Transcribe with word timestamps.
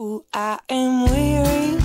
Ooh, 0.00 0.24
I 0.32 0.58
am 0.70 1.10
weary. 1.10 1.79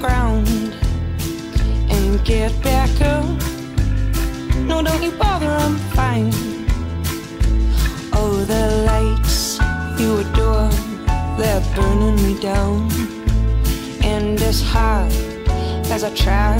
Ground 0.00 0.48
and 1.90 2.24
get 2.24 2.52
back 2.62 2.90
up? 3.00 3.24
No, 4.68 4.82
don't 4.82 5.02
you 5.02 5.12
bother, 5.12 5.46
I'm 5.46 5.76
fine. 5.96 6.32
Oh, 8.12 8.44
the 8.52 8.84
lights 8.90 9.58
you 10.00 10.18
adore, 10.18 10.70
they're 11.38 11.64
burning 11.74 12.16
me 12.26 12.38
down. 12.40 12.90
And 14.02 14.40
as 14.42 14.60
hard 14.62 15.12
as 15.90 16.04
I 16.04 16.14
try, 16.14 16.56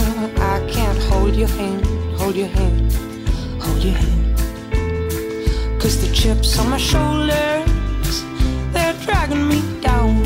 I 0.53 0.65
can't 0.69 0.99
hold 1.09 1.35
your 1.35 1.49
hand, 1.59 1.85
hold 2.17 2.35
your 2.35 2.47
hand, 2.47 2.91
hold 3.61 3.83
your 3.83 3.93
hand. 3.93 4.37
Cause 5.81 6.01
the 6.01 6.13
chips 6.13 6.57
on 6.59 6.69
my 6.69 6.77
shoulders, 6.77 8.23
they're 8.73 8.97
dragging 9.05 9.47
me 9.47 9.61
down 9.81 10.23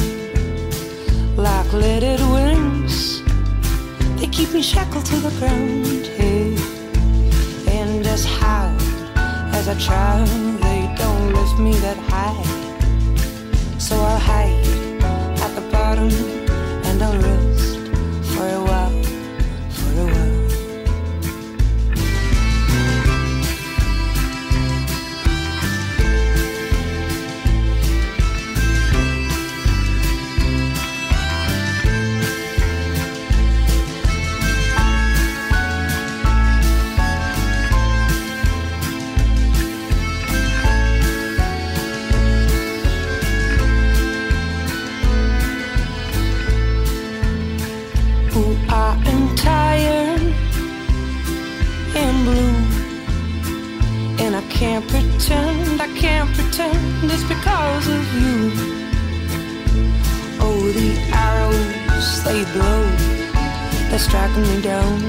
like 1.35 1.73
leaded 1.73 2.19
wings. 2.19 2.20
Keep 4.31 4.53
me 4.53 4.61
shackled 4.61 5.05
to 5.05 5.15
the 5.17 5.29
ground, 5.39 6.07
hey. 6.07 6.55
And 7.67 8.05
as 8.07 8.23
hard 8.25 8.81
as 9.53 9.67
I 9.67 9.77
try, 9.77 10.23
they 10.61 10.95
don't 10.97 11.33
lift 11.33 11.59
me 11.59 11.73
that 11.85 11.97
high. 11.97 12.41
So 13.77 13.95
I'll 13.97 14.17
hide 14.17 14.65
at 15.41 15.53
the 15.53 15.61
bottom 15.69 16.09
and 16.85 17.03
I'll 17.03 17.17
rest 17.21 17.40
can't 55.99 56.29
pretend 56.35 57.11
it's 57.11 57.23
because 57.23 57.87
of 57.87 58.03
you. 58.21 58.51
Oh, 60.39 60.71
the 60.71 60.91
arrows, 61.13 62.23
they 62.23 62.43
blow, 62.53 62.83
they're 63.89 63.99
striking 63.99 64.43
me 64.43 64.61
down. 64.61 65.01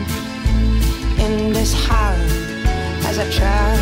And 1.19 1.57
as 1.57 1.73
hard 1.73 2.21
as 3.09 3.19
I 3.19 3.31
try, 3.31 3.73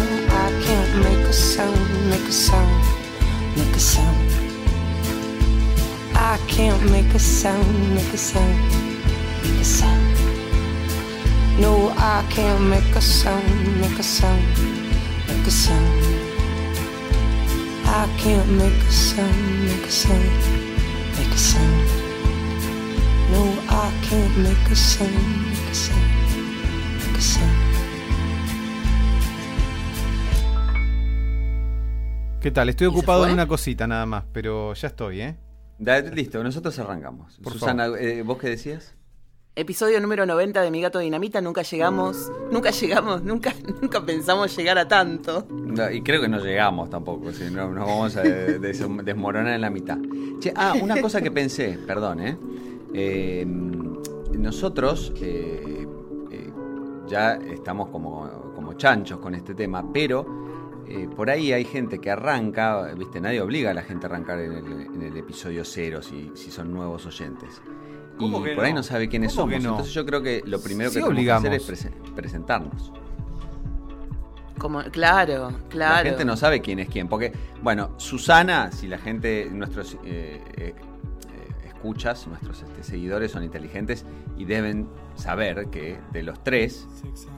I 0.44 0.48
can't 0.64 1.04
make 1.04 1.26
a 1.26 1.32
sound, 1.32 2.10
make 2.10 2.28
a 2.28 2.32
sound, 2.32 2.84
make 3.56 3.74
a 3.76 3.80
sound. 3.80 4.30
I 6.14 6.38
can't 6.48 6.90
make 6.90 7.12
a 7.14 7.18
sound, 7.18 7.94
make 7.94 8.12
a 8.12 8.18
sound 8.18 8.90
make 9.42 9.60
a 9.60 9.64
sound. 9.64 10.16
No, 11.58 11.92
I 11.96 12.24
can't 12.30 12.62
make 12.68 12.94
a 12.96 13.00
sound, 13.00 13.80
make 13.80 13.98
a 13.98 14.02
sound, 14.02 14.42
make 15.28 15.46
a 15.46 15.50
sound. 15.50 16.19
I 17.92 18.06
can't 18.22 18.48
make 18.52 18.72
a 18.88 18.92
sound, 18.92 19.64
make 19.66 19.84
a 19.86 19.90
sound, 19.90 20.30
make 21.18 21.34
a 21.34 21.38
sound. 21.38 21.86
No, 23.32 23.42
I 23.68 23.90
can't 24.08 24.36
make 24.38 24.70
a 24.70 24.76
sound, 24.76 25.10
make 25.50 25.70
a 25.70 25.74
sound, 25.74 26.10
make 26.98 27.18
a 27.18 27.20
sound. 27.20 27.56
¿Qué 32.40 32.50
tal? 32.50 32.68
Estoy 32.68 32.86
¿Y 32.86 32.90
se 32.90 32.96
ocupado 32.96 33.26
en 33.26 33.32
una 33.32 33.46
cosita 33.46 33.86
nada 33.86 34.06
más, 34.06 34.24
pero 34.32 34.72
ya 34.74 34.88
estoy, 34.88 35.20
¿eh? 35.20 35.36
Da- 35.78 36.00
listo, 36.00 36.42
nosotros 36.42 36.78
arrancamos. 36.78 37.38
Por 37.42 37.52
Susana, 37.54 37.86
eh, 37.98 38.22
¿vos 38.22 38.38
qué 38.38 38.48
decías? 38.50 38.94
Episodio 39.60 40.00
número 40.00 40.24
90 40.24 40.62
de 40.62 40.70
Mi 40.70 40.80
Gato 40.80 40.98
Dinamita. 41.00 41.42
Nunca 41.42 41.60
llegamos, 41.60 42.32
nunca 42.50 42.70
llegamos, 42.70 43.22
nunca, 43.22 43.52
nunca 43.82 44.00
pensamos 44.06 44.56
llegar 44.56 44.78
a 44.78 44.88
tanto. 44.88 45.46
Y 45.92 46.00
creo 46.00 46.22
que 46.22 46.28
no 46.28 46.38
llegamos 46.42 46.88
tampoco, 46.88 47.30
si 47.30 47.50
no 47.50 47.68
nos 47.70 47.86
vamos 47.86 48.16
a 48.16 48.22
de- 48.22 48.58
des- 48.58 48.82
desmoronar 49.04 49.52
en 49.54 49.60
la 49.60 49.68
mitad. 49.68 49.98
Che, 50.38 50.50
ah, 50.56 50.72
una 50.80 50.98
cosa 51.02 51.20
que 51.20 51.30
pensé, 51.30 51.78
perdón, 51.86 52.20
¿eh? 52.20 52.38
Eh, 52.94 53.44
nosotros 53.46 55.12
eh, 55.20 55.86
eh, 56.30 56.50
ya 57.06 57.34
estamos 57.34 57.90
como, 57.90 58.52
como 58.54 58.72
chanchos 58.74 59.18
con 59.18 59.34
este 59.34 59.54
tema, 59.54 59.84
pero 59.92 60.24
eh, 60.88 61.06
por 61.14 61.28
ahí 61.28 61.52
hay 61.52 61.66
gente 61.66 61.98
que 61.98 62.10
arranca, 62.10 62.94
viste, 62.96 63.20
nadie 63.20 63.42
obliga 63.42 63.72
a 63.72 63.74
la 63.74 63.82
gente 63.82 64.06
a 64.06 64.08
arrancar 64.08 64.40
en 64.40 64.52
el, 64.52 64.72
en 64.94 65.02
el 65.02 65.16
episodio 65.18 65.66
cero 65.66 66.00
si, 66.00 66.30
si 66.34 66.50
son 66.50 66.72
nuevos 66.72 67.04
oyentes. 67.04 67.60
Y 68.20 68.30
¿Cómo 68.30 68.42
que 68.42 68.54
por 68.54 68.64
ahí 68.64 68.72
no? 68.72 68.82
sabe 68.82 69.08
quiénes 69.08 69.34
¿Cómo 69.34 69.50
somos. 69.50 69.62
no? 69.64 69.70
Entonces 69.70 69.94
yo 69.94 70.04
creo 70.06 70.22
que 70.22 70.42
lo 70.46 70.60
primero 70.60 70.90
Sí 70.90 70.96
que 71.00 71.02
tenemos 71.06 71.24
que 71.24 71.30
hacer 71.32 71.52
es 71.54 71.62
obligamos. 71.68 71.90
prese- 72.04 72.14
presentarnos. 72.14 72.92
Como, 74.58 74.82
claro, 74.84 75.52
claro. 75.70 76.04
La 76.04 76.10
gente 76.10 76.24
no 76.26 76.36
sabe 76.36 76.60
quién 76.60 76.78
es 76.80 76.88
quién. 76.88 77.08
Porque, 77.08 77.32
bueno, 77.62 77.92
Susana, 77.96 78.70
si 78.72 78.88
la 78.88 78.98
gente, 78.98 79.48
nuestros 79.50 79.94
eh, 80.04 80.42
eh, 80.58 80.74
eh, 80.74 80.74
escuchas, 81.66 82.26
nuestros 82.26 82.62
este, 82.62 82.82
seguidores 82.82 83.30
son 83.32 83.42
inteligentes 83.42 84.04
y 84.36 84.44
deben 84.44 84.86
saber 85.14 85.68
que 85.70 85.98
de 86.12 86.22
los 86.22 86.44
tres, 86.44 86.86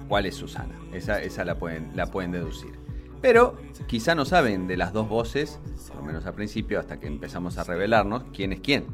¿cuál 0.08 0.26
es 0.26 0.34
Susana? 0.34 0.74
Esa, 0.92 1.22
esa 1.22 1.44
la, 1.44 1.54
pueden, 1.58 1.92
la 1.94 2.06
pueden 2.06 2.32
deducir. 2.32 2.72
Pero 3.20 3.56
quizá 3.86 4.16
no 4.16 4.24
saben 4.24 4.66
de 4.66 4.76
las 4.76 4.92
dos 4.92 5.08
voces, 5.08 5.60
por 5.86 5.98
lo 5.98 6.02
menos 6.02 6.26
al 6.26 6.34
principio, 6.34 6.80
hasta 6.80 6.98
que 6.98 7.06
empezamos 7.06 7.56
a 7.56 7.62
revelarnos 7.62 8.24
quién 8.34 8.52
es 8.52 8.58
quién. 8.58 8.84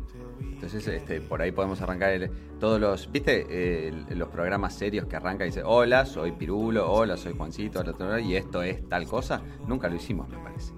Entonces, 0.41 0.87
este, 0.89 1.21
por 1.21 1.41
ahí 1.43 1.53
podemos 1.53 1.81
arrancar 1.81 2.11
el- 2.11 2.31
todos 2.59 2.81
los, 2.81 3.11
¿viste? 3.13 3.47
Eh, 3.49 3.93
los 4.11 4.29
programas 4.29 4.75
serios 4.75 5.07
que 5.07 5.17
arrancan 5.17 5.47
y 5.47 5.51
dice, 5.51 5.63
hola, 5.65 6.05
soy 6.07 6.33
Pirulo, 6.33 6.91
hola, 6.91 7.17
soy 7.17 7.35
Juancito, 7.37 7.81
hola, 7.81 7.95
hola, 7.99 8.21
y 8.21 8.35
esto 8.37 8.63
es 8.63 8.89
tal 8.89 9.07
cosa. 9.07 9.41
Nunca 9.67 9.89
lo 9.89 9.97
hicimos, 9.97 10.29
me 10.29 10.39
parece. 10.39 10.73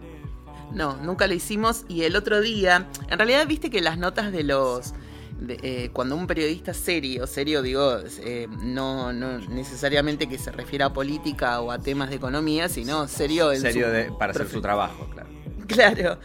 No, 0.73 0.97
nunca 0.99 1.27
lo 1.27 1.35
hicimos. 1.35 1.85
Y 1.89 2.03
el 2.03 2.15
otro 2.17 2.41
día, 2.41 2.87
en 3.09 3.19
realidad, 3.19 3.47
viste 3.47 3.71
que 3.71 3.81
las 3.81 3.99
notas 3.99 4.31
de 4.33 4.45
los. 4.45 4.95
de, 5.41 5.59
eh, 5.63 5.91
cuando 5.91 6.15
un 6.17 6.27
periodista 6.27 6.75
serio, 6.75 7.27
serio 7.27 7.63
digo, 7.63 7.97
eh, 8.19 8.47
no, 8.63 9.11
no 9.15 9.39
necesariamente 9.39 10.29
que 10.29 10.37
se 10.37 10.53
refiera 10.53 10.87
a 10.87 10.93
política 10.93 11.63
o 11.63 11.71
a 11.71 11.79
temas 11.79 12.11
de 12.11 12.17
economía, 12.17 12.69
sino 12.69 13.09
serio 13.09 13.51
en 13.51 13.63
Serio 13.63 13.87
su 13.87 13.93
de- 13.93 14.13
para 14.19 14.33
hacer 14.33 14.49
su 14.49 14.61
trabajo, 14.61 15.09
claro. 15.11 15.31
Claro. 15.67 16.19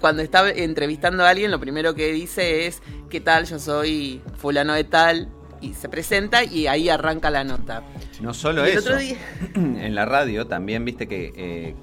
Cuando 0.00 0.22
está 0.22 0.48
entrevistando 0.50 1.24
a 1.24 1.30
alguien, 1.30 1.50
lo 1.50 1.58
primero 1.60 1.94
que 1.94 2.12
dice 2.12 2.66
es, 2.66 2.82
¿qué 3.10 3.20
tal? 3.20 3.46
Yo 3.46 3.58
soy 3.58 4.20
fulano 4.36 4.74
de 4.74 4.84
tal. 4.84 5.28
Y 5.60 5.72
se 5.72 5.88
presenta 5.88 6.44
y 6.44 6.66
ahí 6.66 6.90
arranca 6.90 7.30
la 7.30 7.42
nota. 7.42 7.82
No 8.20 8.34
solo 8.34 8.62
el 8.64 8.72
eso. 8.72 8.80
otro 8.80 8.98
día- 8.98 9.16
En 9.54 9.94
la 9.94 10.04
radio 10.04 10.46
también 10.46 10.84
viste 10.84 11.08
que 11.08 11.32
eh, 11.34 11.74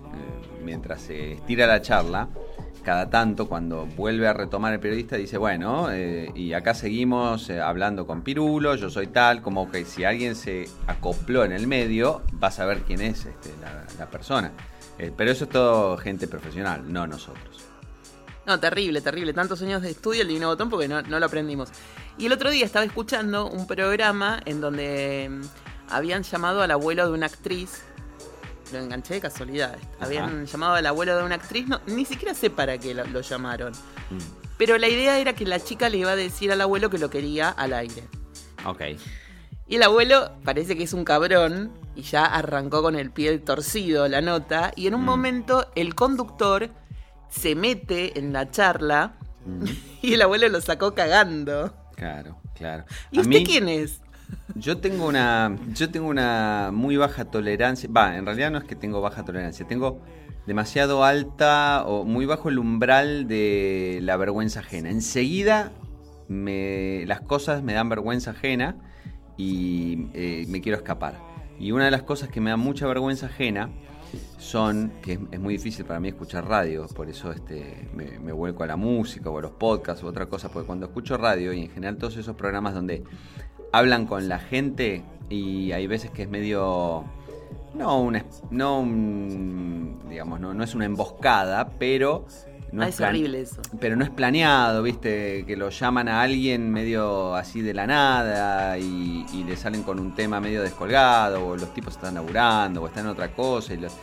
mientras 0.63 1.01
se 1.01 1.33
estira 1.33 1.65
la 1.65 1.81
charla, 1.81 2.29
cada 2.83 3.09
tanto 3.09 3.47
cuando 3.49 3.87
vuelve 3.87 4.27
a 4.27 4.33
retomar 4.33 4.73
el 4.73 4.79
periodista 4.79 5.15
dice, 5.15 5.37
bueno, 5.39 5.87
eh, 5.91 6.29
y 6.35 6.53
acá 6.53 6.75
seguimos 6.75 7.49
eh, 7.49 7.59
hablando 7.61 8.05
con 8.05 8.21
Pirulo, 8.21 8.75
yo 8.75 8.91
soy 8.91 9.07
tal, 9.07 9.41
como 9.41 9.71
que 9.71 9.85
si 9.85 10.03
alguien 10.03 10.35
se 10.35 10.67
acopló 10.85 11.43
en 11.43 11.51
el 11.51 11.65
medio, 11.65 12.21
vas 12.33 12.59
a 12.59 12.65
ver 12.65 12.79
quién 12.81 13.01
es 13.01 13.25
este, 13.25 13.49
la, 13.59 13.85
la 13.97 14.05
persona. 14.09 14.51
Pero 15.17 15.31
eso 15.31 15.45
es 15.45 15.49
todo 15.49 15.97
gente 15.97 16.27
profesional, 16.27 16.83
no 16.93 17.07
nosotros. 17.07 17.52
No, 18.45 18.59
terrible, 18.59 18.99
terrible. 19.01 19.33
Tantos 19.33 19.61
años 19.61 19.81
de 19.81 19.91
estudio 19.91 20.21
el 20.23 20.27
divino 20.27 20.47
botón 20.47 20.69
porque 20.69 20.87
no, 20.87 21.01
no 21.01 21.19
lo 21.19 21.25
aprendimos. 21.25 21.69
Y 22.17 22.25
el 22.25 22.33
otro 22.33 22.49
día 22.51 22.65
estaba 22.65 22.83
escuchando 22.85 23.47
un 23.49 23.65
programa 23.67 24.41
en 24.45 24.59
donde 24.59 25.29
mm, 25.31 25.41
habían 25.93 26.23
llamado 26.23 26.61
al 26.61 26.71
abuelo 26.71 27.05
de 27.07 27.13
una 27.13 27.27
actriz. 27.27 27.83
Lo 28.73 28.79
enganché 28.79 29.15
de 29.15 29.21
casualidad. 29.21 29.77
Habían 29.99 30.45
llamado 30.45 30.73
al 30.75 30.85
abuelo 30.85 31.15
de 31.17 31.23
una 31.23 31.35
actriz. 31.35 31.67
No, 31.67 31.79
ni 31.87 32.05
siquiera 32.05 32.33
sé 32.33 32.49
para 32.49 32.77
qué 32.77 32.93
lo, 32.93 33.05
lo 33.05 33.21
llamaron. 33.21 33.71
Pero 34.57 34.77
la 34.77 34.87
idea 34.89 35.19
era 35.19 35.33
que 35.33 35.45
la 35.45 35.59
chica 35.59 35.89
le 35.89 35.97
iba 35.97 36.11
a 36.11 36.15
decir 36.15 36.51
al 36.51 36.59
abuelo 36.61 36.89
que 36.89 36.97
lo 36.97 37.09
quería 37.09 37.49
al 37.49 37.73
aire. 37.73 38.03
Ok. 38.65 38.81
Y 39.67 39.75
el 39.77 39.83
abuelo 39.83 40.31
parece 40.43 40.75
que 40.75 40.83
es 40.83 40.93
un 40.93 41.05
cabrón 41.05 41.71
y 41.95 42.01
ya 42.01 42.25
arrancó 42.25 42.81
con 42.81 42.95
el 42.95 43.11
pie 43.11 43.37
torcido 43.39 44.07
la 44.07 44.21
nota. 44.21 44.71
Y 44.75 44.87
en 44.87 44.95
un 44.95 45.01
Mm. 45.01 45.05
momento 45.05 45.71
el 45.75 45.95
conductor 45.95 46.69
se 47.33 47.55
mete 47.55 48.17
en 48.19 48.31
la 48.33 48.49
charla 48.51 49.13
Mm, 49.45 49.65
y 50.01 50.13
el 50.13 50.21
abuelo 50.21 50.47
lo 50.47 50.61
sacó 50.61 50.95
cagando. 50.95 51.73
Claro, 51.97 52.37
claro. 52.55 52.85
¿Y 53.11 53.17
A 53.17 53.21
usted 53.23 53.39
mí- 53.39 53.43
quién 53.43 53.67
es? 53.67 53.99
Yo 54.55 54.77
tengo 54.77 55.05
una, 55.05 55.57
yo 55.73 55.91
tengo 55.91 56.07
una 56.07 56.69
muy 56.73 56.95
baja 56.95 57.25
tolerancia. 57.25 57.89
Va, 57.91 58.15
en 58.15 58.25
realidad 58.25 58.51
no 58.51 58.57
es 58.59 58.63
que 58.63 58.75
tengo 58.77 59.01
baja 59.01 59.25
tolerancia, 59.25 59.67
tengo 59.67 59.99
demasiado 60.47 61.03
alta 61.03 61.83
o 61.85 62.05
muy 62.05 62.25
bajo 62.25 62.47
el 62.47 62.57
umbral 62.57 63.27
de 63.27 63.99
la 64.01 64.15
vergüenza 64.15 64.61
ajena. 64.61 64.89
Enseguida 64.89 65.73
me, 66.29 67.03
las 67.05 67.19
cosas 67.19 67.63
me 67.63 67.73
dan 67.73 67.89
vergüenza 67.89 68.31
ajena 68.31 68.77
y 69.37 70.07
eh, 70.13 70.45
me 70.47 70.61
quiero 70.61 70.77
escapar. 70.77 71.19
Y 71.59 71.71
una 71.73 71.85
de 71.85 71.91
las 71.91 72.03
cosas 72.03 72.29
que 72.29 72.39
me 72.41 72.49
da 72.49 72.55
mucha 72.57 72.87
vergüenza 72.87 73.25
ajena 73.25 73.69
son, 74.37 74.93
que 75.01 75.19
es, 75.31 75.39
muy 75.39 75.55
difícil 75.55 75.85
para 75.85 75.99
mí 75.99 76.09
escuchar 76.09 76.47
radio, 76.47 76.85
por 76.87 77.09
eso 77.09 77.31
este, 77.31 77.87
me, 77.93 78.31
vuelco 78.31 78.63
a 78.63 78.67
la 78.67 78.75
música 78.75 79.29
o 79.29 79.37
a 79.37 79.41
los 79.41 79.51
podcasts 79.51 80.03
u 80.03 80.07
otra 80.07 80.27
cosa, 80.27 80.49
porque 80.49 80.67
cuando 80.67 80.85
escucho 80.85 81.17
radio 81.17 81.53
y 81.53 81.61
en 81.61 81.69
general 81.69 81.97
todos 81.97 82.17
esos 82.17 82.35
programas 82.35 82.73
donde 82.73 83.03
hablan 83.71 84.05
con 84.05 84.27
la 84.27 84.39
gente 84.39 85.03
y 85.29 85.71
hay 85.71 85.87
veces 85.87 86.11
que 86.11 86.23
es 86.23 86.29
medio 86.29 87.05
no 87.73 87.99
un 88.01 88.21
no 88.51 88.79
un- 88.81 89.99
digamos 90.09 90.39
no, 90.39 90.53
no 90.53 90.63
es 90.63 90.75
una 90.75 90.85
emboscada 90.85 91.71
pero 91.79 92.25
no 92.73 92.83
Ah, 92.83 92.87
es 92.89 92.99
horrible 92.99 93.41
eso. 93.41 93.61
pero 93.79 93.95
no 93.95 94.03
es 94.03 94.09
planeado 94.09 94.81
viste 94.83 95.45
que 95.45 95.55
lo 95.55 95.69
llaman 95.69 96.07
a 96.09 96.21
alguien 96.21 96.71
medio 96.71 97.35
así 97.35 97.61
de 97.61 97.73
la 97.73 97.85
nada 97.87 98.77
y, 98.77 99.25
y 99.33 99.43
le 99.43 99.55
salen 99.55 99.83
con 99.83 99.99
un 99.99 100.13
tema 100.15 100.39
medio 100.39 100.61
descolgado 100.61 101.45
o 101.47 101.55
los 101.55 101.73
tipos 101.73 101.95
están 101.95 102.15
laburando 102.15 102.81
o 102.81 102.87
están 102.87 103.05
en 103.05 103.11
otra 103.11 103.29
cosa 103.33 103.73
y 103.73 103.77
los- 103.77 103.95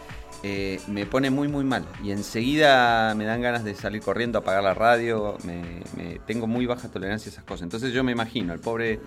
eh, 0.43 0.81
me 0.87 1.05
pone 1.05 1.29
muy 1.29 1.49
muy 1.49 1.65
mal. 1.65 1.85
Y 2.03 2.13
enseguida 2.13 3.15
me 3.15 3.25
dan 3.27 3.43
ganas 3.43 3.63
de 3.63 3.75
salir 3.75 4.01
corriendo 4.01 4.39
a 4.39 4.41
apagar 4.41 4.63
la 4.63 4.73
radio 4.73 5.37
me, 5.45 5.83
me- 5.97 6.19
tengo 6.27 6.47
muy 6.47 6.65
baja 6.65 6.89
tolerancia 6.89 7.29
a 7.29 7.33
esas 7.33 7.45
cosas. 7.45 7.65
Entonces 7.65 7.93
yo 7.93 8.03
me 8.05 8.13
imagino 8.13 8.55
el 8.55 8.61
pobre 8.61 9.01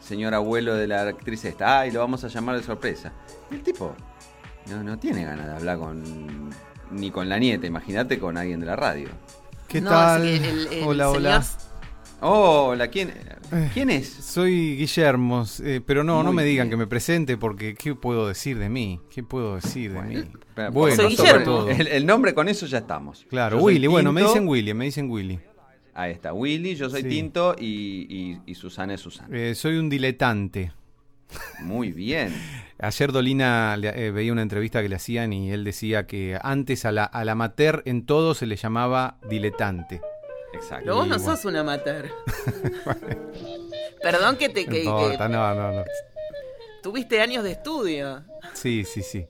señor 0.00 0.34
abuelo 0.34 0.74
de 0.74 0.86
la 0.88 1.02
actriz 1.02 1.44
esta 1.44 1.80
ay 1.80 1.90
lo 1.92 2.00
vamos 2.00 2.24
a 2.24 2.28
llamar 2.28 2.56
de 2.56 2.62
sorpresa 2.62 3.12
y 3.50 3.54
el 3.56 3.62
tipo 3.62 3.94
no, 4.70 4.82
no 4.82 4.98
tiene 4.98 5.24
ganas 5.26 5.46
de 5.46 5.52
hablar 5.52 5.78
con 5.78 6.50
ni 6.92 7.10
con 7.10 7.28
la 7.28 7.38
nieta 7.38 7.66
imagínate 7.66 8.18
con 8.18 8.36
alguien 8.36 8.60
de 8.60 8.66
la 8.66 8.76
radio 8.76 9.08
¿Qué 9.68 9.80
No, 9.80 9.90
tal? 9.90 10.22
así 10.22 10.40
que 10.40 10.48
el- 10.48 10.66
el 10.72 10.84
hola, 10.84 11.04
señor- 11.06 11.16
hola. 11.16 11.44
hola 12.20 12.88
quién 12.88 13.12
quién 13.74 13.90
es 13.90 14.08
Soy 14.08 14.76
Guillermo, 14.76 15.44
eh, 15.62 15.80
pero 15.84 16.04
no, 16.04 16.22
no 16.22 16.32
me 16.32 16.44
digan 16.44 16.66
bien. 16.68 16.70
que 16.70 16.76
me 16.84 16.86
presente 16.86 17.36
porque 17.36 17.74
¿qué 17.74 17.94
puedo 17.94 18.28
decir 18.28 18.58
de 18.58 18.68
mí? 18.68 19.00
¿Qué 19.12 19.22
puedo 19.24 19.56
decir 19.56 19.92
de 19.92 20.02
mí? 20.02 20.24
Bueno, 20.72 20.94
Soy 20.96 21.16
sobre 21.16 21.30
Guillermo. 21.32 21.44
todo. 21.44 21.70
El, 21.70 21.86
el 21.88 22.06
nombre 22.06 22.32
con 22.34 22.48
eso 22.48 22.66
ya 22.66 22.78
estamos. 22.78 23.26
Claro, 23.28 23.58
Yo 23.58 23.64
Willy, 23.64 23.86
bueno, 23.88 24.12
me 24.12 24.22
dicen 24.22 24.46
Willy, 24.46 24.72
me 24.74 24.84
dicen 24.84 25.10
Willy. 25.10 25.40
Ahí 25.94 26.12
está, 26.12 26.32
Willy, 26.32 26.76
yo 26.76 26.88
soy 26.88 27.02
Sí. 27.02 27.08
Tinto 27.08 27.56
y, 27.58 28.06
y- 28.08 28.40
y 28.46 28.54
Susana 28.54 28.94
es 28.94 29.00
Susana. 29.00 29.36
Eh, 29.36 29.54
soy 29.56 29.76
un 29.78 29.88
diletante. 29.88 30.72
Muy 31.62 31.90
bien. 31.92 32.32
Ayer 32.82 33.12
Dolina 33.12 33.76
le- 33.76 34.06
eh, 34.06 34.10
veía 34.10 34.32
una 34.32 34.42
entrevista 34.42 34.80
que 34.82 34.88
le 34.88 34.96
hacían 34.96 35.32
y 35.32 35.50
él 35.52 35.64
decía 35.64 36.06
que 36.06 36.38
antes 36.42 36.84
a 36.84 36.92
la, 36.92 37.04
al 37.04 37.28
amateur 37.28 37.82
en 37.84 38.06
todo 38.06 38.34
se 38.34 38.46
le 38.46 38.56
llamaba 38.56 39.18
diletante. 39.28 40.00
Exacto. 40.54 40.84
Pero 40.84 40.96
vos 40.96 41.06
no 41.06 41.16
bueno. 41.18 41.36
sos 41.36 41.44
un 41.44 41.56
amateur. 41.56 42.10
Perdón 44.02 44.36
que 44.36 44.48
te 44.48 44.66
que 44.66 44.84
no, 44.84 45.54
no, 45.54 45.72
no. 45.72 45.84
tuviste 46.82 47.20
años 47.20 47.44
de 47.44 47.52
estudio. 47.52 48.22
Sí, 48.54 48.84
sí, 48.84 49.02
sí. 49.02 49.26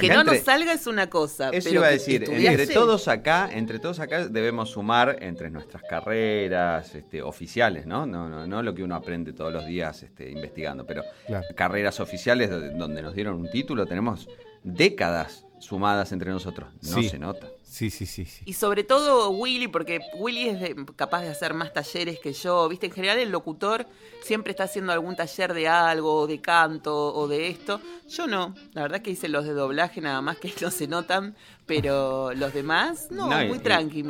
Que 0.00 0.06
Acá 0.06 0.14
no 0.16 0.20
entre- 0.20 0.36
nos 0.36 0.44
salga 0.44 0.72
es 0.74 0.86
una 0.86 1.08
cosa. 1.08 1.48
Eso 1.50 1.68
pero 1.70 1.80
iba 1.80 1.86
a 1.86 1.90
que 1.90 1.94
decir, 1.94 2.24
entre 2.30 2.66
todos 2.66 3.08
acá, 3.08 3.48
entre 3.52 3.78
todos 3.78 4.00
acá 4.00 4.28
debemos 4.28 4.70
sumar 4.70 5.16
entre 5.20 5.50
nuestras 5.50 5.82
carreras 5.88 6.94
este, 6.94 7.22
oficiales, 7.22 7.86
¿no? 7.86 8.04
No, 8.06 8.28
no, 8.28 8.46
no 8.46 8.62
lo 8.62 8.74
que 8.74 8.82
uno 8.82 8.94
aprende 8.94 9.32
todos 9.32 9.52
los 9.52 9.66
días 9.66 10.02
este, 10.02 10.30
investigando, 10.30 10.84
pero 10.86 11.02
Claro. 11.26 11.46
carreras 11.56 12.00
oficiales 12.00 12.50
do- 12.50 12.60
donde 12.76 13.00
nos 13.02 13.14
dieron 13.14 13.36
un 13.36 13.50
título, 13.50 13.86
tenemos 13.86 14.28
décadas 14.62 15.46
sumadas 15.58 16.12
entre 16.12 16.30
nosotros. 16.30 16.68
No 16.82 16.96
Sí. 17.02 17.08
se 17.08 17.18
nota. 17.18 17.48
Sí, 17.70 17.90
sí, 17.90 18.06
sí, 18.06 18.24
sí. 18.24 18.42
Y 18.46 18.54
sobre 18.54 18.82
todo 18.82 19.28
Willy, 19.30 19.68
porque 19.68 20.00
Willy 20.16 20.48
es 20.48 20.60
de- 20.60 20.74
capaz 20.96 21.20
de 21.22 21.28
hacer 21.28 21.52
más 21.52 21.72
talleres 21.72 22.18
que 22.18 22.32
yo. 22.32 22.66
Viste, 22.68 22.86
en 22.86 22.92
general 22.92 23.18
el 23.18 23.30
locutor 23.30 23.86
siempre 24.22 24.52
está 24.52 24.64
haciendo 24.64 24.90
algún 24.92 25.14
taller 25.16 25.52
de 25.52 25.68
algo, 25.68 26.26
de 26.26 26.40
canto 26.40 26.94
o 27.14 27.28
de 27.28 27.48
esto. 27.48 27.80
Yo 28.08 28.26
no. 28.26 28.54
La 28.72 28.82
verdad 28.82 29.02
que 29.02 29.10
hice 29.10 29.28
los 29.28 29.44
de 29.44 29.52
doblaje 29.52 30.00
nada 30.00 30.22
más 30.22 30.38
que 30.38 30.50
no 30.62 30.70
se 30.70 30.86
notan, 30.88 31.36
pero 31.66 32.32
los 32.32 32.54
demás, 32.54 33.08
no, 33.10 33.28
No, 33.28 33.42
y- 33.44 33.48
muy 33.48 33.58
y- 33.58 33.60
tranqui. 33.60 34.04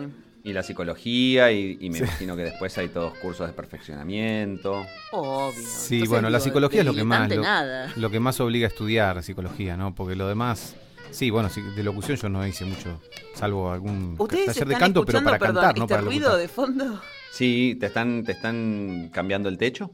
Y 0.45 0.53
la 0.53 0.63
psicología, 0.63 1.51
y, 1.53 1.77
y 1.81 1.91
me 1.91 1.99
imagino 1.99 2.37
que 2.37 2.43
después 2.45 2.79
hay 2.79 2.89
todos 2.89 3.13
cursos 3.19 3.49
de 3.49 3.53
perfeccionamiento. 3.53 4.87
Obvio. 5.13 5.53
Sí, 5.53 5.97
Entonces, 5.97 6.09
bueno, 6.09 6.31
la 6.31 6.41
psicología 6.41 6.81
es 6.81 6.87
lo 6.87 6.95
que 6.95 7.05
más 7.05 7.29
diletante 7.29 7.37
lo, 7.37 7.43
nada. 7.43 7.93
lo 7.97 8.09
que 8.11 8.21
más 8.21 8.41
obliga 8.41 8.67
a 8.67 8.69
estudiar 8.69 9.23
psicología, 9.23 9.77
¿no? 9.77 9.95
Porque 9.95 10.15
lo 10.15 10.29
demás, 10.29 10.75
sí, 11.11 11.31
bueno, 11.31 11.49
sí, 11.49 11.63
de 11.63 11.83
locución 11.83 12.17
yo 12.17 12.29
no 12.29 12.47
hice 12.47 12.65
mucho, 12.65 13.01
salvo 13.35 13.71
algún 13.71 14.15
¿Ustedes 14.19 14.47
taller 14.47 14.63
están 14.63 14.69
de 14.69 14.75
canto, 14.79 15.05
pero 15.05 15.23
para 15.23 15.39
perdón, 15.39 15.55
cantar, 15.57 15.79
no 15.79 15.85
este 15.85 15.95
para 15.95 16.03
ruido 16.07 16.29
locutar. 16.37 16.41
de 16.41 16.49
fondo? 16.49 17.01
Sí, 17.33 17.77
¿te 17.79 17.87
están, 17.87 18.25
te 18.25 18.33
están 18.33 19.11
cambiando 19.13 19.49
el 19.49 19.59
techo? 19.59 19.91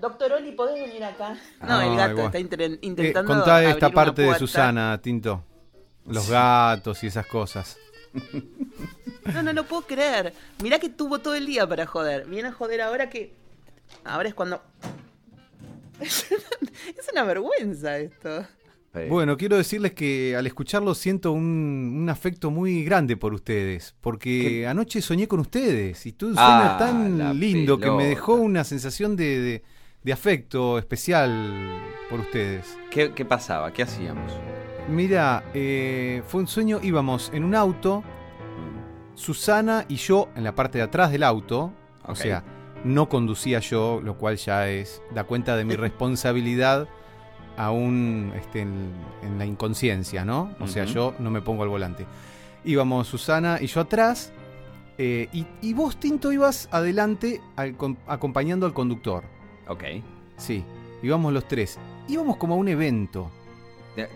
Doctor 0.00 0.32
Oli, 0.34 0.52
¿podés 0.52 0.74
venir 0.86 1.02
acá? 1.02 1.36
Ah, 1.60 1.66
No, 1.66 1.80
el 1.80 1.96
gato 1.96 2.14
bueno. 2.14 2.26
está 2.26 2.38
Eh, 2.64 2.78
intentando 2.82 3.32
contá 3.32 3.56
abrir 3.56 3.70
esta 3.70 3.86
una 3.86 3.94
parte 3.94 4.22
de. 4.22 4.34
Susana, 4.38 5.00
Tinto. 5.00 5.42
Los 6.06 6.28
gatos 6.28 7.02
y 7.04 7.06
esas 7.06 7.26
cosas. 7.26 7.78
No, 9.32 9.42
no 9.42 9.52
lo 9.54 9.64
puedo 9.64 9.82
creer. 9.82 10.34
Mirá 10.62 10.78
que 10.78 10.90
tuvo 10.90 11.20
todo 11.20 11.34
el 11.34 11.46
día 11.46 11.66
para 11.66 11.86
joder. 11.86 12.26
Viene 12.26 12.48
a 12.48 12.52
joder 12.52 12.82
ahora 12.82 13.08
que. 13.08 13.32
Ahora 14.04 14.28
es 14.28 14.34
cuando. 14.34 14.62
es 16.00 16.26
una 17.10 17.22
vergüenza 17.24 17.96
esto. 17.98 18.46
Sí. 18.94 19.00
Bueno, 19.08 19.36
quiero 19.36 19.56
decirles 19.56 19.92
que 19.92 20.36
al 20.36 20.46
escucharlo 20.46 20.94
siento 20.94 21.32
un, 21.32 21.98
un 22.02 22.08
afecto 22.08 22.50
muy 22.50 22.84
grande 22.84 23.16
por 23.16 23.34
ustedes, 23.34 23.94
porque 24.00 24.66
anoche 24.68 25.02
soñé 25.02 25.26
con 25.26 25.40
ustedes 25.40 26.06
y 26.06 26.12
tuve 26.12 26.30
un 26.30 26.36
sueño 26.36 26.50
Ah, 26.50 26.76
la 26.78 26.78
tan 26.78 27.40
lindo 27.40 27.76
que 27.78 27.90
me 27.90 28.06
dejó 28.06 28.34
una 28.34 28.62
sensación 28.64 29.16
de, 29.16 29.40
de- 29.40 29.62
de 30.04 30.12
afecto 30.12 30.78
especial 30.78 31.80
por 32.10 32.20
ustedes. 32.20 32.76
¿Qué, 32.90 33.12
qué 33.14 33.24
pasaba? 33.24 33.72
¿Qué 33.72 33.82
hacíamos? 33.82 34.30
Mira, 34.88 35.42
eh, 35.54 36.22
fue 36.26 36.42
un 36.42 36.46
sueño, 36.46 36.78
íbamos 36.82 37.30
en 37.34 37.42
un 37.44 37.54
auto, 37.54 38.02
Mm, 38.02 39.16
Susana 39.16 39.86
y 39.88 39.96
yo 39.96 40.28
en 40.36 40.44
la 40.44 40.54
parte 40.54 40.78
de 40.78 40.84
atrás 40.84 41.10
del 41.10 41.22
auto, 41.22 41.72
o 42.06 42.14
sea, 42.14 42.44
no 42.84 43.08
conducía 43.08 43.60
yo, 43.60 44.00
lo 44.04 44.18
cual 44.18 44.36
ya 44.36 44.68
es 44.68 45.00
da 45.14 45.24
cuenta 45.24 45.56
de 45.56 45.64
mi 45.64 45.74
responsabilidad 45.76 46.86
aún 47.56 48.32
este, 48.36 48.60
en, 48.60 48.90
en 49.22 49.38
la 49.38 49.46
inconsciencia, 49.46 50.24
¿no? 50.24 50.54
O 50.60 50.66
sea, 50.66 50.84
yo 50.84 51.14
no 51.18 51.30
me 51.30 51.40
pongo 51.40 51.62
al 51.62 51.68
volante. 51.68 52.06
Íbamos 52.64 53.08
Susana 53.08 53.58
y 53.60 53.66
yo 53.66 53.80
atrás, 53.80 54.32
eh, 54.96 55.28
y, 55.32 55.46
y 55.60 55.72
vos, 55.74 55.98
Tinto, 55.98 56.32
ibas 56.32 56.68
adelante 56.70 57.40
al 57.56 57.76
acompañando 58.06 58.66
al 58.66 58.72
conductor. 58.72 59.24
Ok. 59.68 59.84
Sí, 60.36 60.64
íbamos 61.02 61.32
los 61.32 61.46
tres. 61.46 61.78
Íbamos 62.08 62.36
como 62.36 62.54
a 62.54 62.56
un 62.56 62.68
evento. 62.68 63.30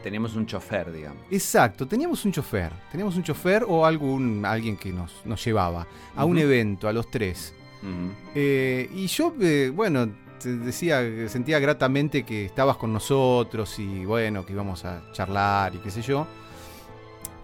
Teníamos 0.03 0.35
un 0.35 0.45
chofer, 0.45 0.91
digamos. 0.93 1.23
Exacto, 1.31 1.87
teníamos 1.87 2.25
un 2.25 2.33
chofer. 2.33 2.73
Teníamos 2.91 3.17
un 3.17 3.23
chofer 3.23 3.65
o 3.69 3.87
algún, 3.87 4.45
alguien 4.45 4.77
que 4.77 4.93
nos, 4.93 5.25
nos 5.25 5.45
llevaba 5.45 5.87
a 6.17 6.25
un 6.25 6.37
evento, 6.39 6.89
a 6.89 6.93
los 6.93 7.09
tres. 7.09 7.55
Eh, 8.35 8.91
y 8.93 9.07
yo, 9.07 9.33
eh, 9.41 9.71
bueno, 9.73 10.09
te 10.39 10.57
decía, 10.57 11.03
sentía 11.29 11.59
gratamente 11.59 12.25
que 12.25 12.45
estabas 12.45 12.77
con 12.77 12.93
nosotros 12.93 13.79
y 13.79 14.05
bueno, 14.05 14.45
que 14.47 14.53
íbamos 14.53 14.85
a 14.85 15.03
charlar 15.13 15.75
y 15.75 15.79
qué 15.79 15.91
sé 15.91 16.03
yo. 16.03 16.27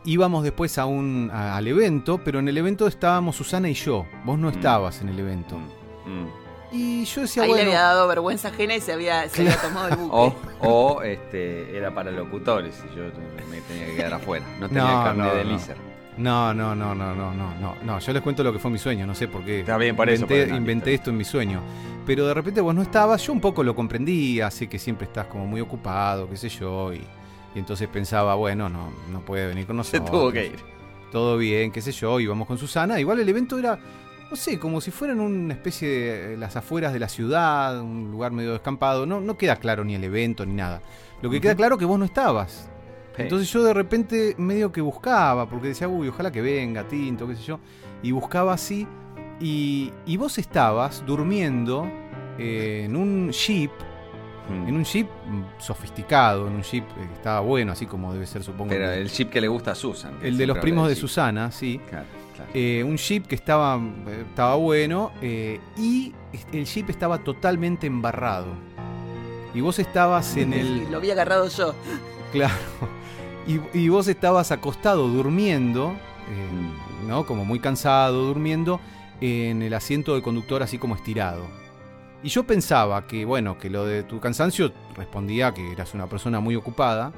Íbamos 0.07 0.45
después 0.45 0.77
a 0.79 0.85
un, 0.87 1.31
a- 1.33 1.57
al 1.57 1.67
evento, 1.67 2.21
pero 2.23 2.39
en 2.39 2.49
el 2.49 2.59
evento 2.59 2.87
estábamos 2.87 3.37
Susana 3.37 3.69
y 3.71 3.75
yo. 3.75 4.05
Vos 4.25 4.39
no 4.39 4.49
Mm. 4.49 4.55
estabas 4.55 5.01
en 5.01 5.09
el 5.09 5.19
evento. 5.19 5.57
Mm. 5.59 6.27
Y 6.77 7.05
yo 7.05 7.21
decía, 7.23 7.45
Ahí 7.45 7.49
bueno, 7.51 7.63
le 7.65 7.71
había 7.71 7.83
dado 7.83 8.09
vergüenza 8.09 8.49
ajena 8.49 8.75
y 8.75 8.81
se 8.81 8.93
había, 8.93 9.29
se 9.29 9.43
había 9.43 9.57
tomado 9.63 9.89
el 9.89 9.97
buque. 9.97 10.11
O, 10.17 10.35
o 10.97 11.03
este, 11.03 11.77
era 11.77 11.95
para 11.95 12.11
locutores 12.11 12.75
y 12.93 12.97
yo 12.97 13.05
me 13.49 13.61
tenía 13.63 13.87
que 13.87 13.97
quedar 13.97 14.15
afuera. 14.15 14.45
No 14.59 14.67
tenía 14.69 14.83
No, 14.83 15.15
no, 15.15 15.35
de 15.35 15.45
no. 15.45 15.53
lícer. 15.53 15.77
No, 16.17 16.55
no, 16.55 16.75
no, 16.75 16.95
no, 16.95 17.15
no, 17.15 17.35
no, 17.35 17.55
no, 17.61 17.75
no. 17.83 17.99
Yo 17.99 18.13
les 18.13 18.23
cuento 18.23 18.43
lo 18.45 18.53
que 18.53 18.59
fue 18.59 18.71
mi 18.71 18.79
sueño, 18.79 19.07
no 19.07 19.15
sé 19.15 19.29
por 19.29 19.45
qué. 19.45 19.61
Está 19.61 19.77
bien, 19.79 19.97
inventé, 20.55 20.95
esto 20.95 21.11
en 21.11 21.17
mi 21.17 21.25
sueño. 21.25 21.61
Pero 22.07 22.27
de 22.27 22.35
repente 22.35 22.61
vos 22.61 22.75
no 22.75 22.83
estabas, 22.83 23.27
yo 23.27 23.33
un 23.33 23.41
poco 23.41 23.63
lo 23.63 23.75
comprendía, 23.75 24.51
sé 24.51 24.69
que 24.69 24.79
siempre 24.79 25.07
estás 25.07 25.27
como 25.27 25.47
muy 25.47 25.61
ocupado, 25.61 26.29
qué 26.29 26.37
sé 26.37 26.51
yo, 26.51 26.93
y, 26.93 26.99
y 27.55 27.59
entonces 27.59 27.89
pensaba, 27.89 28.35
bueno, 28.35 28.69
no, 28.69 28.91
no 29.11 29.21
puede 29.21 29.47
venir 29.47 29.67
con 29.67 29.77
Se 29.85 29.99
nosotros. 29.99 30.11
tuvo 30.11 30.33
que 30.33 30.47
ir. 30.47 30.57
Todo 31.11 31.39
bien, 31.39 31.71
qué 31.73 31.81
sé 31.81 31.93
yo, 31.93 32.21
íbamos 32.21 32.47
con 32.47 32.59
Susana. 32.59 33.01
Igual 33.01 33.21
el 33.21 33.29
evento 33.29 33.59
era 33.59 33.79
no 34.31 34.37
sé, 34.37 34.59
como 34.59 34.81
si 34.81 34.91
fueran 34.91 35.21
una 35.21 35.55
especie 35.55 35.89
de 35.89 36.37
las 36.37 36.57
afueras 36.57 36.93
de 36.93 36.99
la 36.99 37.09
ciudad, 37.09 37.81
un 37.81 38.11
lugar 38.11 38.33
medio 38.33 38.53
descampado. 38.53 39.07
No, 39.07 39.21
no 39.21 39.37
queda 39.37 39.57
claro 39.57 39.85
ni 39.85 39.95
el 39.95 40.03
evento 40.03 40.45
ni 40.45 40.55
nada. 40.55 40.83
Lo 41.23 41.31
que 41.31 41.41
queda 41.41 41.55
claro 41.55 41.77
es 41.77 41.79
que 41.79 41.85
vos 41.85 41.99
no 41.99 42.05
estabas. 42.05 42.69
Entonces 43.17 43.53
yo 43.53 43.63
de 43.63 43.73
repente 43.73 44.35
medio 44.39 44.73
que 44.73 44.81
buscaba, 44.81 45.49
porque 45.49 45.69
decía, 45.69 45.89
uy, 45.89 46.09
ojalá 46.09 46.33
que 46.33 46.41
venga, 46.41 46.87
tinto, 46.89 47.29
qué 47.29 47.37
sé 47.37 47.43
yo. 47.43 47.61
Y 48.03 48.13
buscaba 48.13 48.55
así. 48.55 48.87
Y, 49.41 49.93
y 50.07 50.17
vos 50.17 50.39
estabas 50.39 51.05
durmiendo 51.07 51.89
eh, 52.39 52.83
en 52.85 52.97
un 52.97 53.31
jeep 53.31 53.71
Mm. 54.49 54.69
en 54.69 54.77
un 54.77 54.85
jeep 54.85 55.09
sofisticado, 55.59 56.47
en 56.49 56.55
un 56.55 56.63
jeep 56.63 56.85
eh, 56.85 57.07
que 57.09 57.15
estaba 57.15 57.41
bueno, 57.41 57.73
así 57.73 57.87
como 57.87 58.13
debe 58.13 58.27
ser, 58.27 58.43
supongo. 58.43 58.69
Pero 58.69 58.91
el, 58.91 59.11
chip 59.11 59.31
que 59.31 59.41
le 59.41 59.49
gusta 59.49 59.73
a 59.73 59.75
Susan. 59.75 60.19
el 60.23 60.37
de 60.37 60.47
los 60.47 60.59
primos 60.59 60.89
de. 60.89 60.95
Susana, 60.95 61.51
sí. 61.51 61.81
Claro, 61.89 62.07
claro. 62.35 62.51
Eh, 62.53 62.85
un 62.85 62.97
jeep 62.97 63.27
que 63.27 63.35
estaba, 63.35 63.81
estaba 64.29 64.57
bueno 64.57 65.13
eh, 65.23 65.61
y 65.77 66.13
el 66.53 66.67
jeep 66.67 66.91
estaba 66.91 67.19
totalmente 67.19 67.87
embarrado. 67.87 68.49
Y 69.55 69.61
vos 69.61 69.79
estabas 69.79 70.37
en 70.37 70.53
el... 70.53 70.91
Lo 70.91 70.99
había 70.99 71.15
agarrado 71.15 71.49
yo. 71.49 71.75
Claro. 72.35 72.55
Y, 73.47 73.61
y 73.79 73.91
vos 73.91 74.09
estabas 74.09 74.51
acostado 74.53 75.07
durmiendo, 75.07 75.95
eh, 76.31 76.49
Mm. 77.05 77.09
¿no? 77.09 77.27
Como 77.27 77.45
muy 77.45 77.61
cansado, 77.61 78.25
durmiendo 78.25 78.81
en 79.21 79.63
el 79.63 79.75
asiento 79.75 80.15
del 80.15 80.23
conductor 80.23 80.63
así 80.63 80.79
como 80.79 80.95
estirado. 80.95 81.47
Y 82.23 82.29
yo 82.29 82.45
pensaba 82.45 83.07
que, 83.07 83.25
bueno, 83.27 83.59
que 83.59 83.69
lo 83.69 83.85
de 83.85 84.03
tu 84.03 84.19
cansancio 84.21 84.73
respondía 84.97 85.53
que 85.53 85.73
eras 85.73 85.93
una 85.93 86.07
persona 86.09 86.41
muy 86.41 86.57
ocupada. 86.57 87.13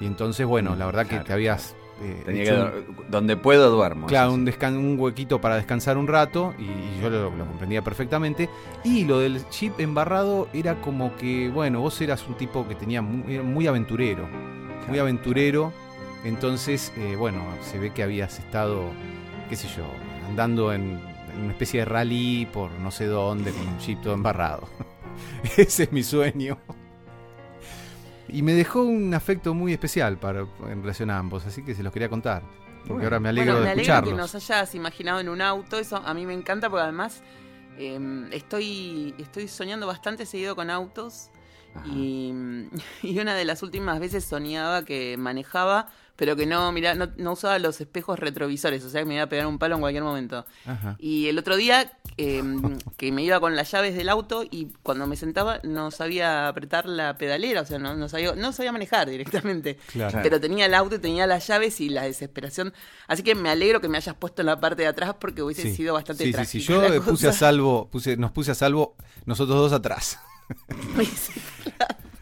Y 0.00 0.06
entonces, 0.06 0.46
bueno, 0.46 0.76
la 0.76 0.84
verdad 0.86 1.06
que 1.06 1.18
te 1.20 1.32
habías... 1.32 1.74
eh, 2.02 2.22
Tenía 2.24 2.44
que 2.44 2.52
un- 2.52 3.10
donde 3.10 3.36
puedo 3.36 3.70
duermo. 3.70 4.06
Claro, 4.06 4.32
un, 4.32 4.46
descan- 4.46 4.76
un 4.76 4.98
huequito 4.98 5.40
para 5.40 5.56
descansar 5.56 5.96
un 5.96 6.06
rato 6.08 6.54
y, 6.58 6.64
y 6.64 7.00
yo 7.02 7.10
lo, 7.10 7.30
lo 7.30 7.46
comprendía 7.46 7.82
perfectamente. 7.82 8.48
Y 8.82 9.04
lo 9.04 9.18
del 9.20 9.48
chip 9.48 9.78
embarrado 9.80 10.48
era 10.52 10.80
como 10.80 11.16
que, 11.16 11.48
bueno, 11.50 11.80
vos 11.80 12.00
eras 12.00 12.26
un 12.28 12.34
tipo 12.34 12.66
que 12.68 12.74
tenía 12.74 13.00
muy, 13.02 13.38
muy 13.40 13.66
aventurero, 13.66 14.28
muy 14.88 14.98
aventurero. 14.98 15.72
Entonces, 16.24 16.92
eh, 16.96 17.16
bueno, 17.16 17.42
se 17.62 17.78
ve 17.78 17.90
que 17.92 18.02
habías 18.02 18.38
estado, 18.38 18.84
qué 19.48 19.56
sé 19.56 19.68
yo, 19.76 19.84
andando 20.28 20.72
en, 20.72 20.98
en 21.34 21.42
una 21.42 21.52
especie 21.52 21.80
de 21.80 21.84
rally 21.86 22.46
por 22.52 22.70
no 22.70 22.90
sé 22.90 23.06
dónde 23.06 23.52
con 23.52 23.68
un 23.68 23.78
chip 23.78 24.00
todo 24.00 24.14
embarrado. 24.14 24.68
Ese 25.56 25.84
es 25.84 25.92
mi 25.92 26.02
sueño. 26.02 26.58
Y 28.34 28.42
me 28.42 28.52
dejó 28.52 28.82
un 28.82 29.14
afecto 29.14 29.54
muy 29.54 29.72
especial 29.72 30.18
para, 30.18 30.40
en 30.68 30.82
relación 30.82 31.08
a 31.10 31.18
ambos, 31.18 31.46
así 31.46 31.62
que 31.64 31.74
se 31.74 31.84
los 31.84 31.92
quería 31.92 32.08
contar. 32.08 32.42
Porque 32.86 32.92
Bueno. 32.94 33.04
ahora 33.04 33.20
me 33.20 33.28
alegro 33.28 33.52
bueno, 33.52 33.60
me 33.60 33.66
de 33.66 33.72
alegra 33.72 34.02
que 34.02 34.12
nos 34.12 34.34
hayas 34.34 34.74
imaginado 34.74 35.20
en 35.20 35.28
un 35.28 35.40
auto. 35.40 35.78
Eso 35.78 35.96
a 35.96 36.12
mí 36.14 36.26
me 36.26 36.34
encanta 36.34 36.68
porque 36.68 36.82
además 36.82 37.22
eh, 37.78 38.28
estoy, 38.32 39.14
estoy 39.18 39.46
soñando 39.46 39.86
bastante 39.86 40.26
seguido 40.26 40.56
con 40.56 40.68
autos. 40.68 41.30
Y, 41.86 42.32
y 43.02 43.18
una 43.20 43.34
de 43.36 43.44
las 43.44 43.62
últimas 43.62 44.00
veces 44.00 44.24
soñaba 44.24 44.84
que 44.84 45.16
manejaba, 45.16 45.88
pero 46.16 46.36
que 46.36 46.46
no, 46.46 46.70
mira, 46.72 46.94
no, 46.94 47.08
no 47.16 47.32
usaba 47.32 47.58
los 47.58 47.80
espejos 47.80 48.18
retrovisores, 48.18 48.84
o 48.84 48.90
sea 48.90 49.00
que 49.02 49.06
me 49.06 49.14
iba 49.14 49.24
a 49.24 49.28
pegar 49.28 49.46
un 49.46 49.58
palo 49.58 49.74
en 49.74 49.80
cualquier 49.80 50.04
momento. 50.04 50.44
Ajá. 50.64 50.96
Y 50.98 51.26
el 51.28 51.38
otro 51.38 51.56
día 51.56 51.92
eh, 52.16 52.42
que 52.96 53.10
me 53.10 53.22
iba 53.24 53.40
con 53.40 53.56
las 53.56 53.70
llaves 53.72 53.94
del 53.96 54.08
auto 54.08 54.44
y 54.48 54.68
cuando 54.82 55.06
me 55.06 55.16
sentaba 55.16 55.58
no 55.64 55.90
sabía 55.90 56.46
apretar 56.48 56.86
la 56.86 57.16
pedalera, 57.16 57.62
o 57.62 57.66
sea, 57.66 57.78
no, 57.78 57.94
no 57.96 58.08
sabía, 58.08 58.34
no 58.34 58.52
sabía 58.52 58.70
manejar 58.72 59.10
directamente. 59.10 59.78
Claro. 59.92 60.20
Pero 60.22 60.40
tenía 60.40 60.66
el 60.66 60.74
auto 60.74 60.94
y 60.96 60.98
tenía 60.98 61.26
las 61.26 61.46
llaves 61.46 61.80
y 61.80 61.88
la 61.88 62.02
desesperación. 62.02 62.72
Así 63.08 63.22
que 63.22 63.34
me 63.34 63.50
alegro 63.50 63.80
que 63.80 63.88
me 63.88 63.98
hayas 63.98 64.14
puesto 64.14 64.42
en 64.42 64.46
la 64.46 64.60
parte 64.60 64.82
de 64.82 64.88
atrás 64.88 65.16
porque 65.18 65.42
hubiese 65.42 65.62
Sí. 65.62 65.74
sido 65.74 65.94
bastante 65.94 66.24
sí, 66.24 66.30
sí, 66.30 66.32
trágica 66.32 66.50
sí. 66.50 66.60
Yo 66.60 66.80
la 66.82 66.94
eh, 66.94 67.00
puse 67.00 67.28
a 67.28 67.32
salvo, 67.32 67.88
puse, 67.90 68.16
nos 68.16 68.30
puse 68.30 68.50
a 68.52 68.54
salvo 68.54 68.94
nosotros 69.26 69.56
dos 69.58 69.72
atrás. 69.72 70.18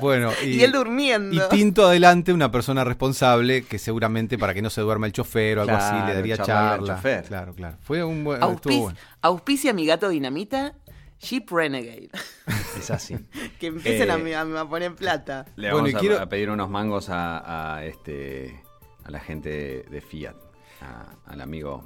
Bueno, 0.00 0.32
y, 0.44 0.48
y 0.50 0.62
él 0.64 0.72
durmiendo. 0.72 1.34
y 1.34 1.40
Tinto 1.50 1.86
adelante, 1.86 2.32
una 2.32 2.50
persona 2.50 2.84
responsable 2.84 3.62
que 3.64 3.78
seguramente 3.78 4.38
para 4.38 4.54
que 4.54 4.62
no 4.62 4.70
se 4.70 4.80
duerma 4.80 5.06
el 5.06 5.12
chofer 5.12 5.58
o 5.58 5.62
algo 5.62 5.76
así 5.76 5.94
le 6.06 6.14
daría 6.14 6.36
charla. 6.38 6.94
chofer. 6.96 7.24
Claro, 7.24 7.54
claro. 7.54 7.76
Fue 7.82 8.02
un 8.04 8.24
buen. 8.24 8.40
Auspic- 8.40 8.80
bueno. 8.80 8.98
Auspicia 9.22 9.72
mi 9.72 9.84
gato 9.86 10.08
dinamita, 10.08 10.74
Jeep 11.20 11.50
Renegade. 11.50 12.10
Es 12.78 12.90
así. 12.90 13.16
que 13.58 13.66
empiecen 13.68 14.08
Eh, 14.26 14.34
a, 14.36 14.40
a- 14.60 14.68
poner 14.68 14.94
plata. 14.94 15.46
Le 15.56 15.70
Bueno, 15.72 15.76
vamos 15.78 15.90
y 15.90 15.94
a, 15.96 15.98
quiero- 15.98 16.20
a 16.20 16.26
pedir 16.28 16.48
unos 16.50 16.70
mangos 16.70 17.08
a, 17.10 17.76
a 17.76 17.84
este 17.84 18.62
a 19.04 19.10
la 19.10 19.18
gente 19.20 19.84
de 19.90 20.00
Fiat, 20.00 20.34
a- 20.82 21.14
al 21.26 21.40
amigo, 21.40 21.82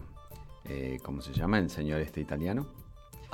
eh, 0.69 0.99
¿cómo 1.03 1.23
se 1.23 1.33
llama? 1.33 1.59
El 1.59 1.71
señor 1.71 2.01
este 2.01 2.21
italiano. 2.21 2.67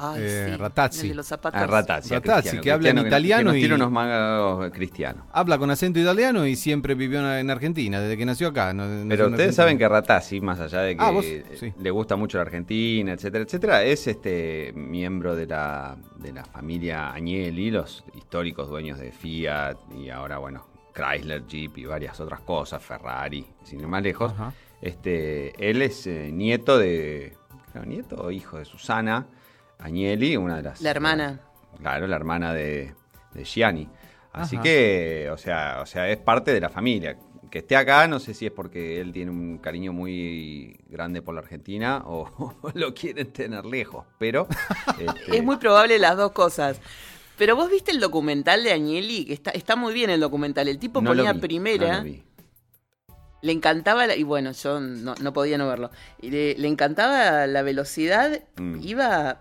Ay, 0.00 0.20
Eh, 0.22 0.46
sí, 0.52 0.56
Ratazzi. 0.56 1.00
el 1.02 1.08
de 1.08 1.14
los 1.16 1.26
zapatos. 1.26 1.60
A 1.60 1.66
Ratazzi. 1.66 2.14
a 2.14 2.18
Ratazzi, 2.20 2.40
Cristiano, 2.42 2.62
que 2.62 2.70
habla 2.72 2.90
en 2.90 2.98
italiano 2.98 3.50
que 3.50 3.58
y- 3.58 3.62
tira 3.62 3.74
unos 3.74 3.90
mangos 3.90 4.70
cristianos. 4.70 5.24
Habla 5.32 5.58
con 5.58 5.70
acento 5.72 5.98
italiano 5.98 6.46
y 6.46 6.54
siempre 6.54 6.94
vivió 6.94 7.18
en- 7.18 7.26
en 7.40 7.50
Argentina, 7.50 8.00
desde 8.00 8.16
que 8.16 8.24
nació 8.24 8.48
acá. 8.48 8.72
no- 8.72 9.08
Pero 9.08 9.26
ustedes 9.28 9.56
saben 9.56 9.76
que 9.76 9.88
Ratazzi, 9.88 10.40
más 10.40 10.60
allá 10.60 10.82
de 10.82 10.96
que 10.96 11.02
Ah, 11.02 11.12
sí. 11.58 11.72
le 11.80 11.90
gusta 11.90 12.14
mucho 12.14 12.38
la 12.38 12.42
Argentina, 12.42 13.12
etcétera, 13.12 13.42
etcétera, 13.44 13.82
es 13.82 14.06
este 14.06 14.72
miembro 14.76 15.34
de 15.34 15.46
la, 15.46 15.96
de 16.16 16.32
la 16.32 16.44
familia 16.44 17.10
Agnelli, 17.12 17.72
los 17.72 18.04
históricos 18.14 18.68
dueños 18.68 19.00
de 19.00 19.10
Fiat 19.10 19.76
y 19.98 20.10
ahora, 20.10 20.38
bueno, 20.38 20.64
Chrysler, 20.94 21.44
Jeep 21.46 21.76
y 21.78 21.86
varias 21.86 22.20
otras 22.20 22.40
cosas, 22.40 22.80
Ferrari, 22.82 23.44
sin 23.64 23.80
ir 23.80 23.88
más 23.88 24.02
lejos. 24.02 24.32
Ajá. 24.32 24.52
Este, 24.80 25.52
él 25.70 25.82
es 25.82 26.06
eh, 26.06 26.30
nieto 26.32 26.78
de. 26.78 27.36
creo, 27.72 27.84
nieto 27.84 28.14
o 28.16 28.30
hijo 28.30 28.58
de 28.58 28.64
Susana 28.64 29.26
Agnelli, 29.78 30.36
una 30.36 30.56
de 30.56 30.62
las. 30.62 30.80
La 30.80 30.90
hermana. 30.90 31.40
Claro, 31.78 32.06
la 32.06 32.16
hermana 32.16 32.52
de, 32.52 32.94
de 33.34 33.44
Gianni. 33.44 33.88
Así 34.32 34.56
Ajá. 34.56 34.62
que, 34.62 35.28
o 35.32 35.36
sea, 35.38 35.78
o 35.82 35.86
sea, 35.86 36.08
es 36.08 36.18
parte 36.18 36.52
de 36.52 36.60
la 36.60 36.68
familia. 36.68 37.16
Que 37.50 37.60
esté 37.60 37.76
acá, 37.76 38.06
no 38.08 38.18
sé 38.20 38.34
si 38.34 38.44
es 38.44 38.52
porque 38.52 39.00
él 39.00 39.10
tiene 39.12 39.30
un 39.30 39.56
cariño 39.58 39.92
muy 39.94 40.76
grande 40.88 41.22
por 41.22 41.34
la 41.34 41.40
Argentina 41.40 42.02
o, 42.04 42.54
lo 42.74 42.92
quieren 42.94 43.32
tener 43.32 43.64
lejos, 43.64 44.04
pero 44.18 44.46
este, 44.98 45.36
Es 45.38 45.42
muy 45.42 45.56
probable 45.56 45.98
las 45.98 46.16
dos 46.16 46.32
cosas. 46.32 46.78
Pero 47.38 47.54
vos 47.56 47.70
viste 47.70 47.90
el 47.92 48.00
documental 48.00 48.64
de 48.64 48.72
Agnelli, 48.72 49.24
que 49.24 49.32
está, 49.32 49.50
está 49.52 49.76
muy 49.76 49.94
bien 49.94 50.10
el 50.10 50.20
documental. 50.20 50.68
El 50.68 50.78
tipo 50.78 51.00
no 51.00 51.14
lo 51.14 51.18
ponía 51.22 51.32
vi, 51.32 51.40
primera, 51.40 51.92
no 51.92 51.98
lo 51.98 52.04
vi. 52.04 52.22
le 53.42 53.52
encantaba, 53.52 54.06
la- 54.08 54.16
y 54.16 54.24
bueno, 54.24 54.50
yo 54.52 54.80
no, 54.80 55.14
no 55.14 55.32
podía 55.32 55.56
no 55.56 55.68
verlo. 55.68 55.90
Y 56.20 56.30
le, 56.30 56.54
le 56.58 56.68
encantaba 56.68 57.46
la 57.46 57.62
velocidad, 57.62 58.40
Mm. 58.58 58.80
iba, 58.82 59.40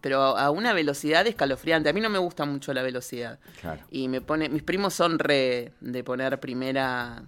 pero 0.00 0.20
a 0.36 0.50
una 0.50 0.72
velocidad 0.72 1.26
escalofriante. 1.26 1.88
A 1.88 1.92
mí 1.92 2.00
no 2.00 2.10
me 2.10 2.18
gusta 2.18 2.44
mucho 2.44 2.72
la 2.72 2.82
velocidad. 2.82 3.38
Claro. 3.60 3.82
Y 3.90 4.08
me 4.08 4.20
pone, 4.20 4.48
mis 4.48 4.62
primos 4.62 4.94
son 4.94 5.18
re 5.18 5.72
de 5.80 6.04
poner 6.04 6.40
primera, 6.40 7.22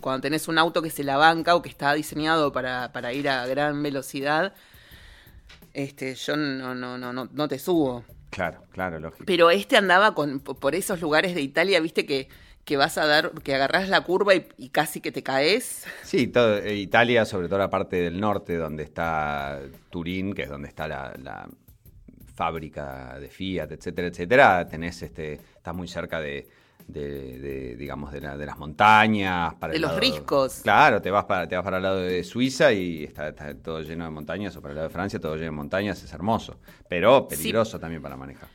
cuando 0.00 0.22
tenés 0.22 0.48
un 0.48 0.58
auto 0.58 0.82
que 0.82 0.90
se 0.90 1.04
la 1.04 1.16
banca 1.16 1.54
o 1.54 1.62
que 1.62 1.68
está 1.68 1.92
diseñado 1.94 2.52
para, 2.52 2.92
para 2.92 3.12
ir 3.12 3.28
a 3.28 3.46
gran 3.46 3.82
velocidad, 3.82 4.54
este, 5.72 6.14
yo 6.14 6.36
no, 6.36 6.74
no, 6.74 6.98
no, 6.98 7.12
no, 7.12 7.28
no 7.32 7.48
te 7.48 7.58
subo. 7.58 8.04
Claro, 8.30 8.64
claro, 8.70 8.98
lógico. 8.98 9.24
Pero 9.26 9.50
este 9.50 9.76
andaba 9.76 10.14
con, 10.14 10.40
por 10.40 10.74
esos 10.74 11.00
lugares 11.00 11.34
de 11.34 11.40
Italia, 11.40 11.80
viste 11.80 12.04
que, 12.04 12.28
que 12.64 12.76
vas 12.76 12.98
a 12.98 13.06
dar, 13.06 13.30
que 13.42 13.54
agarrás 13.54 13.88
la 13.88 14.00
curva 14.00 14.34
y, 14.34 14.48
y 14.56 14.70
casi 14.70 15.00
que 15.00 15.12
te 15.12 15.22
caes. 15.22 15.84
Sí, 16.02 16.26
todo, 16.26 16.58
eh, 16.58 16.74
Italia, 16.74 17.24
sobre 17.26 17.48
todo 17.48 17.58
la 17.58 17.70
parte 17.70 17.96
del 17.96 18.20
norte, 18.20 18.56
donde 18.56 18.82
está 18.82 19.60
Turín, 19.90 20.34
que 20.34 20.42
es 20.42 20.48
donde 20.48 20.68
está 20.68 20.88
la, 20.88 21.14
la 21.22 21.48
fábrica 22.34 23.18
de 23.18 23.28
Fiat, 23.28 23.70
etcétera, 23.72 24.08
etcétera, 24.08 24.68
tenés 24.68 25.00
este, 25.02 25.34
está 25.34 25.72
muy 25.72 25.88
cerca 25.88 26.20
de, 26.20 26.48
de- 26.88 27.38
de, 27.38 27.76
digamos, 27.76 28.12
de, 28.12 28.20
la- 28.20 28.36
de 28.36 28.44
las 28.46 28.58
montañas. 28.58 29.54
Para 29.54 29.70
De 29.70 29.76
el 29.76 29.82
los 29.82 29.90
lado- 29.92 30.00
riscos. 30.00 30.60
Claro, 30.62 31.00
te 31.00 31.10
vas 31.10 31.24
para, 31.24 31.48
te 31.48 31.54
vas 31.56 31.64
para 31.64 31.76
el 31.78 31.82
lado 31.82 31.98
de 32.00 32.22
Suiza 32.24 32.72
y 32.72 33.04
está, 33.04 33.28
está 33.28 33.54
todo 33.54 33.80
lleno 33.82 34.04
de 34.04 34.10
montañas, 34.10 34.54
o 34.56 34.60
para 34.60 34.72
el 34.72 34.76
lado 34.76 34.88
de 34.88 34.92
Francia 34.92 35.18
todo 35.20 35.34
lleno 35.34 35.46
de 35.46 35.50
montañas, 35.52 36.02
es 36.02 36.12
hermoso, 36.12 36.58
pero 36.88 37.26
Sí. 37.30 37.36
peligroso 37.36 37.78
también 37.78 38.02
para 38.02 38.16
manejar. 38.16 38.48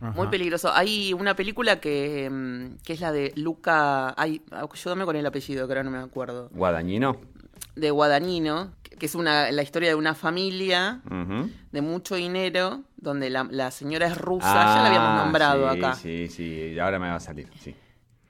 Muy 0.00 0.26
peligroso. 0.26 0.70
Hay 0.72 1.14
una 1.14 1.34
película 1.34 1.80
que, 1.80 2.28
mm, 2.30 2.82
que 2.84 2.92
es 2.92 3.00
la 3.00 3.10
de 3.10 3.32
Luca. 3.36 4.12
Ay, 4.20 4.42
ayúdame 4.50 5.04
con 5.06 5.16
el 5.16 5.24
apellido, 5.24 5.66
que 5.66 5.72
ahora 5.72 5.82
no 5.82 5.90
me 5.90 5.98
acuerdo. 5.98 6.50
Guadañino. 6.52 7.16
De 7.74 7.90
Guadagnino, 7.90 8.72
que 8.98 9.06
es 9.06 9.14
una, 9.14 9.50
la 9.52 9.62
historia 9.62 9.88
de 9.88 9.94
una 9.94 10.14
familia 10.14 11.00
de 11.72 11.80
mucho 11.82 12.14
dinero, 12.14 12.82
donde 12.96 13.30
la, 13.30 13.46
la 13.50 13.70
señora 13.70 14.06
es 14.06 14.16
rusa, 14.16 14.46
ya 14.52 14.82
la 14.82 14.86
habíamos 14.86 15.08
Ah, 15.20 15.24
nombrado 15.24 15.72
sí, 15.72 15.78
acá. 15.78 15.94
Sí, 15.94 16.28
sí, 16.28 16.78
ahora 16.78 16.98
me 16.98 17.08
va 17.08 17.16
a 17.16 17.20
salir, 17.20 17.48
sí. 17.60 17.74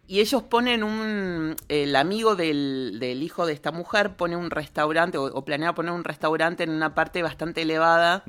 Y 0.07 0.21
ellos 0.21 0.43
ponen 0.43 0.85
un. 0.85 1.57
El 1.69 1.97
amigo 1.97 2.37
del, 2.37 2.99
del 3.01 3.23
hijo 3.23 3.47
de 3.47 3.55
esta 3.55 3.73
mujer 3.73 4.17
pone 4.17 4.37
un 4.37 4.51
restaurante, 4.51 5.17
o, 5.17 5.25
o 5.25 5.45
planea 5.47 5.75
poner 5.75 5.93
un 5.93 6.05
restaurante 6.05 6.63
en 6.63 6.69
una 6.71 6.95
parte 6.95 7.23
bastante 7.23 7.63
elevada 7.63 8.23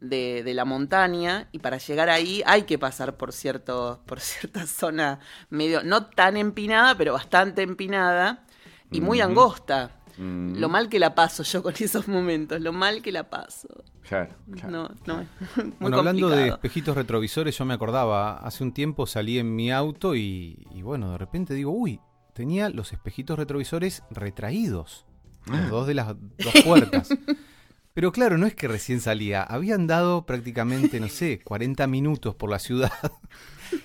de, 0.00 0.42
de 0.42 0.54
la 0.54 0.64
montaña. 0.64 1.48
Y 1.52 1.58
para 1.58 1.76
llegar 1.76 2.08
ahí 2.08 2.42
hay 2.46 2.62
que 2.62 2.78
pasar 2.78 3.18
por, 3.18 3.34
cierto, 3.34 4.00
por 4.06 4.20
cierta 4.20 4.66
zona 4.66 5.18
medio. 5.50 5.82
No 5.82 6.06
tan 6.06 6.38
empinada, 6.38 6.94
pero 6.96 7.12
bastante 7.12 7.60
empinada. 7.60 8.46
Y 8.90 9.02
muy 9.02 9.20
angosta. 9.20 9.99
Mm. 10.20 10.58
Lo 10.58 10.68
mal 10.68 10.90
que 10.90 10.98
la 10.98 11.14
paso 11.14 11.42
yo 11.42 11.62
con 11.62 11.72
esos 11.80 12.06
momentos, 12.06 12.60
lo 12.60 12.72
mal 12.72 13.00
que 13.00 13.10
la 13.10 13.30
paso. 13.30 13.68
Claro, 14.06 14.34
claro. 14.52 14.70
No, 14.70 14.88
no. 15.06 15.16
Muy 15.56 15.74
Bueno, 15.80 15.98
hablando 15.98 16.28
de 16.28 16.48
espejitos 16.48 16.94
retrovisores, 16.94 17.56
yo 17.56 17.64
me 17.64 17.72
acordaba, 17.72 18.36
hace 18.38 18.62
un 18.62 18.72
tiempo 18.72 19.06
salí 19.06 19.38
en 19.38 19.54
mi 19.56 19.72
auto 19.72 20.14
y, 20.14 20.66
y 20.72 20.82
bueno, 20.82 21.12
de 21.12 21.18
repente 21.18 21.54
digo, 21.54 21.70
uy, 21.70 22.00
tenía 22.34 22.68
los 22.68 22.92
espejitos 22.92 23.38
retrovisores 23.38 24.02
retraídos. 24.10 25.06
Los 25.46 25.70
dos 25.70 25.86
de 25.86 25.94
las 25.94 26.08
dos 26.38 26.54
puertas. 26.64 27.08
Pero 27.94 28.12
claro, 28.12 28.36
no 28.36 28.46
es 28.46 28.54
que 28.54 28.68
recién 28.68 29.00
salía, 29.00 29.42
habían 29.42 29.86
dado 29.86 30.26
prácticamente, 30.26 31.00
no 31.00 31.08
sé, 31.08 31.40
40 31.42 31.86
minutos 31.86 32.34
por 32.34 32.50
la 32.50 32.58
ciudad. 32.58 32.92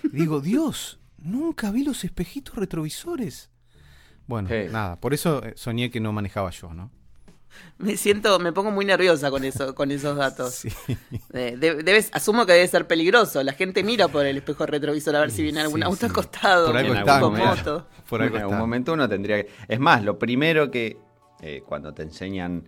Y 0.04 0.10
digo, 0.18 0.42
Dios, 0.42 1.00
nunca 1.18 1.72
vi 1.72 1.84
los 1.84 2.04
espejitos 2.04 2.56
retrovisores. 2.56 3.52
Bueno, 4.28 4.50
Sí. 4.50 4.68
nada, 4.72 4.96
por 5.00 5.14
eso 5.14 5.44
eh, 5.44 5.54
soñé 5.56 5.92
que 5.92 6.00
no 6.00 6.12
manejaba 6.14 6.50
yo, 6.52 6.74
¿no? 6.74 6.92
Me 7.78 7.96
siento, 7.96 8.38
me 8.40 8.52
pongo 8.52 8.70
muy 8.72 8.84
nerviosa 8.84 9.30
con 9.32 9.44
eso, 9.46 9.76
con 9.76 9.90
esos 9.92 10.18
datos. 10.18 10.54
Sí. 10.88 10.98
Eh, 11.34 11.56
de- 11.58 11.76
debes, 11.84 12.10
asumo 12.14 12.46
que 12.46 12.52
debe 12.54 12.68
ser 12.68 12.86
peligroso. 12.88 13.42
La 13.44 13.54
gente 13.54 13.82
mira 13.84 14.08
por 14.10 14.26
el 14.26 14.38
espejo 14.38 14.66
retrovisor 14.66 15.16
a 15.16 15.22
ver 15.22 15.32
si 15.32 15.42
viene 15.44 15.62
algún 15.62 15.80
Sí, 15.80 15.86
auto 15.86 15.98
sí. 15.98 16.06
acostado, 16.08 16.68
Por 16.68 16.78
algo 16.78 17.30
momento. 17.30 17.30
moto. 17.56 17.88
Por 18.10 18.22
algo 18.22 18.36
en 18.38 18.42
algún 18.44 18.58
momento 18.58 18.94
uno 18.94 19.08
tendría 19.08 19.44
que... 19.44 19.50
Es 19.68 19.80
más, 19.80 20.04
lo 20.04 20.20
primero 20.20 20.70
que 20.70 20.98
eh, 21.42 21.62
cuando 21.66 21.94
te 21.94 22.04
enseñan 22.04 22.68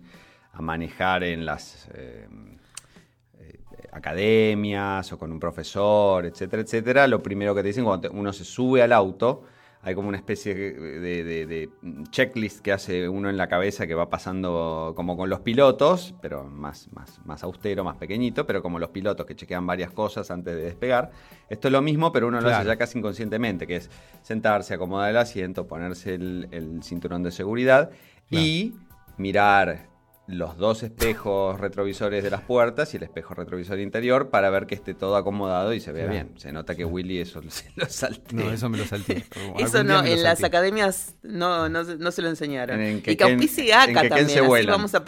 a 0.52 0.62
manejar 0.62 1.22
en 1.24 1.44
las 1.44 1.88
eh, 1.94 2.26
eh, 3.40 3.58
academias 3.92 5.12
o 5.12 5.18
con 5.18 5.32
un 5.32 5.38
profesor, 5.40 6.24
etcétera, 6.26 6.62
etcétera, 6.62 7.06
lo 7.06 7.22
primero 7.22 7.54
que 7.54 7.62
te 7.62 7.68
dicen 7.68 7.84
cuando 7.84 8.08
te- 8.08 8.14
uno 8.16 8.32
se 8.32 8.44
sube 8.44 8.82
al 8.82 8.92
auto, 8.92 9.44
hay 9.82 9.94
como 9.94 10.08
una 10.08 10.16
especie 10.16 10.54
de, 10.54 11.24
de- 11.24 11.46
de 11.46 11.70
checklist 12.10 12.60
que 12.60 12.72
hace 12.72 13.08
uno 13.08 13.30
en 13.30 13.36
la 13.36 13.46
cabeza 13.48 13.86
que 13.86 13.94
va 13.94 14.10
pasando 14.10 14.92
como 14.96 15.16
con 15.16 15.30
los 15.30 15.40
pilotos, 15.40 16.14
pero 16.20 16.44
más, 16.44 16.88
más, 16.92 17.20
más 17.24 17.42
austero, 17.44 17.84
más 17.84 17.96
pequeñito, 17.96 18.44
pero 18.46 18.60
como 18.60 18.78
los 18.78 18.90
pilotos 18.90 19.24
que 19.24 19.36
chequean 19.36 19.66
varias 19.66 19.90
cosas 19.92 20.30
antes 20.30 20.54
de 20.56 20.62
despegar. 20.62 21.10
Esto 21.48 21.68
es 21.68 21.72
lo 21.72 21.80
mismo, 21.80 22.10
pero 22.12 22.26
uno 22.28 22.40
lo 22.40 22.48
hace 22.48 22.66
ya 22.66 22.76
casi 22.76 22.98
inconscientemente, 22.98 23.66
que 23.66 23.76
es 23.76 23.90
sentarse, 24.22 24.74
acomodar 24.74 25.10
el 25.10 25.16
asiento, 25.16 25.66
ponerse 25.66 26.14
el, 26.14 26.48
el 26.50 26.82
cinturón 26.82 27.22
de 27.22 27.30
seguridad 27.30 27.90
y 28.30 28.74
mirar 29.16 29.86
los 30.28 30.56
dos 30.58 30.82
espejos 30.82 31.58
retrovisores 31.58 32.22
de 32.22 32.28
las 32.30 32.42
puertas 32.42 32.92
y 32.92 32.98
el 32.98 33.02
espejo 33.02 33.32
retrovisor 33.34 33.78
interior 33.80 34.28
para 34.28 34.50
ver 34.50 34.66
que 34.66 34.74
esté 34.74 34.92
todo 34.94 35.16
acomodado 35.16 35.72
y 35.72 35.80
se 35.80 35.90
vea 35.90 36.04
Claro. 36.04 36.26
bien. 36.26 36.38
Se 36.38 36.52
nota 36.52 36.74
que 36.76 36.84
Willy 36.84 37.18
eso 37.20 37.40
se 37.48 37.70
lo 37.76 37.86
saltea. 37.86 38.44
No, 38.44 38.52
eso 38.52 38.68
me 38.68 38.76
lo 38.78 38.84
salté. 38.84 39.24
Eso 39.58 39.82
no, 39.84 40.04
en 40.04 40.22
las 40.22 40.38
salté. 40.38 40.46
academias 40.46 41.14
no, 41.22 41.68
no, 41.70 41.82
se- 41.84 41.96
no 41.96 42.10
se 42.12 42.20
lo 42.22 42.28
enseñaron. 42.28 42.78
En 42.80 43.00
que 43.02 43.12
y 43.12 43.16
que 43.16 43.24
auspicie 43.24 43.72
en 43.72 43.74
ACA 43.74 43.86
que 43.86 43.94
Ken 43.94 44.08
también. 44.10 44.28
se 44.28 44.38
así 44.40 44.66
vamos 44.66 44.94
a, 44.94 45.02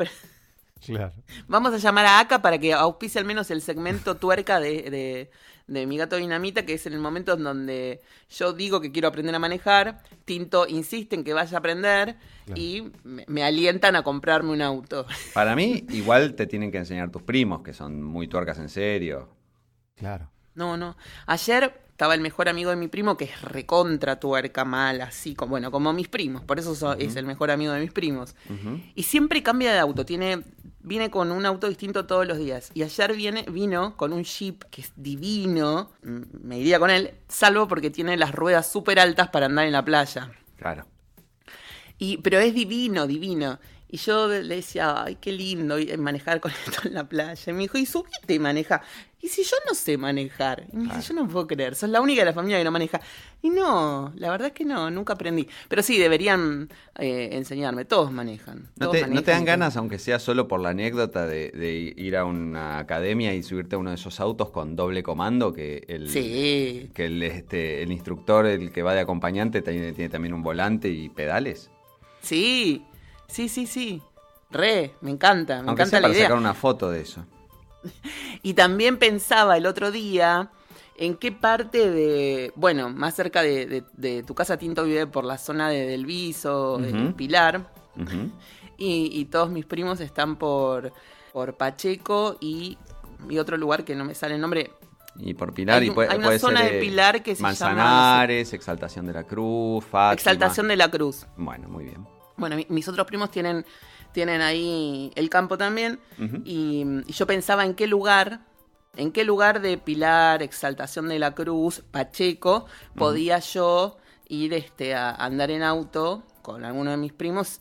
Claro. 0.87 1.12
vamos 1.47 1.75
a 1.75 1.77
llamar 1.77 2.07
a 2.07 2.21
ACA 2.21 2.41
para 2.41 2.59
que 2.59 2.73
auspicie 2.73 3.19
al 3.21 3.27
menos 3.27 3.50
el 3.50 3.61
segmento 3.61 4.17
tuerca 4.17 4.59
de, 4.59 4.91
de, 4.91 5.31
de 5.71 5.87
Mi 5.87 5.97
Gato 5.97 6.17
Dinamita, 6.17 6.67
que 6.67 6.75
es 6.75 6.85
en 6.87 6.93
el 6.93 6.99
momento 7.00 7.35
en 7.35 7.45
donde 7.45 8.00
yo 8.29 8.53
digo 8.53 8.81
que 8.81 8.93
quiero 8.93 9.09
aprender 9.09 9.35
a 9.35 9.39
manejar, 9.39 10.03
Tinto 10.25 10.67
insiste 10.67 11.15
en 11.17 11.25
que 11.25 11.33
vaya 11.33 11.57
a 11.57 11.61
aprender 11.61 12.17
Claro. 12.45 12.61
y 12.61 12.91
me, 13.05 13.25
me 13.29 13.45
alientan 13.45 13.95
a 13.97 14.03
comprarme 14.03 14.50
un 14.53 14.62
auto. 14.62 15.07
Para 15.33 15.55
mí, 15.55 15.87
igual 15.91 16.35
te 16.35 16.47
tienen 16.47 16.73
que 16.73 16.79
enseñar 16.79 17.11
tus 17.11 17.23
primos, 17.23 17.62
que 17.62 17.73
son 17.73 18.03
muy 18.03 18.27
tuercas 18.29 18.59
en 18.59 18.69
serio. 18.69 19.29
Claro. 19.95 20.31
No, 20.61 20.76
no. 20.76 20.97
Ayer 21.26 21.75
estaba 21.90 22.14
el 22.14 22.21
mejor 22.21 22.49
amigo 22.49 22.71
de 22.71 22.76
mi 22.76 22.88
primo, 22.88 23.17
que 23.17 23.25
es 23.25 23.43
recontra 23.43 24.21
tuerca, 24.21 24.64
mal, 24.64 25.00
así, 25.00 25.35
como, 25.35 25.50
bueno, 25.50 25.71
como 25.71 25.93
mis 25.93 26.09
primos. 26.09 26.43
Por 26.45 26.59
eso 26.59 26.75
so- 26.75 26.93
es 26.95 27.17
el 27.17 27.26
mejor 27.26 27.50
amigo 27.50 27.73
de 27.73 27.81
mis 27.81 27.93
primos. 27.93 28.35
Y 28.95 29.02
siempre 29.02 29.43
cambia 29.43 29.73
de 29.73 29.79
auto. 29.79 30.05
Tiene, 30.07 30.43
viene 30.81 31.11
con 31.11 31.31
un 31.33 31.45
auto 31.45 31.69
distinto 31.69 32.07
todos 32.07 32.26
los 32.26 32.38
días. 32.38 32.71
Y 32.75 32.83
ayer 32.83 33.14
viene, 33.14 33.45
vino 33.50 33.97
con 33.97 34.12
un 34.12 34.25
Jeep 34.25 34.64
que 34.71 34.81
es 34.83 34.93
divino. 34.97 35.90
Mm, 36.02 36.21
Me 36.43 36.59
iría 36.59 36.79
con 36.79 36.90
él, 36.90 37.12
salvo 37.29 37.67
porque 37.69 37.90
tiene 37.90 38.17
las 38.17 38.33
ruedas 38.35 38.71
súper 38.71 38.99
altas 39.00 39.29
para 39.29 39.47
andar 39.47 39.67
en 39.67 39.73
la 39.73 39.85
playa. 39.85 40.31
Claro. 40.57 40.87
Y, 41.99 42.16
pero 42.18 42.38
es 42.38 42.55
divino, 42.55 43.07
divino. 43.07 43.59
Y 43.92 43.96
yo 43.96 44.29
le 44.29 44.55
decía, 44.57 45.03
ay, 45.05 45.16
qué 45.20 45.33
lindo 45.33 45.79
y- 45.79 45.96
manejar 45.96 46.40
con 46.40 46.53
esto 46.66 46.87
en 46.88 46.94
la 46.94 47.09
playa. 47.09 47.42
Y 47.46 47.53
me 47.53 47.61
dijo, 47.61 47.76
y 47.76 47.87
subite 47.87 48.35
y 48.35 48.38
maneja. 48.38 48.83
Y 49.22 49.29
si 49.29 49.42
yo 49.42 49.57
no 49.68 49.74
sé 49.74 49.98
manejar, 49.98 50.64
y 50.72 50.76
me 50.76 50.85
dice, 50.94 51.09
yo 51.09 51.14
no 51.14 51.29
puedo 51.29 51.46
creer, 51.46 51.74
sos 51.74 51.90
la 51.90 52.00
única 52.00 52.22
de 52.22 52.26
la 52.26 52.33
familia 52.33 52.57
que 52.57 52.64
no 52.64 52.70
maneja. 52.70 53.00
Y 53.42 53.50
no, 53.50 54.12
la 54.16 54.31
verdad 54.31 54.46
es 54.46 54.53
que 54.55 54.64
no, 54.64 54.90
nunca 54.90 55.12
aprendí. 55.14 55.46
Pero 55.68 55.83
sí, 55.83 55.98
deberían 55.98 56.70
eh, 56.98 57.29
enseñarme, 57.33 57.85
todos 57.85 58.11
manejan. 58.12 58.68
¿No 58.76 58.87
todos 58.87 58.92
te, 58.92 59.00
¿No 59.03 59.07
te 59.07 59.11
manejan 59.14 59.35
dan 59.35 59.44
ganas, 59.44 59.76
aunque 59.76 59.98
sea 59.98 60.18
solo 60.20 60.48
por 60.48 60.61
la 60.61 60.70
anécdota, 60.70 61.26
de, 61.26 61.50
de 61.50 61.92
ir 61.96 62.16
a 62.16 62.24
una 62.24 62.79
academia 62.79 63.35
y 63.35 63.42
subirte 63.42 63.74
a 63.74 63.79
uno 63.79 63.90
de 63.90 63.96
esos 63.96 64.20
autos 64.20 64.50
con 64.50 64.74
doble 64.76 65.03
comando? 65.03 65.53
Que 65.53 65.85
el, 65.88 66.09
Sí, 66.09 66.90
que 66.94 67.05
el, 67.07 67.22
este, 67.22 67.83
el 67.83 67.92
instructor, 67.92 68.46
el 68.46 68.72
que 68.72 68.83
va 68.83 68.94
de 68.94 69.00
acompañante, 69.00 69.61
tiene, 69.61 69.92
tiene 69.92 70.09
también 70.09 70.33
un 70.33 70.42
volante 70.42 70.88
y 70.88 71.09
pedales. 71.11 71.70
sí, 72.22 72.85
sí, 73.31 73.49
sí, 73.49 73.66
sí. 73.66 74.03
Re, 74.51 74.95
me 75.01 75.11
encanta, 75.11 75.62
me 75.62 75.69
Aunque 75.69 75.83
encanta 75.85 75.90
sea 75.90 76.01
la 76.01 76.07
para 76.09 76.14
idea. 76.14 76.25
sacar 76.25 76.38
una 76.38 76.55
foto 76.55 76.90
de 76.90 77.01
eso. 77.03 77.25
Y 78.43 78.55
también 78.55 78.99
pensaba 78.99 79.57
el 79.57 79.66
otro 79.66 79.90
día 79.90 80.51
en 80.97 81.14
qué 81.16 81.33
parte 81.33 81.90
de, 81.90 82.53
bueno, 82.57 82.90
más 82.90 83.14
cerca 83.14 83.43
de, 83.43 83.66
de- 83.66 83.85
de 83.97 84.23
tu 84.23 84.35
casa 84.35 84.59
Tinto 84.59 84.85
vive 84.85 85.07
por 85.07 85.25
la 85.25 85.38
zona 85.38 85.69
de 85.71 85.87
Del 85.87 86.05
Viso, 86.05 86.79
de 86.79 86.93
Ujú. 86.93 87.16
Pilar, 87.16 87.71
y, 88.79 89.11
y 89.19 89.25
todos 89.27 89.51
mis 89.51 89.64
primos 89.66 90.01
están 90.01 90.37
por, 90.37 90.93
por 91.33 91.55
Pacheco 91.57 92.37
y, 92.40 92.77
y 93.29 93.38
otro 93.38 93.57
lugar 93.57 93.85
que 93.85 93.95
no 93.95 94.05
me 94.05 94.14
sale 94.14 94.35
el 94.35 94.40
nombre. 94.40 94.73
Y 95.16 95.35
por 95.35 95.53
Pilar, 95.55 95.81
Hay 95.83 95.88
y 95.88 95.90
puede, 95.90 96.09
hay 96.11 96.19
una 96.19 96.27
puede 96.29 96.38
zona 96.38 96.61
ser, 96.61 96.71
de 96.73 96.79
eh, 96.79 96.81
Pilar 96.81 97.23
que 97.23 97.35
se 97.35 97.43
llama, 97.43 97.49
Manzanares, 97.49 98.53
Exaltación 98.53 99.07
de 99.07 99.12
la 99.12 99.25
Cruz, 99.25 99.85
Fátima. 99.85 100.14
Exaltación 100.14 100.69
de 100.69 100.77
la 100.77 100.90
Cruz. 100.90 101.27
Bueno, 101.37 101.69
muy 101.69 101.85
bien. 101.85 102.07
Bueno, 102.40 102.57
mi- 102.57 102.66
mis 102.68 102.88
otros 102.88 103.07
primos 103.07 103.31
tienen, 103.31 103.64
tienen 104.12 104.40
ahí 104.40 105.12
el 105.14 105.29
campo 105.31 105.57
también. 105.57 106.00
Y, 106.44 106.85
y 107.07 107.12
yo 107.12 107.26
pensaba 107.26 107.64
en 107.64 107.74
qué 107.74 107.87
lugar, 107.87 108.40
en 108.96 109.12
qué 109.12 109.24
lugar 109.24 109.61
de 109.61 109.79
Pilar, 109.79 110.42
Exaltación 110.42 111.09
de 111.09 111.18
la 111.18 111.35
Cruz, 111.35 111.83
Pacheco, 111.90 112.66
podía 112.96 113.38
yo 113.38 113.98
ir 114.29 114.55
este, 114.55 114.94
a 114.94 115.11
andar 115.12 115.50
en 115.50 115.62
auto 115.62 116.24
con 116.42 116.64
alguno 116.64 116.90
de 116.90 116.96
mis 116.96 117.12
primos 117.12 117.61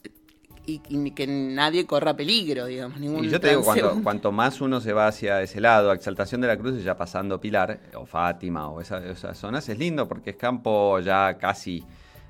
y, 0.65 0.81
y 0.87 1.11
que 1.11 1.25
nadie 1.25 1.85
corra 1.87 2.15
peligro, 2.15 2.65
digamos. 2.67 2.99
Ningún 2.99 3.25
Y 3.25 3.29
yo 3.29 3.39
te 3.39 3.49
digo, 3.49 3.63
cuanto 4.03 4.31
más 4.31 4.61
uno 4.61 4.79
se 4.81 4.93
va 4.93 5.07
hacia 5.07 5.41
ese 5.41 5.59
lado, 5.59 5.91
Exaltación 5.93 6.41
de 6.41 6.47
la 6.47 6.57
Cruz, 6.57 6.79
y 6.79 6.83
ya 6.83 6.95
pasando 6.95 7.41
Pilar, 7.41 7.79
o 7.95 8.05
Fátima, 8.05 8.69
o 8.69 8.79
esa- 8.81 9.03
esas 9.05 9.37
zonas, 9.37 9.67
es 9.67 9.77
lindo 9.79 10.07
porque 10.07 10.31
es 10.31 10.35
campo 10.35 10.99
ya 10.99 11.37
casi 11.39 11.83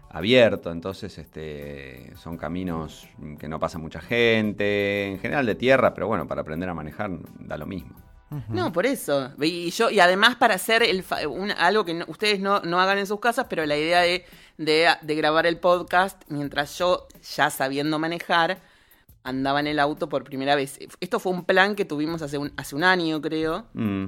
abierto, 0.10 0.72
entonces 0.72 1.18
este, 1.18 2.14
son 2.18 2.38
caminos 2.38 3.08
que 3.40 3.48
no 3.48 3.60
pasa 3.60 3.78
mucha 3.78 4.02
gente, 4.02 5.08
en 5.08 5.20
general 5.20 5.46
de 5.46 5.56
tierra, 5.56 5.94
pero 5.94 6.08
bueno, 6.08 6.28
para 6.28 6.42
aprender 6.42 6.68
a 6.70 6.74
manejar 6.74 7.12
da 7.40 7.58
lo 7.58 7.66
mismo. 7.66 7.96
No, 8.48 8.72
por 8.72 8.86
eso. 8.86 9.32
Y 9.42 9.72
yo 9.72 9.90
y 9.90 10.00
además 10.00 10.36
para 10.36 10.54
hacer 10.54 10.84
el 10.84 11.02
fa- 11.02 11.28
un- 11.28 11.50
algo 11.52 11.84
que 11.84 11.96
no- 11.96 12.06
ustedes 12.08 12.40
no, 12.40 12.60
no 12.62 12.80
hagan 12.80 13.00
en 13.00 13.08
sus 13.08 13.20
casas, 13.20 13.48
pero 13.50 13.66
la 13.66 13.76
idea 13.76 14.02
de, 14.02 14.24
de, 14.58 14.88
de 15.02 15.16
grabar 15.16 15.48
el 15.48 15.58
podcast 15.58 16.22
mientras 16.28 16.78
yo, 16.78 17.08
ya 17.36 17.50
sabiendo 17.50 17.98
manejar, 17.98 18.60
andaba 19.24 19.60
en 19.60 19.66
el 19.68 19.80
auto 19.80 20.10
por 20.10 20.24
primera 20.24 20.56
vez. 20.56 20.78
Esto 21.00 21.20
fue 21.20 21.32
un 21.32 21.44
plan 21.44 21.76
que 21.76 21.86
tuvimos 21.86 22.22
hace 22.22 22.38
un, 22.38 22.54
hace 22.56 22.76
un 22.76 22.84
año, 22.84 23.20
creo. 23.20 23.66
Mm. 23.74 24.06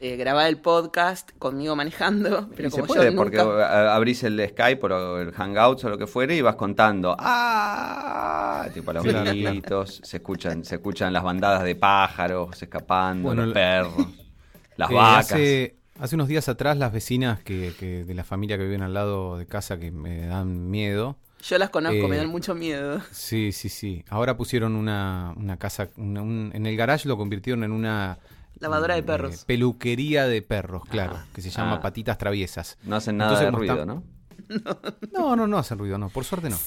Eh, 0.00 0.16
grabar 0.16 0.48
el 0.48 0.56
podcast 0.58 1.30
conmigo 1.38 1.76
manejando. 1.76 2.48
Pero 2.56 2.68
y 2.68 2.70
se 2.70 2.80
como 2.80 2.86
puede, 2.94 3.10
yo 3.10 3.16
porque 3.16 3.36
nunca... 3.36 3.94
abrís 3.94 4.22
el 4.24 4.40
Skype 4.48 4.86
o 4.86 5.18
el 5.18 5.32
Hangouts 5.32 5.84
o 5.84 5.88
lo 5.90 5.98
que 5.98 6.06
fuere 6.06 6.34
y 6.36 6.40
vas 6.40 6.56
contando. 6.56 7.14
¡Ah! 7.18 8.66
Tipo 8.72 8.90
a 8.90 8.94
los 8.94 9.04
gritos, 9.04 10.00
se 10.02 10.18
escuchan, 10.18 10.64
se 10.64 10.76
escuchan 10.76 11.12
las 11.12 11.22
bandadas 11.22 11.64
de 11.64 11.74
pájaros 11.76 12.60
escapando, 12.62 13.28
Bueno, 13.28 13.42
los 13.46 13.48
la- 13.48 13.54
perros, 13.54 14.06
las 14.76 14.90
Eh, 14.90 14.94
vacas. 14.94 15.32
Hace, 15.32 15.76
hace 15.98 16.14
unos 16.14 16.28
días 16.28 16.48
atrás, 16.48 16.76
las 16.76 16.92
vecinas 16.92 17.40
que, 17.42 17.72
que 17.78 18.04
de 18.04 18.14
la 18.14 18.24
familia 18.24 18.56
que 18.58 18.64
viven 18.64 18.82
al 18.82 18.94
lado 18.94 19.36
de 19.38 19.46
casa 19.46 19.78
que 19.78 19.90
me 19.90 20.26
dan 20.26 20.70
miedo. 20.70 21.16
Yo 21.42 21.56
las 21.58 21.70
conozco, 21.70 21.96
eh, 21.96 22.08
me 22.08 22.16
dan 22.18 22.28
mucho 22.28 22.54
miedo. 22.54 23.00
Sí, 23.12 23.52
sí, 23.52 23.68
sí. 23.70 24.04
Ahora 24.10 24.36
pusieron 24.36 24.76
una, 24.76 25.32
una 25.36 25.56
casa, 25.56 25.88
una- 25.96 26.20
un- 26.22 26.50
en 26.54 26.66
el 26.66 26.76
garage 26.76 27.08
lo 27.08 27.16
convirtieron 27.16 27.64
en 27.64 27.72
una... 27.72 28.18
Lavadora 28.60 28.94
de 28.94 29.02
mm, 29.02 29.06
perros. 29.06 29.34
eh, 29.34 29.44
peluquería 29.46 30.26
de 30.26 30.42
perros, 30.42 30.84
claro, 30.86 31.16
Ah, 31.16 31.26
que 31.34 31.42
se 31.42 31.50
llama 31.50 31.76
ah. 31.76 31.80
Patitas 31.82 32.18
Traviesas. 32.18 32.78
No 32.84 32.96
hacen 32.96 33.16
nada 33.16 33.32
Entonces, 33.32 33.46
de 33.52 33.58
ruido, 33.58 33.74
está- 33.74 33.86
¿no? 33.86 34.04
No, 35.12 35.34
no, 35.36 35.46
no 35.46 35.58
hacen 35.58 35.78
ruido, 35.78 35.98
no, 35.98 36.08
por 36.08 36.24
suerte 36.24 36.50
no. 36.50 36.58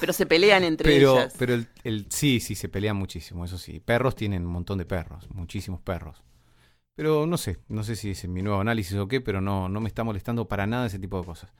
Pero 0.00 0.12
se 0.12 0.26
pelean 0.26 0.64
entre 0.64 0.94
Pero, 0.94 1.16
ellas. 1.16 1.34
pero 1.38 1.54
el, 1.54 1.66
el- 1.84 2.06
sí, 2.10 2.40
sí, 2.40 2.54
se 2.54 2.68
pelean 2.68 2.96
muchísimo, 2.96 3.44
eso 3.44 3.58
sí. 3.58 3.80
Perros 3.80 4.14
tienen 4.14 4.46
un 4.46 4.52
montón 4.52 4.78
de 4.78 4.84
perros, 4.84 5.28
muchísimos 5.34 5.80
perros. 5.80 6.22
Pero 6.94 7.26
no 7.26 7.36
sé, 7.38 7.58
no 7.68 7.82
sé 7.82 7.96
si 7.96 8.10
es 8.10 8.24
en 8.24 8.32
mi 8.32 8.42
nuevo 8.42 8.60
análisis 8.60 8.96
o 8.98 9.08
qué, 9.08 9.20
pero 9.20 9.40
no, 9.40 9.68
no 9.68 9.80
me 9.80 9.88
está 9.88 10.04
molestando 10.04 10.48
para 10.48 10.66
nada 10.66 10.86
ese 10.86 10.98
tipo 10.98 11.18
de 11.18 11.24
cosas. 11.24 11.52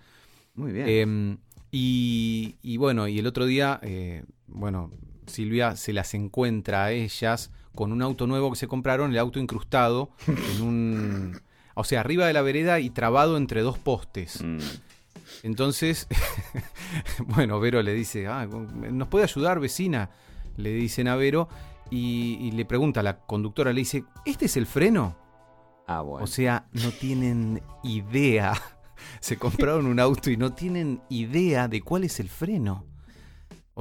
Muy 0.54 0.72
bien. 0.72 0.86
Eh, 0.88 1.38
y, 1.70 2.56
y 2.62 2.76
bueno, 2.76 3.08
y 3.08 3.18
el 3.18 3.26
otro 3.26 3.46
día, 3.46 3.78
eh, 3.82 4.24
bueno, 4.46 4.90
Silvia 5.26 5.76
se 5.76 5.92
las 5.92 6.14
encuentra 6.14 6.84
a 6.86 6.92
ellas 6.92 7.50
con 7.80 7.92
un 7.92 8.02
auto 8.02 8.26
nuevo 8.26 8.50
que 8.50 8.58
se 8.58 8.68
compraron, 8.68 9.10
el 9.10 9.18
auto 9.18 9.38
incrustado 9.38 10.10
en 10.26 10.62
un... 10.62 11.40
O 11.74 11.84
sea, 11.84 12.00
arriba 12.00 12.26
de 12.26 12.34
la 12.34 12.42
vereda 12.42 12.78
y 12.78 12.90
trabado 12.90 13.38
entre 13.38 13.62
dos 13.62 13.78
postes. 13.78 14.42
Mm. 14.44 14.58
Entonces, 15.44 16.08
bueno, 17.26 17.58
Vero 17.58 17.80
le 17.80 17.94
dice, 17.94 18.26
ah, 18.26 18.46
¿nos 18.46 19.08
puede 19.08 19.24
ayudar, 19.24 19.60
vecina? 19.60 20.10
Le 20.58 20.74
dicen 20.74 21.08
a 21.08 21.16
Vero 21.16 21.48
y, 21.90 22.36
y 22.42 22.50
le 22.50 22.66
pregunta 22.66 23.00
a 23.00 23.02
la 23.02 23.20
conductora, 23.20 23.72
le 23.72 23.80
dice, 23.80 24.04
¿este 24.26 24.44
es 24.44 24.58
el 24.58 24.66
freno? 24.66 25.16
Ah, 25.86 26.02
bueno. 26.02 26.24
O 26.24 26.26
sea, 26.26 26.66
no 26.72 26.90
tienen 26.90 27.62
idea. 27.82 28.52
Se 29.20 29.38
compraron 29.38 29.86
un 29.86 30.00
auto 30.00 30.30
y 30.30 30.36
no 30.36 30.52
tienen 30.52 31.00
idea 31.08 31.66
de 31.66 31.80
cuál 31.80 32.04
es 32.04 32.20
el 32.20 32.28
freno. 32.28 32.84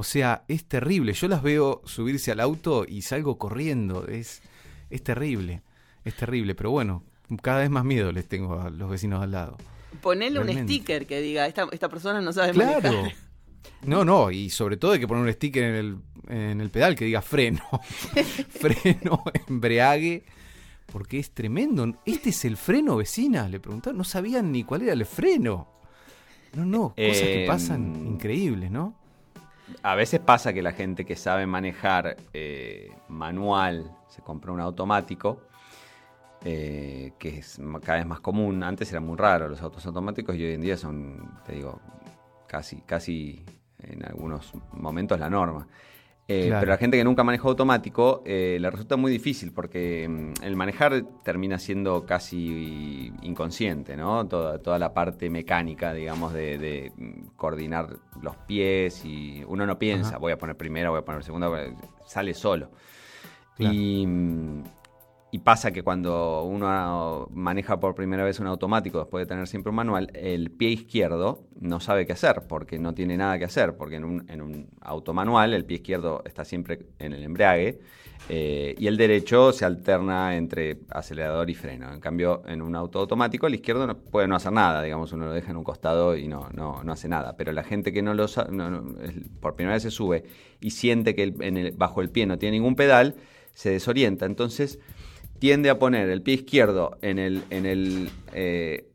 O 0.00 0.02
sea, 0.02 0.44
es 0.48 0.64
terrible. 0.64 1.12
Yo 1.12 1.28
las 1.28 1.42
veo 1.42 1.82
subirse 1.84 2.32
al 2.32 2.40
auto 2.40 2.86
y 2.88 3.02
salgo 3.02 3.36
corriendo. 3.36 4.06
Es, 4.08 4.40
es 4.88 5.02
terrible. 5.02 5.60
Es 6.06 6.16
terrible. 6.16 6.54
Pero 6.54 6.70
bueno, 6.70 7.04
cada 7.42 7.58
vez 7.60 7.68
más 7.68 7.84
miedo 7.84 8.10
les 8.10 8.26
tengo 8.26 8.58
a 8.62 8.70
los 8.70 8.88
vecinos 8.88 9.22
al 9.22 9.32
lado. 9.32 9.58
Ponele 10.00 10.40
un 10.40 10.48
sticker 10.48 11.06
que 11.06 11.20
diga, 11.20 11.46
esta, 11.46 11.66
esta 11.70 11.90
persona 11.90 12.22
no 12.22 12.32
sabe 12.32 12.52
Claro. 12.52 12.80
manejar. 12.92 13.12
No, 13.82 14.06
no, 14.06 14.30
y 14.30 14.48
sobre 14.48 14.78
todo 14.78 14.92
hay 14.92 15.00
que 15.00 15.06
poner 15.06 15.22
un 15.24 15.30
sticker 15.34 15.64
en 15.64 15.74
el, 15.74 15.98
en 16.28 16.60
el 16.62 16.70
pedal 16.70 16.94
que 16.96 17.04
diga 17.04 17.20
freno. 17.20 17.62
freno, 18.48 19.22
embriague. 19.48 20.24
Porque 20.90 21.18
es 21.18 21.32
tremendo. 21.32 21.94
¿Este 22.06 22.30
es 22.30 22.44
el 22.46 22.56
freno, 22.56 22.96
vecina? 22.96 23.48
Le 23.50 23.60
preguntaron. 23.60 23.98
No 23.98 24.04
sabían 24.04 24.50
ni 24.50 24.64
cuál 24.64 24.80
era 24.80 24.94
el 24.94 25.04
freno. 25.04 25.68
No, 26.54 26.64
no, 26.64 26.88
cosas 26.94 26.96
que 26.96 27.44
Eh, 27.44 27.46
pasan 27.46 28.06
increíbles, 28.06 28.70
¿no? 28.70 28.98
A 29.82 29.94
veces 29.94 30.20
pasa 30.20 30.52
que 30.52 30.62
la 30.62 30.72
gente 30.72 31.04
que 31.04 31.16
sabe 31.16 31.46
manejar 31.46 32.16
eh, 32.32 32.92
manual 33.08 33.90
se 34.08 34.22
compra 34.22 34.52
un 34.52 34.60
automático, 34.60 35.42
eh, 36.44 37.12
que 37.18 37.38
es 37.38 37.60
cada 37.84 37.98
vez 37.98 38.06
más 38.06 38.20
común. 38.20 38.62
Antes 38.62 38.90
era 38.90 39.00
muy 39.00 39.16
raro 39.16 39.48
los 39.48 39.60
autos 39.62 39.84
automáticos 39.86 40.36
y 40.36 40.44
hoy 40.44 40.54
en 40.54 40.60
día 40.60 40.76
son, 40.76 41.40
te 41.46 41.52
digo, 41.52 41.80
casi, 42.46 42.80
casi 42.82 43.44
en 43.78 44.04
algunos 44.04 44.52
momentos 44.72 45.18
la 45.18 45.30
norma. 45.30 45.66
Eh, 46.32 46.44
Claro. 46.46 46.60
Pero 46.60 46.70
la 46.70 46.78
gente 46.78 46.96
que 46.96 47.02
nunca 47.02 47.24
manejó 47.24 47.48
automático 47.48 48.22
eh, 48.24 48.56
le 48.60 48.70
resulta 48.70 48.96
muy 48.96 49.10
difícil 49.10 49.50
porque 49.52 50.06
mm, 50.08 50.44
el 50.44 50.54
manejar 50.54 51.02
termina 51.24 51.58
siendo 51.58 52.06
casi 52.06 53.12
inconsciente, 53.22 53.96
¿no? 53.96 54.28
Toda, 54.28 54.58
toda 54.58 54.78
la 54.78 54.94
parte 54.94 55.28
mecánica, 55.28 55.92
digamos, 55.92 56.32
de, 56.32 56.56
de, 56.58 56.92
mm, 56.96 57.26
coordinar 57.36 57.96
los 58.22 58.36
pies 58.36 59.04
y 59.04 59.42
uno 59.48 59.66
no 59.66 59.76
piensa, 59.76 60.10
Ajá. 60.10 60.18
voy 60.18 60.30
a 60.32 60.38
poner 60.38 60.56
primera, 60.56 60.90
voy 60.90 61.00
a 61.00 61.04
poner 61.04 61.24
segunda, 61.24 61.48
a- 61.48 61.74
sale 62.06 62.32
solo. 62.32 62.70
Claro. 63.56 63.74
Y, 63.74 64.06
mm, 64.06 64.62
y 65.32 65.38
pasa 65.38 65.70
que 65.70 65.82
cuando 65.82 66.42
uno 66.44 67.28
maneja 67.32 67.78
por 67.78 67.94
primera 67.94 68.24
vez 68.24 68.40
un 68.40 68.46
automático 68.48 68.98
después 68.98 69.22
de 69.22 69.26
tener 69.28 69.46
siempre 69.46 69.70
un 69.70 69.76
manual, 69.76 70.10
el 70.14 70.50
pie 70.50 70.70
izquierdo 70.70 71.44
no 71.60 71.78
sabe 71.80 72.06
qué 72.06 72.12
hacer 72.14 72.42
porque 72.48 72.78
no 72.78 72.94
tiene 72.94 73.16
nada 73.16 73.38
que 73.38 73.44
hacer, 73.44 73.76
porque 73.76 73.96
en 73.96 74.04
un, 74.04 74.30
en 74.30 74.42
un 74.42 74.68
auto 74.80 75.14
manual 75.14 75.54
el 75.54 75.64
pie 75.64 75.76
izquierdo 75.76 76.22
está 76.24 76.44
siempre 76.44 76.80
en 76.98 77.12
el 77.12 77.22
embrague 77.22 77.78
eh, 78.28 78.74
y 78.78 78.86
el 78.86 78.96
derecho 78.96 79.52
se 79.52 79.64
alterna 79.64 80.36
entre 80.36 80.78
acelerador 80.90 81.48
y 81.48 81.54
freno. 81.54 81.92
En 81.92 82.00
cambio, 82.00 82.42
en 82.46 82.60
un 82.62 82.76
auto 82.76 82.98
automático 83.00 83.46
el 83.46 83.54
izquierdo 83.54 83.86
no, 83.86 83.96
puede 83.98 84.28
no 84.28 84.36
hacer 84.36 84.52
nada, 84.52 84.82
digamos, 84.82 85.12
uno 85.12 85.26
lo 85.26 85.32
deja 85.32 85.50
en 85.50 85.56
un 85.56 85.64
costado 85.64 86.16
y 86.16 86.28
no, 86.28 86.48
no, 86.52 86.82
no 86.84 86.92
hace 86.92 87.08
nada. 87.08 87.36
Pero 87.36 87.52
la 87.52 87.64
gente 87.64 87.92
que 87.92 88.02
no 88.02 88.14
lo 88.14 88.28
sa- 88.28 88.48
no- 88.50 88.84
por 89.40 89.54
primera 89.56 89.74
vez 89.74 89.82
se 89.84 89.90
sube 89.90 90.24
y 90.60 90.70
siente 90.70 91.14
que 91.14 91.72
bajo 91.76 92.02
el 92.02 92.10
pie 92.10 92.26
no 92.26 92.38
tiene 92.38 92.58
ningún 92.58 92.76
pedal, 92.76 93.16
se 93.54 93.70
desorienta. 93.70 94.26
Entonces 94.26 94.78
tiende 95.40 95.68
a 95.70 95.78
poner 95.78 96.08
el 96.10 96.22
pie 96.22 96.34
izquierdo 96.34 96.96
en 97.02 97.18
el, 97.18 97.42
en 97.50 97.66
el 97.66 98.10
eh, 98.32 98.86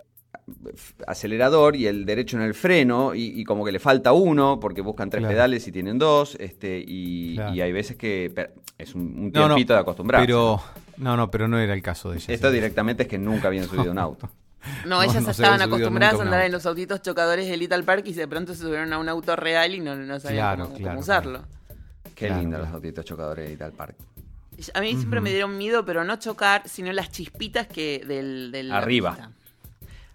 acelerador 1.07 1.75
y 1.75 1.87
el 1.87 2.05
derecho 2.05 2.37
en 2.37 2.43
el 2.43 2.53
freno 2.53 3.13
y, 3.15 3.39
y 3.39 3.43
como 3.43 3.65
que 3.65 3.71
le 3.71 3.79
falta 3.79 4.13
uno 4.13 4.59
porque 4.59 4.81
buscan 4.81 5.09
tres 5.09 5.21
Claro. 5.21 5.33
pedales 5.33 5.67
y 5.67 5.71
tienen 5.71 5.97
dos 5.97 6.35
este 6.39 6.83
y, 6.85 7.35
Claro. 7.35 7.53
y 7.55 7.61
hay 7.61 7.71
veces 7.71 7.97
que 7.97 8.31
es 8.77 8.93
un, 8.95 9.01
un 9.01 9.31
No, 9.33 9.41
no, 9.41 9.55
tiempito 9.55 9.73
de 9.73 9.79
acostumbrarse. 9.79 10.25
Pero, 10.27 10.61
no, 10.97 11.17
no, 11.17 11.31
pero 11.31 11.47
no 11.47 11.57
era 11.57 11.73
el 11.73 11.81
caso 11.81 12.11
de 12.11 12.17
ella. 12.17 12.33
Esto 12.33 12.49
sí. 12.49 12.53
directamente 12.53 13.03
es 13.03 13.09
que 13.09 13.17
nunca 13.17 13.47
habían 13.47 13.65
subido 13.67 13.91
un 13.91 13.97
auto. 13.99 14.29
No, 14.87 15.03
ellas 15.03 15.21
no 15.21 15.29
estaban 15.29 15.61
acostumbradas 15.61 16.19
a 16.19 16.23
andar 16.23 16.41
en 16.43 16.51
los 16.51 16.65
autitos 16.65 16.99
chocadores 17.03 17.47
de 17.47 17.55
Little 17.55 17.83
Park 17.83 18.01
y 18.07 18.13
de 18.13 18.27
pronto 18.27 18.55
se 18.55 18.63
subieron 18.63 18.91
a 18.93 18.97
un 18.97 19.07
auto 19.07 19.35
real 19.35 19.75
y 19.75 19.79
no, 19.79 19.95
no 19.95 20.19
sabían 20.19 20.39
Claro, 20.55 20.63
cómo, 20.63 20.73
cómo 20.73 20.83
claro, 20.85 20.99
usarlo. 21.01 21.41
Qué 22.15 22.25
Claro, 22.25 22.41
lindo 22.41 22.57
claro. 22.57 22.65
los 22.65 22.73
autitos 22.73 23.05
chocadores 23.05 23.51
y 23.51 23.57
tal 23.57 23.73
parque. 23.73 24.03
A 24.73 24.81
mí 24.81 24.95
siempre 24.95 25.21
me 25.21 25.31
dieron 25.31 25.57
miedo, 25.57 25.85
pero 25.85 26.03
no 26.03 26.15
chocar, 26.17 26.67
sino 26.67 26.91
las 26.93 27.11
chispitas 27.11 27.67
que 27.67 28.03
del, 28.05 28.51
del 28.51 28.71
Arriba. 28.71 29.31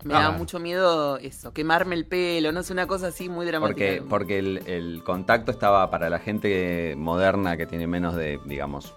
Me 0.03 0.15
Ah. 0.15 0.21
daba 0.21 0.39
mucho 0.39 0.59
miedo 0.59 1.19
eso, 1.19 1.53
quemarme 1.53 1.95
el 1.95 2.07
pelo, 2.07 2.53
no 2.53 2.63
sé, 2.63 2.73
una 2.73 2.87
cosa 2.87 3.09
así 3.09 3.29
muy 3.29 3.45
dramática. 3.45 3.79
Porque, 3.99 4.03
porque 4.09 4.39
el, 4.39 4.63
el 4.67 5.03
contacto 5.05 5.51
estaba 5.51 5.91
para 5.91 6.09
la 6.09 6.19
gente 6.19 6.95
moderna 6.97 7.59
que 7.59 7.67
tiene 7.67 7.87
menos 7.87 8.15
de, 8.17 8.41
digamos, 8.47 8.95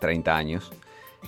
30 0.00 0.36
años, 0.36 0.70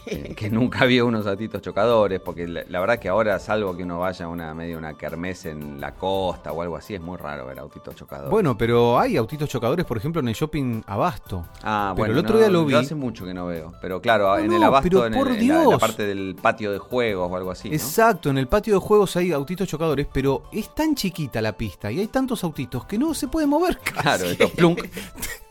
eh, 0.07 0.35
que 0.37 0.51
nunca 0.51 0.85
vio 0.85 1.07
unos 1.07 1.27
autitos 1.27 1.61
chocadores, 1.63 2.21
porque 2.21 2.47
la, 2.47 2.63
la 2.69 2.81
verdad 2.81 2.99
que 2.99 3.09
ahora, 3.09 3.39
salvo 3.39 3.77
que 3.77 3.83
uno 3.83 3.99
vaya 3.99 4.27
a 4.27 4.29
una 4.29 4.55
medio 4.55 4.79
una 4.79 4.95
kermés 4.95 5.47
en 5.47 5.81
la 5.81 5.95
costa 5.95 6.53
o 6.53 6.63
algo 6.63 6.77
así, 6.77 6.95
es 6.95 7.01
muy 7.01 7.17
raro 7.17 7.47
ver 7.47 7.59
autitos 7.59 7.95
chocadores. 7.97 8.31
Bueno, 8.31 8.57
pero 8.57 8.99
hay 8.99 9.17
autitos 9.17 9.49
chocadores, 9.49 9.85
por 9.85 9.97
ejemplo, 9.97 10.21
en 10.21 10.29
el 10.29 10.35
shopping 10.35 10.83
Abasto. 10.87 11.47
ah, 11.63 11.93
pero 11.95 12.07
bueno, 12.07 12.13
el 12.15 12.19
otro 12.21 12.35
no, 12.35 12.41
día 12.41 12.51
lo 12.51 12.65
vi. 12.65 12.73
Yo 12.73 12.79
hace 12.79 12.95
mucho 12.95 13.25
que 13.25 13.35
no 13.35 13.47
veo, 13.47 13.73
pero 13.81 14.01
claro, 14.01 14.29
No, 14.29 14.39
en 14.39 14.53
el 14.53 14.63
abasto, 14.63 15.07
en, 15.07 15.13
el- 15.15 15.19
por 15.19 15.29
en 15.29 15.35
la, 15.35 15.41
en 15.43 15.49
la 15.49 15.61
Dios. 15.69 15.81
parte 15.81 16.07
del 16.07 16.37
patio 16.41 16.73
de 16.73 16.79
juegos 16.79 17.31
o 17.31 17.37
algo 17.37 17.51
así. 17.51 17.69
¿no? 17.69 17.75
Exacto, 17.75 18.31
en 18.31 18.39
el 18.39 18.47
patio 18.49 18.75
de 18.75 18.81
juegos 18.81 19.17
hay 19.17 19.33
autitos 19.33 19.69
chocadores, 19.69 20.07
pero 20.13 20.45
es 20.53 20.75
tan 20.75 20.95
chiquita 20.95 21.41
la 21.43 21.53
pista 21.57 21.91
y 21.93 22.01
hay 22.01 22.07
tantos 22.09 22.45
autitos 22.45 22.85
que 22.87 22.99
no 22.99 23.15
se 23.15 23.29
puede 23.29 23.47
mover. 23.47 23.79
casi. 23.79 23.99
Claro, 24.01 24.25
esto, 24.27 24.49
plunk, 24.51 24.85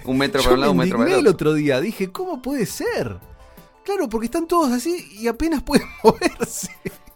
un 0.06 0.18
metro 0.18 0.42
para 0.44 0.54
un 0.56 0.60
lado, 0.62 0.72
un 0.72 0.78
me 0.78 0.84
metro 0.86 0.98
para 1.00 1.10
el 1.12 1.16
el 1.20 1.28
otro. 1.28 1.50
otro 1.50 1.54
día, 1.54 1.80
dije, 1.82 2.12
¿cómo 2.12 2.42
puede 2.42 2.66
ser? 2.66 3.18
Claro, 3.88 4.10
porque 4.10 4.26
están 4.26 4.48
todos 4.48 4.72
así 4.74 5.08
y 5.18 5.28
apenas 5.30 5.64
pueden 5.64 5.88
moverse. 6.04 6.70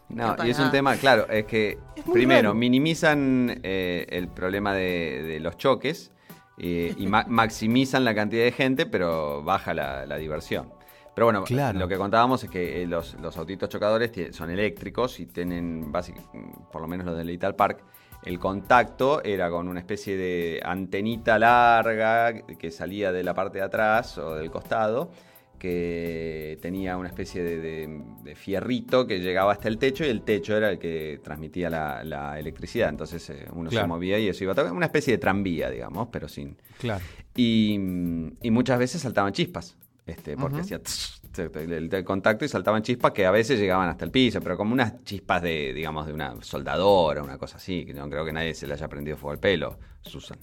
No, 0.07 0.35
y 0.45 0.49
es 0.51 0.59
un 0.59 0.71
tema, 0.71 0.95
claro, 0.95 1.27
es 1.29 1.45
que 1.45 1.77
Es 1.95 2.03
primero 2.05 2.49
raro. 2.49 2.53
minimizan 2.53 3.59
eh, 3.61 4.05
el 4.09 4.29
problema 4.29 4.73
de, 4.73 5.21
de 5.23 5.39
los 5.41 5.57
choques 5.57 6.11
eh, 6.57 6.93
y 6.97 7.07
ma- 7.07 7.25
maximizan 7.29 8.05
la 8.05 8.15
cantidad 8.15 8.43
de 8.45 8.51
gente, 8.53 8.85
pero 8.85 9.43
baja 9.43 9.73
la, 9.73 10.05
la 10.05 10.15
diversión. 10.15 10.71
Pero 11.13 11.25
bueno, 11.27 11.43
Claro. 11.43 11.77
lo 11.77 11.87
que 11.89 11.97
contábamos 11.97 12.41
es 12.45 12.49
que 12.49 12.83
eh, 12.83 12.87
los, 12.87 13.15
los 13.15 13.35
autitos 13.35 13.67
chocadores 13.67 14.11
son 14.33 14.49
eléctricos 14.49 15.19
y 15.19 15.25
tienen, 15.25 15.91
básic- 15.91 16.21
por 16.71 16.81
lo 16.81 16.87
menos 16.87 17.05
los 17.05 17.17
del 17.17 17.27
Little 17.27 17.53
Park, 17.53 17.83
el 18.23 18.39
contacto 18.39 19.21
era 19.23 19.49
con 19.49 19.67
una 19.67 19.79
especie 19.81 20.15
de 20.15 20.61
antenita 20.63 21.37
larga 21.39 22.33
que 22.57 22.71
salía 22.71 23.11
de 23.11 23.23
la 23.23 23.33
parte 23.33 23.57
de 23.57 23.63
atrás 23.65 24.17
o 24.17 24.35
del 24.35 24.49
costado 24.51 25.11
que 25.61 26.57
tenía 26.59 26.97
una 26.97 27.07
especie 27.09 27.43
de, 27.43 27.59
de- 27.59 28.01
de 28.23 28.35
fierrito 28.35 29.05
que 29.05 29.19
llegaba 29.19 29.51
hasta 29.51 29.67
el 29.67 29.77
techo 29.77 30.03
y 30.03 30.07
el 30.09 30.23
techo 30.23 30.57
era 30.57 30.71
el 30.71 30.79
que 30.79 31.19
transmitía 31.23 31.69
la, 31.69 32.03
la 32.03 32.39
electricidad. 32.39 32.89
Entonces 32.89 33.29
eh, 33.29 33.45
uno 33.53 33.69
se 33.69 33.87
movía 33.87 34.17
y 34.17 34.27
eso 34.27 34.43
iba 34.43 34.53
a 34.53 34.55
tocar. 34.55 34.73
Una 34.73 34.87
especie 34.87 35.13
de 35.13 35.17
tranvía, 35.19 35.69
digamos, 35.69 36.07
pero 36.11 36.27
sin. 36.27 36.57
Claro. 36.79 37.03
Y, 37.35 37.73
y 38.41 38.49
muchas 38.51 38.79
veces 38.79 39.01
saltaban 39.01 39.33
chispas, 39.33 39.77
este, 40.07 40.35
porque 40.35 40.61
hacía 40.61 40.79
tss, 40.81 41.21
el 41.53 42.03
contacto 42.03 42.43
y 42.43 42.47
saltaban 42.49 42.81
chispas 42.81 43.11
que 43.11 43.25
a 43.25 43.31
veces 43.31 43.59
llegaban 43.59 43.87
hasta 43.87 44.03
el 44.03 44.11
piso, 44.11 44.41
pero 44.41 44.57
como 44.57 44.73
unas 44.73 45.03
chispas 45.03 45.41
de, 45.43 45.73
digamos, 45.73 46.07
de 46.07 46.13
una 46.13 46.41
soldadora, 46.41 47.21
una 47.23 47.37
cosa 47.37 47.57
así, 47.57 47.85
que 47.85 47.93
no 47.93 48.09
creo 48.09 48.25
que 48.25 48.33
nadie 48.33 48.53
se 48.55 48.65
le 48.67 48.73
haya 48.73 48.87
prendido 48.89 49.15
fuego 49.15 49.31
al 49.33 49.39
pelo, 49.39 49.79
Susan. 50.01 50.37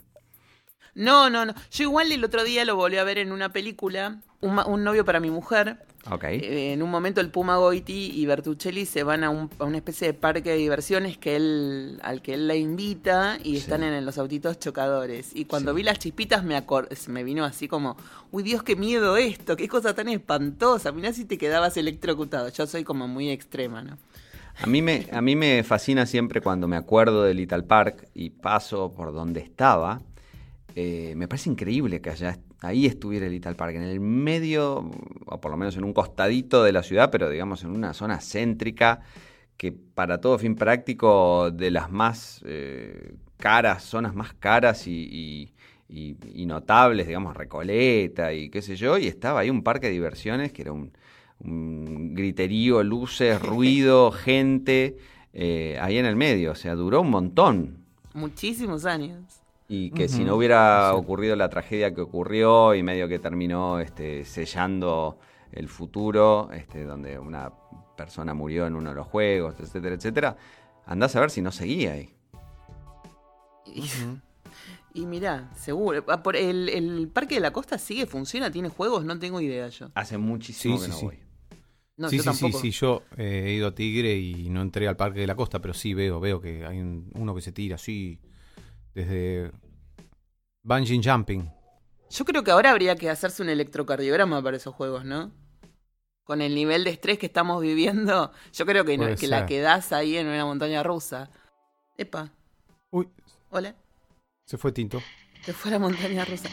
No, 0.99 1.31
no, 1.31 1.47
no. 1.47 1.55
Yo 1.71 1.85
igual 1.85 2.11
el 2.11 2.25
otro 2.25 2.43
día 2.43 2.65
lo 2.65 2.75
volví 2.75 2.97
a 2.97 3.05
ver 3.05 3.19
en 3.19 3.31
una 3.31 3.53
película, 3.53 4.19
un, 4.41 4.83
novio 4.83 5.05
para 5.05 5.21
mi 5.21 5.31
mujer. 5.31 5.79
Ok. 6.11 6.25
Eh, 6.25 6.73
en 6.73 6.83
un 6.83 6.91
momento 6.91 7.21
el 7.21 7.31
Puma 7.31 7.57
Goiti 7.57 8.11
y 8.15 8.27
Bertuccelli 8.27 8.85
se 8.85 9.05
van 9.05 9.23
a, 9.23 9.31
un- 9.31 9.49
a 9.61 9.65
una 9.65 9.77
especie 9.77 10.09
de 10.09 10.15
parque 10.15 10.51
de 10.51 10.57
diversiones 10.57 11.17
que 11.17 11.37
él, 11.37 12.01
al 12.03 12.21
que 12.21 12.35
él 12.35 12.49
la 12.49 12.57
invita 12.57 13.39
y 13.45 13.53
Sí. 13.53 13.57
están 13.59 13.85
en, 13.85 14.05
los 14.05 14.19
autitos 14.19 14.59
chocadores. 14.59 15.31
Y 15.37 15.45
cuando 15.45 15.71
Sí. 15.73 15.77
vi 15.77 15.83
las 15.85 16.01
chispitas 16.01 16.43
me, 16.43 16.61
me 17.09 17.25
vino 17.25 17.45
así 17.45 17.69
como, 17.69 17.97
uy 18.33 18.43
Dios, 18.43 18.65
qué 18.65 18.75
miedo 18.75 19.17
esto, 19.17 19.57
qué 19.57 19.69
cosa 19.69 19.95
tan 19.95 20.09
espantosa. 20.09 20.91
Mirá 20.91 21.13
si 21.13 21.25
te 21.27 21.39
quedabas 21.39 21.77
electrocutado. 21.77 22.49
Yo 22.49 22.67
soy 22.67 22.83
como 22.83 23.07
muy 23.07 23.31
extrema, 23.31 23.83
¿no? 23.83 23.99
A 24.61 24.67
mí, 24.67 24.83
me, 24.83 25.07
a 25.13 25.21
mí 25.21 25.37
me 25.37 25.63
fascina 25.63 26.07
siempre 26.07 26.41
cuando 26.41 26.67
me 26.67 26.77
acuerdo 26.77 27.23
de 27.23 27.35
Little 27.35 27.63
Park 27.63 28.09
y 28.15 28.31
paso 28.31 28.93
por 28.93 29.13
donde 29.13 29.39
estaba. 29.41 30.01
Eh, 30.81 31.15
me 31.17 31.27
parece 31.27 31.51
increíble 31.51 32.01
que 32.01 32.11
allá, 32.11 32.39
ahí 32.61 32.87
estuviera 32.87 33.27
el 33.27 33.33
Little 33.33 33.55
Park, 33.55 33.75
en 33.75 33.83
el 33.83 33.99
medio, 34.01 34.89
o 35.27 35.41
por 35.41 35.51
lo 35.51 35.57
menos 35.57 35.77
en 35.77 35.83
un 35.83 35.93
costadito 35.93 36.63
de 36.63 36.71
la 36.73 36.83
ciudad, 36.85 37.11
pero 37.11 37.29
digamos 37.29 37.65
en 37.65 37.71
una 37.71 37.93
zona 37.95 38.21
céntrica, 38.21 39.01
que 39.57 39.73
para 39.73 40.21
todo 40.21 40.39
fin 40.39 40.55
práctico, 40.55 41.51
de 41.51 41.73
las 41.73 41.91
más 41.91 42.43
eh, 42.47 43.15
caras, 43.39 43.83
zonas 43.83 44.15
más 44.15 44.35
caras 44.35 44.87
y, 44.87 44.93
y- 45.11 45.53
y, 45.91 46.17
y 46.35 46.45
notables, 46.47 47.07
digamos, 47.07 47.35
Recoleta 47.35 48.33
y 48.35 48.51
qué 48.51 48.61
sé 48.63 48.77
yo, 48.77 48.99
y 48.99 49.07
estaba 49.09 49.41
ahí 49.41 49.49
un 49.51 49.63
parque 49.63 49.87
de 49.87 49.95
diversiones 49.95 50.53
que 50.53 50.61
era 50.63 50.73
un, 50.73 50.93
un 51.41 52.15
griterío, 52.15 52.83
luces, 52.85 53.41
ruido, 53.43 54.13
gente, 54.13 54.97
eh, 55.33 55.77
ahí 55.81 55.97
en 55.99 56.05
el 56.07 56.15
medio, 56.15 56.53
o 56.53 56.55
sea, 56.55 56.75
duró 56.75 57.01
un 57.01 57.11
montón. 57.11 57.79
Muchísimos 58.15 58.85
años. 58.85 59.38
Y 59.71 59.91
que 59.91 60.09
si 60.09 60.25
no 60.25 60.37
hubiera 60.37 60.91
sí. 60.93 60.97
ocurrido 60.97 61.37
la 61.37 61.51
tragedia 61.51 61.93
que 61.95 62.01
ocurrió 62.01 62.75
y 62.75 62.83
medio 62.83 63.07
que 63.07 63.19
terminó 63.19 63.81
este, 63.81 64.25
sellando 64.25 65.19
el 65.53 65.69
futuro, 65.69 66.49
este, 66.53 66.85
donde 66.85 67.19
una 67.19 67.53
persona 67.97 68.33
murió 68.33 68.67
en 68.67 68.75
uno 68.77 68.91
de 68.91 68.97
los 68.97 69.07
juegos, 69.07 69.57
etcétera, 69.61 69.95
etcétera, 69.97 70.37
andás 70.87 71.15
a 71.17 71.21
ver 71.21 71.31
si 71.31 71.43
no 71.43 71.53
seguía 71.53 71.93
ahí. 71.93 72.15
Y, 73.67 73.83
y 74.95 75.05
mirá, 75.07 75.51
seguro. 75.55 76.03
Ah, 76.09 76.23
por 76.23 76.37
el, 76.37 76.69
el 76.71 77.09
Parque 77.09 77.35
de 77.35 77.41
la 77.43 77.53
Costa 77.53 77.77
sigue, 77.79 78.07
funciona, 78.07 78.51
tiene 78.51 78.71
juegos, 78.71 79.05
no 79.05 79.19
tengo 79.19 79.41
idea 79.41 79.69
yo. 79.69 79.91
Hace 79.95 80.17
muchísimo 80.17 80.77
Sí, 80.77 80.81
que 80.81 80.87
sí, 80.87 80.91
no 80.93 80.97
sí. 80.97 81.05
voy. 81.07 81.19
No, 81.99 82.09
sí, 82.09 82.17
yo 82.19 82.33
sí, 82.33 82.53
sí, 82.53 82.53
sí, 82.53 82.71
yo 82.71 83.03
eh, 83.17 83.45
he 83.47 83.53
ido 83.55 83.69
a 83.69 83.75
Tigre 83.75 84.17
y 84.17 84.49
no 84.51 84.63
entré 84.63 84.87
al 84.87 84.97
Parque 84.97 85.21
de 85.21 85.27
la 85.27 85.35
Costa, 85.35 85.59
pero 85.61 85.75
sí 85.75 85.95
veo, 85.95 86.21
veo 86.21 86.41
que 86.41 86.65
hay 86.65 86.79
un- 86.79 87.11
uno 87.15 87.35
que 87.35 87.41
se 87.41 87.51
tira 87.51 87.75
así 87.75 88.21
desde 88.99 89.53
bungee 90.65 91.01
jumping. 91.03 91.49
Yo 92.11 92.25
creo 92.25 92.43
que 92.43 92.51
ahora 92.51 92.71
habría 92.73 92.97
que 92.97 93.09
hacerse 93.11 93.43
un 93.43 93.49
electrocardiograma 93.49 94.43
para 94.43 94.57
esos 94.57 94.75
juegos, 94.75 95.05
¿no? 95.05 95.31
Con 96.25 96.41
el 96.43 96.55
nivel 96.55 96.83
de 96.85 96.91
estrés 96.91 97.19
que 97.19 97.27
estamos 97.27 97.63
viviendo, 97.63 98.33
yo 98.53 98.67
creo 98.67 98.85
que, 98.85 98.99
no- 98.99 99.15
que 99.15 99.29
la 99.29 99.47
quedás 99.47 99.93
ahí 99.93 100.17
en 100.17 100.27
una 100.27 100.45
montaña 100.45 100.83
rusa. 100.83 101.31
Epa, 101.97 102.31
Uy, 102.91 103.09
hola, 103.51 103.75
se 104.47 104.57
fue 104.59 104.73
Tinto. 104.73 105.01
se 105.43 105.53
fue 105.53 105.71
a 105.71 105.75
la 105.75 105.79
montaña 105.79 106.25
rusa. 106.25 106.49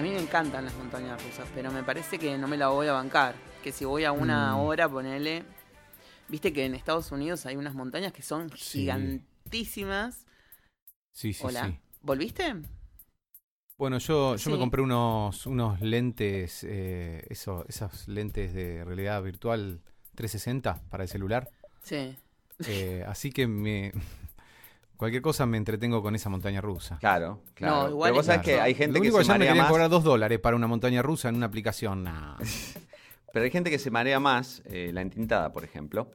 A 0.00 0.02
mí 0.02 0.08
me 0.12 0.18
encantan 0.18 0.64
las 0.64 0.72
montañas 0.76 1.22
rusas, 1.22 1.46
pero 1.54 1.70
me 1.70 1.82
parece 1.82 2.18
que 2.18 2.38
no 2.38 2.48
me 2.48 2.56
la 2.56 2.68
voy 2.68 2.86
a 2.86 2.94
bancar. 2.94 3.34
Que 3.62 3.70
si 3.70 3.84
voy 3.84 4.04
a 4.04 4.12
una 4.12 4.56
Mm. 4.56 4.60
hora, 4.60 4.88
ponele. 4.88 5.44
Viste 6.26 6.54
que 6.54 6.64
en 6.64 6.74
Estados 6.74 7.12
Unidos 7.12 7.44
hay 7.44 7.56
unas 7.56 7.74
montañas 7.74 8.10
que 8.10 8.22
son 8.22 8.48
Sí. 8.56 8.78
gigantísimas. 8.78 10.24
Sí, 11.12 11.34
sí, 11.34 11.44
Hola. 11.44 11.66
sí. 11.66 11.78
¿Volviste? 12.00 12.54
Bueno, 13.76 13.98
yo, 13.98 14.36
yo 14.36 14.38
Sí. 14.38 14.50
me 14.50 14.56
compré 14.56 14.80
unos, 14.80 15.44
unos 15.44 15.82
lentes, 15.82 16.64
eh, 16.64 17.26
eso, 17.28 17.66
esas 17.68 18.08
lentes 18.08 18.54
de 18.54 18.82
realidad 18.86 19.22
virtual 19.22 19.82
360 20.14 20.80
para 20.88 21.02
el 21.02 21.10
celular. 21.10 21.50
Sí. 21.82 22.16
Eh, 22.66 23.04
así 23.06 23.32
que 23.32 23.46
me, 23.46 23.92
cualquier 25.00 25.22
cosa 25.22 25.46
me 25.46 25.56
entretengo 25.56 26.00
con 26.02 26.14
esa 26.14 26.28
montaña 26.28 26.60
rusa. 26.60 26.98
Claro, 26.98 27.40
claro. 27.54 27.74
No, 27.84 27.88
igual 27.90 28.08
Pero 28.10 28.14
vos 28.14 28.20
es 28.20 28.26
sabés 28.26 28.42
claro. 28.42 28.58
que 28.58 28.62
hay 28.62 28.74
gente 28.74 28.92
Lo 28.98 29.02
que 29.02 29.08
único 29.08 29.16
se 29.18 29.22
que 29.22 29.28
me 29.28 29.34
marea 29.34 29.48
querían 29.48 29.64
más. 29.64 29.70
cobrar 29.72 29.90
dos 29.90 30.04
dólares 30.04 30.38
para 30.38 30.54
una 30.56 30.66
montaña 30.68 31.02
rusa 31.02 31.28
en 31.28 31.34
una 31.36 31.46
aplicación. 31.46 32.04
Nah. 32.04 32.36
Pero 33.32 33.44
hay 33.44 33.50
gente 33.50 33.70
que 33.70 33.78
se 33.78 33.90
marea 33.90 34.20
más, 34.20 34.62
eh, 34.66 34.90
la 34.92 35.00
entintada, 35.02 35.52
por 35.52 35.64
ejemplo. 35.64 36.10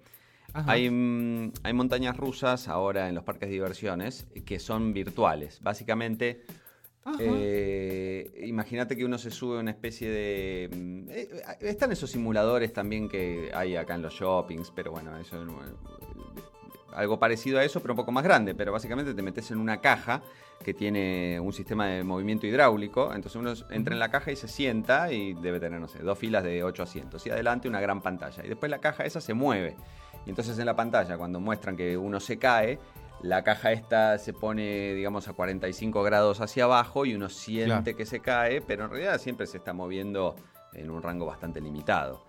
Ajá. 0.54 0.72
Hay, 0.72 0.90
mm, 0.90 1.52
hay 1.64 1.74
montañas 1.74 2.16
rusas 2.16 2.68
ahora 2.70 3.10
en 3.10 3.16
los 3.16 3.24
parques 3.26 3.50
de 3.50 3.54
diversiones 3.54 4.26
que 4.46 4.60
son 4.60 4.94
virtuales. 4.94 5.60
Básicamente, 5.62 6.46
eh, 7.20 8.44
imagínate 8.46 8.96
que 8.96 9.06
uno 9.06 9.18
se 9.18 9.32
sube 9.32 9.58
a 9.58 9.60
una 9.62 9.72
especie 9.72 10.10
de... 10.10 10.70
mm, 10.76 11.10
eh, 11.10 11.30
están 11.62 11.92
esos 11.92 12.12
simuladores 12.12 12.74
también 12.74 13.08
que 13.10 13.52
hay 13.54 13.76
acá 13.76 13.96
en 13.96 14.02
los 14.02 14.14
shoppings, 14.14 14.72
pero 14.76 14.92
bueno, 14.92 15.18
eso 15.18 15.44
no- 15.46 15.60
algo 16.96 17.20
parecido 17.20 17.60
a 17.60 17.64
eso, 17.64 17.82
pero 17.82 17.94
un 17.94 17.98
poco 17.98 18.12
más 18.12 18.24
grande. 18.24 18.56
Pero 18.56 18.72
básicamente 18.72 19.14
te 19.14 19.22
metes 19.22 19.52
en 19.52 19.58
una 19.60 19.82
caja 19.82 20.22
que 20.64 20.74
tiene 20.74 21.40
un 21.40 21.52
sistema 21.54 21.88
de 21.88 22.04
movimiento 22.04 22.48
hidráulico. 22.48 23.14
Entonces 23.14 23.36
uno 23.36 23.54
entra 23.70 23.94
en 23.94 24.00
la 24.00 24.10
caja 24.10 24.32
y 24.32 24.36
se 24.36 24.48
sienta 24.48 25.12
y 25.12 25.34
debe 25.34 25.60
tener, 25.60 25.80
no 25.80 25.88
sé, 25.88 26.00
dos 26.00 26.18
filas 26.18 26.44
de 26.44 26.64
ocho 26.64 26.84
asientos. 26.84 27.26
Y 27.28 27.30
adelante 27.30 27.68
una 27.68 27.82
gran 27.82 28.02
pantalla. 28.02 28.44
Y 28.46 28.50
después 28.50 28.70
la 28.70 28.80
caja 28.80 29.04
esa 29.06 29.22
se 29.22 29.34
mueve. 29.34 29.76
Y 30.26 30.30
entonces 30.30 30.58
en 30.58 30.66
la 30.66 30.76
pantalla, 30.76 31.18
cuando 31.18 31.40
muestran 31.40 31.76
que 31.76 31.98
uno 31.98 32.20
se 32.20 32.40
cae, 32.40 32.80
la 33.22 33.44
caja 33.44 33.72
esta 33.72 34.18
se 34.18 34.34
pone, 34.34 34.94
digamos, 34.94 35.28
a 35.28 35.34
45 35.34 36.04
grados 36.04 36.42
hacia 36.42 36.66
abajo 36.66 37.06
y 37.06 37.16
uno 37.16 37.30
siente 37.30 37.68
Claro. 37.84 37.98
que 37.98 38.06
se 38.06 38.20
cae, 38.20 38.62
pero 38.62 38.86
en 38.86 38.92
realidad 38.92 39.20
siempre 39.20 39.48
se 39.48 39.58
está 39.58 39.74
moviendo 39.74 40.36
en 40.74 40.90
un 40.90 41.02
rango 41.02 41.26
bastante 41.26 41.62
limitado. 41.62 42.24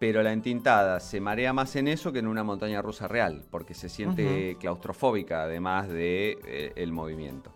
Pero 0.00 0.22
la 0.22 0.32
entintada 0.32 0.98
se 0.98 1.20
marea 1.20 1.52
más 1.52 1.76
en 1.76 1.86
eso 1.86 2.10
que 2.10 2.20
en 2.20 2.26
una 2.26 2.42
montaña 2.42 2.80
rusa 2.80 3.06
real, 3.06 3.44
porque 3.50 3.74
se 3.74 3.90
siente 3.90 4.56
claustrofóbica 4.58 5.42
además 5.42 5.88
de 5.88 6.38
eh, 6.46 6.72
el 6.74 6.90
movimiento. 6.90 7.52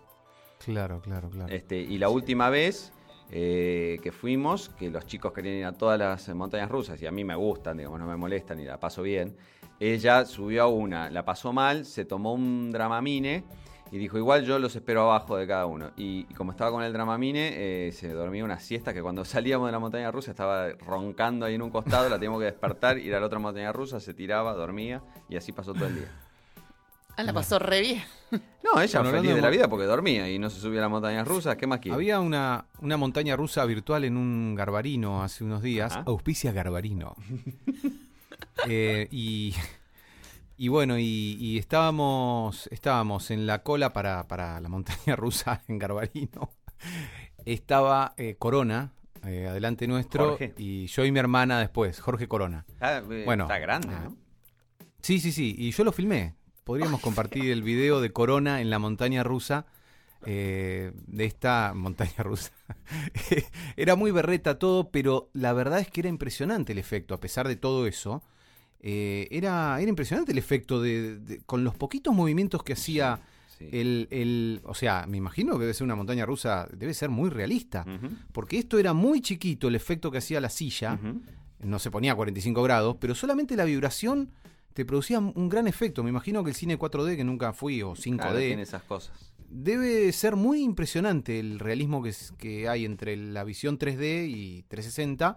Claro, 0.62 1.00
claro, 1.00 1.30
claro. 1.30 1.52
Este, 1.52 1.78
y 1.78 1.96
la 1.96 2.10
última 2.10 2.50
vez 2.50 2.92
eh, 3.30 3.98
que 4.02 4.12
fuimos, 4.12 4.68
que 4.68 4.90
los 4.90 5.06
chicos 5.06 5.32
querían 5.32 5.54
ir 5.56 5.64
a 5.64 5.72
todas 5.72 5.98
las 5.98 6.28
montañas 6.34 6.70
rusas, 6.70 7.00
y 7.00 7.06
a 7.06 7.10
mí 7.10 7.24
me 7.24 7.34
gustan, 7.34 7.78
digamos, 7.78 7.98
no 7.98 8.06
me 8.06 8.16
molestan 8.16 8.60
y 8.60 8.64
la 8.64 8.78
paso 8.78 9.00
bien, 9.00 9.34
ella 9.80 10.26
subió 10.26 10.64
a 10.64 10.66
una, 10.68 11.08
la 11.08 11.24
pasó 11.24 11.50
mal, 11.52 11.86
se 11.86 12.04
tomó 12.04 12.34
un 12.34 12.70
dramamine 12.70 13.44
y 13.94 13.98
dijo, 13.98 14.18
igual 14.18 14.44
yo 14.44 14.58
los 14.58 14.74
espero 14.74 15.02
abajo 15.02 15.36
de 15.36 15.46
cada 15.46 15.66
uno. 15.66 15.92
Y, 15.96 16.26
y 16.28 16.34
como 16.34 16.50
estaba 16.50 16.72
con 16.72 16.82
el 16.82 16.92
dramamine, 16.92 17.52
eh, 17.86 17.92
se 17.92 18.08
dormía 18.08 18.44
una 18.44 18.58
siesta 18.58 18.92
que 18.92 19.00
cuando 19.00 19.24
salíamos 19.24 19.68
de 19.68 19.72
la 19.72 19.78
montaña 19.78 20.10
rusa 20.10 20.32
estaba 20.32 20.70
roncando 20.72 21.46
ahí 21.46 21.54
en 21.54 21.62
un 21.62 21.70
costado, 21.70 22.08
la 22.08 22.16
teníamos 22.16 22.40
que 22.40 22.46
despertar, 22.46 22.98
ir 22.98 23.14
a 23.14 23.20
la 23.20 23.26
otra 23.26 23.38
montaña 23.38 23.70
rusa, 23.70 24.00
se 24.00 24.12
tiraba, 24.12 24.52
dormía 24.54 25.00
y 25.28 25.36
así 25.36 25.52
pasó 25.52 25.74
todo 25.74 25.86
el 25.86 25.94
día. 25.94 26.08
Ah, 27.16 27.22
la 27.22 27.32
pasó 27.32 27.60
re 27.60 27.82
bien. 27.82 28.02
No, 28.64 28.82
ella 28.82 28.98
Bueno, 28.98 29.16
feliz 29.16 29.30
de 29.30 29.36
de 29.36 29.42
la 29.42 29.50
vida 29.50 29.68
porque 29.68 29.84
dormía 29.84 30.28
y 30.28 30.40
no 30.40 30.50
se 30.50 30.58
subía 30.58 30.80
a 30.80 30.82
las 30.82 30.90
montañas 30.90 31.28
rusas, 31.28 31.54
¿qué 31.54 31.68
más 31.68 31.78
quiere? 31.78 31.94
Había 31.94 32.18
una, 32.18 32.64
una 32.80 32.96
montaña 32.96 33.36
rusa 33.36 33.64
virtual 33.64 34.02
en 34.02 34.16
un 34.16 34.56
Garbarino 34.56 35.22
hace 35.22 35.44
unos 35.44 35.62
días. 35.62 35.96
Auspicia 36.04 36.50
Garbarino. 36.50 37.14
Eh, 38.68 39.08
y, 39.10 39.54
y 40.56 40.68
bueno, 40.68 40.98
y, 40.98 41.36
y 41.40 41.58
estábamos, 41.58 42.68
estábamos 42.72 43.30
en 43.30 43.46
la 43.46 43.62
cola 43.62 43.92
para, 43.92 44.26
para 44.28 44.60
la 44.60 44.68
montaña 44.68 45.16
rusa 45.16 45.62
en 45.68 45.78
Garbarino. 45.78 46.50
Estaba 47.44 48.14
eh, 48.16 48.36
Corona, 48.38 48.92
eh, 49.26 49.46
adelante 49.48 49.86
nuestro, 49.86 50.30
Jorge. 50.30 50.54
y 50.58 50.86
yo 50.86 51.04
y 51.04 51.12
mi 51.12 51.18
hermana 51.18 51.58
después, 51.58 52.00
Jorge 52.00 52.28
Corona. 52.28 52.64
Ah, 52.80 53.02
eh, 53.10 53.22
Bueno. 53.24 53.44
está 53.44 53.58
grande, 53.58 53.88
Ah. 53.90 54.02
¿no? 54.04 54.16
Sí, 55.02 55.20
sí, 55.20 55.32
sí, 55.32 55.54
y 55.58 55.70
yo 55.72 55.84
lo 55.84 55.92
filmé. 55.92 56.34
Podríamos 56.64 57.00
compartir 57.02 57.50
el 57.50 57.62
video 57.62 58.00
de 58.00 58.10
Corona 58.12 58.62
en 58.62 58.70
la 58.70 58.78
montaña 58.78 59.22
rusa. 59.22 59.66
eh, 60.26 60.92
de 61.06 61.26
esta 61.26 61.72
montaña 61.74 62.22
rusa. 62.22 62.50
era 63.76 63.94
muy 63.94 64.10
berreta 64.10 64.58
todo, 64.58 64.90
pero 64.90 65.28
la 65.34 65.52
verdad 65.52 65.80
es 65.80 65.90
que 65.90 66.00
era 66.00 66.08
impresionante 66.08 66.72
el 66.72 66.78
efecto, 66.78 67.12
a 67.12 67.20
pesar 67.20 67.46
de 67.46 67.56
todo 67.56 67.86
eso. 67.86 68.22
Eh, 68.86 69.28
era, 69.30 69.80
era 69.80 69.88
impresionante 69.88 70.32
el 70.32 70.36
efecto 70.38 70.82
de, 70.82 71.18
de- 71.18 71.40
con 71.46 71.64
los 71.64 71.74
poquitos 71.74 72.14
movimientos 72.14 72.62
que 72.62 72.74
hacía 72.74 73.18
Sí. 73.58 73.68
el, 73.70 74.08
el- 74.10 74.60
O 74.64 74.74
sea, 74.74 75.06
me 75.08 75.16
imagino 75.16 75.54
que 75.54 75.60
debe 75.60 75.74
ser 75.74 75.84
una 75.84 75.94
montaña 75.94 76.26
rusa, 76.26 76.68
debe 76.76 76.92
ser 76.92 77.08
muy 77.08 77.30
realista. 77.30 77.86
Porque 78.32 78.58
esto 78.58 78.78
era 78.80 78.92
muy 78.92 79.20
chiquito, 79.20 79.68
el 79.68 79.76
efecto 79.76 80.10
que 80.10 80.18
hacía 80.18 80.40
la 80.40 80.50
silla 80.50 80.98
no 81.60 81.78
se 81.78 81.90
ponía 81.92 82.12
a 82.12 82.14
45 82.16 82.62
grados, 82.64 82.96
pero 83.00 83.14
solamente 83.14 83.54
la 83.56 83.64
vibración 83.64 84.30
te 84.74 84.84
producía 84.84 85.20
un 85.20 85.48
gran 85.48 85.68
efecto. 85.68 86.02
Me 86.02 86.10
imagino 86.10 86.42
que 86.42 86.50
el 86.50 86.56
cine 86.56 86.76
4D, 86.76 87.14
que 87.16 87.22
nunca 87.24 87.52
fui, 87.52 87.80
o 87.80 87.94
5D, 87.94 88.16
Claro, 88.16 88.38
tiene 88.38 88.62
esas 88.62 88.82
cosas. 88.82 89.32
debe 89.48 90.10
ser 90.12 90.34
muy 90.34 90.60
impresionante 90.62 91.38
el 91.38 91.60
realismo 91.60 92.02
que, 92.02 92.08
es- 92.10 92.32
que 92.36 92.68
hay 92.68 92.84
entre 92.84 93.16
la 93.16 93.44
visión 93.44 93.78
3D 93.78 94.26
y 94.28 94.62
360 94.66 95.36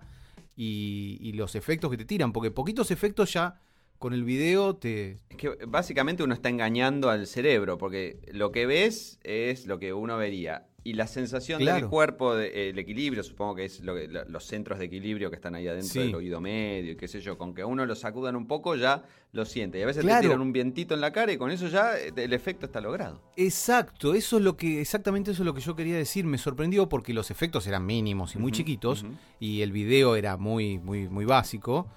y, 0.57 1.17
y 1.21 1.33
los 1.33 1.55
efectos 1.55 1.89
que 1.89 1.97
te 1.97 2.05
tiran, 2.05 2.33
porque 2.33 2.51
poquitos 2.51 2.91
efectos 2.91 3.31
ya 3.31 3.61
con 3.99 4.13
el 4.13 4.23
video 4.23 4.75
te... 4.75 5.17
Es 5.29 5.37
que 5.37 5.49
básicamente 5.67 6.23
uno 6.23 6.33
está 6.33 6.49
engañando 6.49 7.09
al 7.09 7.27
cerebro, 7.27 7.77
porque 7.77 8.19
lo 8.31 8.51
que 8.51 8.65
ves 8.65 9.19
es 9.23 9.65
lo 9.67 9.79
que 9.79 9.93
uno 9.93 10.17
vería. 10.17 10.67
Y 10.87 10.93
la 10.93 11.05
sensación 11.05 11.65
del 11.65 11.87
cuerpo, 11.89 12.33
de- 12.33 12.69
el 12.69 12.79
equilibrio, 12.79 13.21
supongo 13.21 13.55
que 13.55 13.65
es 13.65 13.81
lo 13.81 13.93
que- 13.93 14.07
los 14.07 14.45
centros 14.45 14.79
de 14.79 14.85
equilibrio 14.85 15.29
que 15.29 15.35
están 15.35 15.53
ahí 15.53 15.67
adentro 15.67 15.91
Sí. 15.91 15.99
del 15.99 16.15
oído 16.15 16.39
medio 16.39 16.93
y 16.93 16.95
qué 16.95 17.09
sé 17.09 17.19
yo, 17.19 17.37
con 17.37 17.53
que 17.53 17.65
uno 17.65 17.85
lo 17.85 17.93
sacudan 17.93 18.37
un 18.37 18.47
poco 18.47 18.73
ya 18.75 19.03
lo 19.33 19.43
siente. 19.43 19.79
Y 19.79 19.81
a 19.81 19.85
veces 19.85 20.03
Claro. 20.05 20.21
te 20.21 20.27
tiran 20.27 20.39
un 20.39 20.53
vientito 20.53 20.93
en 20.93 21.01
la 21.01 21.11
cara 21.11 21.33
y 21.33 21.37
con 21.37 21.51
eso 21.51 21.67
ya 21.67 21.97
eh, 21.99 22.13
el 22.15 22.31
efecto 22.31 22.65
está 22.67 22.79
logrado. 22.79 23.21
Exacto, 23.35 24.13
eso 24.13 24.37
es 24.37 24.43
lo 24.43 24.55
que, 24.55 24.79
exactamente 24.79 25.31
eso 25.31 25.41
es 25.41 25.45
lo 25.45 25.53
que 25.53 25.59
yo 25.59 25.75
quería 25.75 25.97
decir. 25.97 26.23
Me 26.23 26.37
sorprendió 26.37 26.87
porque 26.87 27.13
los 27.13 27.31
efectos 27.31 27.67
eran 27.67 27.85
mínimos 27.85 28.35
y 28.35 28.39
muy 28.39 28.53
chiquitos 28.53 29.05
y 29.41 29.61
el 29.63 29.73
video 29.73 30.15
era 30.15 30.37
muy, 30.37 30.77
muy, 30.79 31.09
muy 31.09 31.25
básico 31.25 31.87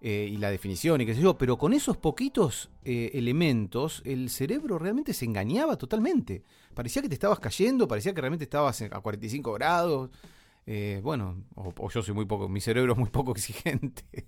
eh, 0.00 0.28
y 0.30 0.36
la 0.36 0.50
definición 0.50 1.00
y 1.00 1.06
qué 1.06 1.14
sé 1.14 1.20
yo, 1.20 1.36
pero 1.36 1.58
con 1.58 1.72
esos 1.72 1.96
poquitos 1.96 2.70
eh, 2.84 3.10
elementos 3.14 4.02
el 4.04 4.30
cerebro 4.30 4.78
realmente 4.78 5.12
se 5.12 5.24
engañaba 5.24 5.76
totalmente. 5.76 6.44
Parecía 6.74 7.02
que 7.02 7.08
te 7.08 7.14
estabas 7.14 7.40
cayendo, 7.40 7.88
parecía 7.88 8.14
que 8.14 8.20
realmente 8.20 8.44
estabas 8.44 8.80
a 8.82 9.00
45 9.00 9.52
grados. 9.54 10.10
Eh, 10.66 11.00
bueno, 11.02 11.42
o, 11.54 11.72
o 11.76 11.90
yo 11.90 12.02
soy 12.02 12.14
muy 12.14 12.26
poco, 12.26 12.48
mi 12.48 12.60
cerebro 12.60 12.92
es 12.92 12.98
muy 12.98 13.10
poco 13.10 13.32
exigente. 13.36 14.26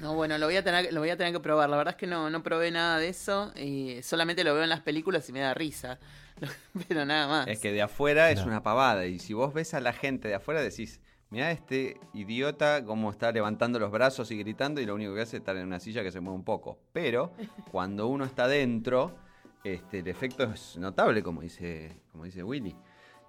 No, 0.00 0.14
bueno, 0.14 0.38
lo 0.38 0.46
voy 0.46 0.56
a 0.56 0.64
tener, 0.64 0.92
lo 0.92 1.00
voy 1.00 1.10
a 1.10 1.16
tener 1.16 1.32
que 1.32 1.40
probar. 1.40 1.70
La 1.70 1.76
verdad 1.76 1.94
es 1.94 1.98
que 1.98 2.06
no, 2.06 2.30
no 2.30 2.42
probé 2.42 2.70
nada 2.70 2.98
de 2.98 3.08
eso 3.08 3.52
y 3.56 4.02
solamente 4.02 4.44
lo 4.44 4.54
veo 4.54 4.64
en 4.64 4.68
las 4.68 4.80
películas 4.80 5.28
y 5.28 5.32
me 5.32 5.40
da 5.40 5.54
risa. 5.54 5.98
Pero 6.88 7.04
nada 7.04 7.28
más. 7.28 7.48
Es 7.48 7.60
que 7.60 7.72
de 7.72 7.82
afuera 7.82 8.30
es 8.30 8.40
una 8.40 8.62
pavada. 8.62 9.06
Y 9.06 9.18
si 9.18 9.32
vos 9.32 9.54
ves 9.54 9.74
a 9.74 9.80
la 9.80 9.92
gente 9.92 10.28
de 10.28 10.34
afuera, 10.34 10.60
decís, 10.60 11.00
mira 11.32 11.50
este 11.50 11.98
idiota 12.12 12.84
cómo 12.84 13.10
está 13.10 13.32
levantando 13.32 13.78
los 13.78 13.90
brazos 13.90 14.30
y 14.30 14.36
gritando 14.36 14.82
y 14.82 14.86
lo 14.86 14.94
único 14.94 15.14
que 15.14 15.22
hace 15.22 15.38
es 15.38 15.40
estar 15.40 15.56
en 15.56 15.66
una 15.66 15.80
silla 15.80 16.02
que 16.02 16.12
se 16.12 16.20
mueve 16.20 16.36
un 16.36 16.44
poco. 16.44 16.78
Pero 16.92 17.32
cuando 17.72 18.06
uno 18.06 18.26
está 18.26 18.46
dentro, 18.46 19.16
este, 19.64 20.00
el 20.00 20.08
efecto 20.08 20.44
es 20.44 20.76
notable, 20.76 21.22
como 21.22 21.40
dice, 21.40 22.02
como 22.12 22.24
dice 22.24 22.44
Willy. 22.44 22.76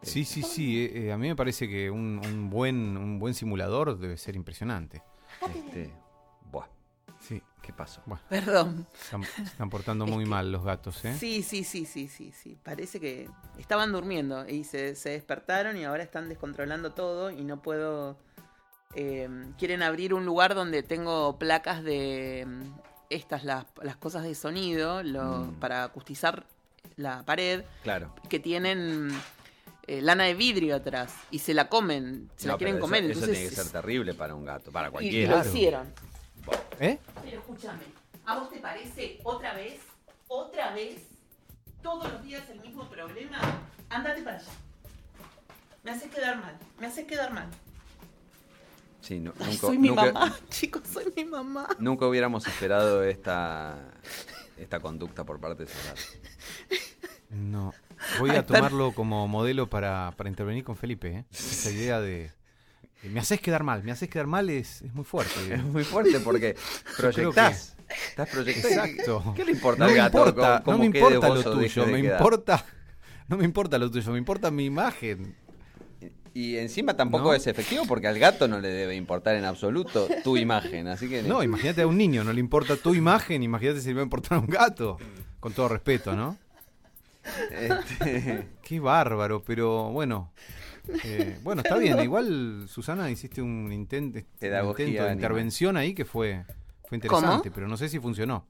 Sí, 0.01 0.25
sí, 0.25 0.41
sí. 0.41 0.83
eh, 0.83 1.05
eh, 1.05 1.11
a 1.13 1.17
mí 1.17 1.29
me 1.29 1.35
parece 1.35 1.69
que 1.69 1.89
un, 1.89 2.19
un 2.25 2.49
buen, 2.49 2.97
un 2.97 3.19
buen 3.19 3.33
simulador 3.33 3.97
debe 3.97 4.17
ser 4.17 4.35
impresionante. 4.35 5.01
Este. 5.55 6.02
¿Qué 7.63 7.73
pasó? 7.73 8.01
Perdón. 8.29 8.85
Están, 9.01 9.23
se 9.23 9.41
están 9.43 9.69
portando 9.71 10.05
Es 10.05 10.11
muy 10.11 10.25
que- 10.25 10.29
mal 10.29 10.51
los 10.51 10.63
gatos, 10.63 11.03
¿eh? 11.05 11.15
Sí, 11.17 11.41
sí, 11.41 11.63
sí, 11.63 11.85
sí, 11.85 12.07
sí, 12.07 12.31
sí. 12.31 12.55
Parece 12.61 12.99
que 12.99 13.27
estaban 13.57 13.91
durmiendo 13.91 14.47
y 14.47 14.63
se, 14.65 14.95
se 14.95 15.09
despertaron 15.09 15.75
y 15.77 15.85
ahora 15.85 16.03
están 16.03 16.29
descontrolando 16.29 16.91
todo 16.91 17.31
y 17.31 17.43
no 17.43 17.61
puedo... 17.61 18.17
eh, 18.95 19.27
quieren 19.57 19.81
abrir 19.81 20.13
un 20.13 20.25
lugar 20.25 20.53
donde 20.53 20.83
tengo 20.83 21.39
placas 21.39 21.83
de 21.83 22.45
mm, 22.47 22.61
estas, 23.09 23.43
las, 23.43 23.65
las 23.81 23.95
cosas 23.97 24.23
de 24.23 24.35
sonido, 24.35 25.01
lo- 25.01 25.23
Mm. 25.45 25.53
para 25.59 25.83
acustizar 25.85 26.45
la 26.97 27.23
pared, 27.23 27.63
Claro. 27.81 28.13
que 28.29 28.39
tienen 28.39 29.09
eh, 29.87 30.01
lana 30.01 30.25
de 30.25 30.33
vidrio 30.35 30.75
atrás 30.75 31.13
y 31.31 31.39
se 31.39 31.53
la 31.53 31.67
comen, 31.69 32.29
se 32.35 32.47
No, 32.47 32.53
la 32.53 32.57
quieren 32.57 32.79
comer. 32.79 33.03
Eso, 33.09 33.25
tiene 33.25 33.49
que 33.49 33.55
ser 33.55 33.69
terrible 33.71 34.13
para 34.13 34.35
un 34.35 34.45
gato, 34.45 34.71
para 34.71 34.89
y 34.89 34.91
cualquiera. 34.91 35.29
lo 35.31 35.35
Claro. 35.41 35.49
hicieron. 35.49 35.93
¿Eh? 36.79 36.99
Pero 37.23 37.39
escúchame, 37.39 37.83
¿a 38.25 38.39
vos 38.39 38.49
te 38.49 38.59
parece 38.59 39.19
otra 39.23 39.53
vez, 39.53 39.79
otra 40.27 40.73
vez, 40.73 41.01
todos 41.81 42.11
los 42.11 42.23
días 42.23 42.49
el 42.49 42.59
mismo 42.61 42.89
problema? 42.89 43.39
Ándate 43.89 44.21
para 44.23 44.37
allá. 44.37 44.51
Me 45.83 45.91
haces 45.91 46.09
quedar 46.11 46.37
mal, 46.37 46.57
me 46.79 46.87
haces 46.87 47.05
quedar 47.05 47.31
mal. 47.33 47.47
Sí, 49.01 49.19
no- 49.19 49.33
Ay, 49.39 49.45
nunca, 49.47 49.57
soy 49.67 49.77
mi 49.77 49.87
nunca- 49.89 50.11
mamá, 50.13 50.35
chicos, 50.49 50.83
soy 50.91 51.11
mi 51.15 51.25
mamá. 51.25 51.67
nunca 51.79 52.07
hubiéramos 52.07 52.47
esperado 52.47 53.03
esta, 53.03 53.77
esta 54.57 54.79
conducta 54.79 55.25
por 55.25 55.39
parte 55.41 55.65
de 55.65 55.71
gato. 55.85 56.01
No. 57.29 57.73
Voy 58.19 58.29
a 58.31 58.45
tomarlo 58.45 58.93
como 58.93 59.27
modelo 59.27 59.69
para, 59.69 60.13
para 60.17 60.29
intervenir 60.29 60.63
con 60.63 60.75
Felipe. 60.75 61.07
¿eh? 61.09 61.25
Esa 61.31 61.71
idea 61.71 61.99
de, 61.99 62.17
de 62.19 62.31
me 63.09 63.19
haces 63.19 63.39
quedar 63.41 63.63
mal, 63.63 63.83
me 63.83 63.91
haces 63.91 64.09
quedar 64.09 64.27
mal 64.27 64.49
es, 64.49 64.81
es 64.81 64.93
muy 64.93 65.03
fuerte. 65.05 65.33
Es 65.53 65.63
muy 65.63 65.83
fuerte 65.83 66.19
porque 66.19 66.55
proyectás. 66.97 67.75
Estás 68.09 68.29
proyectando. 68.29 68.69
Exacto. 68.69 69.33
¿Qué 69.35 69.45
le 69.45 69.51
importa 69.51 69.83
No 69.83 69.89
al 69.89 69.95
gato? 69.95 70.17
importa, 70.17 70.61
cómo- 70.63 70.77
no 70.77 70.79
me 70.79 70.85
importa 70.87 71.29
lo 71.29 71.43
tuyo, 71.43 71.85
me 71.87 72.01
quedar? 72.01 72.19
importa. 72.19 72.65
No 73.29 73.37
me 73.37 73.45
importa 73.45 73.77
lo 73.77 73.89
tuyo, 73.89 74.11
me 74.11 74.17
importa 74.17 74.51
mi 74.51 74.65
imagen. 74.65 75.33
Y 76.33 76.57
encima 76.57 76.95
tampoco 76.95 77.25
¿No? 77.25 77.33
es 77.33 77.47
efectivo 77.47 77.85
porque 77.87 78.07
al 78.07 78.19
gato 78.19 78.47
no 78.49 78.59
le 78.59 78.67
debe 78.67 78.95
importar 78.95 79.35
en 79.35 79.45
absoluto 79.45 80.07
tu 80.25 80.35
imagen. 80.35 80.87
Así 80.89 81.07
que. 81.07 81.23
No, 81.23 81.41
imagínate 81.41 81.83
a 81.83 81.87
un 81.87 81.97
niño, 81.97 82.23
no 82.25 82.33
le 82.33 82.41
importa 82.41 82.75
tu 82.75 82.93
imagen, 82.93 83.41
imagínate 83.41 83.79
si 83.79 83.87
le 83.89 83.93
va 83.95 84.01
a 84.01 84.03
importar 84.03 84.39
a 84.39 84.41
un 84.41 84.47
gato. 84.47 84.97
Con 85.39 85.53
todo 85.53 85.69
respeto, 85.69 86.15
¿no? 86.15 86.37
Este, 87.51 88.47
Qué 88.61 88.79
bárbaro, 88.79 89.43
pero 89.43 89.89
bueno. 89.91 90.31
Eh, 91.03 91.39
bueno, 91.43 91.61
está 91.61 91.77
bien. 91.77 91.99
Igual, 92.01 92.65
Susana, 92.67 93.09
hiciste 93.09 93.41
un 93.41 93.67
Pedagogía 94.39 94.85
intento 94.87 95.05
de 95.07 95.13
intervención 95.13 95.77
ahí 95.77 95.93
que 95.93 96.05
fue, 96.05 96.45
fue 96.87 96.97
interesante, 96.97 97.51
pero 97.51 97.67
no 97.67 97.77
sé 97.77 97.89
si 97.89 97.99
funcionó. 97.99 98.45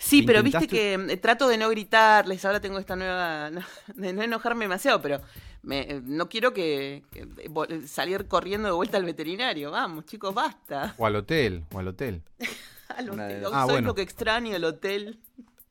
Sí, 0.00 0.22
pero 0.22 0.42
viste 0.44 0.68
que 0.68 0.94
eh, 0.94 1.16
trato 1.16 1.48
de 1.48 1.58
no 1.58 1.68
gritarles, 1.70 2.44
ahora 2.44 2.60
tengo 2.60 2.78
esta 2.78 2.94
nueva... 2.94 3.50
no- 3.50 3.62
de 3.96 4.12
no 4.12 4.22
enojarme 4.22 4.66
demasiado, 4.66 5.02
pero 5.02 5.20
me- 5.62 5.80
eh, 5.80 6.00
no 6.04 6.28
quiero 6.28 6.52
que, 6.52 7.02
que 7.10 7.26
vol- 7.50 7.84
salir 7.86 8.26
corriendo 8.28 8.68
de 8.68 8.74
vuelta 8.74 8.96
al 8.96 9.04
veterinario. 9.04 9.72
Vamos, 9.72 10.04
chicos, 10.06 10.32
basta. 10.32 10.94
O 10.98 11.04
al 11.06 11.16
hotel, 11.16 11.64
o 11.72 11.78
al 11.80 11.88
hotel. 11.88 12.22
Al 12.96 13.10
hotel. 13.10 13.44
Ah, 13.52 13.64
Soy 13.64 13.72
bueno. 13.74 13.88
lo 13.88 13.94
que 13.94 14.00
extraño 14.02 14.56
el 14.56 14.64
hotel. 14.64 15.18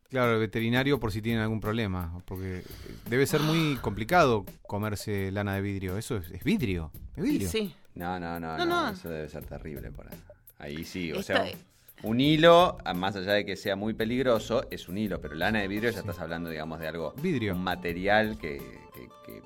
Claro, 0.09 0.33
el 0.33 0.39
veterinario 0.39 0.99
por 0.99 1.11
si 1.11 1.21
tienen 1.21 1.41
algún 1.41 1.59
problema, 1.59 2.21
porque 2.25 2.63
debe 3.09 3.25
ser 3.25 3.41
muy 3.41 3.75
complicado 3.81 4.45
comerse 4.65 5.31
lana 5.31 5.55
de 5.55 5.61
vidrio. 5.61 5.97
Eso 5.97 6.15
es, 6.17 6.31
es 6.31 6.43
vidrio, 6.43 6.91
es 7.15 7.23
vidrio. 7.23 7.49
sí. 7.49 7.75
No, 7.95 8.19
no, 8.19 8.39
no, 8.39 8.57
No. 8.65 8.89
Eso 8.91 9.09
debe 9.09 9.27
ser 9.27 9.43
terrible. 9.45 9.91
Por 9.91 10.07
ahí. 10.07 10.17
ahí 10.59 10.83
sí, 10.85 11.11
o 11.11 11.19
Esta- 11.19 11.45
sea. 11.45 11.57
Un 12.03 12.19
hilo, 12.21 12.77
más 12.95 13.15
allá 13.15 13.33
de 13.33 13.43
que 13.43 13.55
sea 13.57 13.75
muy 13.75 13.95
peligroso, 13.95 14.65
es 14.69 14.87
un 14.87 14.99
hilo, 14.99 15.19
pero 15.19 15.33
lana 15.33 15.59
de 15.61 15.67
vidrio 15.67 15.89
ya 15.89 15.99
estás 16.01 16.19
hablando, 16.19 16.47
digamos, 16.51 16.79
de 16.79 16.87
algo, 16.87 17.13
Vidrio. 17.19 17.55
un 17.55 17.63
material 17.63 18.37
que, 18.37 18.59
que- 18.93 19.09
que, 19.25 19.41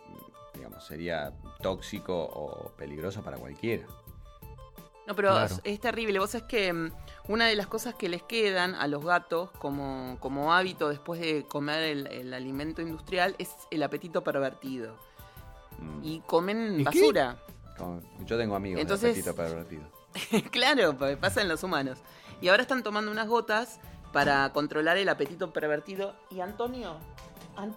digamos, 0.55 0.85
sería 0.85 1.31
tóxico 1.61 2.13
o 2.13 2.73
peligroso 2.77 3.23
para 3.23 3.37
cualquiera. 3.37 3.85
No, 5.07 5.15
pero 5.15 5.29
Claro. 5.29 5.45
es, 5.45 5.61
es 5.63 5.79
terrible. 5.79 6.19
Vos 6.19 6.31
sabés 6.31 6.47
que 6.47 6.73
mm, 6.73 6.91
una 7.27 7.45
de 7.47 7.55
las 7.55 7.67
cosas 7.67 7.95
que 7.95 8.09
les 8.09 8.23
quedan 8.23 8.75
a 8.75 8.87
los 8.87 9.03
gatos 9.05 9.51
como, 9.51 10.17
como 10.19 10.53
hábito 10.53 10.89
después 10.89 11.21
de 11.21 11.45
comer 11.47 11.83
el, 11.83 12.07
el 12.07 12.33
alimento 12.33 12.81
industrial 12.81 13.35
es 13.37 13.49
el 13.69 13.83
apetito 13.83 14.23
pervertido. 14.23 14.95
Mm. 15.79 15.99
Y 16.03 16.19
comen 16.21 16.83
basura. 16.83 17.37
Yo 18.25 18.37
tengo 18.37 18.55
amigos 18.55 18.81
Entonces- 18.81 19.15
de 19.15 19.21
apetito 19.21 19.35
pervertido. 19.35 19.83
claro, 20.51 20.97
pues 20.97 21.17
pasa 21.17 21.41
en 21.41 21.47
los 21.47 21.63
humanos. 21.63 21.99
Y 22.41 22.49
ahora 22.49 22.63
están 22.63 22.83
tomando 22.83 23.11
unas 23.11 23.27
gotas 23.27 23.79
para 24.11 24.51
controlar 24.51 24.97
el 24.97 25.07
apetito 25.09 25.53
pervertido. 25.53 26.15
Y 26.29 26.41
Antonio, 26.41 26.97
An- 27.55 27.75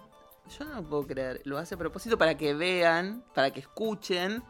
yo 0.59 0.65
no 0.65 0.75
lo 0.75 0.83
puedo 0.83 1.07
creer, 1.07 1.41
lo 1.45 1.57
hace 1.57 1.75
a 1.75 1.77
propósito 1.77 2.17
para 2.17 2.35
que 2.37 2.53
vean, 2.53 3.23
para 3.33 3.51
que 3.51 3.61
escuchen 3.61 4.43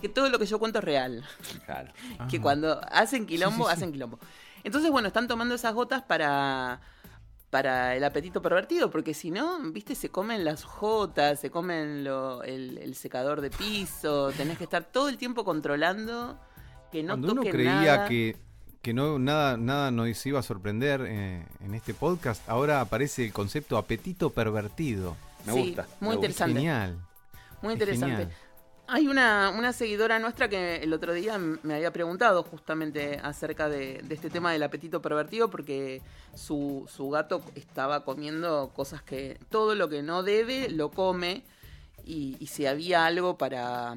que 0.00 0.08
todo 0.08 0.28
lo 0.28 0.38
que 0.38 0.46
yo 0.46 0.58
cuento 0.58 0.78
es 0.78 0.84
real. 0.84 1.24
Claro. 1.66 1.92
que 2.30 2.40
cuando 2.40 2.80
hacen 2.90 3.26
quilombo, 3.26 3.56
Sí, 3.56 3.62
sí, 3.62 3.68
sí. 3.68 3.72
hacen 3.76 3.92
quilombo. 3.92 4.18
Entonces, 4.64 4.90
bueno, 4.90 5.08
están 5.08 5.28
tomando 5.28 5.54
esas 5.54 5.74
gotas 5.74 6.02
para 6.02 6.80
para 7.50 7.96
el 7.96 8.04
apetito 8.04 8.42
pervertido, 8.42 8.90
porque 8.90 9.14
si 9.14 9.30
no, 9.30 9.58
viste, 9.72 9.94
se 9.94 10.10
comen 10.10 10.44
las 10.44 10.64
jotas, 10.64 11.40
se 11.40 11.50
comen 11.50 12.04
lo- 12.04 12.42
el, 12.42 12.76
el 12.76 12.94
secador 12.94 13.40
de 13.40 13.48
piso, 13.50 14.30
tenés 14.32 14.58
que 14.58 14.64
estar 14.64 14.84
todo 14.84 15.08
el 15.08 15.16
tiempo 15.16 15.44
controlando 15.46 16.38
que 16.92 17.02
no 17.02 17.14
Cuando 17.14 17.32
uno 17.32 17.42
creía 17.50 17.74
nada. 17.74 18.06
que, 18.06 18.36
que 18.82 18.92
no, 18.92 19.18
nada, 19.18 19.56
nada 19.56 19.90
nos 19.90 20.26
iba 20.26 20.40
a 20.40 20.42
sorprender 20.42 21.00
eh, 21.08 21.46
en 21.60 21.74
este 21.74 21.94
podcast, 21.94 22.46
ahora 22.50 22.82
aparece 22.82 23.24
el 23.24 23.32
concepto 23.32 23.78
apetito 23.78 24.28
pervertido. 24.28 25.16
Me 25.46 25.54
Sí, 25.54 25.58
gusta. 25.68 25.86
muy 26.00 26.00
me 26.00 26.06
gusta. 26.06 26.14
interesante. 26.16 26.54
Genial. 26.54 26.98
Muy 27.62 27.72
es 27.72 27.76
interesante. 27.80 28.16
genial. 28.16 28.36
Hay 28.90 29.06
una, 29.06 29.50
una 29.50 29.74
seguidora 29.74 30.18
nuestra 30.18 30.48
que 30.48 30.76
el 30.76 30.94
otro 30.94 31.12
día 31.12 31.36
me 31.36 31.74
había 31.74 31.92
preguntado 31.92 32.42
justamente 32.42 33.20
acerca 33.22 33.68
de, 33.68 34.00
de 34.02 34.14
este 34.14 34.30
tema 34.30 34.50
del 34.50 34.62
apetito 34.62 35.02
pervertido 35.02 35.50
porque 35.50 36.00
su, 36.34 36.88
su 36.90 37.10
gato 37.10 37.42
estaba 37.54 38.02
comiendo 38.06 38.72
cosas 38.74 39.02
que 39.02 39.38
todo 39.50 39.74
lo 39.74 39.90
que 39.90 40.02
no 40.02 40.22
debe 40.22 40.70
lo 40.70 40.90
come 40.90 41.44
y, 42.02 42.38
y 42.40 42.46
si 42.46 42.64
había 42.64 43.04
algo 43.04 43.36
para, 43.36 43.94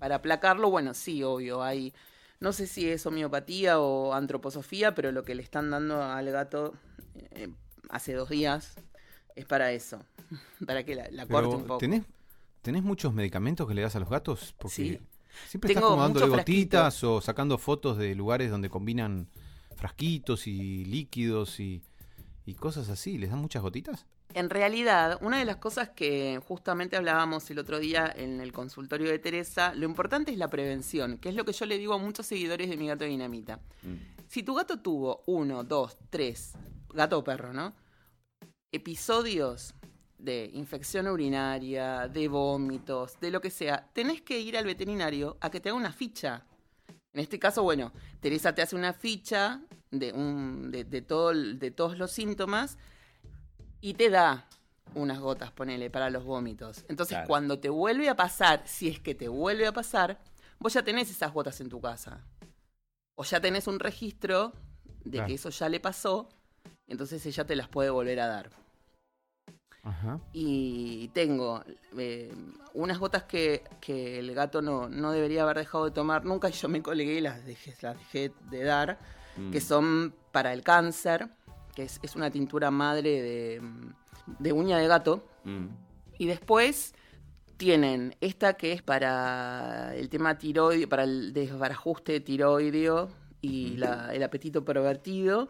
para 0.00 0.16
aplacarlo, 0.16 0.68
bueno, 0.68 0.94
sí, 0.94 1.22
obvio, 1.22 1.62
hay... 1.62 1.94
No 2.40 2.52
sé 2.52 2.66
si 2.66 2.90
es 2.90 3.06
homeopatía 3.06 3.78
o 3.78 4.14
antroposofía, 4.14 4.96
pero 4.96 5.12
lo 5.12 5.22
que 5.22 5.36
le 5.36 5.44
están 5.44 5.70
dando 5.70 6.02
al 6.02 6.28
gato 6.32 6.74
eh, 7.14 7.48
hace 7.88 8.14
dos 8.14 8.30
días 8.30 8.74
es 9.36 9.44
para 9.44 9.70
eso, 9.70 10.04
para 10.66 10.82
que 10.82 10.96
la, 10.96 11.08
la 11.12 11.24
corte 11.26 11.54
un 11.54 11.62
poco. 11.62 11.78
¿tenés, 11.78 12.02
¿tenés 12.62 12.82
muchos 12.82 13.12
medicamentos 13.12 13.68
que 13.68 13.74
le 13.74 13.82
das 13.82 13.96
a 13.96 14.00
los 14.00 14.08
gatos? 14.08 14.54
Porque 14.58 14.74
Sí. 14.74 15.00
siempre 15.48 15.68
Tengo 15.68 15.80
estás 15.80 15.90
como 15.90 16.02
dándole 16.02 16.28
gotitas 16.28 17.04
o 17.04 17.20
sacando 17.20 17.58
fotos 17.58 17.98
de 17.98 18.14
lugares 18.14 18.50
donde 18.50 18.70
combinan 18.70 19.28
frasquitos 19.76 20.46
y 20.46 20.84
líquidos 20.84 21.60
y, 21.60 21.82
y 22.46 22.54
cosas 22.54 22.88
así. 22.88 23.18
¿Les 23.18 23.30
dan 23.30 23.40
muchas 23.40 23.62
gotitas? 23.62 24.06
En 24.34 24.48
realidad, 24.48 25.18
una 25.20 25.38
de 25.38 25.44
las 25.44 25.56
cosas 25.56 25.90
que 25.90 26.40
justamente 26.46 26.96
hablábamos 26.96 27.50
el 27.50 27.58
otro 27.58 27.78
día 27.78 28.10
en 28.16 28.40
el 28.40 28.50
consultorio 28.52 29.10
de 29.10 29.18
Teresa, 29.18 29.74
lo 29.74 29.84
importante 29.84 30.32
es 30.32 30.38
la 30.38 30.48
prevención, 30.48 31.18
que 31.18 31.28
es 31.28 31.34
lo 31.34 31.44
que 31.44 31.52
yo 31.52 31.66
le 31.66 31.76
digo 31.76 31.92
a 31.92 31.98
muchos 31.98 32.26
seguidores 32.26 32.70
de 32.70 32.78
mi 32.78 32.86
gato 32.86 33.04
dinamita. 33.04 33.60
Mm. 33.82 33.96
Si 34.28 34.42
tu 34.42 34.54
gato 34.54 34.80
tuvo 34.80 35.22
uno, 35.26 35.64
dos, 35.64 35.98
tres, 36.08 36.54
gato 36.94 37.18
o 37.18 37.24
perro, 37.24 37.52
¿no? 37.52 37.74
Episodios 38.72 39.74
de 40.22 40.50
infección 40.54 41.08
urinaria, 41.08 42.06
de 42.08 42.28
vómitos, 42.28 43.18
de 43.20 43.30
lo 43.30 43.40
que 43.40 43.50
sea, 43.50 43.88
tenés 43.92 44.22
que 44.22 44.38
ir 44.38 44.56
al 44.56 44.64
veterinario 44.64 45.36
a 45.40 45.50
que 45.50 45.58
te 45.60 45.68
haga 45.68 45.76
una 45.78 45.92
ficha. 45.92 46.44
En 47.12 47.20
este 47.20 47.38
caso, 47.38 47.62
bueno, 47.64 47.92
Teresa 48.20 48.54
te 48.54 48.62
hace 48.62 48.76
una 48.76 48.92
ficha 48.92 49.60
de, 49.90 50.12
un, 50.12 50.70
de, 50.70 50.84
de 50.84 51.02
todo, 51.02 51.32
de 51.34 51.70
todos 51.72 51.98
los 51.98 52.12
síntomas 52.12 52.78
y 53.80 53.94
te 53.94 54.10
da 54.10 54.48
unas 54.94 55.18
gotas, 55.18 55.50
ponele, 55.50 55.90
para 55.90 56.08
los 56.08 56.24
vómitos. 56.24 56.84
Entonces, 56.88 57.16
Claro. 57.16 57.28
cuando 57.28 57.58
te 57.58 57.68
vuelve 57.68 58.08
a 58.08 58.14
pasar, 58.14 58.62
si 58.66 58.88
es 58.88 59.00
que 59.00 59.14
te 59.14 59.26
vuelve 59.28 59.66
a 59.66 59.72
pasar, 59.72 60.20
vos 60.60 60.72
ya 60.72 60.82
tenés 60.84 61.10
esas 61.10 61.32
gotas 61.32 61.60
en 61.60 61.68
tu 61.68 61.80
casa. 61.80 62.20
O 63.16 63.24
ya 63.24 63.40
tenés 63.40 63.66
un 63.66 63.80
registro 63.80 64.52
de 65.04 65.10
Claro. 65.18 65.26
que 65.26 65.34
eso 65.34 65.50
ya 65.50 65.68
le 65.68 65.80
pasó, 65.80 66.28
entonces 66.86 67.26
ella 67.26 67.44
te 67.44 67.56
las 67.56 67.68
puede 67.68 67.90
volver 67.90 68.20
a 68.20 68.28
dar. 68.28 68.61
Ajá. 69.84 70.20
Y 70.32 71.08
tengo 71.08 71.62
eh, 71.98 72.32
unas 72.74 72.98
gotas 72.98 73.24
que, 73.24 73.64
que 73.80 74.18
el 74.20 74.32
gato 74.34 74.62
no, 74.62 74.88
no 74.88 75.10
debería 75.12 75.42
haber 75.42 75.56
dejado 75.58 75.86
de 75.86 75.90
tomar 75.90 76.24
nunca 76.24 76.48
y 76.48 76.52
yo 76.52 76.68
me 76.68 76.80
colegué 76.82 77.14
y 77.14 77.20
las 77.20 77.44
dejé, 77.44 77.74
las 77.82 77.96
dejé 77.98 78.32
de 78.50 78.62
dar, 78.64 78.98
Mm. 79.34 79.50
que 79.50 79.62
son 79.62 80.14
para 80.30 80.52
el 80.52 80.62
cáncer, 80.62 81.30
que 81.74 81.84
es, 81.84 81.98
es 82.02 82.16
una 82.16 82.30
tintura 82.30 82.70
madre 82.70 83.22
de, 83.22 83.62
de 84.38 84.52
uña 84.52 84.76
de 84.76 84.86
gato. 84.86 85.26
Mm. 85.44 85.68
Y 86.18 86.26
después 86.26 86.94
tienen 87.56 88.14
esta 88.20 88.52
que 88.54 88.72
es 88.72 88.82
para 88.82 89.94
el 89.96 90.10
tema 90.10 90.36
tiroideo, 90.36 90.86
para 90.86 91.04
el 91.04 91.32
desbarajuste 91.32 92.20
tiroideo 92.20 93.08
y 93.40 93.76
la- 93.78 94.12
el 94.14 94.22
apetito 94.22 94.64
pervertido. 94.66 95.48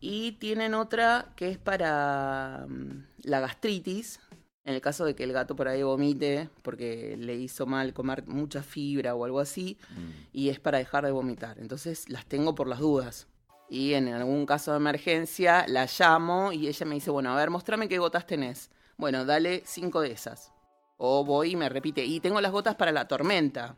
Y 0.00 0.32
tienen 0.32 0.74
otra 0.74 1.32
que 1.36 1.50
es 1.50 1.58
para 1.58 2.64
mm, 2.68 3.04
la 3.24 3.40
gastritis, 3.40 4.20
en 4.64 4.74
el 4.74 4.80
caso 4.80 5.04
de 5.04 5.14
que 5.14 5.24
el 5.24 5.32
gato 5.32 5.56
por 5.56 5.68
ahí 5.68 5.82
vomite 5.82 6.48
porque 6.62 7.16
le 7.18 7.34
hizo 7.34 7.66
mal 7.66 7.92
comer 7.92 8.26
mucha 8.26 8.62
fibra 8.62 9.14
o 9.14 9.24
algo 9.24 9.40
así, 9.40 9.78
Mm. 9.96 10.10
y 10.32 10.48
es 10.48 10.60
para 10.60 10.78
dejar 10.78 11.04
de 11.04 11.10
vomitar. 11.10 11.58
Entonces 11.58 12.08
las 12.08 12.26
tengo 12.26 12.54
por 12.54 12.66
las 12.66 12.78
dudas. 12.78 13.26
Y 13.68 13.94
en 13.94 14.08
algún 14.08 14.46
caso 14.46 14.72
de 14.72 14.78
emergencia 14.78 15.64
la 15.68 15.86
llamo 15.86 16.52
y 16.52 16.66
ella 16.66 16.86
me 16.86 16.96
dice, 16.96 17.10
bueno, 17.10 17.30
a 17.32 17.36
ver, 17.36 17.50
mostrame 17.50 17.88
qué 17.88 17.98
gotas 17.98 18.26
tenés. 18.26 18.70
Bueno, 18.96 19.24
dale 19.24 19.62
cinco 19.64 20.00
de 20.00 20.10
esas. 20.12 20.52
O 20.96 21.24
voy 21.24 21.52
y 21.52 21.56
me 21.56 21.68
repite. 21.68 22.04
Y 22.04 22.20
tengo 22.20 22.40
las 22.40 22.52
gotas 22.52 22.74
para 22.74 22.90
la 22.92 23.06
tormenta, 23.06 23.76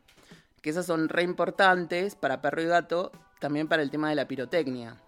que 0.61 0.71
esas 0.71 0.85
son 0.85 1.09
re 1.09 1.23
importantes 1.23 2.15
para 2.15 2.41
perro 2.41 2.61
y 2.61 2.65
gato, 2.65 3.11
también 3.39 3.67
para 3.67 3.83
el 3.83 3.91
tema 3.91 4.09
de 4.09 4.15
la 4.15 4.27
pirotecnia. 4.27 4.99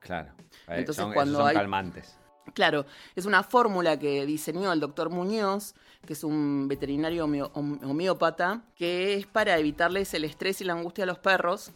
Claro. 0.00 0.32
Eh, 0.68 0.78
Entonces, 0.78 0.96
son, 0.96 1.06
esos 1.06 1.14
cuando 1.14 1.38
son 1.38 1.48
hay- 1.48 1.54
calmantes. 1.54 2.16
Claro, 2.54 2.86
es 3.16 3.26
una 3.26 3.42
fórmula 3.42 3.98
que 3.98 4.24
diseñó 4.24 4.72
el 4.72 4.78
doctor 4.80 5.10
Muñoz, 5.10 5.74
que 6.06 6.12
es 6.12 6.22
un 6.22 6.68
veterinario 6.68 7.24
homeópata, 7.24 8.62
que 8.76 9.14
es 9.14 9.26
para 9.26 9.58
evitarles 9.58 10.14
el 10.14 10.24
estrés 10.24 10.60
y 10.60 10.64
la 10.64 10.74
angustia 10.74 11.04
a 11.04 11.06
los 11.08 11.18
perros, 11.18 11.72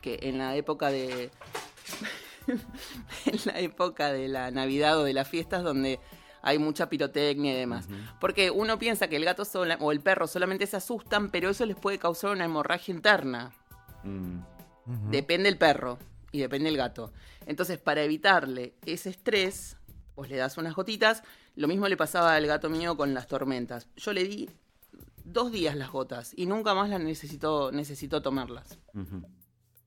que 0.00 0.18
en 0.22 0.38
la 0.38 0.56
época 0.56 0.88
de... 0.88 1.30
en 2.46 3.40
la 3.44 3.58
época 3.60 4.12
de 4.12 4.28
la 4.28 4.50
Navidad 4.50 4.98
o 4.98 5.04
de 5.04 5.12
las 5.12 5.28
fiestas 5.28 5.62
donde 5.62 6.00
hay 6.42 6.58
mucha 6.58 6.88
pirotecnia 6.88 7.52
y 7.52 7.56
demás. 7.56 7.86
Porque 8.20 8.50
uno 8.50 8.78
piensa 8.78 9.08
que 9.08 9.16
el 9.16 9.24
gato 9.24 9.44
sola, 9.44 9.76
o 9.80 9.92
el 9.92 10.00
perro 10.00 10.26
solamente 10.26 10.66
se 10.66 10.76
asustan, 10.76 11.30
pero 11.30 11.50
eso 11.50 11.64
les 11.66 11.76
puede 11.76 11.98
causar 11.98 12.32
una 12.32 12.44
hemorragia 12.46 12.94
interna. 12.94 13.52
Mm. 14.02 14.40
Depende 15.10 15.48
el 15.48 15.56
perro 15.56 15.98
y 16.34 16.40
depende 16.40 16.68
el 16.68 16.76
gato. 16.76 17.12
Entonces, 17.46 17.78
para 17.78 18.02
evitarle 18.02 18.74
ese 18.84 19.10
estrés, 19.10 19.76
pues 20.16 20.28
le 20.30 20.36
das 20.36 20.58
unas 20.58 20.74
gotitas. 20.74 21.22
Lo 21.54 21.68
mismo 21.68 21.86
le 21.86 21.96
pasaba 21.96 22.34
al 22.34 22.44
gato 22.48 22.68
mío 22.68 22.96
con 22.96 23.14
las 23.14 23.28
tormentas. 23.28 23.86
Yo 23.96 24.12
le 24.12 24.24
di 24.24 24.50
dos 25.24 25.52
días 25.52 25.76
las 25.76 25.90
gotas 25.90 26.32
y 26.36 26.46
nunca 26.46 26.74
más 26.74 26.88
las 26.90 27.00
necesitó, 27.00 27.70
necesitó 27.70 28.20
tomarlas. 28.20 28.78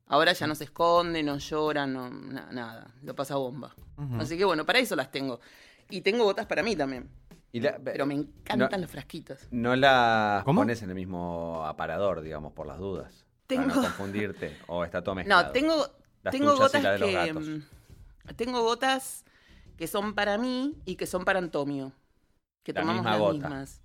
Ahora 0.07 0.31
ya 0.31 0.47
no 0.47 0.55
se 0.55 0.63
esconde, 0.63 1.21
no 1.21 1.37
llora, 1.37 1.85
no, 1.85 2.09
na- 2.09 2.47
nada. 2.51 2.93
Lo 3.03 3.13
pasa 3.13 3.35
bomba. 3.35 3.75
Así 4.17 4.37
que 4.37 4.45
bueno, 4.45 4.65
para 4.65 4.79
eso 4.79 4.95
las 4.95 5.11
tengo. 5.11 5.41
Y 5.89 5.99
tengo 5.99 6.23
gotas 6.23 6.45
para 6.45 6.63
mí 6.63 6.77
también. 6.77 7.09
Y 7.51 7.59
la- 7.59 7.77
Pero 7.77 8.05
me 8.05 8.13
encantan 8.13 8.71
no, 8.71 8.77
los 8.85 8.89
frasquitos. 8.91 9.39
no 9.51 9.75
las 9.75 10.45
¿Cómo? 10.45 10.61
pones 10.61 10.81
en 10.81 10.89
el 10.89 10.95
mismo 10.95 11.65
aparador, 11.65 12.21
digamos, 12.21 12.53
por 12.53 12.67
las 12.67 12.77
dudas. 12.77 13.25
Para 13.47 13.61
Tengo- 13.63 13.75
no 13.75 13.81
confundirte. 13.81 14.57
O 14.67 14.85
está 14.85 15.01
todo 15.03 15.15
mezclado. 15.15 15.43
No, 15.47 15.51
tengo, 15.51 15.87
Las 16.27 16.31
tengo 16.33 16.53
tuyas 16.55 16.73
y 16.75 16.79
gotas 16.79 16.83
la 16.83 16.91
de 16.93 16.99
los 16.99 17.09
que. 17.09 17.15
gatos. 17.15 17.47
mm, 17.47 17.61
Tengo 18.35 18.61
gotas 18.63 19.25
que 19.77 19.87
son 19.87 20.13
para 20.15 20.37
mí 20.37 20.75
y 20.85 20.95
que 20.95 21.05
son 21.07 21.25
para 21.25 21.39
Antonio. 21.39 21.93
Que 22.63 22.73
La 22.73 22.81
tomamos 22.81 23.03
misma 23.03 23.11
las 23.11 23.19
gota. 23.19 23.33
mismas. 23.33 23.81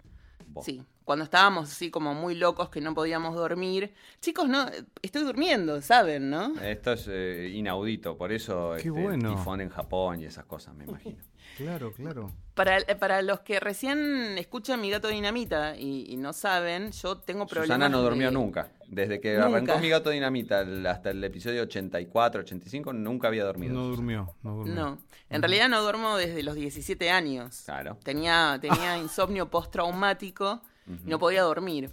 Vos. 0.47 0.65
Sí. 0.67 0.85
Cuando 1.05 1.25
estábamos 1.25 1.71
así 1.71 1.91
como 1.91 2.15
muy 2.15 2.35
locos 2.37 2.69
que 2.69 2.81
no 2.81 2.95
podíamos 2.95 3.35
dormir. 3.35 3.95
Chicos, 4.21 4.49
no, 4.49 4.67
estoy 5.03 5.23
durmiendo, 5.25 5.81
¿saben, 5.83 6.31
no? 6.31 6.59
Esto 6.61 6.93
es 6.93 7.07
eh, 7.09 7.51
inaudito, 7.55 8.17
por 8.17 8.33
eso 8.33 8.77
Qué 8.79 8.89
este, 8.89 8.91
bueno. 8.91 9.31
tifón 9.37 9.61
en 9.61 9.69
Japón 9.71 10.21
y 10.21 10.27
esas 10.27 10.45
cosas, 10.47 10.75
me 10.75 10.85
imagino. 10.85 11.23
Claro, 11.57 11.93
claro. 11.93 12.33
Para, 12.55 12.79
para 12.99 13.23
los 13.23 13.41
que 13.41 13.61
recién 13.61 14.37
escuchan 14.39 14.81
mi 14.81 14.91
gato 14.91 15.09
dinamita 15.09 15.77
y, 15.77 16.05
y 16.13 16.17
no 16.17 16.33
saben, 16.33 16.93
yo 16.93 17.17
tengo 17.19 17.47
problemas. 17.47 17.67
Susana 17.77 17.89
no 17.89 18.03
durmió 18.03 18.27
de- 18.29 18.33
nunca. 18.35 18.69
Desde 18.89 19.21
que 19.21 19.35
Nunca. 19.39 19.47
arrancó 19.47 19.79
mi 19.79 19.89
gato 19.89 20.11
dinamita 20.11 20.67
hasta 20.91 21.11
el 21.11 21.25
episodio 21.25 21.63
84, 21.63 22.43
85, 22.43 22.93
nunca 22.93 23.29
había 23.29 23.45
dormido. 23.45 23.73
No 23.73 23.85
durmió, 23.87 24.35
no 24.43 24.57
durmió. 24.57 24.75
No, 24.75 24.99
en 25.31 25.41
realidad 25.41 25.71
no 25.71 25.81
duermo 25.81 26.17
desde 26.19 26.43
los 26.43 26.55
17 26.57 27.11
años. 27.11 27.63
Claro. 27.65 27.97
Tenía, 28.05 28.59
tenía 28.61 28.99
insomnio 28.99 29.49
postraumático 29.49 30.61
y 31.07 31.09
no 31.09 31.19
podía 31.19 31.41
dormir. 31.43 31.91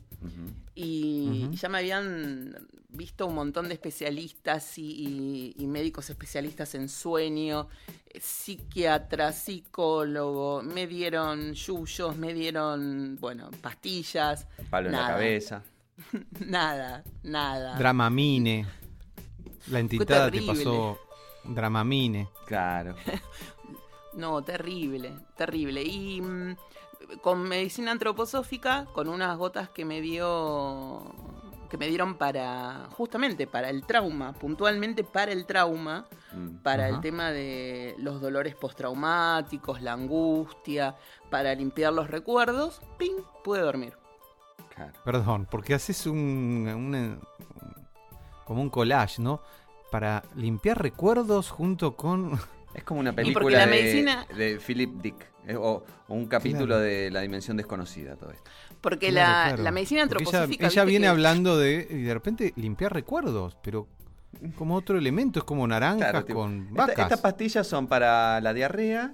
Y 0.76 1.49
ya 1.51 1.70
me 1.70 1.78
habían 1.80 2.55
visto 2.89 3.25
un 3.27 3.35
montón 3.35 3.67
de 3.67 3.75
especialistas 3.75 4.77
y, 4.77 4.81
y- 4.83 5.63
y 5.63 5.67
médicos 5.67 6.09
especialistas 6.09 6.73
en 6.75 6.89
sueño, 6.89 7.67
eh, 8.07 8.19
psiquiatra, 8.19 9.31
psicólogo, 9.31 10.61
me 10.63 10.87
dieron 10.87 11.53
yuyos, 11.53 12.17
me 12.17 12.33
dieron, 12.33 13.17
bueno, 13.19 13.49
pastillas. 13.61 14.47
Palo 14.69 14.87
en 14.89 14.93
la 14.93 15.07
cabeza. 15.07 15.63
Nada, 16.45 17.03
nada. 17.23 17.77
Dramamine. 17.77 18.65
La 19.67 19.79
entidad 19.79 20.31
te 20.31 20.41
pasó 20.41 20.97
Dramamine. 21.43 22.29
Claro. 22.45 22.95
No, 24.13 24.43
terrible, 24.43 25.13
terrible. 25.37 25.83
Y 25.83 26.19
mm, 26.19 26.55
con 27.21 27.43
medicina 27.43 27.91
antroposófica, 27.91 28.85
con 28.91 29.07
unas 29.07 29.37
gotas 29.37 29.69
que 29.69 29.85
me 29.85 30.01
dio 30.01 31.03
que 31.70 31.78
me 31.78 31.88
dieron 31.88 32.15
para 32.15 32.88
justamente 32.91 33.45
para 33.47 33.70
el 33.70 33.86
trauma, 33.86 34.34
puntualmente 34.34 35.03
para 35.03 35.32
el 35.32 35.45
trauma, 35.45 36.05
Mm. 36.34 36.57
para 36.63 36.89
el 36.89 37.01
tema 37.01 37.32
de 37.32 37.95
los 37.97 38.22
dolores 38.22 38.55
postraumáticos, 38.55 39.82
la 39.82 39.93
angustia, 39.93 40.95
para 41.32 41.53
limpiar 41.55 41.93
los 41.93 42.09
recuerdos, 42.09 42.82
ping, 42.97 43.22
pude 43.43 43.61
dormir. 43.61 43.93
Claro. 44.76 44.93
Perdón, 45.03 45.47
porque 45.49 45.74
haces 45.74 46.05
un, 46.05 46.17
un- 46.76 47.20
como 48.45 48.61
un 48.61 48.70
collage, 48.70 49.22
¿no? 49.22 49.41
Para 49.91 50.24
limpiar 50.36 50.82
recuerdos 50.82 51.49
junto 51.49 51.95
con... 51.95 52.39
Es 52.74 52.84
como 52.84 52.99
una 52.99 53.13
película 53.13 53.57
la 53.59 53.65
de, 53.65 53.72
medicina- 53.72 54.26
de 54.36 54.59
Philip 54.59 55.01
Dick. 55.01 55.26
eh, 55.47 55.55
o, 55.55 55.84
o 56.07 56.13
un 56.13 56.28
capítulo 56.28 56.67
Claro. 56.76 56.82
de 56.82 57.09
La 57.09 57.22
Dimensión 57.22 57.57
Desconocida, 57.57 58.15
todo 58.15 58.30
esto. 58.32 58.49
Porque 58.82 59.09
Claro, 59.09 59.32
la, 59.41 59.47
claro. 59.49 59.63
la 59.63 59.71
medicina 59.71 60.01
Porque 60.07 60.23
antroposófica 60.23 60.67
Ella, 60.67 60.84
viene 60.86 61.05
que- 61.05 61.09
hablando 61.09 61.57
de, 61.57 61.88
y 61.89 62.01
de 62.03 62.13
repente, 62.13 62.53
limpiar 62.55 62.93
recuerdos, 62.93 63.57
pero 63.61 63.88
como 64.57 64.75
otro 64.75 64.97
elemento, 64.97 65.39
es 65.39 65.45
como 65.45 65.67
naranjas 65.67 66.11
Claro, 66.11 66.25
tipo, 66.25 66.39
con 66.41 66.69
esta- 66.77 67.03
estas 67.03 67.19
pastillas 67.19 67.67
son 67.67 67.88
para 67.88 68.39
la 68.41 68.53
diarrea 68.53 69.13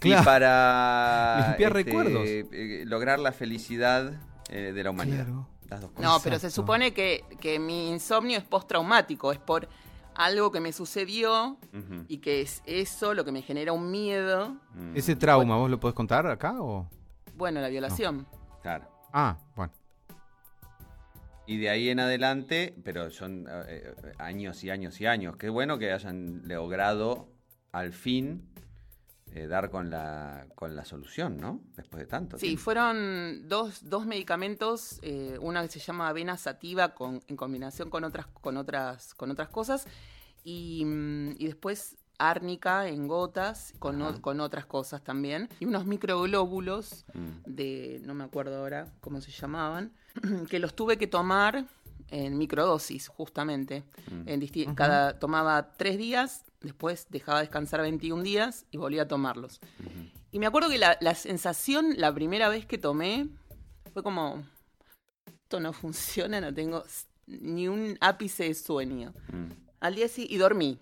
Claro. 0.00 0.22
y 0.22 0.24
para 0.24 1.44
Limpiar 1.48 1.72
recuerdos. 1.74 2.22
eh, 2.24 2.84
lograr 2.86 3.18
la 3.18 3.32
felicidad 3.32 4.14
eh, 4.48 4.72
de 4.72 4.82
la 4.84 4.90
humanidad. 4.90 5.24
Claro. 5.26 5.48
Las 5.68 5.80
dos 5.80 5.90
cosas. 5.92 6.04
No, 6.10 6.20
pero 6.22 6.38
se 6.38 6.50
supone 6.50 6.92
que, 6.92 7.24
que 7.40 7.58
mi 7.58 7.90
insomnio 7.90 8.36
es 8.38 8.44
postraumático, 8.44 9.32
es 9.32 9.38
por 9.38 9.68
algo 10.14 10.52
que 10.52 10.60
me 10.60 10.72
sucedió 10.72 11.56
y 12.08 12.18
que 12.18 12.42
es 12.42 12.62
eso 12.66 13.14
lo 13.14 13.24
que 13.24 13.32
me 13.32 13.40
genera 13.40 13.72
un 13.72 13.90
miedo. 13.90 14.54
Ese 14.94 15.16
trauma, 15.16 15.56
¿vos 15.56 15.70
lo 15.70 15.80
podés 15.80 15.94
contar 15.94 16.26
acá 16.26 16.60
o...? 16.60 16.86
Bueno, 17.36 17.60
la 17.62 17.68
violación. 17.68 18.26
Claro. 18.62 18.86
Ah, 19.12 19.38
bueno. 19.56 19.72
Y 21.46 21.58
de 21.58 21.70
ahí 21.70 21.88
en 21.88 22.00
adelante, 22.00 22.74
pero 22.84 23.10
son 23.10 23.46
eh, 23.48 23.64
eh, 23.68 24.12
años 24.18 24.62
y 24.64 24.70
años 24.70 25.00
y 25.00 25.06
años. 25.06 25.36
Qué 25.36 25.48
bueno 25.48 25.78
que 25.78 25.92
hayan 25.92 26.42
logrado 26.46 27.28
al 27.72 27.92
fin 27.92 28.52
eh, 29.34 29.46
dar 29.46 29.70
con 29.70 29.88
la, 29.88 30.46
con 30.54 30.76
la 30.76 30.84
solución, 30.84 31.38
¿no? 31.38 31.62
Después 31.74 32.00
de 32.00 32.06
tanto. 32.06 32.36
Sí, 32.36 32.48
tiempo. 32.48 32.64
fueron 32.64 33.48
dos, 33.48 33.88
dos 33.88 34.04
medicamentos, 34.04 34.98
eh, 35.00 35.38
una 35.40 35.62
que 35.62 35.68
se 35.68 35.78
llama 35.78 36.08
avena 36.08 36.36
sativa 36.36 36.94
con, 36.94 37.22
en 37.28 37.36
combinación 37.36 37.88
con 37.88 38.04
otras, 38.04 38.26
con 38.26 38.58
otras, 38.58 39.14
con 39.14 39.30
otras 39.30 39.48
cosas, 39.48 39.86
y, 40.44 40.84
mm, 40.84 41.36
y 41.38 41.46
después 41.46 41.96
árnica 42.30 42.88
en 42.88 43.08
gotas 43.08 43.72
con, 43.78 44.00
o- 44.02 44.20
con 44.22 44.40
otras 44.40 44.66
cosas 44.66 45.02
también, 45.02 45.48
y 45.60 45.64
unos 45.66 45.86
microglóbulos 45.86 47.04
Mm. 47.14 47.28
de, 47.46 48.00
no 48.04 48.14
me 48.14 48.24
acuerdo 48.24 48.56
ahora 48.58 48.86
cómo 49.00 49.20
se 49.20 49.30
llamaban, 49.30 49.92
que 50.50 50.58
los 50.58 50.74
tuve 50.74 50.96
que 50.98 51.06
tomar 51.06 51.66
en 52.10 52.36
microdosis, 52.36 53.08
justamente. 53.08 53.84
Mm. 54.10 54.28
En 54.28 54.74
cada, 54.74 55.18
tomaba 55.18 55.72
tres 55.76 55.96
días, 55.98 56.44
después 56.60 57.06
dejaba 57.10 57.40
descansar 57.40 57.80
21 57.80 58.22
días 58.22 58.66
y 58.70 58.76
volvía 58.76 59.02
a 59.02 59.08
tomarlos. 59.08 59.60
Y 60.30 60.38
me 60.38 60.46
acuerdo 60.46 60.68
que 60.68 60.78
la, 60.78 60.96
la 61.00 61.14
sensación, 61.14 61.94
la 61.96 62.12
primera 62.14 62.48
vez 62.48 62.66
que 62.66 62.76
tomé, 62.78 63.28
fue 63.94 64.02
como, 64.02 64.42
esto 65.26 65.60
no 65.60 65.72
funciona, 65.82 66.40
no 66.40 66.52
tengo 66.52 66.82
ni 67.26 67.68
un 67.68 67.96
ápice 68.00 68.44
de 68.44 68.54
sueño. 68.54 69.14
Mm. 69.32 69.52
Al 69.80 69.94
día 69.94 70.08
siguiente, 70.08 70.34
y 70.34 70.38
dormí. 70.38 70.78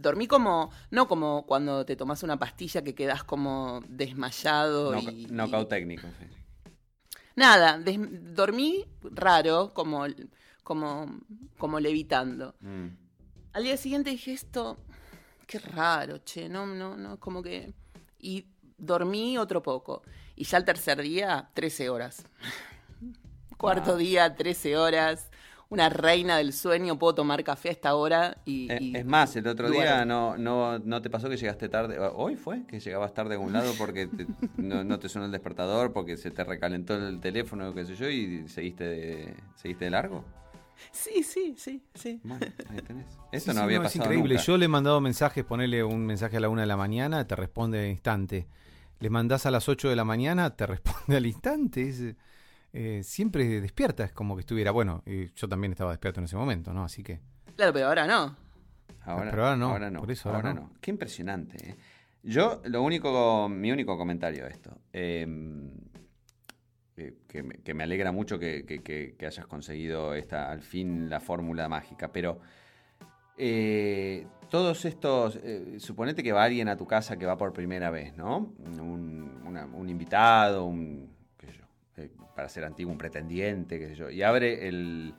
Dormí 0.00 0.26
como, 0.26 0.70
no 0.90 1.06
como 1.08 1.44
cuando 1.46 1.84
te 1.84 1.96
tomas 1.96 2.22
una 2.22 2.38
pastilla 2.38 2.82
que 2.82 2.94
quedas 2.94 3.22
como 3.24 3.82
desmayado 3.88 4.92
Noca- 4.92 5.12
y... 5.12 5.26
Knockout 5.26 5.66
y- 5.66 5.68
técnico. 5.68 6.08
sí. 6.18 6.26
Nada, 7.36 7.78
des- 7.78 8.34
dormí 8.34 8.84
raro, 9.02 9.72
como, 9.72 10.04
como, 10.62 11.20
como 11.58 11.80
levitando. 11.80 12.54
Mm. 12.60 12.86
Al 13.52 13.62
día 13.62 13.76
siguiente 13.76 14.10
dije 14.10 14.32
esto, 14.32 14.78
qué 15.46 15.58
raro, 15.58 16.18
che, 16.18 16.48
no, 16.48 16.66
no, 16.66 16.96
no, 16.96 17.18
como 17.18 17.42
que... 17.42 17.72
Y 18.18 18.46
dormí 18.76 19.38
otro 19.38 19.62
poco. 19.62 20.02
Y 20.36 20.44
ya 20.44 20.58
el 20.58 20.64
tercer 20.64 21.00
día, 21.02 21.50
13 21.54 21.88
horas. 21.88 22.24
Cuarto 23.56 23.90
Wow. 23.92 23.98
día, 23.98 24.34
13 24.34 24.76
horas. 24.76 25.29
Una 25.70 25.88
reina 25.88 26.36
del 26.36 26.52
sueño, 26.52 26.98
puedo 26.98 27.14
tomar 27.14 27.44
café 27.44 27.68
a 27.68 27.72
esta 27.72 27.94
hora 27.94 28.38
y... 28.44 28.72
Eh, 28.72 28.78
y- 28.80 28.96
Es 28.96 29.06
más, 29.06 29.36
el 29.36 29.46
otro 29.46 29.70
día 29.70 30.04
no, 30.04 30.36
no, 30.36 30.80
no 30.80 31.00
te 31.00 31.08
pasó 31.10 31.28
que 31.28 31.36
llegaste 31.36 31.68
tarde. 31.68 31.96
Hoy 32.12 32.34
fue 32.34 32.66
que 32.66 32.80
llegabas 32.80 33.14
tarde 33.14 33.34
a 33.34 33.38
algún 33.38 33.52
lado 33.52 33.72
porque 33.78 34.08
te- 34.08 34.26
no, 34.56 34.82
no 34.82 34.98
te 34.98 35.08
sonó 35.08 35.26
el 35.26 35.30
despertador, 35.30 35.92
porque 35.92 36.16
se 36.16 36.32
te 36.32 36.42
recalentó 36.42 36.96
el 36.96 37.20
teléfono, 37.20 37.72
qué 37.72 37.84
sé 37.86 37.94
yo, 37.94 38.08
y 38.10 38.48
seguiste 38.48 38.82
de, 38.82 39.34
seguiste 39.54 39.84
de 39.84 39.90
largo. 39.92 40.24
Sí, 40.90 41.22
sí, 41.22 41.54
sí, 41.56 41.80
sí. 41.94 42.20
Bueno, 42.24 42.46
ahí 42.68 42.78
tenés. 42.82 43.06
Eso 43.30 43.44
Sí, 43.44 43.48
no 43.50 43.54
sí, 43.54 43.60
había 43.60 43.76
es 43.76 43.82
pasado 43.84 44.04
increíble. 44.06 44.34
nunca. 44.34 44.44
Yo 44.44 44.58
le 44.58 44.64
he 44.64 44.68
mandado 44.68 45.00
mensajes, 45.00 45.44
ponele 45.44 45.84
un 45.84 46.04
mensaje 46.04 46.38
a 46.38 46.40
la 46.40 46.48
una 46.48 46.62
de 46.62 46.66
la 46.66 46.76
mañana, 46.76 47.24
te 47.28 47.36
responde 47.36 47.78
al 47.78 47.90
instante. 47.90 48.48
Le 48.98 49.08
mandás 49.08 49.46
a 49.46 49.52
las 49.52 49.68
8 49.68 49.88
de 49.88 49.94
la 49.94 50.04
mañana, 50.04 50.56
te 50.56 50.66
responde 50.66 51.16
al 51.16 51.26
instante. 51.26 51.88
Es, 51.88 52.16
eh, 52.72 53.02
siempre 53.02 53.60
despierta, 53.60 54.04
es 54.04 54.12
como 54.12 54.36
que 54.36 54.40
estuviera. 54.40 54.70
Bueno, 54.70 55.02
y 55.06 55.32
yo 55.34 55.48
también 55.48 55.72
estaba 55.72 55.90
despierto 55.90 56.20
en 56.20 56.24
ese 56.24 56.36
momento, 56.36 56.72
¿no? 56.72 56.84
Así 56.84 57.02
que. 57.02 57.20
Claro, 57.56 57.72
pero 57.72 57.88
ahora 57.88 58.06
no. 58.06 58.36
Ahora, 59.02 59.30
Pero 59.30 59.44
ahora 59.44 59.56
no, 59.56 59.68
ahora 59.70 59.90
no. 59.90 60.00
por 60.00 60.10
eso 60.10 60.28
ahora, 60.28 60.50
ahora 60.50 60.54
no. 60.54 60.60
no. 60.68 60.72
Qué 60.80 60.90
impresionante. 60.90 61.70
¿eh? 61.70 61.76
Yo, 62.22 62.60
lo 62.64 62.82
único, 62.82 63.48
mi 63.48 63.72
único 63.72 63.96
comentario 63.96 64.44
de 64.44 64.50
esto, 64.50 64.76
eh, 64.92 65.26
que, 66.94 67.14
que 67.26 67.42
me, 67.42 67.54
que 67.54 67.72
me 67.74 67.84
alegra 67.84 68.12
mucho 68.12 68.38
que, 68.38 68.64
que- 68.66 68.82
que- 68.82 69.14
que 69.18 69.26
hayas 69.26 69.46
conseguido 69.46 70.14
esta, 70.14 70.50
al 70.50 70.60
fin 70.62 71.08
la 71.08 71.18
fórmula 71.20 71.66
mágica, 71.68 72.12
pero 72.12 72.40
eh, 73.38 74.26
todos 74.50 74.84
estos, 74.84 75.36
eh, 75.42 75.76
suponete 75.78 76.22
que 76.22 76.32
va 76.32 76.44
alguien 76.44 76.68
a 76.68 76.76
tu 76.76 76.86
casa 76.86 77.16
que 77.16 77.24
va 77.24 77.38
por 77.38 77.52
primera 77.54 77.90
vez, 77.90 78.14
¿no? 78.16 78.52
Un, 78.58 79.40
una- 79.46 79.64
un 79.66 79.88
invitado, 79.88 80.64
un, 80.66 81.08
eh, 82.00 82.10
para 82.34 82.48
ser 82.48 82.64
antiguo, 82.64 82.92
un 82.92 82.98
pretendiente, 82.98 83.78
qué 83.78 83.88
sé 83.88 83.94
yo, 83.94 84.10
y 84.10 84.22
abre 84.22 84.68
el, 84.68 85.14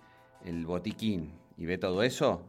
el 0.45 0.65
botiquín 0.65 1.33
y 1.57 1.65
ve 1.65 1.77
todo 1.77 2.03
eso, 2.03 2.45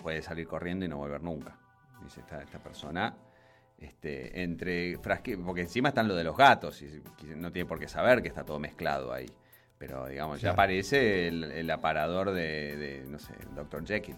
puede 0.00 0.22
salir 0.22 0.46
corriendo 0.46 0.84
y 0.84 0.88
no 0.88 0.96
volver 0.98 1.22
nunca. 1.22 1.58
Dice 2.02 2.20
esta, 2.20 2.42
esta 2.42 2.58
persona, 2.58 3.14
este, 3.78 4.42
entre 4.42 4.96
frasque, 4.98 5.36
porque 5.38 5.62
encima 5.62 5.88
están 5.90 6.08
lo 6.08 6.14
de 6.14 6.24
los 6.24 6.36
gatos, 6.36 6.82
y 6.82 7.02
no 7.36 7.50
tiene 7.52 7.66
por 7.68 7.78
qué 7.78 7.88
saber 7.88 8.22
que 8.22 8.28
está 8.28 8.44
todo 8.44 8.58
mezclado 8.58 9.12
ahí. 9.12 9.26
Pero 9.78 10.06
digamos, 10.06 10.40
ya 10.40 10.52
aparece 10.52 11.28
el, 11.28 11.44
el 11.44 11.70
aparador 11.70 12.30
de, 12.32 12.76
de, 12.76 13.04
no 13.06 13.18
sé, 13.18 13.34
Dr. 13.54 13.84
Jekyll. 13.86 14.16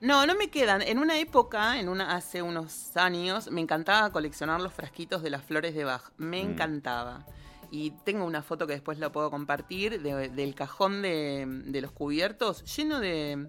No, 0.00 0.24
no 0.26 0.34
me 0.34 0.48
quedan. 0.48 0.80
En 0.80 0.98
una 0.98 1.18
época, 1.18 1.78
en 1.78 1.90
una 1.90 2.16
hace 2.16 2.40
unos 2.40 2.96
años, 2.96 3.50
me 3.50 3.60
encantaba 3.60 4.10
coleccionar 4.10 4.58
los 4.62 4.72
frasquitos 4.72 5.22
de 5.22 5.28
las 5.28 5.42
flores 5.44 5.74
de 5.74 5.84
Bach. 5.84 6.10
Me 6.16 6.42
Mm. 6.42 6.50
encantaba. 6.52 7.26
Y 7.70 7.92
tengo 8.04 8.24
una 8.24 8.42
foto 8.42 8.66
que 8.66 8.72
después 8.72 8.98
la 8.98 9.12
puedo 9.12 9.30
compartir 9.30 10.00
de- 10.02 10.28
del 10.28 10.54
cajón 10.54 11.02
de, 11.02 11.46
de 11.66 11.80
los 11.80 11.92
cubiertos 11.92 12.64
lleno 12.76 12.98
de, 13.00 13.48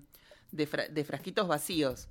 de 0.51 0.67
fra- 0.67 0.87
de 0.87 1.03
frasquitos 1.03 1.47
vacíos. 1.47 2.07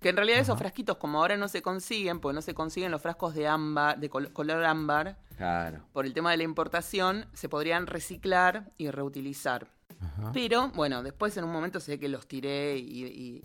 Que 0.00 0.08
en 0.08 0.16
realidad 0.16 0.40
esos 0.40 0.58
frasquitos, 0.58 0.96
como 0.96 1.20
ahora 1.20 1.36
no 1.36 1.46
se 1.46 1.62
consiguen, 1.62 2.18
pues 2.18 2.34
no 2.34 2.42
se 2.42 2.54
consiguen 2.54 2.90
los 2.90 3.00
frascos 3.00 3.34
de 3.36 3.46
ámbar, 3.46 4.00
de 4.00 4.10
col- 4.10 4.32
color 4.32 4.64
ámbar, 4.64 5.16
Claro. 5.36 5.84
por 5.92 6.06
el 6.06 6.12
tema 6.12 6.32
de 6.32 6.38
la 6.38 6.42
importación, 6.42 7.26
se 7.34 7.48
podrían 7.48 7.86
reciclar 7.86 8.72
y 8.78 8.90
reutilizar. 8.90 9.68
Ajá. 10.00 10.32
Pero 10.32 10.70
bueno, 10.70 11.04
después 11.04 11.36
en 11.36 11.44
un 11.44 11.52
momento 11.52 11.78
sé 11.78 12.00
que 12.00 12.08
los 12.08 12.26
tiré 12.26 12.76
y, 12.78 13.04
y- 13.04 13.44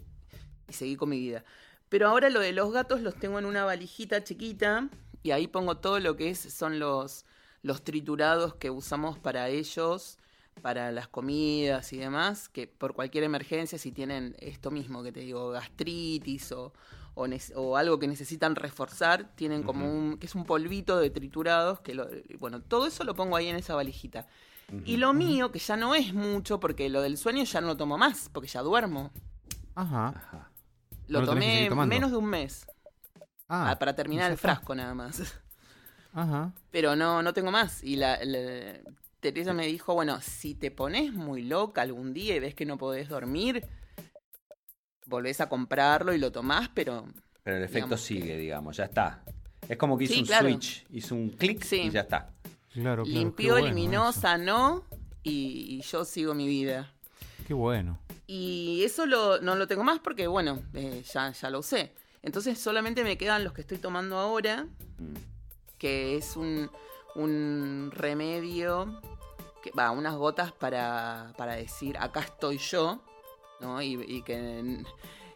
y 0.68 0.74
seguí 0.74 0.96
con 0.96 1.10
mi 1.10 1.20
vida. 1.20 1.44
Pero 1.90 2.10
ahora 2.10 2.30
lo 2.32 2.40
de 2.40 2.52
los 2.52 2.74
gatos 2.74 3.02
los 3.02 3.14
tengo 3.16 3.38
en 3.38 3.46
una 3.46 3.64
valijita 3.64 4.24
chiquita 4.24 4.90
y 5.22 5.30
ahí 5.32 5.48
pongo 5.48 5.78
todo 5.78 6.00
lo 6.00 6.16
que 6.18 6.32
es, 6.32 6.40
son 6.40 6.80
los, 6.80 7.24
los 7.64 7.84
triturados 7.84 8.56
que 8.56 8.70
usamos 8.70 9.18
para 9.20 9.50
ellos, 9.50 10.18
para 10.62 10.92
las 10.92 11.08
comidas 11.08 11.94
y 11.94 11.98
demás, 11.98 12.50
que 12.50 12.68
por 12.68 12.94
cualquier 12.94 13.24
emergencia, 13.24 13.78
si 13.78 13.92
tienen 13.92 14.36
esto 14.40 14.72
mismo 14.72 15.04
que 15.04 15.12
te 15.12 15.20
digo, 15.22 15.50
gastritis 15.52 16.52
o, 16.52 16.74
o, 17.16 17.78
algo 17.78 18.00
que 18.00 18.08
necesitan 18.08 18.56
reforzar, 18.56 19.36
tienen 19.36 19.64
como 19.64 19.92
un, 19.92 20.18
que 20.18 20.26
es 20.28 20.36
un 20.36 20.46
polvito 20.46 20.98
de 21.00 21.10
triturados, 21.10 21.80
que 21.82 21.94
lo- 21.94 22.08
bueno, 22.40 22.62
todo 22.62 22.88
eso 22.88 23.04
lo 23.04 23.16
pongo 23.16 23.36
ahí 23.36 23.48
en 23.48 23.56
esa 23.56 23.76
valijita. 23.76 24.28
Y 24.86 24.98
lo 24.98 25.14
mío, 25.14 25.52
que 25.52 25.60
ya 25.60 25.78
no 25.78 25.96
es 25.96 26.14
mucho, 26.14 26.60
porque 26.60 26.90
lo 26.90 27.02
del 27.02 27.18
sueño 27.18 27.44
ya 27.46 27.62
no 27.62 27.68
lo 27.68 27.78
tomo 27.78 27.98
más, 27.98 28.30
porque 28.34 28.50
ya 28.50 28.62
duermo. 28.62 29.12
Ajá. 29.76 30.10
Ajá. 30.10 30.52
Lo 31.08 31.22
No 31.22 31.28
tomé 31.28 31.70
menos 31.70 32.12
de 32.12 32.18
un 32.18 32.26
mes, 32.26 32.66
Ah, 33.50 33.72
ah, 33.72 33.80
para 33.80 33.96
terminar 33.96 34.30
el 34.30 34.38
frasco 34.38 34.76
nada 34.76 34.94
más. 34.94 35.22
Ajá. 36.18 36.52
Pero 36.72 36.96
no, 36.96 37.22
no 37.22 37.32
tengo 37.34 37.52
más. 37.52 37.84
Y 37.84 37.96
la, 37.96 38.20
la- 38.26 38.80
Teresa 39.20 39.54
me 39.54 39.68
dijo, 39.68 39.94
bueno, 39.94 40.20
si 40.22 40.56
te 40.56 40.72
pones 40.72 41.14
muy 41.14 41.44
loca 41.44 41.82
algún 41.82 42.14
día 42.14 42.36
y 42.36 42.40
ves 42.40 42.56
que 42.56 42.66
no 42.66 42.78
podés 42.78 43.08
dormir, 43.10 43.64
volvés 45.06 45.42
a 45.42 45.50
comprarlo 45.50 46.14
y 46.14 46.18
lo 46.18 46.32
tomás, 46.32 46.70
pero 46.74 47.06
Pero 47.44 47.58
el 47.58 47.64
efecto 47.64 47.86
Digamos 47.88 48.02
sigue, 48.02 48.38
digamos, 48.38 48.78
ya 48.78 48.86
está. 48.86 49.24
Es 49.68 49.78
como 49.78 49.98
que 49.98 50.06
hizo 50.06 50.14
Sí, 50.14 50.20
un 50.22 50.26
claro. 50.26 50.50
switch, 50.50 50.86
hizo 50.92 51.16
un 51.16 51.30
clic 51.30 51.64
Sí. 51.64 51.82
y 51.82 51.90
ya 51.92 52.02
está. 52.02 52.30
Claro, 52.74 53.04
claro. 53.04 53.06
limpió, 53.06 53.54
bueno 53.54 53.68
eliminó, 53.68 54.10
eso. 54.10 54.22
sanó 54.22 54.84
y, 55.24 55.78
y 55.78 55.82
yo 55.82 56.06
sigo 56.06 56.34
mi 56.34 56.48
vida. 56.48 56.92
Qué 57.48 57.54
bueno. 57.54 58.00
Y 58.28 58.82
eso 58.84 59.06
lo, 59.06 59.40
no 59.42 59.56
lo 59.56 59.68
tengo 59.68 59.84
más 59.84 60.00
porque, 60.00 60.28
bueno, 60.28 60.62
eh, 60.74 61.04
ya, 61.14 61.32
ya 61.32 61.50
lo 61.50 61.60
usé. 61.60 61.94
Entonces 62.22 62.60
solamente 62.60 63.04
me 63.04 63.18
quedan 63.18 63.44
los 63.44 63.54
que 63.54 63.62
estoy 63.62 63.78
tomando 63.78 64.18
ahora, 64.18 64.68
Mm. 65.00 65.14
Que 65.78 66.16
es 66.18 66.36
un, 66.36 66.70
un 67.16 67.92
remedio, 67.94 69.02
que 69.62 69.72
va, 69.72 69.92
unas 69.92 70.16
gotas 70.16 70.52
para, 70.52 71.34
para 71.38 71.56
decir, 71.56 71.98
acá 72.00 72.22
estoy 72.22 72.58
yo, 72.58 73.00
¿no? 73.60 73.82
Y, 73.82 73.94
y 74.08 74.22
que, 74.22 74.84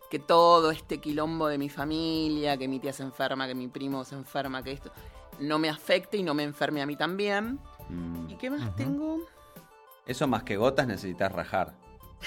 que 0.10 0.20
todo 0.20 0.72
este 0.72 1.00
quilombo 1.00 1.48
de 1.48 1.58
mi 1.58 1.70
familia, 1.70 2.58
que 2.58 2.68
mi 2.68 2.80
tía 2.80 2.94
se 2.94 3.04
enferma, 3.04 3.48
que 3.48 3.56
mi 3.56 3.68
primo 3.68 4.04
se 4.04 4.16
enferma, 4.16 4.64
que 4.64 4.72
esto, 4.72 4.92
no 5.40 5.58
me 5.60 5.70
afecte 5.70 6.18
y 6.18 6.24
no 6.24 6.34
me 6.34 6.44
enferme 6.44 6.82
a 6.82 6.86
mí 6.86 6.96
también. 6.96 7.60
Mm. 7.90 8.30
¿Y 8.30 8.36
qué 8.36 8.50
más 8.50 8.76
tengo? 8.76 9.20
Eso 10.06 10.28
más 10.28 10.44
que 10.44 10.58
gotas 10.58 10.88
necesitas 10.88 11.32
rajar. 11.32 11.74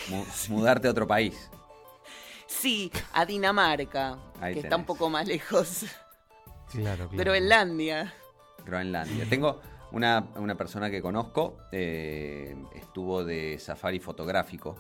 Mu- 0.09 0.25
mudarte 0.49 0.89
a 0.89 0.91
otro 0.91 1.07
país. 1.07 1.51
Sí, 2.47 2.91
a 3.13 3.25
Dinamarca, 3.25 4.19
Ahí 4.41 4.55
que 4.55 4.61
está 4.61 4.77
un 4.77 4.85
poco 4.85 5.09
más 5.11 5.27
lejos. 5.27 5.85
Claro, 6.71 7.09
claro. 7.09 7.17
Groenlandia. 7.17 8.13
Groenlandia. 8.65 9.27
Tengo 9.29 9.61
una, 9.93 10.29
una 10.37 10.57
persona 10.57 10.91
que 10.91 11.01
conozco, 11.01 11.59
eh, 11.71 12.57
estuvo 12.75 13.25
de 13.25 13.59
safari 13.59 14.01
fotográfico, 14.01 14.77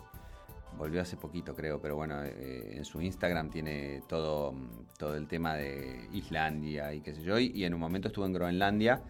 volvió 0.76 1.00
hace 1.02 1.16
poquito 1.16 1.54
creo, 1.54 1.80
pero 1.80 1.96
bueno, 1.96 2.24
eh, 2.24 2.74
en 2.76 2.84
su 2.84 3.00
Instagram 3.00 3.50
tiene 3.50 4.02
todo, 4.08 4.54
todo 4.98 5.14
el 5.14 5.28
tema 5.28 5.54
de 5.54 6.08
Islandia 6.12 6.92
y 6.92 7.00
qué 7.00 7.14
sé 7.14 7.22
yo, 7.22 7.38
y, 7.38 7.52
y 7.54 7.64
en 7.64 7.74
un 7.74 7.80
momento 7.80 8.08
estuvo 8.08 8.26
en 8.26 8.32
Groenlandia, 8.32 9.02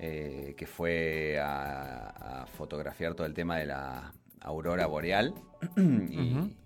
eh, 0.00 0.54
que 0.56 0.66
fue 0.66 1.38
a, 1.38 2.42
a 2.42 2.46
fotografiar 2.46 3.14
todo 3.14 3.26
el 3.26 3.34
tema 3.34 3.58
de 3.58 3.66
la 3.66 4.12
aurora 4.40 4.86
boreal. 4.86 5.34
y. 5.76 6.56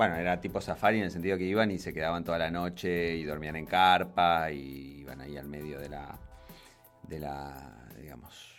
Bueno, 0.00 0.14
era 0.16 0.40
tipo 0.40 0.62
safari 0.62 0.96
en 0.96 1.04
el 1.04 1.10
sentido 1.10 1.36
que 1.36 1.44
iban 1.44 1.70
y 1.70 1.78
se 1.78 1.92
quedaban 1.92 2.24
toda 2.24 2.38
la 2.38 2.50
noche 2.50 3.16
y 3.16 3.24
dormían 3.24 3.54
en 3.56 3.66
carpa 3.66 4.50
y 4.50 5.00
iban 5.02 5.20
ahí 5.20 5.36
al 5.36 5.46
medio 5.46 5.78
de 5.78 5.90
la, 5.90 6.18
de 7.06 7.18
la 7.20 7.70
digamos, 8.00 8.54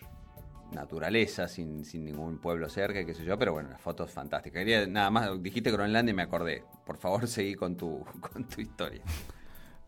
naturaleza 0.71 1.47
sin, 1.47 1.83
sin 1.83 2.05
ningún 2.05 2.37
pueblo 2.37 2.69
cerca, 2.69 3.01
y 3.01 3.07
qué 3.07 3.15
sé 3.15 3.23
yo, 3.25 3.39
pero 3.39 3.53
bueno, 3.53 3.69
las 3.71 3.81
fotos 3.81 4.11
fantásticas. 4.11 4.59
Quería, 4.59 4.85
nada 4.85 5.09
más, 5.09 5.41
dijiste 5.41 5.71
Groenlandia 5.71 6.11
y 6.11 6.15
me 6.15 6.21
acordé. 6.21 6.63
Por 6.85 6.97
favor, 6.99 7.27
seguí 7.27 7.55
con 7.55 7.75
tu, 7.75 8.05
con 8.31 8.47
tu 8.47 8.61
historia. 8.61 9.01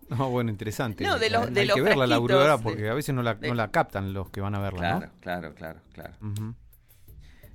No, 0.09 0.31
bueno, 0.31 0.49
interesante. 0.49 1.03
No, 1.03 1.19
de 1.19 1.29
los- 1.29 1.49
Hay 1.49 1.53
de 1.53 1.65
los 1.65 1.75
que 1.75 1.81
verla 1.83 2.07
la 2.07 2.15
aurora 2.15 2.57
de- 2.57 2.63
porque 2.63 2.89
a 2.89 2.95
veces 2.95 3.13
no 3.13 3.21
la, 3.21 3.35
no 3.35 3.53
la 3.53 3.69
captan 3.69 4.11
los 4.11 4.31
que 4.31 4.41
van 4.41 4.55
a 4.55 4.59
verla, 4.59 4.79
Claro, 4.79 5.11
claro, 5.21 5.53
claro, 5.53 5.79
claro. 5.93 6.13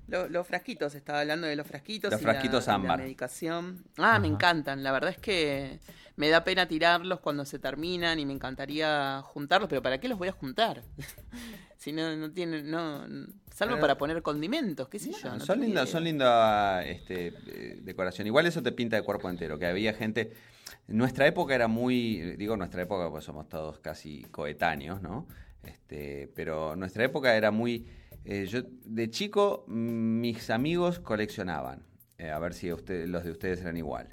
Lo- 0.09 0.29
los 0.29 0.47
frasquitos, 0.47 0.95
estaba 0.95 1.21
hablando 1.21 1.47
de 1.47 1.55
los 1.57 1.67
frasquitos. 1.67 2.11
Los 2.11 2.21
y 2.21 2.25
la- 2.25 2.33
frasquitos 2.33 2.65
y 2.65 2.67
la, 2.69 2.75
ámbar. 2.75 2.99
medicación. 3.01 3.85
Ah, 3.99 4.19
me 4.19 4.27
encantan. 4.29 4.83
La 4.83 4.91
verdad 4.93 5.11
es 5.11 5.19
que 5.19 5.79
me 6.17 6.29
da 6.31 6.43
pena 6.45 6.67
tirarlos 6.67 7.21
cuando 7.21 7.45
se 7.45 7.59
terminan 7.59 8.19
y 8.19 8.27
me 8.27 8.33
encantaría 8.33 9.21
juntarlos, 9.23 9.69
pero 9.69 9.83
¿para 9.83 9.99
qué 9.99 10.09
los 10.09 10.19
voy 10.19 10.29
a 10.29 10.33
juntar? 10.33 10.83
si 11.77 11.93
no, 11.93 12.17
no 12.17 12.31
tienen, 12.33 12.71
no, 12.71 13.03
salvo 13.55 13.75
Pero- 13.75 13.81
para 13.81 13.99
poner 13.99 14.23
condimentos, 14.23 14.89
qué 14.89 14.99
sé 14.99 15.13
yo. 15.13 15.31
no 15.35 15.41
son 15.41 15.61
lindas, 15.61 15.89
son 15.91 16.05
linda 16.05 16.83
este, 16.85 17.29
eh, 17.47 17.79
decoración. 17.83 18.27
Igual 18.27 18.47
eso 18.47 18.63
te 18.63 18.73
pinta 18.73 18.97
de 18.97 19.03
cuerpo 19.03 19.29
entero, 19.31 19.59
que 19.59 19.67
había 19.67 19.93
gente. 19.93 20.33
Nuestra 20.87 21.27
época 21.27 21.55
era 21.55 21.69
muy, 21.69 22.35
digo 22.37 22.57
nuestra 22.57 22.83
época, 22.83 23.11
pues 23.11 23.25
somos 23.25 23.49
todos 23.49 23.79
casi 23.79 24.23
coetáneos, 24.31 25.03
¿no? 25.03 25.27
Este, 25.63 26.31
pero 26.35 26.77
nuestra 26.77 27.05
época 27.05 27.37
era 27.37 27.51
muy. 27.51 27.87
Eh, 28.29 28.47
yo 28.47 28.61
de 28.85 29.11
chico 29.11 29.65
mm, 29.69 30.21
mis 30.21 30.51
amigos 30.51 31.01
coleccionaban, 31.01 31.85
eh, 32.19 32.31
a 32.31 32.39
ver 32.39 32.55
si 32.55 32.73
usted- 32.73 33.07
los 33.09 33.25
de 33.25 33.31
ustedes 33.33 33.61
eran 33.63 33.77
igual. 33.77 34.09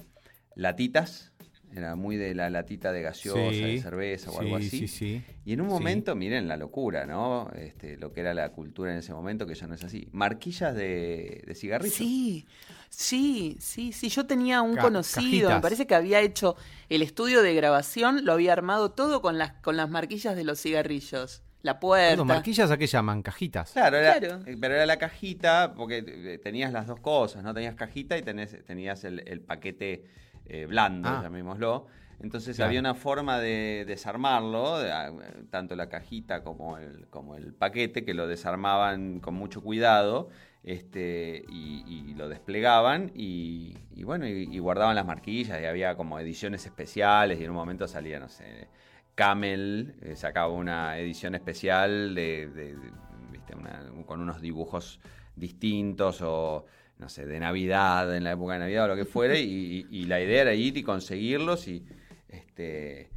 Latitas, 0.55 1.34
era 1.74 1.95
muy 1.95 2.16
de 2.18 2.34
la 2.36 2.49
latita 2.49 2.91
de 2.93 3.01
gaseosa, 3.01 3.68
de 3.68 3.78
cerveza 3.78 4.32
o 4.32 4.39
algo 4.39 4.55
sí, 4.55 4.57
así. 4.57 4.88
Sí, 4.88 4.88
sí. 4.88 5.26
Y 5.45 5.53
en 5.53 5.61
un 5.61 5.68
Sí. 5.68 5.74
momento, 5.76 6.16
miren 6.16 6.47
la 6.47 6.57
locura, 6.57 7.05
¿no? 7.05 7.51
Este, 7.55 7.97
lo 7.97 8.13
que 8.13 8.22
era 8.22 8.34
la 8.34 8.51
cultura 8.51 8.91
en 8.93 8.99
ese 8.99 9.13
momento, 9.13 9.45
que 9.47 9.55
ya 9.55 9.68
no 9.68 9.76
es 9.76 9.84
así. 9.84 10.07
Marquillas 10.11 10.76
de, 10.76 11.43
de 11.45 11.55
cigarrillos. 11.55 11.99
Sí, 11.99 12.47
sí, 12.89 13.57
sí, 13.59 13.91
sí. 13.91 14.09
Yo 14.09 14.26
tenía 14.26 14.61
un 14.61 14.78
Ca- 14.78 14.82
conocido, 14.82 15.51
me 15.53 15.61
parece 15.61 15.86
que 15.88 15.95
había 15.95 16.22
hecho 16.22 16.55
el 16.89 17.01
estudio 17.01 17.41
de 17.43 17.53
grabación, 17.53 18.26
lo 18.26 18.34
había 18.34 18.53
armado 18.53 18.91
todo 18.91 19.22
con 19.22 19.38
las, 19.38 19.53
con 19.61 19.78
las 19.78 19.89
marquillas 19.89 20.36
de 20.36 20.43
los 20.45 20.61
cigarrillos. 20.61 21.43
La 21.66 21.80
puerta. 21.80 22.09
Perdón, 22.11 22.28
¿Marquillas 22.28 22.70
a 22.70 22.78
qué 22.78 22.86
llaman? 22.88 23.22
¿Cajitas? 23.24 23.72
Claro, 23.72 23.97
era- 23.97 24.20
Claro. 24.20 24.41
eh, 24.45 24.55
pero 24.61 24.76
era 24.76 24.86
la 24.86 24.97
cajita, 24.97 25.74
porque 25.76 26.03
eh, 26.07 26.38
tenías 26.38 26.72
las 26.72 26.86
dos 26.86 26.99
cosas, 26.99 27.43
¿no? 27.43 27.53
Tenías 27.53 27.74
cajita 27.76 28.16
y 28.18 28.22
tenés, 28.22 28.63
tenías 28.66 29.03
el, 29.03 29.28
el 29.28 29.41
paquete 29.41 30.03
eh, 30.45 30.68
blando, 30.68 31.09
Ah. 31.09 31.22
llamémoslo. 31.24 31.88
Entonces 32.22 32.55
Claro. 32.55 32.68
había 32.70 32.80
una 32.80 32.93
forma 32.93 33.39
de 33.39 33.84
desarmarlo, 33.88 34.78
de, 34.80 34.91
ah, 34.91 35.11
tanto 35.49 35.76
la 35.76 35.89
cajita 35.89 36.43
como 36.43 36.78
el, 36.78 37.07
como 37.09 37.36
el 37.36 37.53
paquete, 37.53 38.05
que 38.05 38.13
lo 38.13 38.28
desarmaban 38.28 39.20
con 39.20 39.34
mucho 39.34 39.61
cuidado 39.63 40.30
este, 40.63 41.43
y, 41.49 41.84
y 41.88 42.13
lo 42.16 42.30
desplegaban 42.30 43.11
y, 43.16 43.76
y 43.95 44.03
bueno, 44.03 44.28
y, 44.28 44.47
y 44.51 44.59
guardaban 44.59 44.95
las 44.95 45.05
marquillas 45.05 45.59
y 45.61 45.66
había 45.66 45.95
como 45.95 46.20
ediciones 46.20 46.66
especiales 46.66 47.39
y 47.39 47.43
en 47.43 47.49
un 47.49 47.55
momento 47.55 47.88
salía, 47.88 48.20
no 48.20 48.30
sé, 48.30 48.68
Camel 49.16 49.95
eh, 50.01 50.16
sacaba 50.16 50.49
una 50.49 50.97
edición 50.99 51.36
especial 51.36 52.13
de, 52.13 52.47
de- 52.49 52.76
de- 52.76 52.91
¿viste? 53.32 53.55
Una- 53.55 53.84
con 54.05 54.22
unos 54.22 54.41
dibujos 54.41 54.99
distintos 55.36 56.22
o 56.22 56.66
no 56.99 57.09
sé, 57.09 57.26
de 57.26 57.39
Navidad, 57.39 58.16
en 58.16 58.24
la 58.24 58.32
época 58.32 58.53
de 58.53 58.59
Navidad 58.59 58.86
o 58.86 58.88
lo 58.89 58.95
que 58.95 59.03
fuere, 59.05 59.41
y, 59.41 59.86
y 59.89 60.05
la 60.05 60.22
idea 60.22 60.43
era 60.43 60.53
ir 60.53 60.78
y 60.78 60.84
conseguirlos 60.84 61.68
y, 61.68 61.84
este, 62.30 63.09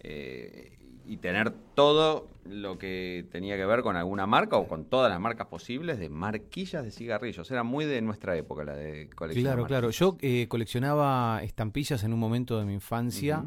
eh, 0.00 0.78
y 1.06 1.16
tener 1.16 1.50
todo 1.74 2.28
lo 2.44 2.78
que 2.78 3.26
tenía 3.32 3.56
que 3.56 3.66
ver 3.66 3.82
con 3.82 3.96
alguna 3.96 4.26
marca 4.26 4.56
o 4.56 4.68
con 4.68 4.84
todas 4.84 5.10
las 5.10 5.18
marcas 5.20 5.48
posibles 5.48 5.98
de 5.98 6.08
marquillas 6.10 6.84
de 6.84 6.90
cigarrillos. 6.92 7.50
Era 7.50 7.62
muy 7.64 7.84
de 7.86 8.00
nuestra 8.02 8.36
época 8.36 8.64
la 8.64 8.76
de 8.76 9.08
colección. 9.10 9.44
Claro, 9.44 9.66
claro. 9.66 9.90
Yo 9.90 10.16
eh, 10.20 10.46
coleccionaba 10.48 11.40
estampillas 11.42 12.04
en 12.04 12.12
un 12.12 12.20
momento 12.20 12.58
de 12.58 12.66
mi 12.66 12.74
infancia, 12.74 13.44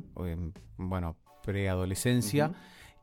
bueno, 0.77 1.15
preadolescencia, 1.51 2.51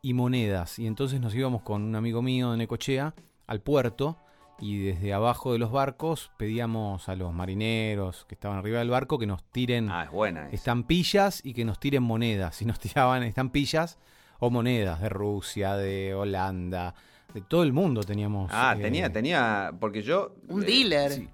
y 0.02 0.12
monedas. 0.12 0.78
Y 0.78 0.86
entonces 0.86 1.20
nos 1.20 1.34
íbamos 1.34 1.62
con 1.62 1.82
un 1.82 1.96
amigo 1.96 2.20
mío 2.22 2.50
de 2.52 2.58
Necochea 2.58 3.14
al 3.46 3.60
puerto 3.60 4.18
y 4.60 4.78
desde 4.82 5.12
abajo 5.14 5.52
de 5.54 5.58
los 5.58 5.72
barcos 5.72 6.30
pedíamos 6.36 7.08
a 7.08 7.16
los 7.16 7.32
marineros 7.32 8.24
que 8.28 8.34
estaban 8.34 8.58
arriba 8.58 8.78
del 8.80 8.90
barco 8.90 9.18
que 9.18 9.26
nos 9.26 9.42
tiren 9.44 9.88
Ah, 9.90 10.04
es 10.04 10.10
buena. 10.10 10.48
estampillas 10.50 11.40
y 11.44 11.54
que 11.54 11.64
nos 11.64 11.80
tiren 11.80 12.02
monedas. 12.02 12.60
Y 12.62 12.66
nos 12.66 12.78
tiraban 12.78 13.22
estampillas 13.22 13.98
o 14.38 14.50
monedas 14.50 15.00
de 15.00 15.08
Rusia, 15.08 15.74
de 15.76 16.14
Holanda, 16.14 16.94
de 17.32 17.40
todo 17.40 17.62
el 17.62 17.72
mundo 17.72 18.02
teníamos. 18.02 18.50
Ah, 18.52 18.74
eh, 18.78 18.82
tenía, 18.82 19.10
tenía, 19.10 19.72
porque 19.80 20.02
yo... 20.02 20.34
Un 20.48 20.62
eh, 20.62 20.66
dealer. 20.66 21.12
sí. 21.12 21.28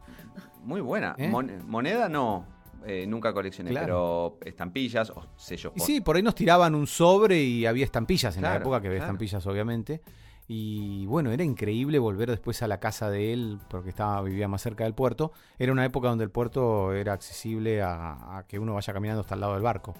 Muy 0.62 0.80
buena. 0.80 1.14
¿Eh? 1.18 1.26
Mon- 1.28 1.68
moneda 1.68 2.08
no, 2.08 2.46
eh, 2.86 3.06
nunca 3.06 3.32
coleccioné, 3.32 3.70
Claro. 3.70 4.36
pero 4.38 4.48
estampillas 4.50 5.10
o 5.10 5.26
sellos. 5.36 5.72
Y 5.76 5.80
sí, 5.80 6.00
por 6.00 6.16
ahí 6.16 6.22
nos 6.22 6.34
tiraban 6.34 6.74
un 6.74 6.86
sobre 6.86 7.42
y 7.42 7.66
había 7.66 7.84
estampillas 7.84 8.36
en 8.36 8.42
la 8.42 8.56
época 8.56 8.80
que 8.80 8.88
había 8.88 8.98
claro. 9.00 9.12
estampillas, 9.12 9.46
obviamente. 9.46 10.02
Y 10.48 11.06
bueno, 11.06 11.30
era 11.30 11.44
increíble 11.44 11.98
volver 12.00 12.28
después 12.28 12.60
a 12.62 12.66
la 12.66 12.80
casa 12.80 13.08
de 13.08 13.32
él, 13.32 13.58
porque 13.68 13.90
estaba, 13.90 14.20
vivía 14.22 14.48
más 14.48 14.60
cerca 14.62 14.82
del 14.84 14.94
puerto. 14.94 15.30
Era 15.58 15.70
una 15.70 15.84
época 15.84 16.08
donde 16.08 16.24
el 16.24 16.30
puerto 16.30 16.92
era 16.92 17.12
accesible 17.12 17.82
a, 17.82 18.38
a 18.38 18.46
que 18.48 18.58
uno 18.58 18.74
vaya 18.74 18.92
caminando 18.92 19.20
hasta 19.20 19.34
el 19.36 19.40
lado 19.42 19.52
del 19.54 19.62
barco. 19.62 19.94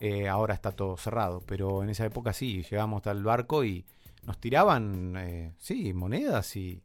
Eh, 0.00 0.26
ahora 0.28 0.54
está 0.54 0.72
todo 0.72 0.96
cerrado, 0.96 1.42
pero 1.46 1.82
en 1.82 1.90
esa 1.90 2.04
época 2.06 2.32
sí, 2.32 2.62
llegábamos 2.62 2.98
hasta 2.98 3.10
el 3.10 3.22
barco 3.22 3.62
y 3.64 3.84
nos 4.24 4.38
tiraban, 4.38 5.14
eh, 5.18 5.52
sí, 5.58 5.92
monedas 5.92 6.56
y, 6.56 6.82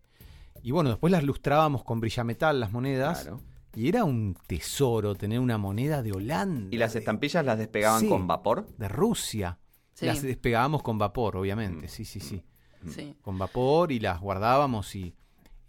y 0.61 0.71
bueno, 0.71 0.89
después 0.89 1.09
las 1.11 1.23
lustrábamos 1.23 1.83
con 1.85 2.01
brillametal 2.01 2.59
las 2.59 2.71
monedas. 2.73 3.21
Claro. 3.23 3.39
Y 3.79 3.87
era 3.87 4.03
un 4.03 4.35
tesoro 4.45 5.15
tener 5.15 5.39
una 5.39 5.57
moneda 5.57 6.03
de 6.03 6.11
Holanda. 6.11 6.67
Y 6.69 6.77
las 6.77 6.91
de- 6.91 6.99
estampillas 6.99 7.45
las 7.45 7.57
despegaban 7.57 8.01
Sí. 8.01 8.09
con 8.09 8.27
vapor. 8.27 8.67
de 8.77 8.89
Rusia. 8.89 9.57
Sí. 9.93 10.05
Las 10.05 10.21
despegábamos 10.21 10.83
con 10.83 10.97
vapor, 10.97 11.37
obviamente. 11.37 11.85
Mm. 11.85 11.89
Sí, 11.89 12.03
sí, 12.03 12.19
sí. 12.19 12.43
Sí. 12.89 13.15
Con 13.21 13.37
vapor 13.37 13.93
y 13.93 13.99
las 14.01 14.19
guardábamos 14.19 14.93
y, 14.97 15.13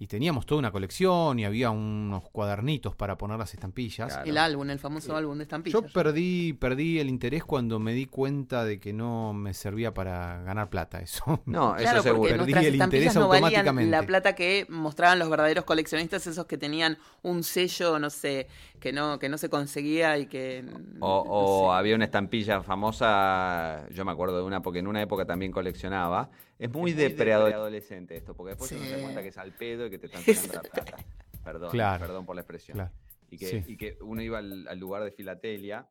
y 0.02 0.06
teníamos 0.06 0.46
toda 0.46 0.58
una 0.60 0.70
colección 0.72 1.38
y 1.38 1.44
había 1.44 1.68
unos 1.70 2.24
cuadernitos 2.30 2.96
para 2.96 3.18
poner 3.18 3.38
las 3.38 3.52
estampillas. 3.52 4.10
Claro. 4.14 4.30
El 4.30 4.38
álbum, 4.38 4.70
el 4.70 4.78
famoso 4.78 5.14
álbum 5.14 5.36
de 5.36 5.42
estampillas. 5.42 5.78
Yo 5.78 5.86
perdí, 5.92 6.54
perdí 6.54 6.98
el 7.00 7.10
interés 7.10 7.44
cuando 7.44 7.78
me 7.78 7.92
di 7.92 8.06
cuenta 8.06 8.64
de 8.64 8.80
que 8.80 8.94
no 8.94 9.34
me 9.34 9.52
servía 9.52 9.92
para 9.92 10.42
ganar 10.42 10.70
plata 10.70 11.00
eso. 11.00 11.42
No, 11.44 11.74
Claro, 11.76 11.98
eso 11.98 12.02
seguro. 12.02 12.30
porque 12.30 12.34
Perdí 12.34 12.66
el 12.66 12.74
interés 12.76 13.08
estampillas 13.08 13.14
no 13.16 13.28
valían 13.28 13.44
automáticamente. 13.44 13.90
la 13.90 14.02
plata 14.04 14.34
que 14.34 14.64
mostraban 14.70 15.18
los 15.18 15.28
verdaderos 15.28 15.64
coleccionistas, 15.66 16.26
esos 16.26 16.46
que 16.46 16.56
tenían 16.56 16.96
un 17.20 17.42
sello, 17.42 17.98
no 17.98 18.08
sé, 18.08 18.46
que 18.80 18.94
no, 18.94 19.18
que 19.18 19.28
no 19.28 19.36
se 19.36 19.50
conseguía 19.50 20.16
y 20.16 20.24
que... 20.28 20.64
O, 21.00 21.24
no 21.26 21.30
o 21.30 21.72
sé. 21.72 21.78
había 21.78 21.94
una 21.94 22.06
estampilla 22.06 22.62
famosa, 22.62 23.86
yo 23.90 24.06
me 24.06 24.12
acuerdo 24.12 24.38
de 24.38 24.44
una 24.44 24.62
porque 24.62 24.78
en 24.78 24.86
una 24.86 25.02
época 25.02 25.26
también 25.26 25.52
coleccionaba. 25.52 26.30
Es 26.60 26.70
muy, 26.70 26.92
de, 26.92 27.10
preadolescente 27.10 28.16
esto, 28.16 28.34
porque 28.34 28.50
después 28.50 28.70
uno 28.72 28.80
se 28.82 28.86
Sí. 28.86 28.92
da 28.94 29.00
cuenta 29.02 29.22
que 29.22 29.28
es 29.28 29.38
al 29.38 29.52
pedo 29.52 29.86
y 29.86 29.90
que 29.90 29.98
te 29.98 30.06
están 30.06 30.22
sacando 30.62 30.62
la 30.62 30.82
plata. 30.84 31.04
Perdón, 31.42 31.70
Claro. 31.70 32.06
perdón 32.06 32.26
por 32.26 32.36
la 32.36 32.42
expresión. 32.42 32.76
Claro. 32.76 32.92
Y, 33.30 33.38
que, 33.38 33.46
Sí. 33.46 33.64
y 33.66 33.76
que 33.76 33.96
uno 34.02 34.20
iba 34.22 34.38
al, 34.38 34.68
al 34.68 34.78
lugar 34.78 35.02
de 35.04 35.10
filatelia 35.10 35.88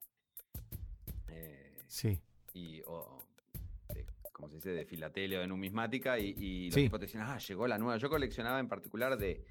eh, 1.28 1.78
Sí. 1.88 2.20
y, 2.54 2.82
o, 2.86 3.20
de, 3.94 4.06
como 4.32 4.48
se 4.50 4.56
dice, 4.56 4.70
de 4.72 4.86
filatelia 4.86 5.40
o 5.40 5.42
de 5.42 5.48
numismática 5.48 6.20
y, 6.20 6.36
y 6.38 6.66
los 6.68 6.76
Sí. 6.76 6.84
tipos 6.84 7.00
te 7.00 7.06
decían, 7.08 7.24
ah, 7.26 7.38
llegó 7.40 7.68
la 7.68 7.78
nueva. 7.78 7.98
Yo 7.98 8.10
coleccionaba 8.10 8.60
en 8.60 8.68
particular 8.68 9.18
de 9.18 9.44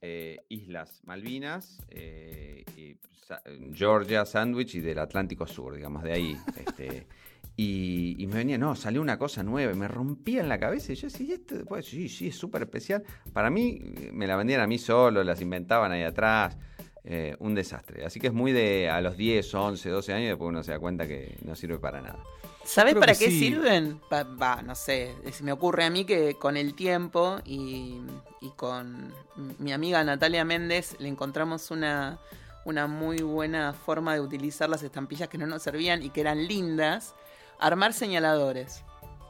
eh, 0.00 0.38
Islas 0.48 1.02
Malvinas, 1.04 1.78
eh, 1.90 2.64
y 2.76 2.96
Sa- 3.26 3.42
Georgia, 3.74 4.24
Sandwich 4.24 4.76
y 4.76 4.80
del 4.80 4.98
Atlántico 4.98 5.46
Sur, 5.46 5.74
digamos, 5.74 6.02
de 6.02 6.12
ahí. 6.12 6.36
este, 6.56 7.06
y, 7.56 8.16
y 8.22 8.26
me 8.26 8.34
venía, 8.36 8.58
no, 8.58 8.74
salió 8.76 9.00
una 9.00 9.18
cosa 9.18 9.42
nueva, 9.42 9.72
y 9.72 9.76
me 9.76 9.88
rompía 9.88 10.40
en 10.40 10.48
la 10.48 10.58
cabeza 10.58 10.92
y 10.92 10.96
yo 10.96 11.08
decía, 11.08 11.26
¿y 11.26 11.32
esto 11.32 11.56
después? 11.56 11.86
Sí, 11.86 12.08
sí, 12.08 12.28
es 12.28 12.36
súper 12.36 12.62
especial. 12.62 13.04
Para 13.32 13.50
mí, 13.50 13.80
me 14.12 14.26
la 14.26 14.36
vendían 14.36 14.60
a 14.60 14.66
mí 14.66 14.78
solo, 14.78 15.22
las 15.24 15.40
inventaban 15.40 15.92
ahí 15.92 16.02
atrás. 16.02 16.56
eh, 17.04 17.36
un 17.38 17.54
desastre. 17.54 18.04
Así 18.04 18.18
que 18.18 18.28
es 18.28 18.32
muy 18.32 18.52
de 18.52 18.88
a 18.88 19.00
los 19.02 19.16
10, 19.16 19.54
11, 19.54 19.88
12 19.90 20.12
años, 20.14 20.28
después 20.30 20.48
uno 20.48 20.62
se 20.62 20.72
da 20.72 20.78
cuenta 20.78 21.06
que 21.06 21.36
no 21.44 21.54
sirve 21.54 21.78
para 21.78 22.00
nada. 22.00 22.18
¿Sabes 22.64 22.94
para 22.94 23.14
qué 23.14 23.30
sí. 23.30 23.38
sirven? 23.40 24.00
Va, 24.10 24.62
no 24.62 24.74
sé, 24.74 25.14
se 25.30 25.44
me 25.44 25.52
ocurre 25.52 25.84
a 25.84 25.90
mí 25.90 26.06
que 26.06 26.36
con 26.38 26.56
el 26.56 26.74
tiempo 26.74 27.40
y, 27.44 28.00
y 28.40 28.50
con 28.56 29.12
mi 29.58 29.70
amiga 29.72 30.02
Natalia 30.02 30.46
Méndez 30.46 30.96
le 30.98 31.08
encontramos 31.08 31.70
una, 31.70 32.18
una 32.64 32.86
muy 32.86 33.18
buena 33.18 33.74
forma 33.74 34.14
de 34.14 34.20
utilizar 34.20 34.70
las 34.70 34.82
estampillas 34.82 35.28
que 35.28 35.36
no 35.36 35.46
nos 35.46 35.62
servían 35.62 36.02
y 36.02 36.08
que 36.08 36.22
eran 36.22 36.46
lindas, 36.48 37.14
armar 37.58 37.92
señaladores. 37.92 38.84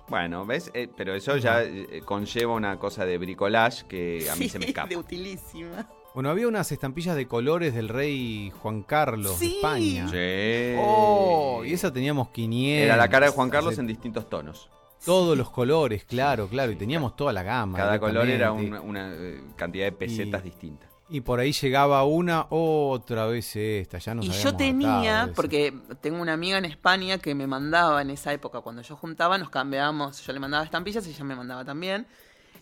Bueno, 0.08 0.44
¿ves? 0.44 0.70
Eh, 0.74 0.88
pero 0.94 1.14
eso 1.14 1.36
ya 1.38 1.62
eh, 1.62 2.02
conlleva 2.04 2.52
una 2.54 2.78
cosa 2.78 3.06
de 3.06 3.16
bricolage 3.18 3.86
que 3.86 4.28
a 4.30 4.36
mí 4.36 4.48
se 4.48 4.58
me 4.58 4.66
Sí, 4.66 4.70
escapa. 4.70 4.88
de 4.88 4.96
utilísima. 4.98 5.88
Bueno, 6.14 6.30
había 6.30 6.46
unas 6.46 6.70
estampillas 6.70 7.16
de 7.16 7.26
colores 7.26 7.74
del 7.74 7.88
rey 7.88 8.52
Juan 8.62 8.82
Carlos 8.82 9.40
de. 9.40 9.46
España. 9.46 10.06
Sí. 10.08 10.76
Oh, 10.78 11.62
y 11.64 11.72
esa 11.72 11.92
teníamos 11.92 12.28
500. 12.28 12.84
Era 12.84 12.96
la 12.96 13.08
cara 13.08 13.26
de 13.26 13.32
Juan 13.32 13.50
Carlos 13.50 13.78
en 13.78 13.86
distintos 13.86 14.28
tonos. 14.28 14.70
Todos 15.04 15.36
los 15.36 15.50
colores, 15.50 16.04
claro, 16.04 16.48
claro. 16.48 16.70
Y 16.72 16.76
teníamos 16.76 17.16
toda 17.16 17.32
la 17.32 17.42
gama. 17.42 17.76
Cada 17.78 17.98
color 17.98 18.28
era 18.28 18.52
una, 18.52 19.12
eh, 19.14 19.42
cantidad 19.56 19.86
de 19.86 19.92
pesetas 19.92 20.42
Y- 20.42 20.44
distintas. 20.50 20.90
Y 21.14 21.20
por 21.20 21.38
ahí 21.38 21.52
llegaba 21.52 22.02
una, 22.02 22.46
otra 22.50 23.26
vez 23.26 23.54
esta. 23.54 23.98
Ya 23.98 24.16
nos 24.16 24.26
y 24.26 24.30
yo 24.32 24.56
tenía, 24.56 25.30
porque 25.36 25.72
tengo 26.00 26.20
una 26.20 26.32
amiga 26.32 26.58
en 26.58 26.64
España 26.64 27.18
que 27.18 27.36
me 27.36 27.46
mandaba 27.46 28.02
en 28.02 28.10
esa 28.10 28.32
época, 28.32 28.62
cuando 28.62 28.82
yo 28.82 28.96
juntaba, 28.96 29.38
nos 29.38 29.48
cambiábamos, 29.48 30.20
yo 30.26 30.32
le 30.32 30.40
mandaba 30.40 30.64
estampillas 30.64 31.06
y 31.06 31.10
ella 31.10 31.22
me 31.22 31.36
mandaba 31.36 31.64
también. 31.64 32.08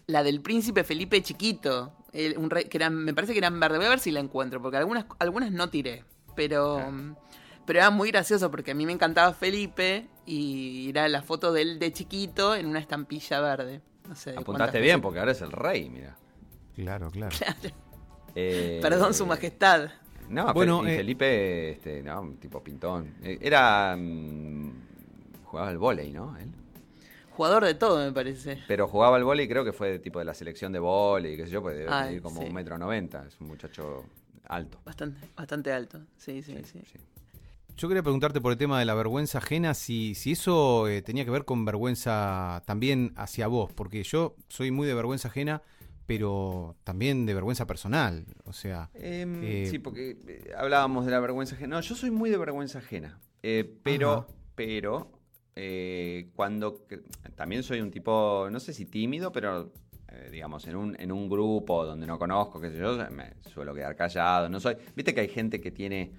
La 0.07 0.22
del 0.22 0.42
príncipe 0.42 0.84
Felipe 0.84 1.22
chiquito, 1.22 1.94
el- 2.12 2.36
un 2.36 2.50
rey, 2.50 2.64
que 2.66 2.76
eran, 2.76 2.94
me 2.94 3.14
parece 3.14 3.32
que 3.32 3.38
eran 3.38 3.59
verde, 3.59 3.78
voy 3.78 3.86
a 3.86 3.88
ver 3.88 4.00
si 4.00 4.11
la 4.11 4.20
encuentro, 4.20 4.61
porque 4.61 4.76
algunas, 4.76 5.07
algunas 5.18 5.50
no 5.50 5.70
tiré, 5.70 6.05
pero, 6.36 6.74
Claro. 6.76 7.16
pero 7.64 7.78
era 7.78 7.88
muy 7.90 8.11
gracioso 8.11 8.50
porque 8.50 8.72
a 8.72 8.74
mí 8.74 8.84
me 8.84 8.92
encantaba 8.92 9.32
Felipe 9.32 10.09
y 10.26 10.90
era 10.90 11.09
la 11.09 11.22
foto 11.22 11.55
de 11.55 11.62
él 11.62 11.78
de 11.78 11.90
chiquito 11.94 12.55
en 12.55 12.66
una 12.66 12.80
estampilla 12.80 13.40
verde. 13.40 13.80
No 14.07 14.14
sé 14.14 14.34
Apuntaste 14.36 14.78
bien 14.78 14.96
veces- 14.96 15.03
porque 15.03 15.20
ahora 15.20 15.32
es 15.32 15.40
el 15.40 15.53
rey, 15.53 15.88
mira. 15.88 16.18
Claro, 16.74 17.11
claro. 17.11 17.34
Eh, 18.34 18.78
Perdón, 18.82 19.14
su 19.14 19.26
majestad. 19.26 19.90
No, 20.28 20.52
Bueno, 20.54 20.82
y 20.86 20.92
eh, 20.92 20.96
Felipe, 20.96 21.70
este, 21.72 22.02
no, 22.02 22.22
un 22.22 22.36
tipo 22.38 22.62
pintón. 22.62 23.14
Eh, 23.22 23.38
Era. 23.40 23.96
mm, 23.98 24.72
jugaba 25.44 25.68
al 25.68 25.78
vóley, 25.78 26.12
¿no? 26.12 26.36
Él. 26.38 26.48
Jugador 27.32 27.64
de 27.64 27.74
todo, 27.74 28.04
me 28.04 28.12
parece. 28.12 28.58
Pero 28.68 28.86
jugaba 28.88 29.16
al 29.16 29.24
vóley, 29.24 29.48
creo 29.48 29.64
que 29.64 29.72
fue 29.72 29.90
de 29.90 29.98
tipo 29.98 30.18
de 30.18 30.24
la 30.24 30.34
selección 30.34 30.72
de 30.72 30.78
vóley, 30.78 31.36
qué 31.36 31.46
sé 31.46 31.52
yo, 31.52 31.62
pues 31.62 31.76
debe 31.76 31.90
medir 31.90 32.22
como 32.22 32.40
sí. 32.40 32.46
un 32.46 32.54
metro 32.54 32.76
noventa. 32.78 33.24
Es 33.26 33.40
un 33.40 33.48
muchacho 33.48 34.04
alto. 34.48 34.78
Bastante, 34.84 35.28
bastante 35.36 35.72
alto. 35.72 36.00
Sí, 36.16 36.42
sí, 36.42 36.56
sí. 36.64 36.80
sí. 36.90 36.98
Yo 37.76 37.88
quería 37.88 38.02
preguntarte 38.02 38.40
por 38.40 38.52
el 38.52 38.58
tema 38.58 38.78
de 38.78 38.84
la 38.84 38.94
vergüenza 38.94 39.38
ajena, 39.38 39.72
si, 39.72 40.14
si 40.14 40.32
eso 40.32 40.88
eh, 40.88 41.00
tenía 41.00 41.24
que 41.24 41.30
ver 41.30 41.44
con 41.46 41.64
vergüenza 41.64 42.62
también 42.66 43.12
hacia 43.16 43.46
vos, 43.46 43.72
porque 43.72 44.02
yo 44.02 44.36
soy 44.48 44.70
muy 44.70 44.86
de 44.86 44.94
vergüenza 44.94 45.28
ajena, 45.28 45.62
pero 46.18 46.76
también 46.84 47.26
de 47.26 47.34
vergüenza 47.34 47.66
personal. 47.66 48.24
O 48.44 48.52
sea, 48.52 48.90
Em, 48.94 49.42
Eh, 49.42 49.66
sí, 49.70 49.78
porque 49.78 50.16
eh, 50.26 50.52
hablábamos 50.56 51.04
de 51.06 51.12
la 51.12 51.20
vergüenza 51.20 51.54
ajena. 51.54 51.76
No, 51.76 51.80
yo 51.80 51.94
soy 51.94 52.10
muy 52.10 52.30
de 52.30 52.38
vergüenza 52.38 52.78
ajena. 52.78 53.18
Eh, 53.42 53.78
pero, 53.82 54.12
Ajá. 54.12 54.26
pero, 54.54 55.10
eh, 55.56 56.30
cuando. 56.34 56.86
También 57.34 57.62
soy 57.62 57.80
un 57.80 57.90
tipo, 57.90 58.48
no 58.50 58.60
sé 58.60 58.72
si 58.72 58.84
tímido, 58.86 59.32
pero. 59.32 59.72
digamos, 60.30 60.66
en 60.66 60.76
un, 60.76 60.94
en 61.00 61.10
un 61.10 61.26
grupo 61.28 61.86
donde 61.86 62.06
no 62.06 62.18
conozco, 62.18 62.60
qué 62.60 62.70
sé 62.70 62.76
yo, 62.78 62.98
me 63.10 63.32
suelo 63.50 63.74
quedar 63.74 63.96
callado. 63.96 64.48
No 64.50 64.60
soy. 64.60 64.76
Viste 64.94 65.14
que 65.14 65.22
hay 65.22 65.28
gente 65.28 65.58
que 65.60 65.70
tiene 65.70 66.12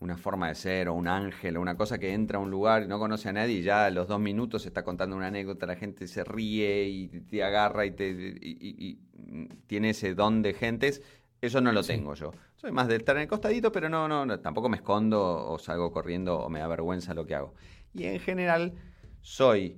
una 0.00 0.16
forma 0.16 0.48
de 0.48 0.54
ser, 0.54 0.88
o 0.88 0.94
un 0.94 1.08
ángel, 1.08 1.56
o 1.56 1.60
una 1.60 1.76
cosa 1.76 1.98
que 1.98 2.12
entra 2.12 2.38
a 2.38 2.42
un 2.42 2.50
lugar 2.50 2.82
y 2.82 2.86
no 2.88 2.98
conoce 2.98 3.28
a 3.30 3.32
nadie 3.32 3.56
y 3.58 3.62
ya 3.62 3.86
a 3.86 3.90
los 3.90 4.08
dos 4.08 4.20
minutos 4.20 4.66
está 4.66 4.84
contando 4.84 5.16
una 5.16 5.28
anécdota, 5.28 5.66
la 5.66 5.76
gente 5.76 6.06
se 6.06 6.22
ríe 6.24 6.84
y 6.88 7.08
te 7.08 7.42
agarra 7.42 7.86
y 7.86 7.92
te 7.92 8.08
y- 8.08 8.58
y- 8.60 8.88
y, 8.88 9.48
tiene 9.66 9.90
ese 9.90 10.14
don 10.14 10.42
de 10.42 10.52
gentes. 10.54 11.02
Eso 11.40 11.60
no 11.60 11.70
lo 11.72 11.82
tengo 11.82 12.14
yo. 12.14 12.32
Soy 12.56 12.72
más 12.72 12.88
de 12.88 12.96
estar 12.96 13.16
en 13.16 13.22
el 13.22 13.28
costadito, 13.28 13.70
pero 13.70 13.88
no, 13.88 14.08
no, 14.08 14.24
no, 14.24 14.40
tampoco 14.40 14.68
me 14.68 14.76
escondo 14.78 15.48
o 15.50 15.58
salgo 15.58 15.92
corriendo 15.92 16.38
o 16.38 16.48
me 16.48 16.60
da 16.60 16.66
vergüenza 16.66 17.14
lo 17.14 17.26
que 17.26 17.34
hago. 17.34 17.54
Y 17.94 18.04
en 18.04 18.18
general 18.20 18.72
soy 19.20 19.76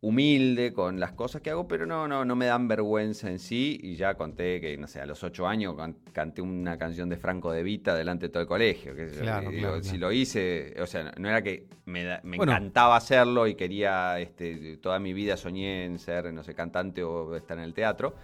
humilde 0.00 0.72
con 0.72 1.00
las 1.00 1.12
cosas 1.12 1.42
que 1.42 1.50
hago, 1.50 1.66
pero 1.66 1.84
no, 1.84 2.06
no, 2.06 2.24
no 2.24 2.36
me 2.36 2.46
dan 2.46 2.68
vergüenza 2.68 3.28
en 3.30 3.38
sí. 3.38 3.78
Y 3.82 3.96
ya 3.96 4.14
conté 4.14 4.60
que, 4.60 4.76
no 4.78 4.86
sé, 4.86 5.00
a 5.00 5.06
los 5.06 5.22
ocho 5.24 5.46
años 5.48 5.74
can- 5.76 5.96
canté 6.12 6.40
una 6.40 6.78
canción 6.78 7.08
de 7.08 7.16
Franco 7.16 7.50
De 7.50 7.62
Vita 7.62 7.94
delante 7.96 8.26
de 8.26 8.30
todo 8.30 8.42
el 8.42 8.48
colegio. 8.48 8.94
yo, 8.94 9.20
Claro, 9.22 9.50
digo, 9.50 9.60
claro, 9.68 9.82
Si 9.82 9.90
claro. 9.90 9.98
lo 10.06 10.12
hice, 10.12 10.74
o 10.80 10.86
sea, 10.86 11.12
no 11.18 11.28
era 11.28 11.42
que 11.42 11.66
me, 11.86 12.04
da- 12.04 12.20
me 12.22 12.36
Bueno. 12.36 12.52
encantaba 12.52 12.96
hacerlo 12.96 13.46
y 13.46 13.54
quería, 13.56 14.20
este, 14.20 14.76
toda 14.76 14.98
mi 15.00 15.12
vida 15.12 15.36
soñé 15.36 15.84
en 15.86 15.98
ser, 15.98 16.32
no 16.32 16.42
sé, 16.44 16.54
cantante 16.54 17.02
o 17.02 17.34
estar 17.34 17.58
en 17.58 17.64
el 17.64 17.74
teatro. 17.74 18.14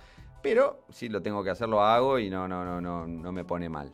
Pero 0.43 0.85
si 0.91 1.09
lo 1.09 1.23
tengo 1.23 1.43
que 1.43 1.51
hacer, 1.51 1.69
lo 1.69 1.83
hago 1.83 2.19
y 2.19 2.29
no, 2.31 2.47
no, 2.47 2.65
no, 2.65 2.81
no, 2.81 3.07
no 3.07 3.33
me 3.33 3.45
pone 3.45 3.69
mal. 3.69 3.91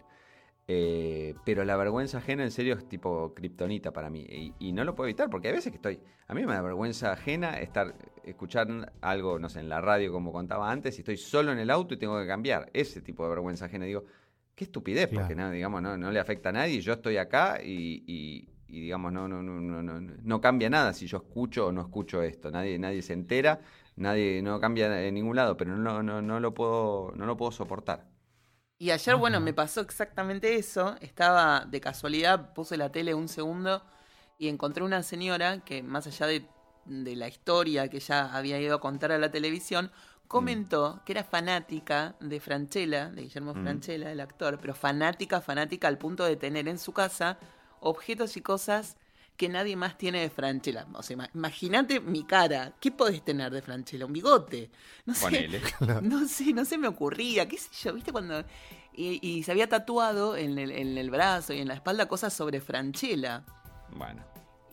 Eh, 0.72 1.34
pero 1.44 1.64
la 1.64 1.76
vergüenza 1.76 2.18
ajena 2.18 2.44
en 2.44 2.52
serio 2.52 2.74
es 2.74 2.88
tipo 2.88 3.34
kriptonita 3.34 3.92
para 3.92 4.08
mí. 4.08 4.20
Y, 4.20 4.54
y 4.60 4.72
no 4.72 4.84
lo 4.84 4.94
puedo 4.94 5.08
evitar 5.08 5.28
porque 5.28 5.48
hay 5.48 5.54
veces 5.54 5.72
que 5.72 5.76
estoy. 5.78 5.98
A 6.28 6.34
mí 6.34 6.46
me 6.46 6.52
da 6.52 6.62
vergüenza 6.62 7.10
ajena 7.10 7.58
estar, 7.58 7.92
escuchar 8.22 8.68
algo, 9.00 9.40
no 9.40 9.48
sé, 9.48 9.58
en 9.58 9.68
la 9.68 9.80
radio 9.80 10.12
como 10.12 10.30
contaba 10.32 10.70
antes, 10.70 10.96
y 10.96 11.00
estoy 11.00 11.16
solo 11.16 11.50
en 11.50 11.58
el 11.58 11.70
auto 11.70 11.94
y 11.94 11.96
tengo 11.96 12.20
que 12.20 12.26
cambiar. 12.28 12.70
Ese 12.72 13.00
tipo 13.02 13.24
de 13.24 13.30
vergüenza 13.30 13.64
ajena. 13.64 13.84
Digo, 13.84 14.04
qué 14.54 14.62
estupidez, 14.64 15.08
porque 15.08 15.34
no, 15.34 15.50
digamos, 15.50 15.82
no, 15.82 15.96
no 15.96 16.12
le 16.12 16.20
afecta 16.20 16.50
a 16.50 16.52
nadie. 16.52 16.80
Yo 16.80 16.92
estoy 16.92 17.16
acá 17.16 17.58
y, 17.60 18.04
y- 18.06 18.48
y, 18.68 18.80
digamos, 18.82 19.12
no, 19.12 19.26
no, 19.26 19.42
no, 19.42 19.60
no, 19.60 19.82
no, 19.82 20.00
no 20.22 20.40
cambia 20.40 20.70
nada 20.70 20.92
si 20.92 21.08
yo 21.08 21.16
escucho 21.16 21.66
o 21.66 21.72
no 21.72 21.80
escucho 21.80 22.22
esto. 22.22 22.52
Nadie, 22.52 22.78
nadie 22.78 23.02
se 23.02 23.12
entera, 23.14 23.58
nadie, 23.96 24.40
no 24.42 24.60
cambia 24.60 25.04
en 25.04 25.14
ningún 25.14 25.34
lado, 25.34 25.56
pero 25.56 25.76
no, 25.76 26.04
no, 26.04 26.22
no 26.22 26.38
lo 26.38 26.54
puedo, 26.54 27.12
no 27.16 27.26
lo 27.26 27.36
puedo 27.36 27.50
soportar. 27.50 28.06
Y 28.80 28.92
ayer, 28.92 29.14
bueno, 29.14 29.40
me 29.40 29.52
pasó 29.52 29.82
exactamente 29.82 30.54
eso. 30.56 30.96
Estaba 31.02 31.66
de 31.66 31.82
casualidad, 31.82 32.54
puse 32.54 32.78
la 32.78 32.90
tele 32.90 33.12
un 33.12 33.28
segundo 33.28 33.82
y 34.38 34.48
encontré 34.48 34.82
una 34.82 35.02
señora 35.02 35.60
que, 35.60 35.82
más 35.82 36.06
allá 36.06 36.26
de, 36.26 36.46
de 36.86 37.14
la 37.14 37.28
historia 37.28 37.88
que 37.88 38.00
ya 38.00 38.34
había 38.34 38.58
ido 38.58 38.76
a 38.76 38.80
contar 38.80 39.12
a 39.12 39.18
la 39.18 39.30
televisión, 39.30 39.92
comentó 40.26 41.02
que 41.04 41.12
era 41.12 41.24
fanática 41.24 42.14
de 42.20 42.40
Franchella, 42.40 43.10
de 43.10 43.20
Guillermo 43.24 43.52
Mm. 43.52 43.62
Franchella, 43.62 44.12
el 44.12 44.20
actor, 44.20 44.58
pero 44.58 44.74
fanática, 44.74 45.42
fanática 45.42 45.86
al 45.86 45.98
punto 45.98 46.24
de 46.24 46.36
tener 46.36 46.66
en 46.66 46.78
su 46.78 46.94
casa 46.94 47.36
objetos 47.80 48.38
y 48.38 48.40
cosas 48.40 48.96
que 49.40 49.48
nadie 49.48 49.74
más 49.74 49.96
tiene 49.96 50.20
de 50.20 50.28
Franchella. 50.28 50.86
O 50.92 51.02
sea, 51.02 51.16
ima- 51.16 51.30
imagínate 51.34 51.98
mi 52.00 52.24
cara. 52.24 52.74
¿Qué 52.78 52.90
podés 52.90 53.24
tener 53.24 53.50
de 53.50 53.62
Franchella? 53.62 54.04
Un 54.04 54.12
bigote. 54.12 54.70
No 55.06 55.14
sé. 55.14 55.22
Ponele. 55.24 55.60
No 56.02 56.28
sé, 56.28 56.52
no 56.52 56.66
se 56.66 56.76
me 56.76 56.86
ocurría, 56.88 57.48
qué 57.48 57.56
sé 57.56 57.70
yo, 57.82 57.94
¿viste? 57.94 58.12
Cuando... 58.12 58.44
Y, 58.92 59.18
y 59.26 59.42
se 59.44 59.52
había 59.52 59.66
tatuado 59.68 60.36
en 60.36 60.58
el, 60.58 60.70
en 60.72 60.98
el 60.98 61.08
brazo 61.10 61.54
y 61.54 61.60
en 61.60 61.68
la 61.68 61.74
espalda 61.74 62.06
cosas 62.06 62.34
sobre 62.34 62.60
Franchella. 62.60 63.44
Bueno. 63.96 64.22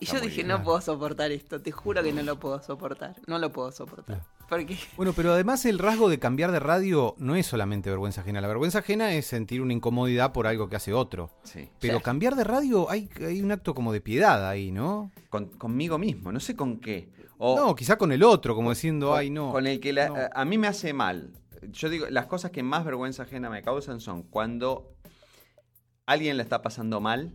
Y 0.00 0.04
yo 0.06 0.20
dije, 0.20 0.36
bien. 0.36 0.48
no 0.48 0.62
puedo 0.62 0.80
soportar 0.82 1.32
esto, 1.32 1.60
te 1.62 1.72
juro 1.72 2.02
que 2.02 2.12
no 2.12 2.22
lo 2.22 2.38
puedo 2.38 2.62
soportar, 2.62 3.16
no 3.26 3.38
lo 3.38 3.50
puedo 3.50 3.72
soportar. 3.72 4.22
Porque 4.48 4.78
Bueno, 4.96 5.12
pero 5.14 5.32
además 5.32 5.64
el 5.66 5.78
rasgo 5.78 6.08
de 6.08 6.18
cambiar 6.18 6.52
de 6.52 6.58
radio 6.60 7.14
no 7.18 7.36
es 7.36 7.46
solamente 7.46 7.90
vergüenza 7.90 8.22
ajena. 8.22 8.40
La 8.40 8.48
vergüenza 8.48 8.78
ajena 8.78 9.12
es 9.12 9.26
sentir 9.26 9.60
una 9.60 9.74
incomodidad 9.74 10.32
por 10.32 10.46
algo 10.46 10.68
que 10.68 10.76
hace 10.76 10.92
otro. 10.94 11.30
Sí. 11.42 11.68
Pero 11.80 11.98
Sí. 11.98 12.02
cambiar 12.04 12.34
de 12.34 12.44
radio 12.44 12.90
hay, 12.90 13.10
hay 13.26 13.42
un 13.42 13.52
acto 13.52 13.74
como 13.74 13.92
de 13.92 14.00
piedad 14.00 14.48
ahí, 14.48 14.70
¿no? 14.72 15.12
Con- 15.28 15.48
conmigo 15.58 15.98
mismo, 15.98 16.32
no 16.32 16.40
sé 16.40 16.56
con 16.56 16.78
qué. 16.80 17.10
O 17.36 17.56
no, 17.56 17.74
quizá 17.74 17.96
con 17.98 18.10
el 18.10 18.22
otro, 18.22 18.54
como 18.54 18.70
diciendo, 18.70 19.10
con- 19.10 19.18
ay, 19.18 19.30
no. 19.30 19.52
Con 19.52 19.66
el 19.66 19.80
que 19.80 19.92
la- 19.92 20.08
no. 20.08 20.16
a, 20.16 20.30
a 20.34 20.44
mí 20.44 20.56
me 20.58 20.66
hace 20.66 20.92
mal. 20.94 21.32
Yo 21.70 21.90
digo, 21.90 22.06
las 22.08 22.26
cosas 22.26 22.50
que 22.50 22.62
más 22.62 22.84
vergüenza 22.84 23.24
ajena 23.24 23.50
me 23.50 23.62
causan 23.62 24.00
son 24.00 24.22
cuando 24.22 24.94
alguien 26.06 26.36
la 26.38 26.42
está 26.42 26.62
pasando 26.62 27.00
mal, 27.00 27.32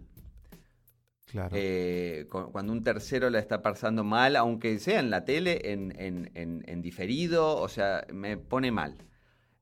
Claro. 1.34 1.56
eh, 1.60 2.28
cu- 2.30 2.52
cuando 2.52 2.72
un 2.72 2.84
tercero 2.84 3.30
la 3.32 3.40
está 3.40 3.62
pasando 3.64 4.04
mal, 4.04 4.36
aunque 4.36 4.78
sea 4.78 5.00
en 5.00 5.10
la 5.10 5.26
tele, 5.26 5.72
en, 5.74 5.92
en- 6.00 6.30
en- 6.36 6.64
en 6.68 6.82
diferido, 6.84 7.58
o 7.58 7.68
sea, 7.68 8.06
me 8.14 8.38
pone 8.38 8.72
mal. 8.72 8.96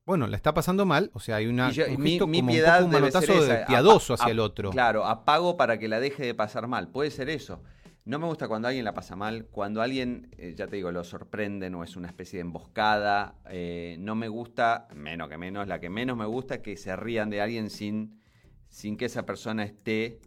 Bueno, 0.04 0.26
la 0.26 0.36
está 0.36 0.52
pasando 0.52 0.84
mal, 0.84 1.10
o 1.14 1.20
sea, 1.20 1.36
hay 1.36 1.46
una, 1.46 1.70
yo- 1.70 1.86
un 1.88 2.02
mi, 2.02 2.10
gesto 2.10 2.26
mi 2.26 2.40
como 2.40 2.52
un 2.52 2.58
poco 2.58 2.84
un 2.84 2.90
debe 2.90 3.10
ser 3.10 3.20
manotazo 3.30 3.44
de 3.52 3.64
piadoso 3.66 4.14
hacia 4.14 4.30
el 4.32 4.38
otro. 4.40 4.68
Claro, 4.70 5.06
apago 5.06 5.56
para 5.56 5.78
que 5.78 5.88
la 5.88 5.98
deje 5.98 6.26
de 6.26 6.34
pasar 6.34 6.66
mal. 6.68 6.88
Puede 6.88 7.10
ser 7.10 7.30
eso. 7.30 7.62
No 8.04 8.18
me 8.18 8.26
gusta 8.26 8.48
cuando 8.48 8.68
alguien 8.68 8.84
la 8.84 8.92
pasa 8.94 9.16
mal, 9.16 9.46
cuando 9.46 9.80
alguien, 9.80 10.28
eh, 10.36 10.54
ya 10.54 10.66
te 10.66 10.76
digo, 10.76 10.92
lo 10.92 11.04
sorprenden 11.04 11.74
o 11.76 11.84
es 11.84 11.96
una 11.96 12.08
especie 12.08 12.36
de 12.38 12.42
emboscada. 12.42 13.36
eh, 13.48 13.96
no 13.98 14.14
me 14.14 14.28
gusta, 14.28 14.88
menos 14.94 15.28
que 15.30 15.38
menos, 15.38 15.66
la 15.68 15.80
que 15.80 15.88
menos 15.88 16.18
me 16.18 16.26
gusta 16.26 16.56
es 16.56 16.60
que 16.60 16.76
se 16.76 16.94
rían 16.96 17.30
de 17.30 17.40
alguien 17.40 17.70
sin, 17.70 18.20
sin 18.68 18.98
que 18.98 19.06
esa 19.06 19.24
persona 19.24 19.62
esté. 19.64 20.20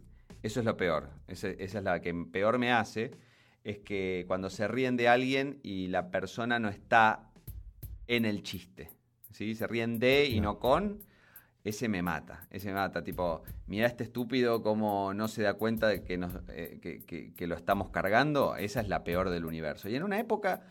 Eso 0.46 0.60
es 0.60 0.66
lo 0.66 0.76
peor. 0.76 1.10
Esa 1.26 1.48
es 1.48 1.74
la 1.74 2.00
que 2.00 2.14
peor 2.14 2.58
me 2.58 2.70
hace. 2.72 3.10
Es 3.64 3.78
que 3.78 4.24
cuando 4.28 4.48
se 4.48 4.68
ríen 4.68 4.96
de 4.96 5.08
alguien 5.08 5.58
y 5.64 5.88
la 5.88 6.10
persona 6.12 6.60
no 6.60 6.68
está 6.68 7.30
en 8.06 8.24
el 8.24 8.44
chiste. 8.44 8.90
¿sí? 9.32 9.56
Se 9.56 9.66
ríen 9.66 9.98
de 9.98 10.26
y 10.26 10.40
no 10.40 10.60
con. 10.60 11.00
Ese 11.64 11.88
me 11.88 12.00
mata, 12.00 12.46
ese 12.52 12.68
me 12.68 12.74
mata. 12.74 13.02
Tipo, 13.02 13.42
mira 13.66 13.88
este 13.88 14.04
estúpido 14.04 14.62
como 14.62 15.12
no 15.14 15.26
se 15.26 15.42
da 15.42 15.54
cuenta 15.54 15.88
de 15.88 16.04
que, 16.04 16.16
nos, 16.16 16.32
eh, 16.50 16.78
que, 16.80 17.04
que- 17.04 17.34
que 17.34 17.46
lo 17.48 17.56
estamos 17.56 17.88
cargando. 17.90 18.54
Esa 18.54 18.80
es 18.80 18.88
la 18.88 19.02
peor 19.02 19.30
del 19.30 19.44
universo. 19.44 19.88
Y 19.88 19.96
en 19.96 20.04
una 20.04 20.20
época, 20.20 20.62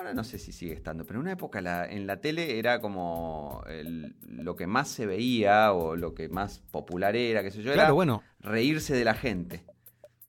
ahora 0.00 0.14
no 0.14 0.24
sé 0.24 0.38
si 0.38 0.50
sigue 0.52 0.72
estando, 0.72 1.04
pero 1.04 1.18
en 1.18 1.24
una 1.24 1.32
época 1.32 1.60
la- 1.60 1.84
en 1.86 2.06
la 2.06 2.22
tele 2.22 2.58
era 2.58 2.80
como 2.80 3.62
el- 3.68 4.16
lo 4.22 4.56
que 4.56 4.66
más 4.66 4.88
se 4.88 5.04
veía 5.04 5.72
o 5.74 5.94
lo 5.94 6.14
que 6.14 6.30
más 6.30 6.60
popular 6.70 7.14
era, 7.16 7.42
qué 7.42 7.50
sé 7.50 7.62
yo, 7.62 7.70
era 7.72 7.90
bueno, 7.92 8.22
reírse 8.40 8.94
de 8.94 9.04
la 9.04 9.14
gente. 9.14 9.62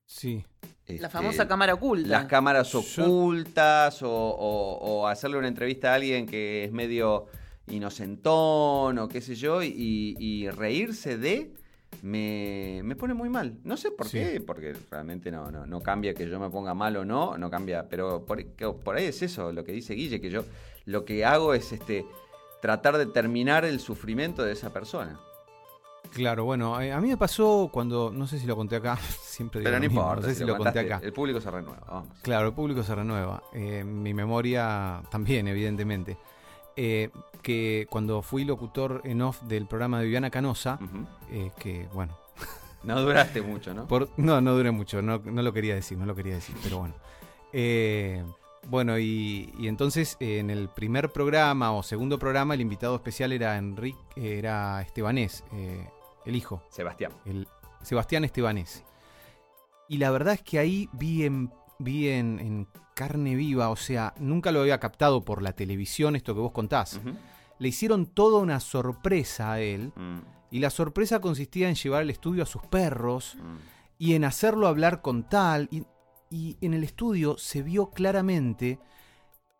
sí. 0.05 0.43
la 0.87 0.95
Este, 0.95 1.09
famosa 1.09 1.47
cámara 1.47 1.73
oculta. 1.75 2.09
las 2.09 2.25
cámaras 2.25 2.69
Yo- 2.73 2.79
ocultas 2.81 4.03
o, 4.03 4.11
o- 4.11 4.77
o 5.03 5.07
hacerle 5.07 5.37
una 5.37 5.47
entrevista 5.47 5.93
a 5.93 5.95
alguien 5.95 6.25
que 6.25 6.65
es 6.65 6.73
medio 6.73 7.27
inocentón 7.67 8.97
o 8.99 9.07
qué 9.07 9.21
sé 9.21 9.35
yo 9.35 9.63
y, 9.63 10.15
y 10.19 10.49
reírse 10.49 11.17
de 11.17 11.53
me, 12.01 12.81
me 12.83 12.95
pone 12.95 13.13
muy 13.13 13.29
mal. 13.29 13.57
No 13.63 13.77
sé 13.77 13.91
por 13.91 14.07
Sí. 14.07 14.17
qué, 14.19 14.41
porque 14.45 14.75
realmente 14.89 15.31
no, 15.31 15.51
no, 15.51 15.65
no 15.65 15.81
cambia 15.81 16.13
que 16.13 16.27
yo 16.27 16.39
me 16.39 16.49
ponga 16.49 16.73
mal 16.73 16.95
o 16.97 17.05
no, 17.05 17.37
no 17.37 17.49
cambia, 17.49 17.87
pero 17.87 18.25
por, 18.25 18.43
por 18.83 18.95
ahí 18.95 19.05
es 19.05 19.21
eso 19.21 19.51
lo 19.51 19.63
que 19.63 19.71
dice 19.71 19.93
Guille, 19.93 20.19
que 20.21 20.29
yo 20.29 20.43
lo 20.85 21.05
que 21.05 21.25
hago 21.25 21.53
es 21.53 21.71
este 21.71 22.05
tratar 22.61 22.97
de 22.97 23.05
terminar 23.07 23.65
el 23.65 23.79
sufrimiento 23.79 24.43
de 24.43 24.53
esa 24.53 24.71
persona. 24.73 25.19
Claro, 26.13 26.43
bueno, 26.43 26.75
a 26.75 26.99
mí 26.99 27.07
me 27.07 27.15
pasó 27.17 27.69
cuando, 27.71 28.11
no 28.11 28.27
sé 28.27 28.37
si 28.39 28.45
lo 28.45 28.55
conté 28.55 28.75
acá, 28.75 28.97
siempre 29.21 29.59
digo 29.61 29.67
Pero 29.69 29.77
no 29.77 29.81
mismo, 29.81 30.01
importa, 30.01 30.21
no 30.21 30.27
sé 30.27 30.35
si 30.35 30.43
lo 30.43 30.57
conté 30.57 30.79
acá. 30.79 30.99
el 31.03 31.13
público 31.13 31.39
se 31.39 31.49
renueva. 31.51 31.81
vamos. 31.87 32.17
Claro, 32.21 32.47
el 32.47 32.53
público 32.53 32.83
se 32.83 32.93
renueva. 32.95 33.41
Eh, 33.53 33.83
mi 33.85 34.13
memoria 34.13 35.01
también, 35.09 35.47
evidentemente. 35.47 36.17
Eh, 36.75 37.09
que 37.41 37.87
cuando 37.89 38.21
fui 38.21 38.45
locutor 38.45 39.01
en 39.03 39.21
off 39.21 39.41
del 39.43 39.65
programa 39.65 39.99
de 39.99 40.05
Viviana 40.05 40.29
Canosa, 40.29 40.79
eh, 41.31 41.51
que 41.59 41.87
bueno, 41.93 42.17
No 42.83 43.01
duraste 43.01 43.41
mucho, 43.41 43.73
¿no? 43.73 43.87
por, 43.87 44.09
no, 44.17 44.41
no 44.41 44.53
duré 44.55 44.71
mucho, 44.71 45.01
no, 45.01 45.19
no 45.19 45.41
lo 45.41 45.53
quería 45.53 45.75
decir, 45.75 45.97
no 45.97 46.05
lo 46.05 46.15
quería 46.15 46.35
decir, 46.35 46.55
pero 46.63 46.79
bueno. 46.79 46.93
Eh, 47.53 48.23
bueno, 48.67 48.97
y, 48.99 49.53
y 49.57 49.67
entonces 49.67 50.17
en 50.19 50.49
el 50.49 50.69
primer 50.69 51.11
programa 51.11 51.71
o 51.73 51.83
segundo 51.83 52.19
programa 52.19 52.53
el 52.53 52.61
invitado 52.61 52.95
especial 52.95 53.31
era 53.31 53.57
Enrique, 53.57 53.97
era 54.15 54.81
Estebanés, 54.81 55.43
el 56.25 56.35
hijo 56.35 56.63
Sebastián. 56.69 57.11
el 57.25 57.47
Sebastián 57.81 58.23
Estebanés. 58.23 58.83
Y 59.87 59.97
la 59.97 60.11
verdad 60.11 60.35
es 60.35 60.41
que 60.41 60.59
ahí 60.59 60.89
vi 60.93 61.25
en, 61.25 61.51
vi 61.83 62.09
en, 62.09 62.39
en 62.39 62.67
carne 62.95 63.35
viva, 63.35 63.69
o 63.69 63.75
sea, 63.75 64.13
nunca 64.19 64.51
lo 64.51 64.61
había 64.61 64.79
captado 64.79 65.23
por 65.23 65.41
la 65.41 65.53
televisión, 65.53 66.15
esto 66.15 66.33
que 66.35 66.41
vos 66.41 66.51
contás. 66.51 66.99
Le 67.59 67.67
hicieron 67.67 68.05
toda 68.07 68.39
una 68.39 68.59
sorpresa 68.59 69.51
a 69.53 69.59
él, 69.59 69.91
Mm, 69.95 70.19
y 70.51 70.59
la 70.59 70.69
sorpresa 70.69 71.21
consistía 71.21 71.69
en 71.69 71.75
llevar 71.75 72.01
al 72.01 72.09
estudio 72.09 72.43
a 72.43 72.45
sus 72.45 72.61
perros 72.63 73.37
mm. 73.37 73.55
y 73.99 74.15
en 74.15 74.25
hacerlo 74.25 74.67
hablar 74.67 75.01
con 75.01 75.23
tal. 75.29 75.67
Y, 75.71 75.83
y 76.29 76.57
en 76.61 76.73
el 76.73 76.83
estudio 76.83 77.37
se 77.37 77.61
vio 77.61 77.89
claramente 77.91 78.79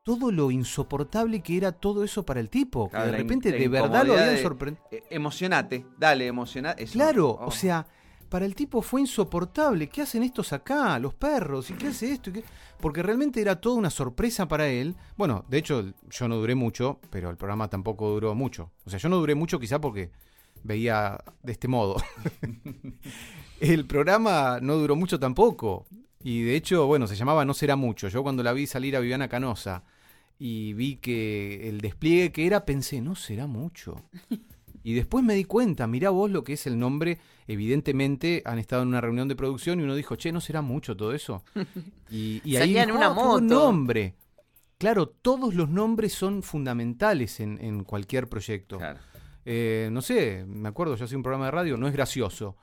todo 0.03 0.31
lo 0.31 0.49
insoportable 0.51 1.41
que 1.41 1.57
era 1.57 1.71
todo 1.71 2.03
eso 2.03 2.25
para 2.25 2.39
el 2.39 2.49
tipo. 2.49 2.89
Claro, 2.89 3.05
que 3.05 3.11
de 3.11 3.17
repente 3.17 3.51
de 3.51 3.67
verdad 3.67 4.05
lo 4.05 4.13
habían 4.13 4.37
sorprendido. 4.39 4.85
Eh, 4.91 5.03
emocionate, 5.09 5.85
dale, 5.97 6.27
emocionate. 6.27 6.83
Eso- 6.83 6.93
Claro, 6.93 7.29
oh. 7.29 7.47
o 7.47 7.51
sea, 7.51 7.85
para 8.31 8.45
el 8.45 8.55
tipo 8.55 8.81
fue 8.81 9.01
insoportable. 9.01 9.89
¿Qué 9.89 10.03
hacen 10.03 10.23
estos 10.23 10.53
acá, 10.53 10.97
los 10.99 11.13
perros? 11.13 11.69
¿Y 11.69 11.73
qué 11.73 11.87
hace 11.87 12.13
esto? 12.13 12.29
¿Y 12.29 12.33
qué? 12.33 12.43
Porque 12.79 13.03
realmente 13.03 13.41
era 13.41 13.59
toda 13.59 13.75
una 13.75 13.89
sorpresa 13.89 14.47
para 14.47 14.69
él. 14.69 14.95
Bueno, 15.17 15.43
de 15.49 15.57
hecho, 15.57 15.83
yo 16.09 16.27
no 16.29 16.37
duré 16.37 16.55
mucho, 16.55 17.01
pero 17.09 17.29
el 17.29 17.35
programa 17.35 17.67
tampoco 17.67 18.09
duró 18.09 18.33
mucho. 18.33 18.71
O 18.85 18.89
sea, 18.89 18.99
yo 18.99 19.09
no 19.09 19.17
duré 19.17 19.35
mucho 19.35 19.59
quizá 19.59 19.81
porque 19.81 20.11
veía 20.63 21.21
de 21.43 21.51
este 21.51 21.67
modo. 21.67 21.97
el 23.59 23.85
programa 23.85 24.59
no 24.61 24.77
duró 24.77 24.95
mucho 24.95 25.19
tampoco. 25.19 25.85
Y 26.23 26.43
de 26.43 26.55
hecho, 26.55 26.87
bueno, 26.87 27.07
se 27.07 27.17
llamaba 27.17 27.43
No 27.43 27.53
será 27.53 27.75
mucho. 27.75 28.07
Yo 28.07 28.23
cuando 28.23 28.43
la 28.43 28.53
vi 28.53 28.65
salir 28.65 28.95
a 28.95 29.01
Viviana 29.01 29.27
Canosa 29.27 29.83
y 30.39 30.71
vi 30.71 30.95
que 30.95 31.67
el 31.67 31.81
despliegue 31.81 32.31
que 32.31 32.47
era, 32.47 32.63
pensé, 32.63 33.01
no 33.01 33.13
será 33.15 33.45
mucho. 33.45 34.01
Y 34.83 34.93
después 34.93 35.23
me 35.23 35.35
di 35.35 35.43
cuenta, 35.43 35.85
mirá 35.87 36.09
vos 36.09 36.31
lo 36.31 36.43
que 36.43 36.53
es 36.53 36.65
el 36.65 36.79
nombre. 36.79 37.19
Evidentemente 37.51 38.41
han 38.45 38.59
estado 38.59 38.81
en 38.83 38.87
una 38.89 39.01
reunión 39.01 39.27
de 39.27 39.35
producción 39.35 39.79
y 39.79 39.83
uno 39.83 39.95
dijo, 39.95 40.15
che, 40.15 40.31
¿no 40.31 40.39
será 40.41 40.61
mucho 40.61 40.95
todo 40.95 41.13
eso? 41.13 41.43
Y, 42.09 42.41
y 42.43 42.55
ahí 42.57 42.77
en 42.77 42.87
dijo, 42.87 42.97
una 42.97 43.07
"Ah, 43.07 43.13
moto". 43.13 43.41
nombre. 43.41 44.15
claro, 44.77 45.07
todos 45.07 45.53
los 45.53 45.69
nombres 45.69 46.13
son 46.13 46.43
fundamentales 46.43 47.39
en, 47.39 47.57
en 47.63 47.83
cualquier 47.83 48.27
proyecto. 48.27 48.77
Claro. 48.79 48.99
Eh, 49.45 49.89
no 49.91 50.01
sé, 50.01 50.45
me 50.47 50.69
acuerdo, 50.69 50.95
yo 50.95 51.05
hacía 51.05 51.17
un 51.17 51.23
programa 51.23 51.45
de 51.45 51.51
radio, 51.51 51.77
no 51.77 51.87
es 51.87 51.93
gracioso. 51.93 52.57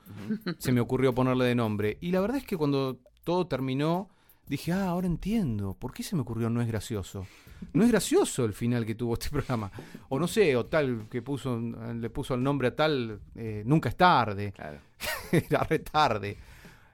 Se 0.59 0.71
me 0.71 0.79
ocurrió 0.81 1.13
ponerle 1.13 1.45
de 1.45 1.55
nombre. 1.55 1.97
Y 1.99 2.11
la 2.11 2.21
verdad 2.21 2.37
es 2.37 2.45
que 2.45 2.55
cuando 2.57 2.99
todo 3.23 3.47
terminó, 3.47 4.09
dije, 4.49 4.73
ah, 4.73 4.89
ahora 4.89 5.07
entiendo. 5.07 5.75
¿Por 5.75 5.93
qué 5.93 6.03
se 6.03 6.15
me 6.15 6.23
ocurrió 6.23 6.49
no 6.49 6.61
es 6.61 6.67
gracioso? 6.67 7.25
No 7.73 7.83
es 7.83 7.89
gracioso 7.89 8.45
el 8.45 8.53
final 8.53 8.85
que 8.85 8.95
tuvo 8.95 9.13
este 9.13 9.29
programa. 9.31 9.71
O 10.09 10.19
no 10.19 10.27
sé, 10.27 10.55
o 10.55 10.65
tal 10.65 11.07
que 11.09 11.21
puso, 11.21 11.57
le 11.59 12.09
puso 12.09 12.33
el 12.33 12.43
nombre 12.43 12.69
a 12.69 12.75
tal, 12.75 13.19
eh, 13.35 13.63
nunca 13.65 13.89
es 13.89 13.95
tarde. 13.95 14.51
Claro. 14.51 14.79
era 15.31 15.63
re 15.63 15.79
tarde. 15.79 16.37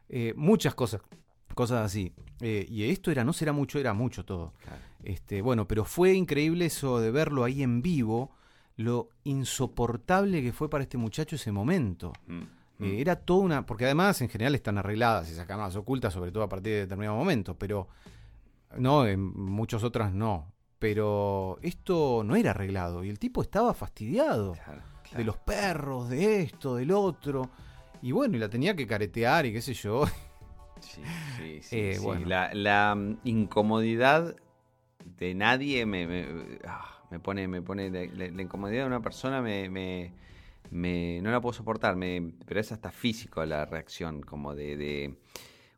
Eh, 0.09 0.33
muchas 0.35 0.75
cosas, 0.75 1.01
cosas 1.53 1.85
así. 1.85 2.13
Eh, 2.41 2.65
y 2.69 2.83
esto 2.83 3.09
era, 3.09 3.23
no 3.23 3.33
será 3.33 3.53
mucho, 3.53 3.79
era 3.79 3.93
mucho 3.93 4.25
todo. 4.25 4.53
Claro. 4.61 4.81
Este, 5.03 5.41
bueno, 5.41 5.67
pero 5.67 5.85
fue 5.85 6.13
increíble 6.13 6.65
eso 6.65 6.99
de 6.99 7.11
verlo 7.11 7.43
ahí 7.43 7.63
en 7.63 7.81
vivo, 7.81 8.31
lo 8.75 9.09
insoportable 9.23 10.41
que 10.41 10.51
fue 10.51 10.69
para 10.69 10.83
este 10.83 10.97
muchacho 10.97 11.37
ese 11.37 11.51
momento. 11.51 12.11
Mm. 12.27 12.41
Eh, 12.79 12.99
era 12.99 13.15
toda 13.15 13.39
una. 13.41 13.65
Porque 13.65 13.85
además 13.85 14.21
en 14.21 14.29
general 14.29 14.55
están 14.55 14.77
arregladas 14.77 15.29
esas 15.29 15.45
cámaras 15.45 15.75
ocultas, 15.75 16.13
sobre 16.13 16.31
todo 16.31 16.43
a 16.43 16.49
partir 16.49 16.73
de 16.73 16.79
determinado 16.81 17.17
momento, 17.17 17.57
pero. 17.57 17.87
No, 18.77 19.05
en 19.07 19.21
muchas 19.21 19.83
otras 19.83 20.13
no. 20.13 20.51
Pero 20.79 21.57
esto 21.61 22.23
no 22.25 22.35
era 22.35 22.51
arreglado 22.51 23.03
y 23.03 23.09
el 23.09 23.17
tipo 23.17 23.41
estaba 23.41 23.73
fastidiado 23.73 24.53
Claro, 24.53 24.81
claro. 25.03 25.17
de 25.17 25.23
los 25.23 25.37
perros, 25.37 26.09
de 26.09 26.41
esto, 26.41 26.75
del 26.75 26.91
otro. 26.91 27.49
Y 28.01 28.11
bueno, 28.11 28.35
y 28.35 28.39
la 28.39 28.49
tenía 28.49 28.75
que 28.75 28.85
caretear 28.85 29.45
y 29.45 29.53
qué 29.53 29.61
sé 29.61 29.73
yo. 29.73 30.05
Sí, 30.81 31.01
sí, 31.37 31.59
sí, 31.61 31.77
Eh, 31.79 31.95
sí. 31.97 32.03
bueno. 32.03 32.27
La, 32.27 32.53
la, 32.53 32.93
mm, 32.93 33.19
incomodidad 33.23 34.35
de 35.17 35.33
nadie 35.33 35.85
me, 35.85 36.05
me, 36.07 36.59
ah, 36.67 37.01
me 37.09 37.19
pone, 37.19 37.47
me 37.47 37.61
pone 37.61 37.89
la, 37.89 38.01
la- 38.13 38.31
la 38.31 38.41
incomodidad 38.41 38.81
de 38.81 38.87
una 38.87 39.01
persona 39.01 39.41
me, 39.41 39.69
me- 39.69 40.11
me- 40.71 41.19
no 41.21 41.31
la 41.31 41.41
puedo 41.41 41.53
soportar, 41.53 41.95
me, 41.95 42.33
pero 42.45 42.59
es 42.59 42.71
hasta 42.71 42.91
físico 42.91 43.43
la 43.45 43.65
reacción, 43.65 44.21
como 44.21 44.55
de, 44.55 44.75
de 44.77 45.15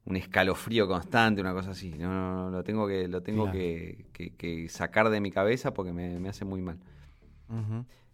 un 0.06 0.16
escalofrío 0.16 0.88
constante, 0.88 1.42
una 1.42 1.54
cosa 1.54 1.72
así. 1.72 1.92
No, 1.92 2.08
no, 2.10 2.44
no, 2.46 2.50
lo 2.52 2.64
tengo 2.64 2.88
que, 2.88 3.08
lo 3.08 3.22
tengo 3.24 3.44
Claro. 3.44 3.58
que, 3.58 4.06
que- 4.14 4.36
que 4.36 4.70
sacar 4.70 5.10
de 5.10 5.20
mi 5.22 5.32
cabeza 5.32 5.74
porque 5.74 5.92
me, 5.94 6.20
me 6.20 6.30
hace 6.30 6.46
muy 6.46 6.62
mal. 6.62 6.78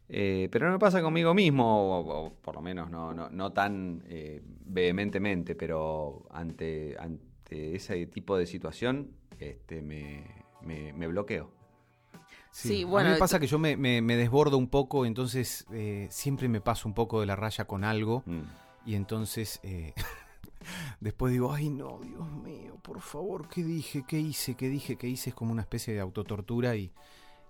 Eh, 0.10 0.50
pero 0.52 0.68
no 0.68 0.74
me 0.74 0.80
pasa 0.80 1.02
conmigo 1.02 1.34
mismo, 1.34 1.66
o, 1.98 2.26
o 2.28 2.34
por 2.36 2.56
lo 2.56 2.62
menos 2.62 2.90
no, 2.92 3.14
no, 3.14 3.30
no 3.30 3.52
tan 3.54 4.04
eh, 4.08 4.42
vehementemente, 4.66 5.56
pero 5.56 6.26
ante, 6.30 6.96
ante 7.00 7.76
ese 7.76 8.06
tipo 8.08 8.38
de 8.38 8.46
situación 8.46 9.12
este, 9.40 9.82
me, 9.82 10.24
me- 10.62 10.94
me 10.94 11.08
bloqueo. 11.08 11.50
Sí, 12.54 12.84
a 12.84 12.86
bueno, 12.86 13.10
mí 13.10 13.14
me 13.16 13.20
pasa 13.20 13.40
que 13.40 13.48
yo 13.48 13.58
me, 13.60 13.76
me- 13.78 14.02
me 14.02 14.16
desbordo 14.16 14.58
un 14.58 14.68
poco, 14.68 15.06
entonces 15.06 15.66
eh, 15.72 16.08
siempre 16.12 16.48
me 16.48 16.62
paso 16.62 16.88
un 16.88 16.94
poco 16.94 17.20
de 17.20 17.26
la 17.26 17.36
raya 17.36 17.66
con 17.66 17.84
algo. 17.84 18.24
Mm. 18.26 18.42
Y 18.86 18.96
entonces 18.96 19.60
eh, 19.64 19.94
después 21.00 21.32
digo, 21.34 21.52
ay 21.54 21.70
no, 21.70 22.00
Dios 22.04 22.30
mío, 22.32 22.78
por 22.82 23.02
favor, 23.02 23.48
¿qué 23.48 23.64
dije? 23.64 24.04
¿Qué 24.08 24.20
hice? 24.20 24.56
¿Qué 24.56 24.70
dije? 24.70 24.98
¿Qué 24.98 25.08
hice? 25.08 25.32
Es 25.32 25.36
como 25.36 25.52
una 25.52 25.62
especie 25.64 25.94
de 25.94 26.00
autotortura 26.00 26.76
y, 26.76 26.92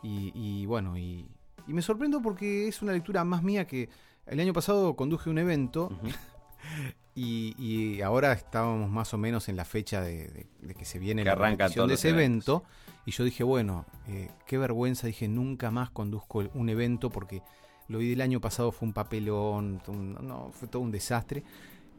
y, 0.02 0.32
y 0.36 0.66
bueno, 0.66 0.98
y, 0.98 1.28
y 1.68 1.74
me 1.74 1.82
sorprendo 1.82 2.22
porque 2.22 2.68
es 2.68 2.82
una 2.82 2.94
lectura 2.94 3.24
más 3.24 3.44
mía 3.44 3.66
que 3.68 3.90
el 4.26 4.40
año 4.40 4.54
pasado 4.54 4.96
conduje 4.96 5.30
un 5.30 5.38
evento 5.38 5.92
y, 7.16 7.54
y 7.58 8.02
ahora 8.02 8.34
estábamos 8.34 8.90
más 8.90 9.14
o 9.14 9.18
menos 9.18 9.50
en 9.50 9.56
la 9.58 9.66
fecha 9.66 10.02
de, 10.02 10.28
de- 10.30 10.48
de 10.62 10.74
que 10.76 10.86
se 10.86 10.98
viene 11.00 11.24
Que 11.24 11.30
la 11.30 11.36
todos 11.36 11.88
de 11.90 11.96
ese 11.96 12.10
eventos, 12.10 12.62
evento. 12.64 12.93
Y 13.06 13.12
yo 13.12 13.24
dije, 13.24 13.44
bueno, 13.44 13.86
eh, 14.08 14.30
qué 14.48 14.58
vergüenza, 14.58 15.08
dije, 15.08 15.28
nunca 15.28 15.72
más 15.72 15.90
conduzco 15.90 16.44
un 16.54 16.70
evento 16.70 17.10
porque 17.10 17.42
lo 17.90 17.98
vi 17.98 18.10
del 18.10 18.22
año 18.22 18.40
pasado, 18.40 18.72
fue 18.72 18.88
un 18.88 18.94
papelón, 18.94 19.82
un- 19.88 20.14
no, 20.26 20.52
fue 20.54 20.68
todo 20.68 20.82
un 20.82 20.92
desastre. 20.92 21.44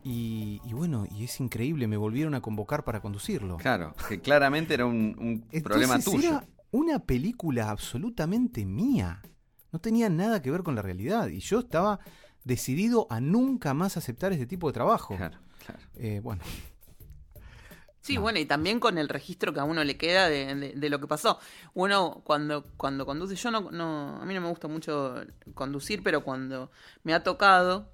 Y, 0.02 0.60
y 0.64 0.72
bueno, 0.74 1.06
y 1.16 1.24
es 1.24 1.40
increíble, 1.40 1.86
me 1.86 1.96
volvieron 1.96 2.34
a 2.34 2.40
convocar 2.40 2.84
para 2.84 3.00
conducirlo. 3.00 3.56
Claro, 3.56 3.94
que 4.08 4.20
claramente 4.20 4.74
era 4.74 4.86
un, 4.86 5.14
un 5.18 5.28
Entonces 5.50 5.62
problema 5.62 5.98
tuyo. 5.98 6.28
Era 6.28 6.46
una 6.72 6.98
película 6.98 7.70
absolutamente 7.70 8.64
mía. 8.66 9.22
No 9.72 9.78
tenía 9.80 10.08
nada 10.10 10.40
que 10.42 10.50
ver 10.50 10.62
con 10.62 10.74
la 10.74 10.82
realidad. 10.82 11.28
Y 11.28 11.40
yo 11.40 11.60
estaba 11.60 12.00
decidido 12.44 13.06
a 13.10 13.20
nunca 13.20 13.72
más 13.74 13.96
aceptar 13.96 14.32
este 14.32 14.46
tipo 14.46 14.66
de 14.68 14.72
trabajo. 14.74 15.16
Claro, 15.16 15.38
claro. 15.64 15.80
Eh, 15.96 16.20
bueno, 16.22 16.42
Sí, 18.04 18.16
No. 18.16 18.20
bueno, 18.20 18.38
y 18.38 18.44
también 18.44 18.80
con 18.80 18.98
el 18.98 19.08
registro 19.08 19.54
que 19.54 19.60
a 19.60 19.64
uno 19.64 19.82
le 19.82 19.96
queda 19.96 20.28
de, 20.28 20.54
de- 20.54 20.72
de 20.74 20.90
lo 20.90 21.00
que 21.00 21.06
pasó. 21.06 21.38
Uno 21.74 22.20
cuando, 22.24 22.64
cuando 22.76 23.06
conduce, 23.06 23.34
yo 23.36 23.50
no, 23.50 23.70
no, 23.70 24.18
a 24.20 24.26
mí 24.26 24.34
no 24.34 24.42
me 24.42 24.48
gusta 24.50 24.68
mucho 24.68 25.16
conducir, 25.54 26.02
pero 26.02 26.22
cuando 26.22 26.70
me 27.02 27.14
ha 27.14 27.22
tocado, 27.24 27.88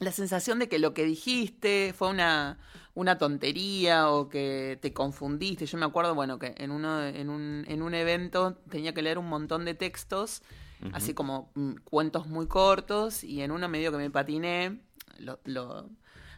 la 0.00 0.12
sensación 0.12 0.58
de 0.58 0.68
que 0.68 0.78
lo 0.78 0.92
que 0.94 1.04
dijiste 1.04 1.94
fue 1.96 2.08
una, 2.08 2.58
una 2.94 3.16
tontería 3.18 4.10
o 4.10 4.28
que 4.28 4.78
te 4.82 4.92
confundiste. 4.92 5.66
Yo 5.66 5.78
me 5.78 5.86
acuerdo, 5.86 6.14
bueno, 6.14 6.38
que 6.38 6.54
en, 6.58 6.70
uno, 6.70 7.02
en, 7.04 7.30
un, 7.30 7.64
en 7.66 7.82
un 7.82 7.94
evento 7.94 8.58
tenía 8.70 8.92
que 8.92 9.02
leer 9.02 9.18
un 9.18 9.28
montón 9.28 9.64
de 9.64 9.74
textos, 9.74 10.42
así 10.90 11.14
como 11.14 11.50
mm, 11.54 11.76
cuentos 11.84 12.26
muy 12.26 12.46
cortos, 12.46 13.24
y 13.24 13.42
en 13.42 13.50
uno 13.52 13.68
medio 13.68 13.90
que 13.90 13.98
me 13.98 14.10
patiné, 14.10 14.80
lo, 15.18 15.40
lo, 15.44 15.88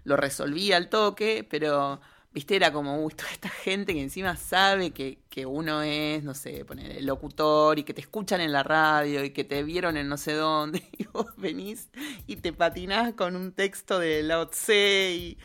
lo 0.04 0.16
resolví 0.16 0.72
al 0.72 0.88
toque, 0.88 1.46
pero, 1.48 2.00
viste, 2.33 2.57
era 2.57 2.72
como, 2.72 3.03
uy, 3.05 3.12
toda 3.14 3.31
esta 3.31 3.49
gente 3.49 3.95
que 3.95 4.03
encima 4.03 4.37
sabe 4.37 4.91
que, 4.93 5.18
que 5.29 5.47
uno 5.47 5.83
es, 5.83 6.22
no 6.22 6.35
sé, 6.35 6.64
poner 6.64 6.93
el 6.99 7.07
locutor 7.07 7.79
y 7.79 7.85
que 7.85 7.95
te 7.95 8.01
escuchan 8.01 8.41
en 8.41 8.53
la 8.53 8.62
radio 8.62 9.24
y 9.24 9.31
que 9.31 9.45
te 9.45 9.62
vieron 9.64 9.97
en 9.97 10.09
no 10.09 10.16
sé 10.16 10.35
dónde, 10.35 10.83
y 10.99 11.05
vos 11.07 11.26
venís 11.37 11.89
y 12.26 12.37
te 12.37 12.53
patinás 12.53 13.14
con 13.14 13.35
un 13.37 13.53
texto 13.53 13.99
de 13.99 14.22
Lao 14.22 14.49
Tse 14.49 15.14
y, 15.16 15.39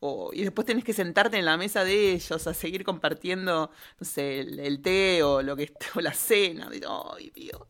o- 0.00 0.30
y 0.32 0.42
después 0.42 0.66
tenés 0.66 0.82
que 0.84 0.92
sentarte 0.92 1.38
en 1.38 1.44
la 1.44 1.56
mesa 1.56 1.84
de 1.84 2.12
ellos 2.12 2.46
a 2.48 2.54
seguir 2.54 2.82
compartiendo, 2.82 3.70
no 4.00 4.04
sé, 4.04 4.40
el, 4.40 4.58
el 4.58 4.82
té 4.82 5.22
o 5.22 5.42
lo 5.42 5.54
que 5.54 5.72
o 5.94 6.00
la 6.00 6.12
cena. 6.12 6.68
Digo, 6.70 7.14
Ay, 7.16 7.30
Dios. 7.34 7.60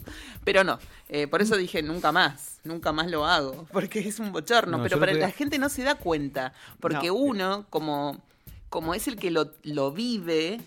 Pero 0.44 0.64
no, 0.64 0.78
eh, 1.10 1.26
por 1.26 1.42
eso 1.42 1.56
dije 1.58 1.82
nunca 1.82 2.10
más, 2.10 2.58
nunca 2.64 2.90
más 2.92 3.10
lo 3.10 3.26
hago, 3.26 3.66
porque 3.72 3.98
es 3.98 4.18
un 4.18 4.32
bochorno. 4.32 4.78
No, 4.78 4.82
pero 4.82 4.98
para 4.98 5.12
la 5.12 5.30
gente 5.30 5.58
no 5.58 5.68
se 5.68 5.82
da 5.82 5.96
cuenta, 5.96 6.54
porque 6.80 7.08
No. 7.08 7.14
uno, 7.16 7.66
como, 7.68 8.18
como 8.72 8.94
es 8.94 9.06
el 9.06 9.16
que 9.16 9.30
lo, 9.30 9.52
lo 9.64 9.92
vive, 9.92 10.58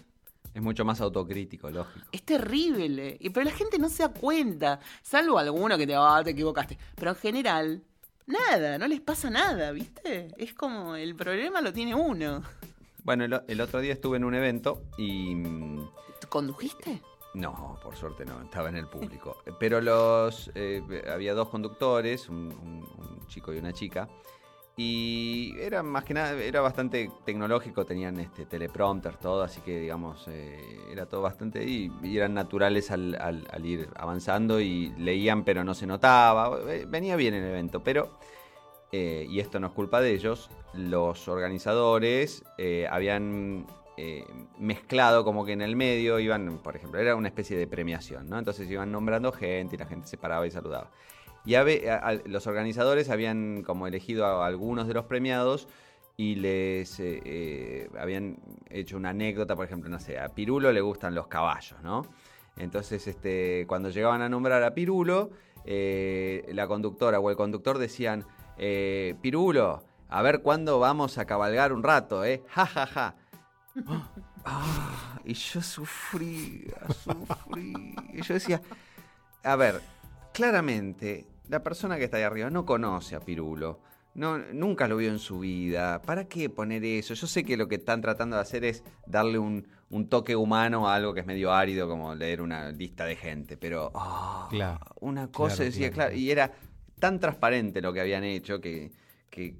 Es 0.53 0.61
mucho 0.61 0.85
más 0.85 1.01
autocrítico, 1.01 1.69
lógico. 1.71 2.05
es 2.11 2.21
terrible. 2.23 3.17
Y, 3.19 3.31
pero 3.31 3.43
la 3.45 3.51
gente 3.51 3.77
no 3.79 3.89
se 3.89 4.03
da 4.03 4.09
cuenta. 4.13 4.79
Salvo 5.01 5.37
alguno 5.39 5.75
que 5.77 5.87
te 5.87 5.95
va, 5.97 6.23
te 6.23 6.29
equivocaste. 6.29 6.77
Pero 6.95 7.09
en 7.11 7.17
general, 7.17 7.83
nada, 8.27 8.77
no 8.77 8.87
les 8.87 9.01
pasa 9.01 9.29
nada, 9.29 9.71
¿viste? 9.71 10.29
Es 10.37 10.53
como 10.53 10.95
el 10.95 11.15
problema 11.15 11.59
lo 11.61 11.73
tiene 11.73 11.95
uno. 11.95 12.43
Bueno, 13.03 13.25
el, 13.25 13.41
el 13.47 13.59
otro 13.61 13.79
día 13.81 13.93
estuve 13.93 14.17
en 14.17 14.23
un 14.23 14.35
evento 14.35 14.83
y... 14.97 15.33
mm, 15.35 15.89
¿Tú 16.21 16.27
condujiste? 16.29 17.01
No, 17.33 17.77
por 17.83 17.95
suerte 17.97 18.23
no, 18.23 18.41
estaba 18.41 18.69
en 18.69 18.77
el 18.77 18.87
público. 18.87 19.37
Pero 19.59 19.81
los 19.81 20.49
eh, 20.55 20.81
había 21.13 21.33
dos 21.33 21.49
conductores, 21.49 22.29
un, 22.29 22.37
un- 22.63 22.87
un 22.97 23.27
chico 23.27 23.51
y 23.53 23.57
una 23.57 23.73
chica. 23.73 24.07
Y 24.77 25.55
era 25.57 25.83
más 25.83 26.03
que 26.03 26.13
nada, 26.13 26.33
era 26.33 26.59
bastante 26.59 27.09
tecnológico, 27.23 27.85
tenían 27.85 28.19
este 28.19 28.45
teleprompter, 28.45 29.15
todo, 29.15 29.41
así 29.43 29.61
que 29.61 29.79
digamos, 29.79 30.25
eh, 30.27 30.59
era 30.91 31.05
todo 31.05 31.21
bastante. 31.21 31.63
Y, 31.63 31.89
y 32.03 32.17
eran 32.17 32.33
naturales 32.33 32.91
al, 32.91 33.15
al- 33.15 33.47
al 33.51 33.65
ir 33.65 33.87
avanzando 33.95 34.59
y 34.59 34.89
leían, 34.97 35.45
pero 35.45 35.63
no 35.63 35.73
se 35.75 35.87
notaba. 35.87 36.59
Eh, 36.73 36.85
Venía 36.89 37.15
bien 37.15 37.33
el 37.35 37.45
evento, 37.45 37.81
pero. 37.83 38.19
eh, 38.91 39.25
y 39.29 39.39
esto 39.39 39.59
no 39.59 39.67
es 39.67 39.73
culpa 39.73 40.01
de 40.01 40.13
ellos, 40.13 40.49
los 40.73 41.27
organizadores 41.27 42.43
eh, 42.57 42.87
habían 42.89 43.67
eh, 43.97 44.25
mezclado 44.59 45.23
como 45.25 45.45
que 45.45 45.53
en 45.53 45.61
el 45.61 45.75
medio 45.75 46.19
iban, 46.19 46.59
por 46.59 46.75
ejemplo, 46.75 46.99
era 46.99 47.15
una 47.15 47.27
especie 47.29 47.57
de 47.57 47.67
premiación, 47.67 48.29
¿no? 48.29 48.39
Entonces 48.39 48.69
iban 48.69 48.91
nombrando 48.91 49.31
gente 49.31 49.75
y 49.75 49.79
la 49.79 49.85
gente 49.87 50.07
se 50.07 50.17
paraba 50.17 50.47
y 50.47 50.51
saludaba. 50.51 50.91
Y 51.45 51.55
los 52.25 52.47
organizadores 52.47 53.09
habían 53.09 53.63
como 53.63 53.87
elegido 53.87 54.25
a 54.25 54.47
algunos 54.47 54.87
de 54.87 54.93
los 54.95 55.05
premiados 55.05 55.67
y 56.17 56.35
les 56.35 56.99
eh, 56.99 57.21
eh, 57.25 57.89
habían 57.99 58.37
hecho 58.69 58.97
una 58.97 59.09
anécdota, 59.09 59.55
por 59.55 59.65
ejemplo, 59.65 59.89
no 59.89 59.99
sé, 59.99 60.17
a 60.17 60.29
Pirulo 60.29 60.71
le 60.71 60.81
gustan 60.81 61.13
los 61.13 61.27
caballos, 61.27 61.81
¿no? 61.83 62.05
Entonces, 62.57 63.05
este, 63.07 63.65
cuando 63.67 63.89
llegaban 63.89 64.21
a 64.21 64.29
nombrar 64.29 64.63
a 64.63 64.73
Pirulo, 64.73 65.31
eh, 65.65 66.49
la 66.53 66.67
conductora 66.67 67.19
o 67.19 67.29
el 67.29 67.35
conductor 67.35 67.77
decían, 67.77 68.25
Pirulo, 69.21 69.83
a 70.07 70.21
ver 70.21 70.41
cuándo 70.41 70.79
vamos 70.79 71.17
a 71.17 71.25
cabalgar 71.25 71.73
un 71.73 71.83
rato, 71.83 72.23
¿eh? 72.23 72.43
Ja, 72.47 72.65
ja, 72.65 72.87
ja. 72.87 73.15
Ah, 74.47 75.19
y 75.25 75.33
yo 75.33 75.59
sufría, 75.59 76.77
sufrí. 77.03 77.95
Y 78.13 78.21
yo 78.21 78.35
decía, 78.35 78.61
a 79.43 79.55
ver, 79.55 79.81
claramente, 80.33 81.25
la 81.49 81.61
persona 81.63 81.97
que 81.97 82.05
está 82.05 82.17
ahí 82.17 82.23
arriba 82.23 82.49
no 82.49 82.65
conoce 82.65 83.15
a 83.15 83.19
Pirulo. 83.19 83.79
no, 84.15 84.37
nunca 84.37 84.87
lo 84.87 84.95
vio 84.97 85.09
en 85.09 85.19
su 85.19 85.39
vida. 85.39 86.01
¿Para 86.01 86.25
qué 86.25 86.49
poner 86.49 86.83
eso? 86.85 87.13
Yo 87.13 87.27
sé 87.27 87.43
que 87.43 87.57
lo 87.57 87.67
que 87.67 87.75
están 87.75 88.01
tratando 88.01 88.37
de 88.37 88.41
hacer 88.43 88.63
es 88.63 88.81
darle 89.05 89.37
un, 89.39 89.67
un 89.89 90.07
toque 90.07 90.35
humano 90.37 90.87
a 90.87 90.95
algo 90.95 91.13
que 91.13 91.19
es 91.19 91.25
medio 91.25 91.51
árido, 91.51 91.87
como 91.89 92.15
leer 92.15 92.41
una 92.41 92.71
lista 92.71 93.03
de 93.05 93.15
gente, 93.17 93.57
pero 93.57 93.91
ah, 93.93 94.47
Claro. 94.49 94.79
una 95.01 95.27
cosa 95.31 95.55
Claro, 95.57 95.63
decía, 95.65 95.91
claro. 95.91 96.09
claro, 96.11 96.15
y 96.21 96.31
era 96.31 96.53
tan 96.99 97.19
transparente 97.19 97.81
lo 97.81 97.91
que 97.91 97.99
habían 98.01 98.23
hecho 98.23 98.61
que... 98.61 98.91
que- 99.29 99.55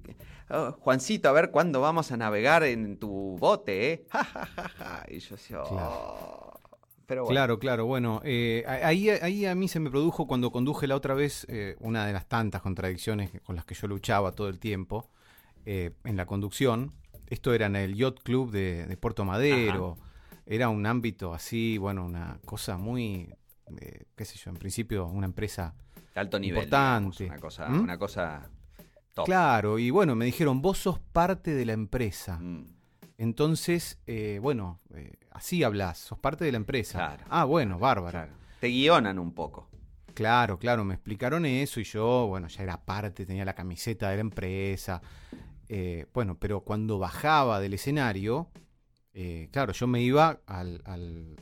"Oh, 0.49 0.71
Juancito, 0.79 1.27
a 1.27 1.33
ver 1.33 1.51
cuándo 1.51 1.81
vamos 1.81 2.11
a 2.13 2.17
navegar 2.17 2.63
en 2.63 2.97
tu 2.97 3.35
bote, 3.37 3.91
¿eh? 3.91 4.07
Y 5.09 5.19
yo 5.19 5.35
decía, 5.35 5.61
"Oh". 5.63 6.54
Pero 7.05 7.23
bueno. 7.23 7.33
Claro, 7.33 7.59
claro. 7.59 7.85
Bueno, 7.85 8.21
eh, 8.23 8.63
ahí, 8.67 9.09
ahí 9.09 9.45
a 9.45 9.55
mí 9.55 9.67
se 9.67 9.79
me 9.79 9.89
produjo 9.89 10.27
cuando 10.27 10.51
conduje 10.51 10.87
la 10.87 10.95
otra 10.95 11.13
vez 11.13 11.45
eh, 11.49 11.75
una 11.79 12.05
de 12.05 12.13
las 12.13 12.27
tantas 12.27 12.61
contradicciones 12.61 13.31
con 13.43 13.55
las 13.55 13.65
que 13.65 13.75
yo 13.75 13.87
luchaba 13.87 14.31
todo 14.31 14.49
el 14.49 14.59
tiempo 14.59 15.09
eh, 15.65 15.91
en 16.03 16.17
la 16.17 16.25
conducción. 16.25 16.93
Esto 17.27 17.53
era 17.53 17.67
en 17.67 17.75
el 17.75 17.95
Yacht 17.95 18.21
Club 18.23 18.51
de, 18.51 18.85
de 18.85 18.97
Puerto 18.97 19.25
Madero. 19.25 19.97
Era 20.45 20.69
un 20.69 20.85
ámbito 20.85 21.33
así, 21.33 21.77
bueno, 21.77 22.05
una 22.05 22.39
cosa 22.45 22.77
muy, 22.77 23.33
qué 24.15 24.25
sé 24.25 24.37
yo, 24.37 24.51
en 24.51 24.57
principio 24.57 25.07
una 25.07 25.25
empresa 25.25 25.73
De 26.13 26.21
alto 26.21 26.37
nivel. 26.37 26.63
Importante. 26.65 27.23
digamos, 27.23 27.39
una 27.39 27.41
cosa, 27.41 27.69
¿Mm? 27.69 27.79
una 27.81 27.97
cosa 27.97 28.49
top. 29.15 29.25
Claro, 29.25 29.79
y 29.79 29.89
bueno, 29.89 30.15
me 30.15 30.25
dijeron, 30.25 30.61
vos 30.61 30.77
sos 30.77 30.99
parte 30.99 31.55
de 31.55 31.65
la 31.65 31.73
empresa. 31.73 32.37
Mm. 32.39 32.67
Entonces, 33.17 33.97
bueno, 34.39 34.81
así 35.35 35.63
hablas, 35.63 35.97
sos 35.99 36.19
parte 36.19 36.45
de 36.45 36.51
la 36.51 36.57
empresa. 36.57 36.97
Claro. 36.97 37.23
Ah, 37.29 37.43
bueno, 37.45 37.77
bárbaro. 37.79 38.11
Claro. 38.11 38.33
Te 38.59 38.67
guionan 38.69 39.19
un 39.19 39.33
poco. 39.33 39.69
Claro, 40.13 40.57
claro, 40.57 40.85
me 40.85 40.93
explicaron 40.93 41.45
eso 41.45 41.79
y 41.79 41.83
yo, 41.83 42.25
bueno, 42.27 42.47
ya 42.47 42.63
era 42.63 42.81
parte, 42.83 43.25
tenía 43.25 43.43
la 43.45 43.53
camiseta 43.53 44.09
de 44.09 44.15
la 44.15 44.21
empresa. 44.21 45.01
Eh, 45.67 46.05
bueno, 46.13 46.37
pero 46.39 46.61
cuando 46.61 46.97
bajaba 46.99 47.59
del 47.59 47.73
escenario, 47.73 48.49
eh, 49.13 49.49
claro, 49.51 49.73
yo 49.73 49.87
me 49.87 50.01
iba 50.01 50.39
al, 50.47 50.81
al- 50.85 51.35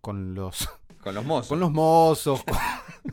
con 0.00 0.34
los 0.34 0.68
Con 1.02 1.14
los 1.14 1.24
mozos. 1.24 1.48
con 1.48 1.60
los 1.60 1.70
mozos, 1.70 2.42
con, 2.42 2.56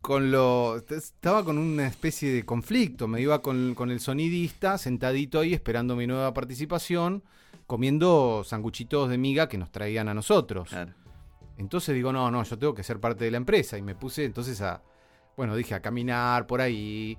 con 0.00 0.30
los... 0.30 0.90
Estaba 0.90 1.44
con 1.44 1.58
una 1.58 1.86
especie 1.86 2.32
de 2.32 2.44
conflicto, 2.44 3.08
me 3.08 3.20
iba 3.20 3.42
con, 3.42 3.74
con 3.74 3.90
el 3.90 4.00
sonidista 4.00 4.78
sentadito 4.78 5.40
ahí 5.40 5.52
esperando 5.52 5.96
mi 5.96 6.06
nueva 6.06 6.32
participación, 6.32 7.22
comiendo 7.70 8.42
sanguchitos 8.44 9.08
de 9.08 9.16
miga 9.16 9.48
que 9.48 9.56
nos 9.56 9.70
traían 9.70 10.08
a 10.08 10.14
nosotros. 10.14 10.68
Claro. 10.70 10.92
Entonces 11.56 11.94
digo, 11.94 12.12
no, 12.12 12.28
no, 12.28 12.42
yo 12.42 12.58
tengo 12.58 12.74
que 12.74 12.82
ser 12.82 12.98
parte 12.98 13.24
de 13.26 13.30
la 13.30 13.36
empresa. 13.36 13.78
Y 13.78 13.82
me 13.82 13.94
puse 13.94 14.24
entonces 14.24 14.60
a, 14.60 14.82
bueno, 15.36 15.54
dije 15.54 15.72
a 15.74 15.80
caminar 15.80 16.48
por 16.48 16.60
ahí. 16.60 17.16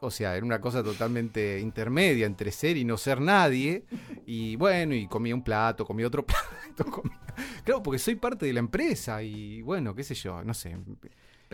O 0.00 0.12
sea, 0.12 0.36
era 0.36 0.46
una 0.46 0.60
cosa 0.60 0.84
totalmente 0.84 1.58
intermedia 1.58 2.24
entre 2.26 2.52
ser 2.52 2.76
y 2.76 2.84
no 2.84 2.96
ser 2.96 3.20
nadie. 3.20 3.84
Y 4.26 4.54
bueno, 4.54 4.94
y 4.94 5.08
comía 5.08 5.34
un 5.34 5.42
plato, 5.42 5.84
comía 5.84 6.06
otro 6.06 6.24
plato. 6.26 6.84
comía- 6.88 7.20
Claro, 7.64 7.82
porque 7.82 7.98
soy 7.98 8.14
parte 8.14 8.46
de 8.46 8.52
la 8.52 8.60
empresa 8.60 9.20
y 9.24 9.60
bueno, 9.62 9.92
qué 9.92 10.04
sé 10.04 10.14
yo, 10.14 10.44
no 10.44 10.54
sé. 10.54 10.76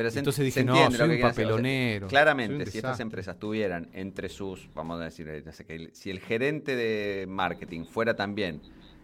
Pero 0.01 0.11
se- 0.11 0.19
Entonces 0.21 0.43
dije, 0.47 0.61
se 0.61 0.65
no, 0.65 0.75
soy 0.77 0.85
un. 0.87 1.11
O 1.13 1.17
sea, 1.19 1.29
papelonero, 1.29 2.09
claramente, 2.09 2.65
si 2.71 2.79
estas 2.79 3.01
empresas 3.01 3.39
tuvieran 3.39 3.87
entre 3.93 4.31
sus, 4.31 4.67
vamos 4.75 4.99
a 4.99 5.05
decir, 5.05 5.29
eh, 5.29 5.43
no 5.45 5.53
sé, 5.53 5.67
que 5.67 5.75
el- 5.75 5.91
si 5.93 6.09
el 6.09 6.21
gerente 6.21 6.75
de 6.75 7.27
marketing 7.29 7.85
fuera 7.85 8.17
también 8.17 8.63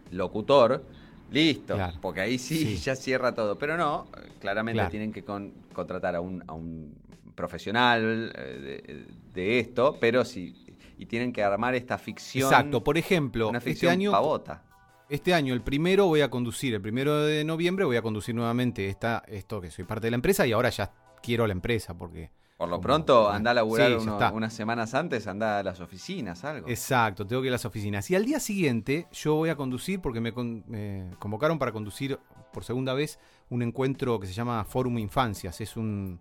locutor, 0.09 0.83
listo, 1.31 1.75
Claro. 1.75 1.99
porque 2.01 2.21
ahí 2.21 2.39
sí, 2.39 2.57
Sí. 2.57 2.77
ya 2.83 2.95
cierra 2.95 3.35
todo. 3.35 3.59
Pero 3.59 3.77
no, 3.77 4.07
claramente 4.39 4.77
Claro. 4.77 4.89
tienen 4.89 5.13
que 5.13 5.23
con- 5.23 5.51
contratar 5.71 6.15
a 6.15 6.19
un, 6.21 6.43
a 6.47 6.53
un 6.53 6.95
profesional 7.35 8.33
eh, 8.35 8.81
de, 8.87 9.05
de 9.35 9.59
esto, 9.59 9.97
pero 10.01 10.25
sí, 10.25 10.55
y 10.97 11.05
tienen 11.05 11.31
que 11.31 11.43
armar 11.43 11.75
esta 11.75 11.99
ficción. 11.99 12.51
Exacto, 12.51 12.83
por 12.83 12.97
ejemplo, 12.97 13.49
una 13.49 13.59
este 13.59 13.69
ficción 13.69 13.91
año 13.91 14.09
pavota. 14.11 14.63
Este 15.09 15.33
año, 15.33 15.53
el 15.53 15.61
primero, 15.61 16.05
voy 16.07 16.19
a 16.21 16.29
conducir, 16.29 16.73
el 16.73 16.81
primero 16.81 17.17
de 17.23 17.43
noviembre 17.45 17.85
voy 17.85 17.95
a 17.95 18.01
conducir 18.01 18.35
nuevamente 18.35 18.89
esta, 18.89 19.23
esto 19.27 19.61
que 19.61 19.71
soy 19.71 19.85
parte 19.85 20.07
de 20.07 20.11
la 20.11 20.15
empresa 20.15 20.45
y 20.45 20.51
ahora 20.51 20.69
ya 20.69 20.91
quiero 21.23 21.47
la 21.47 21.53
empresa 21.53 21.97
porque... 21.97 22.29
Por 22.57 22.67
lo 22.69 22.75
como- 22.77 22.81
pronto, 22.81 23.29
anda 23.29 23.51
a 23.51 23.53
laburar 23.53 23.87
Sí, 23.91 23.97
uno- 24.01 24.31
unas 24.33 24.51
semanas 24.51 24.93
antes, 24.95 25.27
anda 25.27 25.59
a 25.59 25.63
las 25.63 25.79
oficinas, 25.79 26.43
algo. 26.43 26.67
Exacto, 26.67 27.25
tengo 27.25 27.41
que 27.41 27.47
ir 27.47 27.51
a 27.51 27.55
las 27.55 27.65
oficinas. 27.65 28.09
Y 28.09 28.15
al 28.15 28.25
día 28.25 28.39
siguiente 28.39 29.07
yo 29.13 29.35
voy 29.35 29.49
a 29.49 29.55
conducir 29.55 30.01
porque 30.01 30.19
me, 30.19 30.33
con- 30.33 30.63
me 30.67 31.11
convocaron 31.19 31.59
para 31.59 31.71
conducir 31.71 32.19
por 32.51 32.63
segunda 32.65 32.93
vez 32.95 33.19
un 33.49 33.61
encuentro 33.61 34.19
que 34.19 34.25
se 34.27 34.33
llama 34.33 34.65
Fórum 34.65 34.97
Infancias. 34.97 35.61
Es 35.61 35.77
un... 35.77 36.19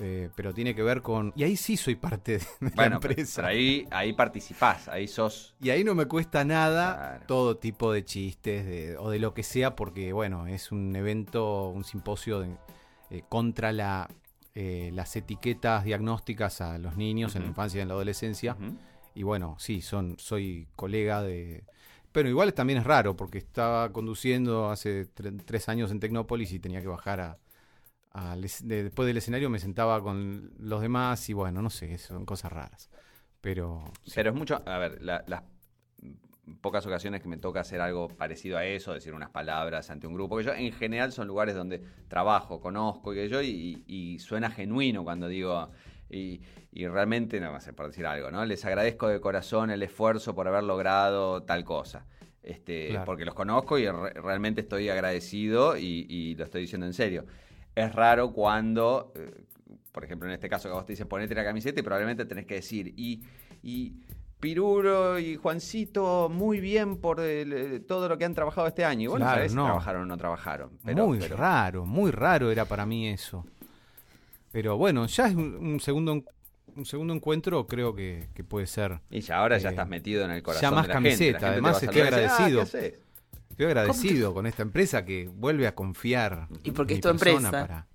eh, 0.00 0.30
pero 0.34 0.54
tiene 0.54 0.74
que 0.74 0.82
ver 0.82 1.02
con... 1.02 1.32
Y 1.36 1.42
ahí 1.42 1.56
sí 1.56 1.76
soy 1.76 1.96
parte 1.96 2.38
de 2.38 2.46
la 2.60 2.70
Bueno, 2.74 2.96
empresa. 2.96 3.36
pero 3.36 3.48
ahí, 3.48 3.86
ahí 3.90 4.12
participás, 4.12 4.88
ahí 4.88 5.08
sos. 5.08 5.54
Y 5.60 5.70
ahí 5.70 5.84
no 5.84 5.94
me 5.94 6.06
cuesta 6.06 6.44
nada 6.44 6.94
Claro. 6.94 7.24
todo 7.26 7.56
tipo 7.56 7.92
de 7.92 8.04
chistes 8.04 8.64
de- 8.66 8.96
o 8.98 9.10
de 9.10 9.18
lo 9.18 9.34
que 9.34 9.42
sea, 9.42 9.74
porque 9.76 10.12
bueno, 10.12 10.46
es 10.46 10.70
un 10.72 10.94
evento, 10.96 11.68
un 11.68 11.84
simposio 11.84 12.40
de- 12.40 12.56
eh, 13.10 13.22
contra 13.28 13.72
la, 13.72 14.08
eh, 14.54 14.90
las 14.92 15.16
etiquetas 15.16 15.84
diagnósticas 15.84 16.60
a 16.60 16.78
los 16.78 16.96
niños 16.96 17.36
en 17.36 17.42
la 17.42 17.48
infancia 17.48 17.78
y 17.78 17.82
en 17.82 17.88
la 17.88 17.94
adolescencia. 17.94 18.56
Y 19.14 19.22
bueno, 19.24 19.56
sí, 19.58 19.80
son, 19.80 20.16
soy 20.18 20.68
colega 20.76 21.22
de... 21.22 21.64
Pero 22.12 22.28
igual 22.28 22.54
también 22.54 22.78
es 22.78 22.84
raro, 22.84 23.16
porque 23.16 23.38
estaba 23.38 23.92
conduciendo 23.92 24.70
hace 24.70 25.06
tre- 25.14 25.40
tres 25.44 25.68
años 25.68 25.90
en 25.90 26.00
Tecnópolis 26.00 26.52
y 26.52 26.58
tenía 26.58 26.80
que 26.80 26.88
bajar 26.88 27.20
a... 27.20 27.38
al 28.12 28.42
de- 28.42 28.82
después 28.84 29.06
del 29.06 29.16
escenario 29.18 29.50
me 29.50 29.58
sentaba 29.58 30.02
con 30.02 30.52
los 30.58 30.80
demás 30.80 31.28
y 31.28 31.32
bueno, 31.34 31.62
no 31.62 31.70
sé, 31.70 31.98
son 31.98 32.24
cosas 32.26 32.52
raras. 32.52 32.90
Pero... 33.40 33.84
sí. 34.04 34.12
Pero 34.14 34.30
es 34.30 34.36
mucho. 34.36 34.62
A 34.66 34.78
ver, 34.78 35.00
la- 35.02 35.24
las 35.26 35.42
pocas 36.60 36.86
ocasiones 36.86 37.20
que 37.22 37.28
me 37.28 37.36
toca 37.36 37.60
hacer 37.60 37.80
algo 37.80 38.08
parecido 38.08 38.56
a 38.56 38.64
eso, 38.64 38.94
decir 38.94 39.12
unas 39.12 39.30
palabras 39.30 39.90
ante 39.90 40.06
un 40.06 40.14
grupo, 40.14 40.38
que 40.38 40.44
yo 40.44 40.54
en 40.54 40.72
general 40.72 41.12
son 41.12 41.28
lugares 41.28 41.54
donde 41.54 41.82
trabajo, 42.08 42.60
conozco 42.60 43.12
y 43.12 43.16
que 43.16 43.28
yo, 43.28 43.42
y, 43.42 43.84
y 43.86 44.18
suena 44.18 44.50
genuino 44.50 45.04
cuando 45.04 45.28
digo. 45.28 45.70
Y, 46.10 46.40
y 46.72 46.86
realmente, 46.88 47.38
no 47.38 47.60
sé, 47.60 47.74
por 47.74 47.88
decir 47.88 48.06
algo, 48.06 48.30
¿no? 48.30 48.42
Les 48.46 48.64
agradezco 48.64 49.08
de 49.08 49.20
corazón 49.20 49.70
el 49.70 49.82
esfuerzo 49.82 50.34
por 50.34 50.48
haber 50.48 50.64
logrado 50.64 51.42
tal 51.42 51.64
cosa. 51.64 52.06
Este, 52.42 52.88
Claro. 52.88 53.04
Porque 53.04 53.26
los 53.26 53.34
conozco 53.34 53.78
y 53.78 53.86
re- 53.86 54.14
realmente 54.14 54.62
estoy 54.62 54.88
agradecido 54.88 55.76
y, 55.76 56.06
y 56.08 56.34
lo 56.34 56.44
estoy 56.44 56.62
diciendo 56.62 56.86
en 56.86 56.94
serio. 56.94 57.26
Es 57.78 57.94
raro 57.94 58.32
cuando, 58.32 59.12
eh, 59.14 59.44
por 59.92 60.04
ejemplo, 60.04 60.28
en 60.28 60.34
este 60.34 60.48
caso 60.48 60.68
que 60.68 60.74
vos 60.74 60.84
te 60.86 60.92
dicen 60.92 61.08
ponete 61.08 61.34
la 61.34 61.44
camiseta 61.44 61.80
y 61.80 61.82
probablemente 61.82 62.24
tenés 62.24 62.46
que 62.46 62.54
decir, 62.54 62.92
y, 62.96 63.22
y 63.62 63.94
Piruro 64.40 65.18
y 65.18 65.36
Juancito, 65.36 66.28
muy 66.28 66.60
bien 66.60 66.96
por 66.98 67.20
el, 67.20 67.52
eh, 67.52 67.80
todo 67.80 68.08
lo 68.08 68.16
que 68.18 68.24
han 68.24 68.34
trabajado 68.34 68.66
este 68.68 68.84
año. 68.84 69.02
Y 69.04 69.06
bueno, 69.08 69.24
Claro, 69.24 69.38
sabés 69.38 69.52
si 69.52 69.56
trabajaron 69.58 70.02
o 70.02 70.06
no 70.06 70.16
trabajaron. 70.16 70.70
Pero, 70.84 71.06
muy 71.06 71.18
pero- 71.18 71.36
raro, 71.36 71.84
muy 71.86 72.10
raro 72.12 72.50
era 72.50 72.64
para 72.64 72.86
mí 72.86 73.08
eso. 73.08 73.44
Pero 74.52 74.76
bueno, 74.76 75.06
ya 75.06 75.26
es 75.26 75.34
un, 75.34 75.54
un 75.56 75.80
segundo 75.80 76.22
un 76.76 76.86
segundo 76.86 77.12
encuentro, 77.12 77.66
creo 77.66 77.92
que, 77.92 78.28
que 78.34 78.44
puede 78.44 78.68
ser. 78.68 79.00
Y 79.10 79.20
ya 79.20 79.38
ahora 79.38 79.58
ya 79.58 79.70
Eh, 79.70 79.72
estás 79.72 79.88
metido 79.88 80.24
en 80.24 80.30
el 80.30 80.42
corazón 80.44 80.70
ya 80.70 80.76
más 80.76 80.86
de 80.86 80.94
la 80.94 81.00
gente. 81.00 81.08
La 81.08 81.10
camiseta, 81.16 81.38
gente 81.38 81.46
además 81.52 81.82
estoy 81.82 82.00
"Ah, 82.00 82.04
agradecido". 82.04 82.56
¿qué 82.58 82.62
haces?". 82.62 83.00
Estoy 83.58 83.66
agradecido 83.72 84.32
con 84.34 84.46
esta 84.46 84.62
empresa 84.62 85.04
que 85.04 85.26
vuelve 85.26 85.66
a 85.66 85.74
confiar. 85.74 86.46
Y 86.62 86.70
porque 86.70 86.94
en 86.94 86.98
es 86.98 87.02
tu 87.02 87.08
mi 87.08 87.12
empresa. 87.14 87.50
para- 87.50 87.86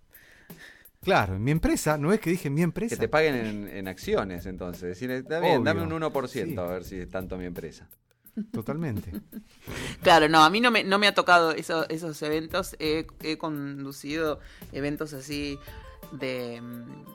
Claro, 1.02 1.36
en 1.38 1.44
mi 1.44 1.52
empresa, 1.52 1.98
no 1.98 2.12
es 2.12 2.20
que 2.20 2.32
dije 2.32 2.50
mi 2.50 2.62
empresa. 2.64 2.96
Que 2.98 3.00
te 3.00 3.08
paguen 3.08 3.36
en, 3.36 3.68
en 3.70 3.88
acciones, 3.88 4.46
entonces. 4.46 4.82
Decirle, 4.82 5.20
está 5.20 5.40
bien, 5.40 5.54
Obvio. 5.62 5.64
dame 5.64 5.82
un 5.84 5.92
1% 5.94 6.28
Sí. 6.28 6.56
a 6.58 6.64
ver 6.64 6.84
si 6.84 6.98
es 6.98 7.10
tanto 7.10 7.38
mi 7.38 7.46
empresa. 7.46 7.88
Totalmente. 8.52 9.10
Claro, 10.04 10.28
no, 10.28 10.44
a 10.44 10.50
mí 10.50 10.60
no 10.60 10.70
me, 10.70 10.84
no 10.84 11.00
me 11.00 11.08
ha 11.08 11.14
tocado 11.14 11.52
eso- 11.54 11.88
esos 11.88 12.22
eventos. 12.24 12.76
He, 12.80 13.08
he 13.22 13.38
conducido 13.38 14.42
eventos 14.74 15.14
así 15.14 15.58
de, 16.12 16.60
mm, 16.62 17.06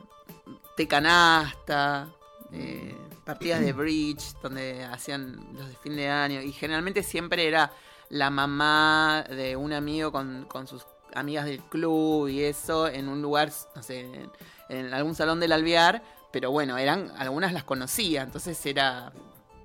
de 0.78 0.88
canasta, 0.88 2.08
eh, 2.52 2.94
partidas 3.26 3.60
de 3.60 3.72
bridge, 3.74 4.32
donde 4.42 4.84
hacían 4.84 5.36
los 5.52 5.68
de 5.68 5.74
fin 5.82 5.96
de 5.96 6.08
año. 6.08 6.40
Y 6.40 6.52
generalmente 6.52 7.02
siempre 7.02 7.46
era 7.46 7.70
la 8.10 8.30
mamá 8.30 9.24
de 9.28 9.56
un 9.56 9.72
amigo 9.72 10.10
con, 10.12 10.44
con 10.46 10.66
sus 10.66 10.86
amigas 11.14 11.44
del 11.46 11.60
club 11.64 12.28
y 12.28 12.42
eso, 12.44 12.86
en 12.88 13.08
un 13.08 13.20
lugar, 13.22 13.50
no 13.74 13.82
sé, 13.82 14.00
en, 14.00 14.30
en 14.68 14.94
algún 14.94 15.14
salón 15.14 15.40
del 15.40 15.52
alvear. 15.52 16.02
Pero 16.32 16.50
bueno, 16.50 16.76
eran 16.76 17.10
algunas 17.16 17.52
las 17.54 17.64
conocía, 17.64 18.22
entonces 18.22 18.64
era, 18.66 19.12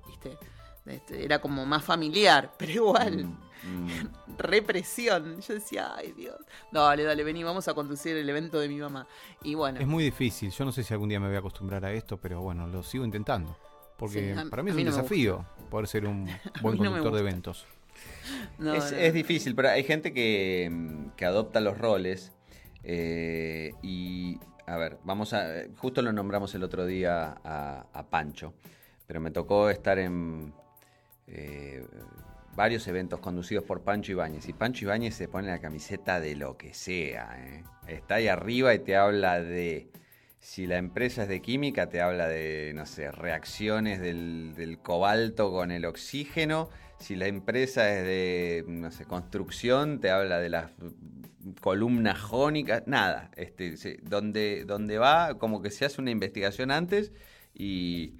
viste, 0.06 0.38
este, 0.86 1.24
era 1.24 1.38
como 1.40 1.66
más 1.66 1.84
familiar, 1.84 2.52
pero 2.58 2.72
igual 2.72 3.26
Mm, 3.66 3.86
mm. 3.86 4.36
represión. 4.38 5.40
Yo 5.40 5.54
decía, 5.54 5.92
ay 5.96 6.12
Dios. 6.12 6.36
Dale, 6.72 7.02
dale, 7.04 7.24
vení, 7.24 7.42
vamos 7.44 7.66
a 7.68 7.74
conducir 7.74 8.16
el 8.16 8.28
evento 8.28 8.58
de 8.60 8.68
mi 8.68 8.76
mamá. 8.76 9.06
Y 9.42 9.54
bueno, 9.54 9.80
es 9.80 9.86
muy 9.86 10.04
difícil. 10.04 10.50
Yo 10.50 10.64
no 10.64 10.72
sé 10.72 10.82
si 10.82 10.92
algún 10.92 11.08
día 11.08 11.20
me 11.20 11.26
voy 11.28 11.36
a 11.36 11.38
acostumbrar 11.40 11.84
a 11.84 11.92
esto, 11.92 12.18
pero 12.18 12.40
bueno, 12.40 12.66
lo 12.66 12.82
sigo 12.82 13.04
intentando. 13.04 13.56
Porque 13.96 14.34
Sí, 14.34 14.38
a- 14.38 14.50
para 14.50 14.62
mí 14.62 14.70
es 14.70 14.76
mí 14.76 14.82
un 14.82 14.88
no 14.90 14.96
desafío 14.96 15.44
poder 15.70 15.86
ser 15.86 16.06
un 16.06 16.26
buen 16.62 16.76
no 16.76 16.84
conductor 16.84 17.14
de 17.14 17.20
eventos. 17.20 17.66
No, 18.58 18.74
es, 18.74 18.92
no. 18.92 18.98
es 18.98 19.12
difícil, 19.12 19.54
pero 19.54 19.70
hay 19.70 19.84
gente 19.84 20.12
que, 20.12 20.68
mm, 20.70 21.10
que 21.16 21.24
adopta 21.24 21.60
los 21.60 21.78
roles 21.78 22.32
eh, 22.84 23.72
y 23.82 24.38
A 24.66 24.76
ver, 24.76 24.98
vamos 25.04 25.32
a. 25.32 25.64
Justo 25.76 26.02
lo 26.02 26.12
nombramos 26.12 26.54
el 26.54 26.62
otro 26.62 26.86
día 26.86 27.36
a, 27.44 27.86
a 27.92 28.10
Pancho, 28.10 28.54
pero 29.06 29.20
me 29.20 29.30
tocó 29.30 29.68
estar 29.70 29.98
en 29.98 30.54
eh, 31.26 31.84
varios 32.54 32.86
eventos 32.88 33.20
conducidos 33.20 33.64
por 33.64 33.82
Pancho 33.82 34.12
Ibáñez. 34.12 34.48
Y 34.48 34.52
Pancho 34.52 34.84
Ibáñez 34.86 35.14
se 35.14 35.28
pone 35.28 35.48
la 35.48 35.60
camiseta 35.60 36.20
de 36.20 36.36
lo 36.36 36.56
que 36.56 36.72
sea. 36.74 37.36
¿eh? 37.38 37.64
Está 37.88 38.16
ahí 38.16 38.28
arriba 38.28 38.74
y 38.74 38.78
te 38.80 38.96
habla 38.96 39.40
de. 39.40 39.90
Si 40.38 40.66
la 40.66 40.76
empresa 40.76 41.22
es 41.22 41.28
de 41.28 41.40
química, 41.40 41.88
te 41.88 42.02
habla 42.02 42.28
de, 42.28 42.72
no 42.74 42.84
sé, 42.84 43.10
reacciones 43.10 43.98
del, 44.00 44.54
del 44.54 44.78
cobalto 44.78 45.50
con 45.50 45.70
el 45.70 45.86
oxígeno. 45.86 46.68
Si 47.00 47.16
la 47.16 47.26
empresa 47.26 47.92
es 47.96 48.04
de, 48.04 48.64
no 48.68 48.90
sé, 48.90 49.04
construcción, 49.04 50.00
te 50.00 50.10
habla 50.10 50.38
de 50.38 50.48
las 50.48 50.70
columnas 51.60 52.18
jónicas. 52.20 52.84
Nada. 52.86 53.30
Este, 53.36 53.76
se- 53.76 53.98
donde, 54.02 54.64
donde 54.64 54.98
va, 54.98 55.36
como 55.38 55.60
que 55.62 55.70
se 55.70 55.84
hace 55.84 56.00
una 56.00 56.10
investigación 56.10 56.70
antes 56.70 57.12
y, 57.52 58.14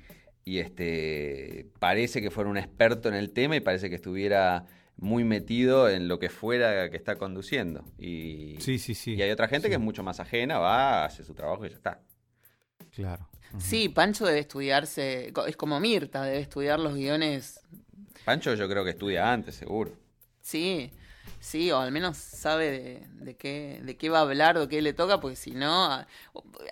y 0.44 0.58
este 0.58 1.66
parece 1.78 2.20
que 2.20 2.30
fuera 2.30 2.50
un 2.50 2.58
experto 2.58 3.08
en 3.08 3.14
el 3.14 3.30
tema 3.32 3.56
y 3.56 3.60
parece 3.60 3.88
que 3.88 3.96
estuviera 3.96 4.66
muy 4.96 5.24
metido 5.24 5.88
en 5.88 6.06
lo 6.06 6.18
que 6.18 6.28
fuera 6.28 6.88
que 6.90 6.96
está 6.96 7.16
conduciendo. 7.16 7.84
Y, 7.98 8.56
Sí, 8.60 8.78
sí, 8.78 8.94
sí. 8.94 9.14
y 9.14 9.22
hay 9.22 9.30
otra 9.30 9.48
gente 9.48 9.66
Sí. 9.66 9.70
que 9.70 9.76
es 9.76 9.80
mucho 9.80 10.02
más 10.02 10.20
ajena, 10.20 10.58
va, 10.58 11.04
hace 11.04 11.24
su 11.24 11.34
trabajo 11.34 11.64
y 11.66 11.70
ya 11.70 11.76
está. 11.76 12.00
Claro. 12.92 13.28
Sí, 13.58 13.88
Pancho 13.88 14.26
debe 14.26 14.40
estudiarse, 14.40 15.32
es 15.46 15.56
como 15.56 15.78
Mirta, 15.80 16.22
debe 16.24 16.40
estudiar 16.40 16.78
los 16.80 16.94
guiones. 16.94 17.60
Pancho 18.24 18.54
yo 18.54 18.68
creo 18.68 18.84
que 18.84 18.90
estudia 18.90 19.32
antes, 19.32 19.54
seguro. 19.54 19.92
Sí, 20.42 20.90
sí, 21.40 21.70
o 21.70 21.78
al 21.78 21.90
menos 21.92 22.16
sabe 22.16 22.70
de, 22.70 23.06
de 23.24 23.36
qué, 23.36 23.80
de 23.82 23.96
qué 23.96 24.10
va 24.10 24.18
a 24.18 24.22
hablar 24.22 24.58
o 24.58 24.68
qué 24.68 24.82
le 24.82 24.92
toca, 24.92 25.20
porque 25.20 25.36
si 25.36 25.52
no. 25.52 25.84
a- 25.86 26.06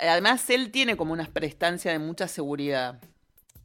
Además, 0.00 0.48
él 0.50 0.70
tiene 0.70 0.96
como 0.96 1.12
una 1.12 1.26
prestancia 1.26 1.90
de 1.92 1.98
mucha 1.98 2.28
seguridad. 2.28 3.00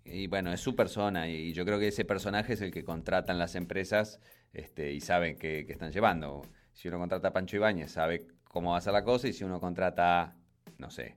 Y 0.05 0.27
bueno, 0.27 0.53
es 0.53 0.61
su 0.61 0.75
persona 0.75 1.27
y 1.27 1.53
yo 1.53 1.65
creo 1.65 1.79
que 1.79 1.89
ese 1.89 2.05
personaje 2.05 2.53
es 2.53 2.61
el 2.61 2.71
que 2.71 2.83
contratan 2.85 3.37
las 3.37 3.55
empresas 3.55 4.19
este, 4.53 4.93
y 4.93 5.01
saben 5.01 5.37
que, 5.37 5.65
que 5.65 5.73
están 5.73 5.91
llevando. 5.91 6.41
Si 6.73 6.87
uno 6.87 6.97
contrata 6.99 7.29
a 7.29 7.33
Pancho 7.33 7.57
Ibáñez, 7.57 7.91
sabe 7.91 8.27
cómo 8.45 8.71
va 8.71 8.77
a 8.77 8.81
ser 8.81 8.93
la 8.93 9.03
cosa 9.03 9.27
y 9.27 9.33
si 9.33 9.43
uno 9.43 9.59
contrata, 9.59 10.35
no 10.77 10.89
sé, 10.89 11.15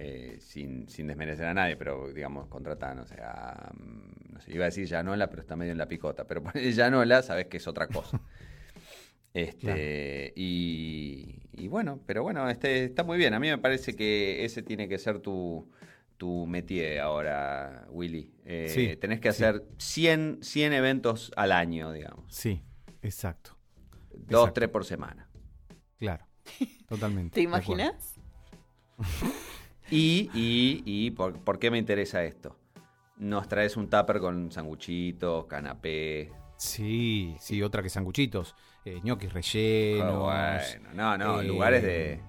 eh, 0.00 0.36
sin, 0.40 0.88
sin 0.88 1.08
desmerecer 1.08 1.46
a 1.46 1.54
nadie, 1.54 1.76
pero 1.76 2.12
digamos, 2.12 2.46
contrata, 2.46 2.94
no 2.94 3.04
sé, 3.06 3.16
a, 3.20 3.72
mm, 3.74 4.32
no 4.34 4.40
sé, 4.40 4.52
iba 4.54 4.64
a 4.64 4.66
decir 4.66 4.86
Llanola, 4.86 5.28
pero 5.28 5.42
está 5.42 5.56
medio 5.56 5.72
en 5.72 5.78
la 5.78 5.88
picota, 5.88 6.24
pero 6.24 6.40
ponele 6.44 6.70
Llanola, 6.72 7.22
sabes 7.22 7.46
que 7.46 7.56
es 7.58 7.66
otra 7.66 7.86
cosa. 7.88 8.20
Este, 9.34 10.32
y, 10.34 11.42
y 11.52 11.68
bueno, 11.68 12.00
pero 12.06 12.22
bueno, 12.24 12.48
este, 12.48 12.84
está 12.84 13.04
muy 13.04 13.18
bien. 13.18 13.34
A 13.34 13.38
mí 13.38 13.48
me 13.48 13.58
parece 13.58 13.94
que 13.94 14.44
ese 14.44 14.62
tiene 14.62 14.88
que 14.88 14.98
ser 14.98 15.20
tu, 15.20 15.70
tu 16.16 16.46
métier 16.46 16.98
ahora, 16.98 17.86
Willy. 17.90 18.32
Eh, 18.44 18.66
Sí, 18.68 18.96
tenés 18.96 19.20
que 19.20 19.30
sí. 19.32 19.44
hacer 19.44 19.64
100, 19.76 20.38
100 20.42 20.72
eventos 20.72 21.30
al 21.36 21.52
año, 21.52 21.92
digamos. 21.92 22.24
Sí, 22.34 22.62
exacto. 23.02 23.56
Dos, 24.10 24.22
Exacto. 24.40 24.52
tres 24.54 24.68
por 24.70 24.84
semana. 24.84 25.28
Claro. 25.98 26.26
Totalmente. 26.88 27.34
¿Te 27.34 27.42
imaginas? 27.42 28.16
Y, 29.90 30.30
y, 30.34 30.82
y 30.84 31.10
¿por, 31.12 31.38
por 31.40 31.58
qué 31.58 31.70
me 31.70 31.78
interesa 31.78 32.22
esto? 32.24 32.56
Nos 33.16 33.48
traes 33.48 33.76
un 33.76 33.88
tupper 33.88 34.20
con 34.20 34.52
sanguchitos, 34.52 35.46
canapé. 35.46 36.30
Sí, 36.56 37.36
sí, 37.40 37.62
otra 37.62 37.82
que 37.82 37.88
sanguchitos, 37.88 38.54
eh, 38.84 39.00
ñoquis 39.02 39.32
rellenos. 39.32 40.28
Ah, 40.30 40.58
bueno, 40.82 40.90
no, 40.94 41.18
no, 41.18 41.40
eh, 41.40 41.44
lugares 41.44 41.82
de, 41.82 42.20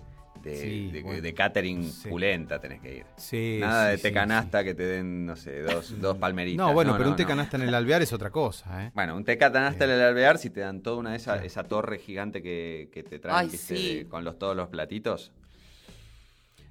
de, 0.43 0.55
sí, 0.55 0.91
de- 0.91 1.01
bueno, 1.03 1.21
de 1.21 1.33
catering 1.33 1.83
sí. 1.83 2.09
pulenta 2.09 2.59
tenés 2.59 2.79
que 2.81 2.97
ir. 2.97 3.05
Sí, 3.17 3.57
Nada 3.59 3.85
sí, 3.85 3.91
de 3.91 3.97
té 3.97 4.07
sí. 4.09 4.13
canasta 4.13 4.63
que 4.63 4.73
te 4.75 4.83
den, 4.83 5.25
no 5.25 5.35
sé, 5.35 5.61
dos, 5.61 5.93
dos 5.99 6.17
palmeritas. 6.17 6.65
No, 6.65 6.73
bueno, 6.73 6.95
pero 6.97 7.09
un 7.09 7.15
té 7.15 7.23
no. 7.23 7.29
canasta 7.29 7.57
en 7.57 7.63
el 7.63 7.73
alvear 7.75 8.01
es 8.03 8.13
otra 8.13 8.29
cosa, 8.29 8.85
¿eh? 8.85 8.91
Bueno, 8.93 9.15
un 9.17 9.23
té 9.25 9.37
canasta 9.37 9.85
en 9.85 9.91
el 9.91 10.01
alvear, 10.01 10.37
si 10.37 10.49
te 10.51 10.61
dan 10.61 10.81
toda 10.81 10.97
una 10.97 11.11
de 11.11 11.17
esa, 11.17 11.43
esa 11.43 11.63
torre 11.63 11.97
gigante 11.99 12.41
que, 12.41 12.89
que 12.93 13.03
te 13.03 13.19
traen 13.19 13.37
Ay, 13.37 13.47
¿viste? 13.49 13.75
sí. 13.75 13.95
de- 13.99 14.07
con 14.07 14.23
los, 14.23 14.37
todos 14.39 14.55
los 14.55 14.69
platitos. 14.69 15.31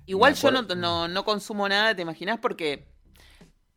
Igual 0.08 0.34
yo 0.34 0.50
no, 0.50 0.62
no, 0.62 1.06
no 1.06 1.24
consumo 1.24 1.68
nada, 1.68 1.94
¿te 1.94 2.00
imaginas? 2.00 2.38
Porque 2.38 2.88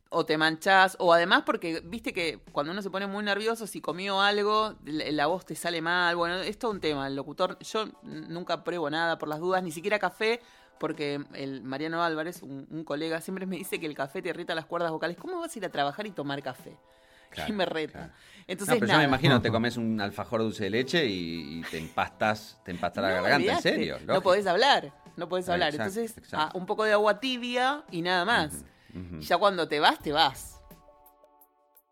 o 0.08 0.24
te 0.24 0.38
manchás, 0.38 0.96
o 0.98 1.12
además 1.12 1.42
porque, 1.44 1.82
viste 1.84 2.14
que 2.14 2.38
cuando 2.52 2.72
uno 2.72 2.80
se 2.80 2.90
pone 2.90 3.06
muy 3.06 3.22
nervioso, 3.22 3.66
si 3.66 3.82
comió 3.82 4.20
algo, 4.20 4.76
la, 4.84 5.26
voz 5.26 5.44
te 5.44 5.54
sale 5.54 5.82
mal, 5.82 6.16
bueno, 6.16 6.36
es 6.36 6.58
todo 6.58 6.70
un 6.70 6.80
tema. 6.80 7.06
El 7.06 7.16
locutor, 7.16 7.58
yo 7.60 7.86
nunca 8.02 8.64
pruebo 8.64 8.88
nada 8.88 9.18
por 9.18 9.28
las 9.28 9.40
dudas, 9.40 9.62
ni 9.62 9.72
siquiera 9.72 9.98
café, 9.98 10.40
porque 10.78 11.22
el 11.34 11.62
Mariano 11.62 12.02
Álvarez, 12.02 12.42
un, 12.42 12.66
un 12.70 12.84
colega, 12.84 13.20
siempre 13.20 13.44
me 13.44 13.56
dice 13.56 13.78
que 13.78 13.86
el 13.86 13.94
café 13.94 14.22
te 14.22 14.30
irrita 14.30 14.54
las 14.54 14.64
cuerdas 14.64 14.90
vocales. 14.90 15.18
¿Cómo 15.18 15.38
vas 15.38 15.54
a 15.54 15.58
ir 15.58 15.66
a 15.66 15.70
trabajar 15.70 16.06
y 16.06 16.12
tomar 16.12 16.42
café? 16.42 16.76
Claro, 17.32 17.50
y 17.50 17.56
me 17.56 17.64
reta. 17.64 17.92
claro. 17.92 18.12
Entonces, 18.46 18.74
no, 18.74 18.80
pero 18.80 18.92
yo 18.92 18.98
me 18.98 19.04
imagino, 19.04 19.40
te 19.40 19.50
comes 19.50 19.78
un 19.78 19.98
alfajor 20.02 20.42
dulce 20.42 20.64
de 20.64 20.70
leche 20.70 21.06
y, 21.06 21.60
y 21.60 21.62
te 21.62 21.78
empastas, 21.78 22.58
te 22.62 22.72
empasta 22.72 23.00
la 23.00 23.08
garganta, 23.08 23.52
en 23.52 23.62
serio. 23.62 23.98
No 24.04 24.20
podés 24.20 24.46
hablar, 24.46 24.92
no 25.16 25.28
podés 25.28 25.48
hablar. 25.48 25.74
Exacto, 25.74 26.00
Entonces, 26.00 26.18
exacto. 26.18 26.36
ah, 26.54 26.58
un 26.58 26.66
poco 26.66 26.84
de 26.84 26.92
agua 26.92 27.20
tibia 27.20 27.84
y 27.90 28.02
nada 28.02 28.24
más. 28.24 28.64
Y 28.94 29.20
ya 29.22 29.38
cuando 29.38 29.68
te 29.68 29.80
vas, 29.80 29.98
te 29.98 30.12
vas. 30.12 30.60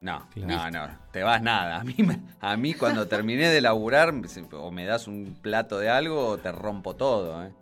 No, 0.01 0.27
Claro. 0.31 0.71
no, 0.71 0.87
no, 0.89 0.99
te 1.13 1.23
vas 1.23 1.43
nada. 1.43 1.81
A 1.81 1.85
mí, 1.85 1.95
a 2.41 2.57
mí 2.57 2.75
cuando 2.75 3.07
terminé 3.07 3.49
de 3.49 3.61
laburar, 3.61 4.15
o 4.53 4.71
me 4.71 4.87
das 4.87 5.07
un 5.07 5.37
plato 5.43 5.79
de 5.79 5.91
algo 5.91 6.27
o 6.27 6.39
te 6.39 6.51
rompo 6.53 6.97
todo. 6.97 7.45
¿eh? 7.45 7.53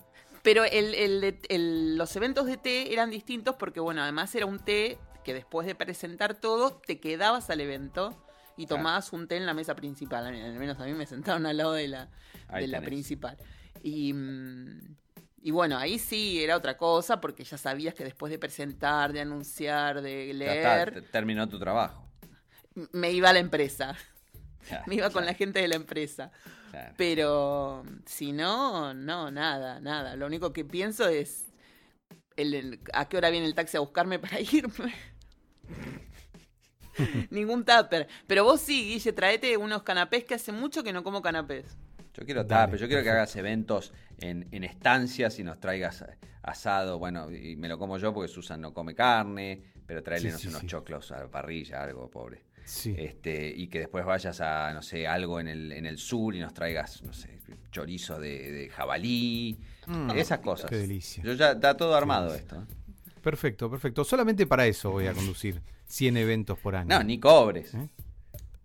Pero 0.43 0.63
el, 0.65 0.95
el 0.95 1.39
el- 1.49 1.97
los 1.99 2.15
eventos 2.15 2.47
de 2.47 2.57
té 2.57 2.93
eran 2.93 3.11
distintos 3.11 3.57
porque, 3.57 3.81
bueno, 3.81 4.03
además 4.03 4.33
era 4.37 4.47
un 4.47 4.61
té 4.61 4.99
que 5.25 5.35
después 5.35 5.67
de 5.67 5.75
presentar 5.75 6.35
todo, 6.35 6.71
te 6.87 7.01
quedabas 7.01 7.51
al 7.51 7.61
evento 7.61 8.11
y 8.57 8.67
Claro. 8.67 8.79
tomabas 8.83 9.13
un 9.13 9.27
té 9.27 9.37
en 9.37 9.45
la 9.47 9.53
mesa 9.55 9.75
principal. 9.75 10.25
Al 10.27 10.55
menos 10.59 10.79
a 10.81 10.85
mí 10.85 10.93
me 10.93 11.07
sentaron 11.07 11.45
al 11.45 11.57
lado 11.57 11.73
de 11.73 11.89
la, 11.89 12.09
de 12.55 12.69
la 12.69 12.81
principal. 12.81 13.37
Y, 13.83 14.13
mm, 14.13 14.97
y 15.49 15.51
bueno, 15.51 15.79
ahí 15.79 15.99
sí 15.99 16.45
era 16.45 16.59
otra 16.59 16.77
cosa 16.77 17.23
porque 17.23 17.43
ya 17.43 17.57
sabías 17.57 17.95
que 17.95 18.05
después 18.05 18.31
de 18.31 18.39
presentar, 18.39 19.15
de 19.15 19.23
anunciar, 19.23 20.03
de 20.03 20.27
Ya 20.37 20.55
está, 20.55 20.75
leer, 20.77 20.93
te- 20.93 21.01
terminó 21.01 21.49
tu 21.49 21.59
trabajo. 21.59 22.07
me 22.93 23.13
iba 23.13 23.31
a 23.31 23.33
la 23.33 23.39
empresa. 23.39 23.97
Claro, 24.69 24.85
Me 24.87 24.97
iba 24.97 25.09
con 25.09 25.25
la 25.25 25.33
gente 25.33 25.61
de 25.61 25.69
la 25.69 25.77
empresa. 25.77 26.31
claro. 26.71 26.93
Pero 26.99 27.83
si 28.05 28.33
no, 28.33 28.93
no, 28.93 29.31
nada, 29.31 29.81
nada. 29.81 30.17
Lo 30.17 30.27
único 30.27 30.53
que 30.53 30.67
pienso 30.67 31.09
es 31.09 31.47
el- 32.37 32.53
el- 32.53 32.81
a 32.93 33.09
qué 33.09 33.17
hora 33.17 33.31
viene 33.31 33.47
el 33.47 33.55
taxi 33.55 33.79
a 33.79 33.81
buscarme 33.81 34.19
para 34.25 34.41
irme. 34.41 34.93
Ningún 37.31 37.65
tupper. 37.65 38.07
Pero 38.27 38.45
vos 38.45 38.61
sí, 38.61 38.85
Guille, 38.85 39.13
traete 39.15 39.57
unos 39.57 39.83
canapés 39.83 40.25
que 40.25 40.35
hace 40.35 40.53
mucho 40.53 40.83
que 40.85 40.93
no 40.93 41.03
como 41.03 41.23
canapés. 41.23 41.79
Yo 42.19 42.25
quiero 42.27 42.45
tape, 42.47 42.77
yo 42.79 42.89
quiero 42.89 43.03
que 43.03 43.11
hagas 43.11 43.35
eventos 43.37 43.93
en, 44.21 44.49
en 44.51 44.65
estancias 44.65 45.39
y 45.39 45.45
nos 45.45 45.61
traigas 45.61 46.05
asado, 46.43 46.99
bueno, 46.99 47.31
y 47.31 47.57
me 47.57 47.69
lo 47.69 47.79
como 47.79 47.99
yo 47.99 48.13
porque 48.13 48.29
Susan 48.33 48.61
no 48.61 48.73
come 48.73 48.95
carne, 48.95 49.63
pero 49.87 50.03
tráele, 50.03 50.29
Sí, 50.31 50.33
no 50.33 50.39
sé, 50.39 50.43
sí, 50.43 50.49
unos 50.49 50.61
sí. 50.63 50.67
choclos 50.67 51.13
a 51.13 51.19
la 51.21 51.29
parrilla, 51.29 51.83
algo, 51.83 52.11
pobre. 52.11 52.43
Sí. 52.65 52.95
Este, 52.99 53.49
y 53.55 53.69
que 53.69 53.79
después 53.81 54.05
vayas 54.05 54.41
a, 54.41 54.73
no 54.75 54.83
sé, 54.83 55.07
algo 55.07 55.41
en 55.41 55.49
el, 55.49 55.73
en 55.73 55.87
el 55.87 55.97
sur 55.99 56.35
y 56.35 56.41
nos 56.41 56.53
traigas, 56.53 57.03
no 57.03 57.13
sé, 57.13 57.39
chorizo 57.71 58.19
de, 58.19 58.51
de 58.51 58.69
jabalí, 58.69 59.59
esas 60.17 60.41
cosas. 60.41 60.67
Mm, 60.67 60.75
Qué 60.75 60.77
delicia. 60.79 61.23
Yo 61.23 61.33
ya 61.35 61.53
está 61.53 61.77
todo 61.77 61.95
armado 61.95 62.35
esto. 62.35 62.57
¿eh? 62.57 62.65
Perfecto, 63.23 63.71
perfecto. 63.71 64.05
Solamente 64.05 64.47
para 64.47 64.67
eso 64.67 64.91
voy 64.91 65.07
a 65.07 65.13
conducir 65.15 65.63
100 65.87 66.17
eventos 66.19 66.59
por 66.59 66.77
año. 66.77 66.89
No, 66.89 67.03
ni 67.03 67.19
cobres. 67.19 67.75
¿Eh? 67.75 67.89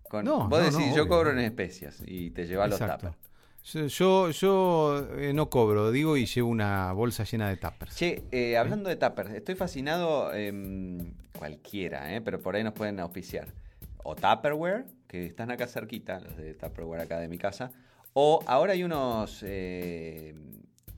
Con- 0.08 0.24
No, 0.24 0.48
vos 0.48 0.58
no, 0.58 0.58
decís, 0.58 0.78
no, 0.90 0.96
yo 0.96 1.02
obvio. 1.04 1.08
cobro 1.08 1.30
en 1.32 1.38
especias 1.40 2.02
y 2.06 2.30
te 2.30 2.46
llevas 2.46 2.70
los 2.70 2.78
tapas. 2.78 3.16
Yo, 3.64 4.30
yo, 4.30 5.08
eh, 5.16 5.32
no 5.32 5.48
cobro, 5.48 5.90
digo, 5.90 6.18
y 6.18 6.26
llevo 6.26 6.50
una 6.50 6.92
bolsa 6.92 7.24
llena 7.24 7.48
de 7.48 7.56
tuppers. 7.56 7.96
Che, 7.96 8.24
eh, 8.30 8.58
hablando 8.58 8.90
de 8.90 8.96
tuppers, 8.96 9.30
estoy 9.30 9.54
fascinado, 9.54 10.34
em, 10.34 11.14
cualquiera, 11.38 12.14
eh, 12.14 12.20
pero 12.20 12.42
por 12.42 12.56
ahí 12.56 12.62
nos 12.62 12.74
pueden 12.74 13.00
auspiciar. 13.00 13.54
O 14.02 14.14
Tupperware, 14.14 14.84
que 15.08 15.24
están 15.24 15.50
acá 15.50 15.66
cerquita, 15.66 16.20
los 16.20 16.36
de 16.36 16.52
Tupperware 16.54 17.00
acá 17.00 17.18
de 17.18 17.28
mi 17.28 17.38
casa. 17.38 17.72
O 18.12 18.44
ahora 18.46 18.74
hay 18.74 18.84
unos 18.84 19.42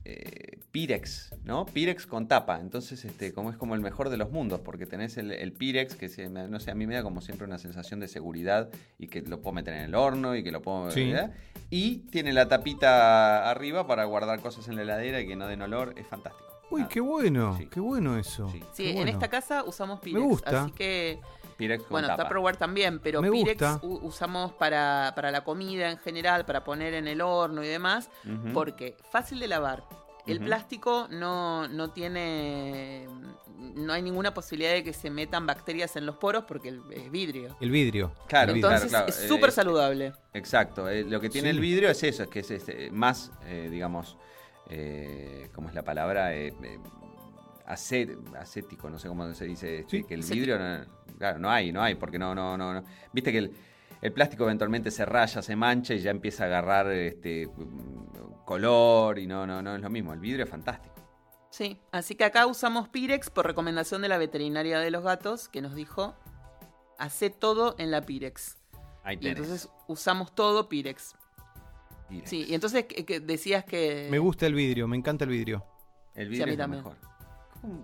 eh, 0.09 0.59
Pirex, 0.71 1.33
¿no? 1.43 1.65
Pirex 1.65 2.07
con 2.07 2.27
tapa. 2.29 2.59
Entonces, 2.61 3.03
este, 3.03 3.33
como 3.33 3.49
es 3.51 3.57
como 3.57 3.75
el 3.75 3.81
mejor 3.81 4.09
de 4.09 4.15
los 4.15 4.31
mundos, 4.31 4.61
porque 4.61 4.85
tenés 4.85 5.17
el, 5.17 5.31
el 5.31 5.51
Pirex, 5.51 5.95
que 5.95 6.07
se, 6.07 6.29
no 6.29 6.59
sé, 6.61 6.71
a 6.71 6.75
mí 6.75 6.87
me 6.87 6.95
da 6.95 7.03
como 7.03 7.19
siempre 7.19 7.45
una 7.45 7.57
sensación 7.57 7.99
de 7.99 8.07
seguridad 8.07 8.69
y 8.97 9.07
que 9.07 9.21
lo 9.21 9.41
puedo 9.41 9.53
meter 9.55 9.73
en 9.73 9.81
el 9.81 9.95
horno 9.95 10.35
y 10.35 10.43
que 10.43 10.51
lo 10.51 10.61
puedo... 10.61 10.91
Sí. 10.91 11.13
Y 11.69 11.97
tiene 12.09 12.31
la 12.31 12.47
tapita 12.47 13.49
arriba 13.49 13.85
para 13.85 14.05
guardar 14.05 14.39
cosas 14.39 14.67
en 14.69 14.77
la 14.77 14.83
heladera 14.83 15.19
y 15.19 15.27
que 15.27 15.35
no 15.35 15.47
den 15.47 15.61
olor. 15.61 15.93
Es 15.97 16.07
fantástico. 16.07 16.45
Uy, 16.69 16.85
qué 16.89 16.99
bueno, 16.99 17.55
Sí. 17.57 17.67
qué 17.67 17.79
bueno 17.79 18.17
eso. 18.17 18.53
Sí. 18.73 18.89
En 18.89 19.07
esta 19.07 19.29
casa 19.29 19.63
usamos 19.63 19.99
Pirex. 19.99 20.23
gusta. 20.23 20.63
Así 20.63 20.71
que, 20.71 21.19
Pirex 21.57 21.83
con 21.83 21.89
bueno, 21.91 22.07
tapa. 22.07 22.23
Tupperware 22.23 22.55
también, 22.57 22.99
pero 22.99 23.21
Me 23.21 23.31
Pirex 23.31 23.61
usamos 23.81 24.53
para, 24.53 25.11
para 25.15 25.31
la 25.31 25.43
comida 25.43 25.89
en 25.91 25.97
general, 25.97 26.45
para 26.45 26.63
poner 26.63 26.93
en 26.93 27.07
el 27.07 27.19
horno 27.21 27.63
y 27.63 27.67
demás, 27.67 28.09
Ujú. 28.25 28.53
porque 28.53 28.95
fácil 29.11 29.39
de 29.39 29.47
lavar. 29.47 29.83
El 30.27 30.41
plástico 30.41 31.07
no, 31.09 31.69
no 31.69 31.91
tiene. 31.91 33.07
No 33.57 33.93
hay 33.93 34.01
ninguna 34.01 34.33
posibilidad 34.33 34.73
de 34.73 34.83
que 34.83 34.91
se 34.91 35.09
metan 35.09 35.47
bacterias 35.47 35.95
en 35.95 36.05
los 36.05 36.17
poros 36.17 36.43
porque 36.43 36.77
es 36.91 37.09
vidrio. 37.09 37.55
El 37.61 37.71
vidrio. 37.71 38.11
Claro. 38.27 38.51
Entonces 38.53 38.89
claro, 38.89 39.07
es 39.07 39.23
eh, 39.23 39.27
súper 39.29 39.49
es- 39.49 39.55
saludable. 39.55 40.11
Exacto, 40.33 40.89
eh, 40.89 41.05
lo 41.05 41.21
que 41.21 41.29
tiene 41.29 41.49
Sí. 41.51 41.55
el 41.55 41.61
vidrio 41.61 41.89
es 41.89 42.03
eso, 42.03 42.23
es 42.23 42.29
que 42.29 42.41
es 42.41 42.51
este, 42.51 42.91
más, 42.91 43.31
eh, 43.45 43.69
digamos, 43.71 44.17
eh, 44.69 45.49
¿cómo 45.55 45.69
es 45.69 45.75
la 45.75 45.83
palabra? 45.83 46.35
Eh, 46.35 46.53
acé- 47.67 48.17
acético, 48.35 48.89
no 48.89 48.97
sé 48.97 49.07
cómo 49.07 49.33
se 49.33 49.45
dice, 49.45 49.79
este, 49.79 49.97
Sí. 49.97 50.03
que 50.03 50.13
el 50.15 50.21
Acético. 50.21 50.35
vidrio, 50.45 50.59
no, 50.59 50.85
claro, 51.17 51.39
no 51.39 51.49
hay, 51.51 51.71
no 51.71 51.81
hay, 51.83 51.95
porque 51.95 52.17
no, 52.17 52.33
no, 52.33 52.57
no, 52.57 52.73
no. 52.73 52.83
Viste 53.13 53.31
que 53.31 53.37
el, 53.39 53.51
el 54.01 54.11
plástico 54.13 54.43
eventualmente 54.45 54.89
se 54.91 55.05
raya, 55.05 55.41
se 55.41 55.55
mancha 55.55 55.93
y 55.93 55.99
ya 55.99 56.11
empieza 56.11 56.43
a 56.43 56.47
agarrar 56.47 56.91
este 56.91 57.49
color 58.45 59.19
y 59.19 59.27
no, 59.27 59.45
no, 59.45 59.61
no 59.61 59.75
es 59.75 59.81
lo 59.81 59.89
mismo. 59.89 60.13
El 60.13 60.19
vidrio 60.19 60.43
es 60.45 60.49
fantástico. 60.49 60.95
Sí, 61.49 61.79
así 61.91 62.15
que 62.15 62.23
acá 62.25 62.45
usamos 62.45 62.87
Pirex 62.89 63.29
por 63.29 63.45
recomendación 63.45 64.01
de 64.01 64.09
la 64.09 64.17
veterinaria 64.17 64.79
de 64.79 64.91
los 64.91 65.03
gatos 65.03 65.49
que 65.49 65.61
nos 65.61 65.75
dijo, 65.75 66.13
hace 66.99 67.29
todo 67.29 67.75
en 67.77 67.89
la 67.91 68.01
Pirex. 68.01 68.57
Ahí 69.03 69.15
Y 69.15 69.19
tenés. 69.19 69.37
entonces 69.39 69.69
usamos 69.87 70.35
todo 70.35 70.69
Pirex. 70.69 71.15
Pirex. 72.09 72.29
Sí, 72.29 72.45
y 72.47 72.53
entonces 72.53 72.85
que- 72.85 73.05
que 73.05 73.19
decías 73.19 73.63
que... 73.65 74.07
Me 74.11 74.19
gusta 74.19 74.45
el 74.45 74.53
vidrio, 74.53 74.87
me 74.87 74.97
encanta 74.97 75.23
el 75.25 75.31
vidrio. 75.31 75.65
El 76.13 76.25
Sí, 76.27 76.31
vidrio 76.31 76.43
a 76.43 76.47
mí 76.47 76.51
es 76.53 76.57
lo 76.57 76.63
también. 76.63 76.83
mejor. 76.83 76.97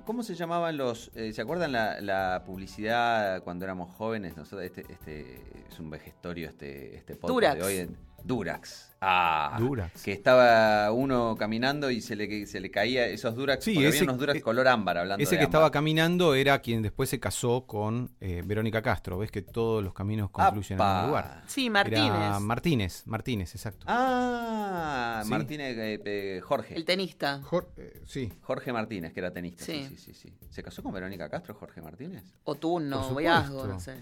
¿Cómo, 0.06 0.24
se 0.24 0.36
llamaban 0.36 0.78
los... 0.78 1.12
eh, 1.16 1.34
¿Se 1.34 1.42
acuerdan 1.42 1.72
la, 1.72 2.00
la 2.02 2.44
publicidad 2.46 3.44
cuando 3.44 3.66
éramos 3.66 3.96
jóvenes? 3.96 4.38
Nosotros, 4.38 4.64
este, 4.64 4.86
este 4.92 5.42
es 5.70 5.80
un 5.80 5.90
vejestorio 5.90 6.48
este, 6.50 6.96
este 6.96 7.16
podcast 7.16 7.34
Durax. 7.34 7.60
de 7.60 7.64
hoy. 7.64 7.98
En- 8.24 8.28
Durax. 8.28 8.90
Ah, 9.06 9.58
Durax. 9.60 10.02
Que 10.02 10.14
estaba 10.14 10.90
uno 10.94 11.36
caminando 11.38 11.92
y 11.92 12.00
se 12.00 12.16
le, 12.16 12.46
se 12.48 12.62
le 12.62 12.72
caía 12.72 13.06
esos 13.08 13.36
Durax. 13.36 13.66
Sí, 13.66 13.72
ese- 13.78 13.88
había 13.88 14.04
unos 14.04 14.18
Durax 14.18 14.40
eh, 14.40 14.42
color 14.42 14.66
ámbar 14.70 14.98
hablando 14.98 15.22
Ese 15.22 15.36
de 15.36 15.40
que 15.40 15.44
estaba 15.44 15.70
caminando 15.72 16.36
era 16.36 16.60
quien 16.60 16.82
después 16.82 17.10
se 17.10 17.20
casó 17.20 17.66
con 17.68 18.12
eh, 18.22 18.42
Verónica 18.46 18.82
Castro. 18.82 19.18
Ves 19.18 19.30
que 19.30 19.42
todos 19.42 19.84
los 19.84 19.94
caminos 19.94 20.30
confluyen 20.30 20.78
en 20.78 20.82
¡Apa! 20.86 21.02
un 21.02 21.08
lugar. 21.10 21.44
Sí, 21.48 21.70
Martínez, 21.70 22.02
Era 22.06 22.40
Martínez, 22.40 23.04
Martínez, 23.06 23.54
exacto. 23.56 23.86
Ah, 23.90 25.22
Sí. 25.26 25.30
Martínez, 25.30 25.78
eh, 25.78 26.02
eh, 26.06 26.42
Jorge. 26.42 26.76
el 26.76 26.86
tenista. 26.86 27.42
Jor- 27.44 27.68
eh, 27.78 28.02
sí. 28.06 28.32
Jorge 28.42 28.72
Martínez, 28.72 29.12
que 29.14 29.20
era 29.20 29.32
tenista. 29.32 29.66
Sí. 29.66 29.86
Sí. 29.90 29.98
sí, 29.98 30.14
sí, 30.14 30.14
sí. 30.14 30.34
¿Se 30.50 30.64
casó 30.64 30.82
con 30.82 30.94
Verónica 30.94 31.30
Castro, 31.30 31.54
Jorge 31.56 31.82
Martínez? 31.82 32.24
O 32.46 32.56
tú, 32.56 32.80
no, 32.80 33.10
noviazgo, 33.10 33.68
no 33.68 33.80
sé. 33.82 33.96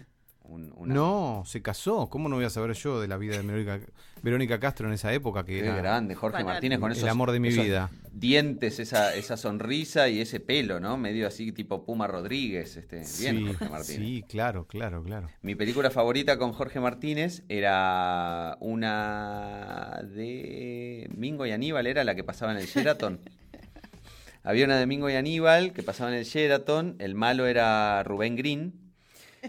Un- 0.44 0.74
una- 0.76 0.94
No, 0.94 1.44
se 1.46 1.62
casó. 1.62 2.10
¿Cómo 2.10 2.28
no 2.28 2.36
voy 2.36 2.44
a 2.46 2.50
saber 2.50 2.74
yo 2.74 3.00
de 3.00 3.08
la 3.08 3.16
vida 3.18 3.38
de 3.38 3.44
Verónica, 3.44 3.80
Verónica 4.22 4.60
Castro 4.60 4.88
en 4.88 4.94
esa 4.94 5.14
época? 5.14 5.46
Que 5.46 5.60
Qué 5.62 5.68
era 5.68 5.78
grande, 5.78 6.14
Jorge 6.16 6.34
Fanático. 6.40 6.54
Martínez 6.54 6.80
con 6.80 6.92
el 6.92 6.98
esos 6.98 7.10
amor 7.10 7.32
de 7.32 7.40
mi 7.40 7.48
esos 7.50 7.64
vida. 7.64 7.90
Dientes, 8.12 8.80
esa, 8.80 9.16
esa 9.16 9.38
sonrisa 9.38 10.10
y 10.10 10.20
ese 10.20 10.42
pelo, 10.42 10.80
¿no? 10.82 10.98
Medio 10.98 11.26
así 11.28 11.52
tipo 11.54 11.86
Puma 11.86 12.08
Rodríguez, 12.08 12.76
este, 12.76 12.98
bien 12.98 13.06
Sí, 13.38 13.46
Jorge 13.48 13.70
Martínez. 13.70 14.00
sí, 14.02 14.24
claro, 14.28 14.66
claro, 14.68 15.02
claro. 15.04 15.30
Mi 15.42 15.56
película 15.56 15.90
favorita 15.90 16.38
con 16.38 16.52
Jorge 16.52 16.82
Martínez 16.82 17.44
era 17.48 18.58
una 18.60 20.02
de 20.04 21.10
Mingo 21.16 21.46
y 21.46 21.52
Aníbal, 21.52 21.88
era 21.88 22.04
la 22.04 22.16
que 22.16 22.24
pasaba 22.26 22.52
en 22.52 22.58
el 22.58 22.66
Sheraton. 22.66 23.20
Había 24.44 24.66
una 24.66 24.78
de 24.78 24.88
Mingo 24.88 25.10
y 25.10 25.14
Aníbal 25.16 25.72
que 25.72 25.84
pasaba 25.84 26.12
en 26.12 26.18
el 26.18 26.26
Sheraton, 26.26 26.96
el 27.00 27.16
malo 27.16 27.46
era 27.48 28.04
Rubén 28.04 28.36
Green. 28.36 28.74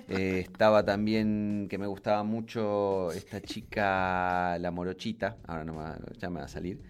Eh, 0.08 0.40
estaba 0.40 0.84
también, 0.84 1.66
que 1.68 1.76
me 1.78 1.86
gustaba 1.86 2.22
mucho, 2.22 3.10
esta 3.12 3.40
chica, 3.42 4.58
la 4.58 4.70
morochita, 4.70 5.36
ahora 5.46 5.64
no 5.64 5.72
me 5.74 5.78
va- 5.80 5.98
ya 6.18 6.30
me 6.30 6.40
va 6.40 6.46
a 6.46 6.48
salir. 6.48 6.80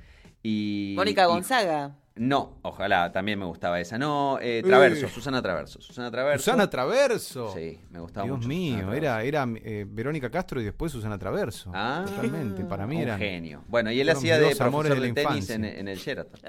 Y, 0.43 0.95
Mónica 0.97 1.25
y- 1.25 1.27
Gonzaga. 1.27 1.97
no, 2.15 2.59
ojalá, 2.63 3.11
también 3.13 3.39
me 3.39 3.45
gustaba 3.45 3.81
esa. 3.81 3.99
No, 3.99 4.39
eh, 4.41 4.63
Traverso, 4.65 5.07
Eh. 5.07 5.09
Susana 5.09 5.43
Traverso. 5.43 5.81
Susana 5.81 6.11
Traverso. 6.11 6.45
Susana 6.45 6.71
Traverso. 6.71 7.53
Sí, 7.55 7.81
me 7.91 8.01
gustaba 8.01 8.25
Dios 8.27 8.37
mucho. 8.39 8.49
mío, 8.49 8.77
Susana 8.79 8.97
era, 8.97 9.23
era 9.25 9.47
eh, 9.63 9.85
Verónica 9.89 10.31
Castro 10.31 10.61
y 10.61 10.65
después 10.65 10.93
Susana 10.93 11.19
Traverso. 11.19 11.71
Ah, 11.75 12.05
Totalmente, 12.07 12.65
para 12.65 12.87
mí 12.87 12.97
un 12.97 13.03
eran. 13.03 13.19
genio. 13.19 13.65
Bueno, 13.69 13.91
y 13.91 14.01
él 14.01 14.09
hacía 14.11 14.39
de 14.39 14.55
profesor 14.55 14.89
de, 14.89 14.95
de 15.09 15.13
tenis 15.13 15.51
en, 15.51 15.65
infancia. 15.65 15.81
en 15.81 15.89
el 15.89 15.99
Sheraton. 15.99 16.41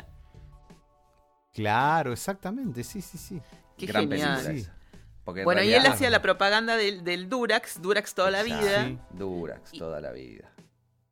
Claro, 1.54 2.14
exactamente, 2.14 2.84
sí, 2.84 3.02
sí, 3.02 3.18
sí. 3.18 3.40
Qué 3.78 3.86
Gran 3.86 4.10
genial. 4.10 4.38
película 4.38 4.54
Sí. 4.54 4.60
esa. 4.62 4.76
Porque 5.24 5.44
Bueno, 5.44 5.64
y 5.64 5.74
él 5.74 5.86
hacía 5.86 6.10
la 6.10 6.22
propaganda 6.22 6.76
del, 6.76 7.04
del 7.04 7.30
Durax, 7.30 7.82
Durax 7.82 8.14
toda 8.14 8.30
la 8.32 8.44
vida. 8.44 8.86
Sí. 8.86 8.98
Durax, 9.12 9.74
Y- 9.74 9.80
toda 9.80 10.02
la 10.02 10.12
vida. 10.12 10.50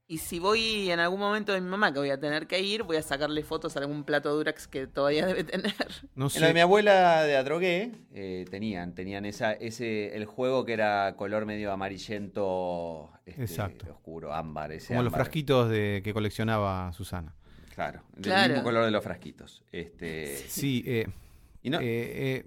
Y 0.08 0.18
si 0.18 0.40
voy 0.40 0.92
en 0.92 1.00
algún 1.00 1.22
momento 1.22 1.54
de 1.54 1.62
mi 1.62 1.70
mamá 1.70 1.94
que 1.94 2.00
voy 2.00 2.10
a 2.10 2.20
tener 2.20 2.46
que 2.46 2.60
ir, 2.60 2.84
voy 2.84 2.98
a 2.98 3.02
sacarle 3.02 3.44
fotos 3.44 3.78
a 3.78 3.80
algún 3.80 4.04
plato 4.04 4.36
Durax 4.36 4.68
que 4.68 4.86
todavía 4.86 5.26
debe 5.26 5.46
tener. 5.46 5.74
No 6.16 6.28
En 6.36 6.42
lo 6.42 6.48
de 6.48 6.54
mi 6.54 6.58
sé. 6.58 6.62
abuela 6.64 7.24
de 7.24 7.38
Adrogué, 7.38 7.94
eh, 8.14 8.44
tenían, 8.52 8.94
tenían 8.94 9.24
esa, 9.24 9.54
ese, 9.54 10.14
el 10.18 10.26
juego 10.26 10.66
que 10.66 10.74
era 10.74 11.16
color 11.16 11.46
medio 11.46 11.72
amarillento, 11.72 13.10
este, 13.26 13.42
Exacto. 13.44 13.86
oscuro, 13.92 14.34
ámbar, 14.34 14.74
ese 14.74 14.90
Como 14.90 15.04
los 15.04 15.14
frasquitos 15.14 15.70
de, 15.70 16.02
que 16.04 16.14
coleccionaba 16.14 16.92
Susana. 16.94 17.34
Claro, 17.74 18.02
del 18.14 18.24
Claro. 18.24 18.50
mismo 18.50 18.64
color 18.66 18.84
de 18.86 18.92
los 18.92 19.04
frasquitos. 19.04 19.64
Este, 19.72 20.36
Sí, 20.36 20.84
eh, 20.86 21.08
y 21.64 21.70
no, 21.70 21.80
eh, 21.80 21.84
eh, 21.84 22.46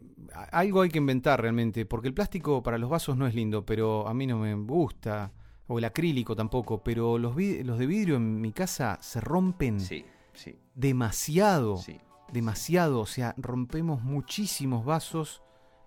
algo 0.53 0.83
hay 0.83 0.91
que 0.91 0.99
inventar 0.99 1.41
realmente, 1.41 1.87
porque 1.87 2.09
el 2.09 2.15
plástico 2.15 2.63
para 2.63 2.79
los 2.79 2.91
vasos 2.91 3.17
no 3.17 3.27
es 3.27 3.35
lindo, 3.35 3.65
pero 3.65 4.07
a 4.09 4.15
mí 4.15 4.27
no 4.27 4.39
me 4.39 4.55
gusta, 4.55 5.33
o 5.67 5.79
el 5.79 5.85
acrílico 5.85 6.35
tampoco, 6.35 6.83
pero 6.83 7.17
los, 7.19 7.35
los 7.37 7.79
de 7.79 7.87
vidrio 7.87 8.17
en 8.17 8.41
mi 8.41 8.53
casa 8.53 8.99
se 9.01 9.21
rompen 9.21 9.81
sí, 9.81 10.05
sí, 10.33 10.59
demasiado, 10.75 11.77
sí. 11.77 11.99
demasiado, 12.33 13.01
o 13.01 13.07
sea, 13.07 13.35
rompemos 13.39 14.03
muchísimos 14.03 14.85
vasos 14.85 15.43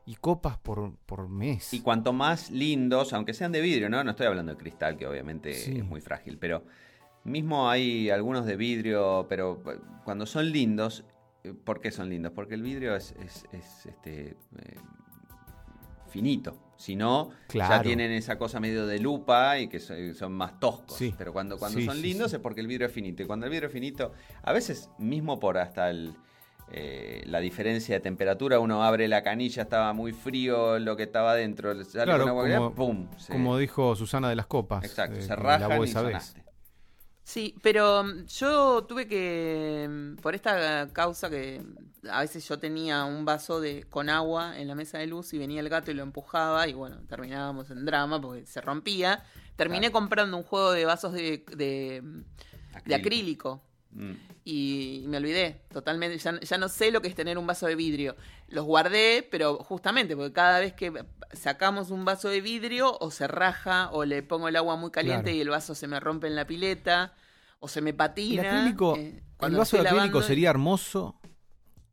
y 0.06 0.16
copas 0.16 0.58
por, 0.58 0.96
por 1.06 1.28
mes. 1.28 1.74
Y 1.74 1.82
cuanto 1.82 2.14
más 2.14 2.50
lindos, 2.50 3.12
aunque 3.12 3.34
sean 3.34 3.52
de 3.52 3.60
vidrio, 3.60 3.90
¿no? 3.90 4.04
No 4.06 4.12
estoy 4.12 4.28
hablando 4.28 4.54
de 4.54 4.58
cristal, 4.58 4.96
que 4.98 5.06
obviamente 5.06 5.54
Sí. 5.54 5.80
es 5.80 5.84
muy 5.86 6.00
frágil, 6.00 6.38
pero 6.38 6.64
mismo 7.26 7.70
hay 7.70 8.10
algunos 8.10 8.46
de 8.46 8.56
vidrio, 8.56 9.26
pero 9.28 9.62
eh, 9.70 9.80
cuando 10.06 10.26
son 10.26 10.50
lindos, 10.50 11.04
¿por 11.54 11.80
qué 11.82 11.92
son 11.92 12.10
lindos? 12.10 12.32
Porque 12.34 12.56
el 12.56 12.62
vidrio 12.62 12.96
es, 12.96 13.14
es- 13.24 13.46
es, 13.52 13.86
este, 13.86 14.30
eh, 14.32 14.76
finito. 16.10 16.58
Si 16.78 16.96
no, 16.96 17.32
ya 17.52 17.82
tienen 17.82 18.12
esa 18.12 18.38
cosa 18.38 18.60
medio 18.60 18.86
de 18.86 19.00
lupa 19.00 19.58
y 19.60 19.68
que 19.68 19.80
so- 19.80 19.96
son 20.14 20.32
más 20.34 20.60
toscos. 20.60 20.96
Sí. 20.96 21.14
Pero 21.18 21.34
cuando, 21.34 21.58
cuando 21.58 21.80
Sí, 21.80 21.86
son 21.86 21.96
sí, 21.96 22.02
lindos 22.04 22.32
es 22.34 22.40
porque 22.40 22.62
el 22.62 22.68
vidrio 22.68 22.88
es 22.88 22.94
finito. 22.94 23.24
Y 23.24 23.26
cuando 23.26 23.46
el 23.48 23.52
vidrio 23.52 23.68
es 23.68 23.74
finito, 23.74 24.12
a 24.44 24.54
veces 24.54 24.90
mismo 25.00 25.40
por 25.40 25.58
hasta 25.58 25.90
el, 25.90 26.14
eh, 26.72 27.24
la 27.26 27.40
diferencia 27.40 27.96
de 27.96 28.00
temperatura, 28.02 28.60
uno 28.60 28.84
abre 28.84 29.08
la 29.08 29.24
canilla, 29.24 29.64
estaba 29.64 29.92
muy 29.94 30.14
frío 30.14 30.78
lo 30.80 30.96
que 30.96 31.04
estaba 31.04 31.34
dentro, 31.34 31.74
sale 31.84 32.04
Claro, 32.06 32.28
como- 32.30 32.76
¡pum! 32.76 33.08
se- 33.18 33.34
Como 33.34 33.58
dijo 33.58 33.96
Susana 33.96 34.30
de 34.30 34.36
las 34.36 34.46
Copas. 34.48 34.84
Exacto, 34.86 35.18
eh, 35.18 35.22
se 35.24 35.36
rajan 35.36 35.84
y 35.84 35.88
sonaste. 35.88 36.44
Sí, 37.28 37.56
pero 37.62 38.06
mm, 38.06 38.26
yo 38.28 38.86
tuve 38.86 39.06
que, 39.06 39.86
mm, 39.90 40.16
por 40.22 40.34
esta 40.34 40.88
causa 40.94 41.30
que 41.30 41.62
a 42.10 42.22
veces 42.22 42.48
yo 42.48 42.58
tenía 42.58 43.04
un 43.04 43.26
vaso 43.26 43.60
de 43.60 43.84
con 43.90 44.10
agua 44.10 44.58
en 44.58 44.70
la 44.70 44.76
mesa 44.76 44.98
de 45.00 45.08
luz 45.08 45.34
y 45.34 45.38
venía 45.38 45.60
el 45.60 45.68
gato 45.68 45.92
y 45.92 45.94
lo 45.94 46.04
empujaba 46.04 46.70
y 46.70 46.74
bueno, 46.74 47.02
terminábamos 47.10 47.70
en 47.70 47.84
drama 47.84 48.22
porque 48.22 48.46
se 48.46 48.62
rompía. 48.62 49.26
Terminé 49.58 49.88
Claro. 49.88 50.00
comprando 50.00 50.38
un 50.38 50.44
juego 50.44 50.72
de 50.72 50.86
vasos 50.86 51.12
de, 51.12 51.44
de, 51.54 52.02
de 52.86 52.96
acrílico 52.96 53.62
Mm. 53.98 54.12
y 54.46 55.04
me 55.08 55.18
olvidé 55.18 55.62
totalmente. 55.74 56.18
Ya, 56.20 56.40
ya 56.40 56.58
no 56.58 56.70
sé 56.70 56.92
lo 56.92 57.02
que 57.02 57.08
es 57.08 57.16
tener 57.16 57.38
un 57.38 57.48
vaso 57.48 57.66
de 57.68 57.76
vidrio. 57.76 58.16
Los 58.48 58.64
guardé, 58.66 59.28
pero 59.30 59.58
justamente 59.58 60.16
porque 60.16 60.32
cada 60.34 60.60
vez 60.60 60.74
que 60.74 60.94
sacamos 61.34 61.90
un 61.92 62.06
vaso 62.06 62.30
de 62.30 62.40
vidrio 62.42 62.96
o 63.00 63.12
se 63.12 63.28
raja 63.28 63.90
o 63.92 64.06
le 64.06 64.24
pongo 64.24 64.48
el 64.48 64.56
agua 64.56 64.76
muy 64.76 64.92
caliente 64.92 65.24
Claro. 65.32 65.38
y 65.38 65.42
el 65.42 65.50
vaso 65.50 65.76
se 65.76 65.88
me 65.88 66.00
rompe 66.00 66.28
en 66.28 66.36
la 66.36 66.46
pileta 66.48 67.14
o 67.60 67.68
se 67.68 67.82
me 67.82 67.90
El 67.90 67.96
patina. 67.98 68.44
acrílico, 68.60 68.96
eh, 68.96 69.08
el 69.18 69.24
cuando 69.36 69.58
vaso 69.58 69.78
de 69.78 69.82
acrílico 69.82 70.06
lavando- 70.20 70.22
sería 70.22 70.50
hermoso. 70.52 71.20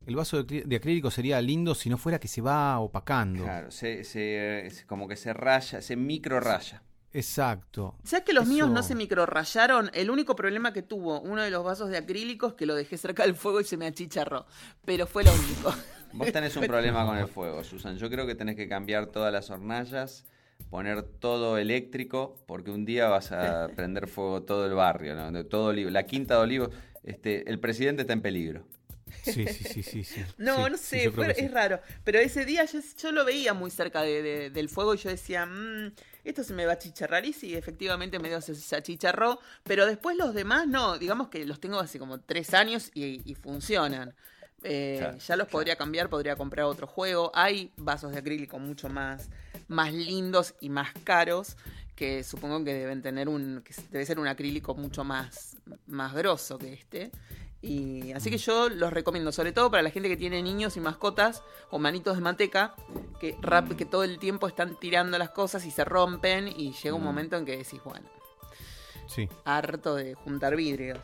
El 0.07 0.17
vaso 0.17 0.37
de, 0.43 0.47
acrí- 0.47 0.65
de 0.65 0.77
acrílico 0.77 1.11
sería 1.11 1.41
lindo 1.41 1.75
si 1.75 1.89
no 1.89 1.97
fuera 1.97 2.19
que 2.21 2.29
se 2.29 2.43
va 2.43 2.79
opacando. 2.79 3.45
Claro, 3.45 3.71
se, 3.71 4.05
se- 4.05 4.69
se- 4.71 4.87
como 4.87 5.09
que 5.09 5.17
se 5.17 5.33
raya, 5.33 5.81
se 5.81 5.97
micro 5.97 6.39
raya. 6.41 6.83
Exacto. 7.15 7.95
¿Sabes 8.05 8.25
que 8.25 8.33
los 8.33 8.47
míos 8.47 8.69
no 8.69 8.83
se 8.83 8.95
microrayaron? 8.97 9.91
El 9.95 10.11
único 10.11 10.35
problema 10.37 10.73
que 10.73 10.83
tuvo 10.83 11.21
uno 11.21 11.43
de 11.43 11.51
los 11.51 11.65
vasos 11.65 11.89
de 11.89 11.97
acrílico 11.97 12.49
es 12.49 12.55
que 12.55 12.67
lo 12.67 12.75
dejé 12.75 12.99
cerca 12.99 13.23
del 13.23 13.35
fuego 13.37 13.61
y 13.61 13.65
se 13.65 13.77
me 13.77 13.87
achicharró. 13.87 14.45
Pero 14.85 15.07
fue 15.07 15.25
lo 15.25 15.33
único. 15.33 15.75
Vos 16.13 16.31
tenés 16.33 16.57
un 16.57 16.67
problema 16.67 17.07
con 17.07 17.17
el 17.17 17.29
fuego, 17.29 17.63
Susan. 17.65 17.97
Yo 17.97 18.11
creo 18.11 18.27
que 18.27 18.35
tenés 18.35 18.57
que 18.57 18.69
cambiar 18.69 19.07
todas 19.07 19.33
las 19.33 19.49
hornallas, 19.51 20.25
poner 20.71 21.03
todo 21.03 21.57
eléctrico, 21.57 22.37
porque 22.47 22.71
un 22.73 22.85
día 22.85 23.09
vas 23.09 23.31
a 23.33 23.69
prender 23.77 24.09
fuego 24.09 24.43
todo 24.43 24.67
el 24.67 24.75
barrio, 24.75 25.15
¿no? 25.15 25.31
De 25.31 25.45
todo 25.45 25.67
Olivo. 25.67 25.91
La 25.91 26.05
quinta 26.07 26.35
de 26.35 26.41
Olivo, 26.41 26.71
este, 27.05 27.49
el 27.49 27.61
presidente 27.61 28.03
está 28.03 28.13
en 28.13 28.23
peligro. 28.23 28.67
Sí, 29.23 29.47
sí, 29.47 29.65
sí, 29.65 29.83
sí. 29.85 30.03
sí. 30.05 30.21
No, 30.39 30.65
Sí, 30.67 30.71
no 30.73 30.77
sé, 30.77 31.13
es 31.39 31.51
raro. 31.53 31.81
Pero 32.03 32.19
ese 32.19 32.45
día 32.45 32.65
yo, 32.65 32.81
yo 33.01 33.13
lo 33.13 33.25
veía 33.25 33.55
muy 33.55 33.71
cerca 33.71 34.03
de- 34.03 34.23
de- 34.23 34.51
del 34.51 34.69
fuego 34.69 34.95
y 34.95 34.99
yo 34.99 35.09
decía, 35.09 35.47
"Mm, 35.47 35.93
esto 36.25 36.43
se 36.43 36.55
me 36.55 36.67
va 36.67 36.73
a 36.73 36.79
chicharrar. 36.79 37.25
Y 37.25 37.33
sí, 37.33 37.55
efectivamente 37.55 38.19
medio 38.19 38.41
se, 38.41 38.55
se 38.55 38.77
achicharró. 38.77 39.39
Pero 39.63 39.87
después 39.87 40.17
los 40.17 40.35
demás 40.35 40.67
no, 40.67 40.99
digamos 40.99 41.29
que 41.29 41.45
los 41.45 41.61
tengo 41.61 41.79
hace 41.79 41.99
como 41.99 42.21
tres 42.21 42.55
años 42.55 42.91
y, 42.95 43.23
y 43.31 43.35
funcionan. 43.35 44.15
Eh, 44.63 44.97
Claro, 44.99 45.19
ya 45.19 45.37
los 45.37 45.49
podría 45.49 45.77
cambiar, 45.77 46.09
podría 46.09 46.37
comprar 46.37 46.65
otro 46.67 46.87
juego. 46.87 47.31
Hay 47.35 47.71
vasos 47.77 48.13
de 48.13 48.19
acrílico 48.19 48.59
mucho 48.59 48.89
más, 48.89 49.29
más 49.69 49.93
lindos 49.93 50.55
y 50.61 50.71
más 50.71 50.93
caros 51.05 51.57
que 51.95 52.25
supongo 52.25 52.65
que 52.65 52.75
deben 52.75 53.03
tener 53.03 53.29
un, 53.29 53.63
que 53.63 53.75
debe 53.91 54.05
ser 54.07 54.19
un 54.19 54.27
acrílico 54.27 54.75
mucho 54.75 55.05
más, 55.05 55.57
más 55.87 56.13
grosso 56.15 56.59
que 56.59 56.73
este. 56.73 57.11
Y 57.67 58.13
así 58.13 58.31
que 58.31 58.37
yo 58.37 58.69
los 58.69 58.93
recomiendo, 58.93 59.33
sobre 59.33 59.53
todo 59.53 59.71
para 59.71 59.83
la 59.83 59.89
gente 59.91 60.11
que 60.11 60.19
tiene 60.19 60.43
niños 60.43 60.77
y 60.77 60.81
mascotas 60.81 61.43
o 61.71 61.79
manitos 61.79 62.15
de 62.17 62.23
manteca, 62.23 62.75
que, 63.19 63.39
rap, 63.41 63.73
que 63.73 63.87
todo 63.87 64.05
el 64.05 64.19
tiempo 64.19 64.47
están 64.47 64.79
tirando 64.79 65.17
las 65.17 65.31
cosas 65.31 65.65
y 65.65 65.71
se 65.71 65.83
rompen 65.83 66.49
y 66.49 66.73
llega 66.73 66.95
un 66.95 67.01
Mm. 67.01 67.05
momento 67.05 67.37
en 67.39 67.47
que 67.47 67.57
decís, 67.57 67.81
bueno, 67.83 68.07
Sí. 69.07 69.29
harto 69.45 69.95
de 69.95 70.15
juntar 70.15 70.57
vidrios. 70.57 70.99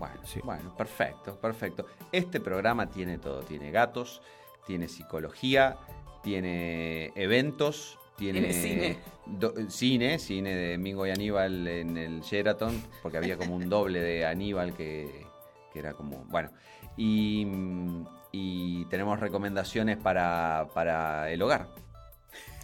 Bueno, 0.00 0.20
Sí. 0.24 0.40
bueno, 0.42 0.74
perfecto, 0.76 1.36
perfecto. 1.40 1.86
Este 2.10 2.40
programa 2.40 2.90
tiene 2.90 3.18
todo, 3.18 3.42
tiene 3.42 3.70
gatos, 3.70 4.20
tiene 4.66 4.88
psicología, 4.88 5.76
tiene 6.24 7.12
eventos, 7.14 7.98
tiene, 8.16 8.40
Tiene 8.40 8.52
cine. 8.54 8.98
do- 9.26 9.54
cine, 9.68 10.18
cine 10.18 10.54
de 10.54 10.76
Mingo 10.78 11.06
y 11.06 11.10
Aníbal 11.10 11.66
en 11.68 11.96
el 11.96 12.20
Sheraton, 12.20 12.82
porque 13.02 13.16
había 13.18 13.36
como 13.36 13.54
un 13.56 13.68
doble 13.68 14.00
de 14.00 14.26
Aníbal 14.26 14.74
que, 14.74 15.26
que 15.72 15.78
era 15.78 15.92
como, 15.94 16.24
bueno, 16.26 16.50
y, 16.96 17.44
mm, 17.46 18.06
y 18.32 18.84
tenemos 18.86 19.18
recomendaciones 19.20 19.96
para, 19.96 20.68
para 20.74 21.30
el 21.30 21.40
hogar. 21.42 21.68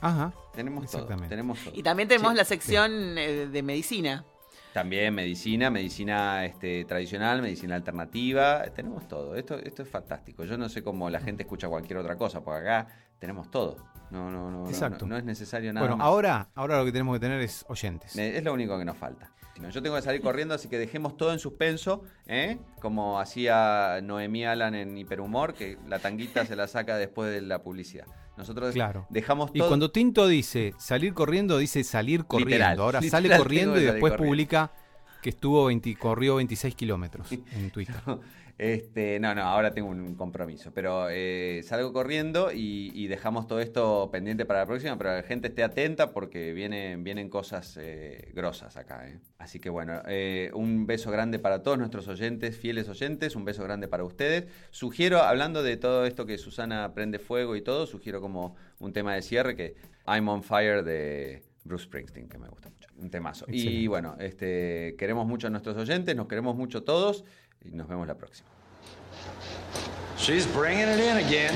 Ajá. 0.00 0.32
Tenemos 0.54 0.90
todo, 0.90 1.06
tenemos 1.28 1.58
todo. 1.58 1.74
Y 1.74 1.82
también 1.82 2.08
tenemos 2.08 2.32
Sí, 2.32 2.36
la 2.36 2.44
sección 2.44 3.18
eh, 3.18 3.46
de 3.46 3.62
medicina. 3.62 4.24
También 4.72 5.14
medicina, 5.14 5.70
medicina 5.70 6.44
este, 6.44 6.84
tradicional, 6.84 7.40
medicina 7.40 7.76
alternativa, 7.76 8.62
tenemos 8.74 9.08
todo. 9.08 9.34
Esto, 9.34 9.56
esto 9.58 9.82
es 9.82 9.88
fantástico. 9.88 10.44
Yo 10.44 10.58
no 10.58 10.68
sé 10.68 10.82
cómo 10.82 11.08
la 11.08 11.18
gente 11.20 11.44
escucha 11.44 11.66
cualquier 11.68 11.98
otra 11.98 12.16
cosa, 12.16 12.42
porque 12.42 12.60
acá 12.68 12.88
tenemos 13.18 13.50
todo. 13.50 13.76
No, 14.10 14.30
no, 14.30 14.50
no, 14.50 14.64
no, 14.64 14.68
Exacto. 14.68 15.06
no, 15.06 15.12
no 15.14 15.16
es 15.16 15.24
necesario 15.24 15.72
nada 15.72 15.84
Bueno, 15.86 15.96
más. 15.96 16.06
ahora, 16.06 16.48
ahora 16.54 16.78
lo 16.78 16.84
que 16.84 16.92
tenemos 16.92 17.16
que 17.16 17.20
tener 17.20 17.40
es 17.40 17.64
oyentes. 17.68 18.14
Es 18.16 18.44
lo 18.44 18.52
único 18.52 18.78
que 18.78 18.84
nos 18.84 18.98
falta. 18.98 19.30
Yo 19.72 19.82
tengo 19.82 19.96
que 19.96 20.02
salir 20.02 20.20
corriendo, 20.20 20.54
así 20.54 20.68
que 20.68 20.78
dejemos 20.78 21.16
todo 21.16 21.32
en 21.32 21.38
suspenso, 21.38 22.02
¿eh? 22.26 22.58
como 22.80 23.18
hacía 23.20 24.00
Noemí 24.02 24.44
Alan 24.44 24.74
en 24.74 24.96
Hiperhumor, 24.96 25.54
que 25.54 25.78
la 25.88 25.98
tanguita 25.98 26.44
se 26.46 26.56
la 26.56 26.68
saca 26.68 26.96
después 26.96 27.32
de 27.32 27.40
la 27.40 27.62
publicidad. 27.62 28.06
Nosotros 28.36 28.74
Claro. 28.74 29.06
dejamos 29.08 29.50
Y 29.54 29.58
todo. 29.60 29.68
cuando 29.68 29.90
Tinto 29.90 30.26
dice 30.28 30.74
salir 30.78 31.14
corriendo, 31.14 31.56
dice 31.58 31.82
salir 31.84 32.26
corriendo. 32.26 32.50
Literal, 32.50 32.78
Ahora 32.80 33.00
literal, 33.00 33.22
sale 33.24 33.36
corriendo 33.38 33.80
y 33.80 33.84
después 33.84 34.12
corriendo. 34.12 34.26
publica 34.30 34.70
que 35.22 35.30
estuvo 35.30 35.64
20 35.66 35.96
corrió 35.96 36.36
26 36.36 36.74
kilómetros 36.74 37.32
en 37.32 37.70
Twitter. 37.70 37.96
Este, 38.58 39.20
no, 39.20 39.34
no, 39.34 39.42
ahora 39.42 39.70
tengo 39.72 39.88
un 39.90 40.14
compromiso. 40.14 40.72
Pero 40.72 41.08
eh, 41.10 41.60
salgo 41.64 41.92
corriendo 41.92 42.52
y, 42.52 42.90
y 42.94 43.06
dejamos 43.06 43.46
todo 43.46 43.60
esto 43.60 44.08
pendiente 44.10 44.44
para 44.44 44.60
la 44.60 44.66
próxima. 44.66 44.96
Pero 44.96 45.12
la 45.14 45.22
gente 45.22 45.48
esté 45.48 45.62
atenta 45.62 46.12
porque 46.12 46.52
vienen, 46.52 47.04
vienen 47.04 47.28
cosas 47.28 47.76
eh, 47.80 48.30
grosas 48.34 48.76
acá. 48.76 49.08
eh. 49.08 49.18
Así 49.38 49.60
que 49.60 49.68
bueno, 49.70 50.00
eh, 50.08 50.50
un 50.54 50.86
beso 50.86 51.10
grande 51.10 51.38
para 51.38 51.62
todos 51.62 51.78
nuestros 51.78 52.08
oyentes, 52.08 52.56
fieles 52.56 52.88
oyentes. 52.88 53.36
Un 53.36 53.44
beso 53.44 53.62
grande 53.62 53.88
para 53.88 54.04
ustedes. 54.04 54.46
Sugiero, 54.70 55.20
hablando 55.20 55.62
de 55.62 55.76
todo 55.76 56.06
esto 56.06 56.24
que 56.26 56.38
Susana 56.38 56.94
prende 56.94 57.18
fuego 57.18 57.56
y 57.56 57.62
todo, 57.62 57.86
sugiero 57.86 58.20
como 58.20 58.56
un 58.78 58.92
tema 58.92 59.14
de 59.14 59.22
cierre 59.22 59.54
que 59.56 59.74
I'm 60.06 60.28
on 60.28 60.42
Fire 60.42 60.82
de 60.82 61.42
Bruce 61.64 61.84
Springsteen, 61.84 62.28
que 62.28 62.38
me 62.38 62.48
gusta 62.48 62.70
mucho. 62.70 62.88
Un 62.96 63.10
temazo. 63.10 63.44
Y 63.48 63.86
bueno, 63.88 64.16
este, 64.20 64.94
queremos 64.96 65.26
mucho 65.26 65.48
a 65.48 65.50
nuestros 65.50 65.76
oyentes, 65.76 66.14
nos 66.16 66.28
queremos 66.28 66.56
mucho 66.56 66.84
todos 66.84 67.24
y 67.70 67.76
nos 67.76 67.86
vemos 67.88 68.06
la 68.06 68.14
próxima. 68.14 68.48
She's 70.16 70.46
bringing 70.46 70.88
it 70.88 71.00
in 71.00 71.18
again. 71.18 71.54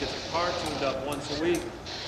Gets 0.00 0.12
her 0.12 0.32
car 0.32 0.50
tuned 0.64 0.84
up 0.84 1.06
once 1.06 1.38
a 1.38 1.42
week. 1.42 1.60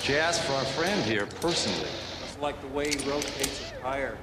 She 0.03 0.17
asked 0.17 0.43
for 0.43 0.53
our 0.53 0.65
friend 0.65 1.03
here 1.05 1.27
personally. 1.41 1.91
It's 2.25 2.39
like 2.41 2.61
the 2.61 2.69
way 2.69 2.91
he 2.91 2.99
rotates 3.09 3.59
his 3.59 3.73
tires. 3.81 4.19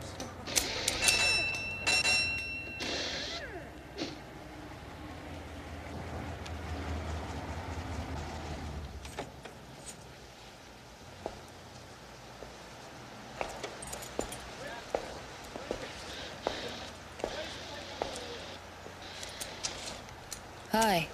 Hi. 20.73 21.07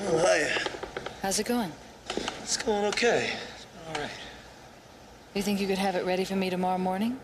Oh, 0.00 0.16
hiya. 0.16 0.58
How's 1.20 1.38
it 1.38 1.44
going? 1.44 1.70
It's 2.42 2.56
going 2.56 2.86
okay. 2.86 3.34
All 3.86 4.00
right. 4.00 4.10
You 5.34 5.42
think 5.42 5.60
you 5.60 5.66
could 5.66 5.76
have 5.76 5.94
it 5.94 6.06
ready 6.06 6.24
for 6.24 6.36
me 6.36 6.48
tomorrow 6.48 6.78
morning? 6.78 7.20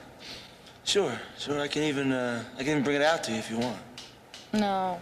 Sure, 0.85 1.19
sure. 1.39 1.59
I 1.59 1.69
can 1.69 1.85
even, 1.85 2.13
uh, 2.13 2.45
I 2.53 2.59
can 2.59 2.69
even 2.73 2.83
bring 2.83 2.97
it 2.97 3.03
out 3.03 3.25
to 3.25 3.33
you 3.33 3.39
if 3.39 3.51
you 3.51 3.57
want. 3.57 3.79
No. 4.53 5.01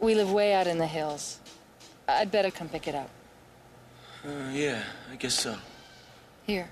We 0.00 0.16
live 0.16 0.32
way 0.32 0.54
out 0.54 0.66
in 0.66 0.78
the 0.78 0.86
hills. 0.86 1.38
I'd 2.08 2.32
better 2.32 2.50
come 2.50 2.68
pick 2.68 2.88
it 2.88 2.96
up. 2.96 3.10
Uh, 4.26 4.50
yeah, 4.50 4.82
I 5.12 5.14
guess 5.14 5.34
so. 5.34 5.54
Here. 6.44 6.70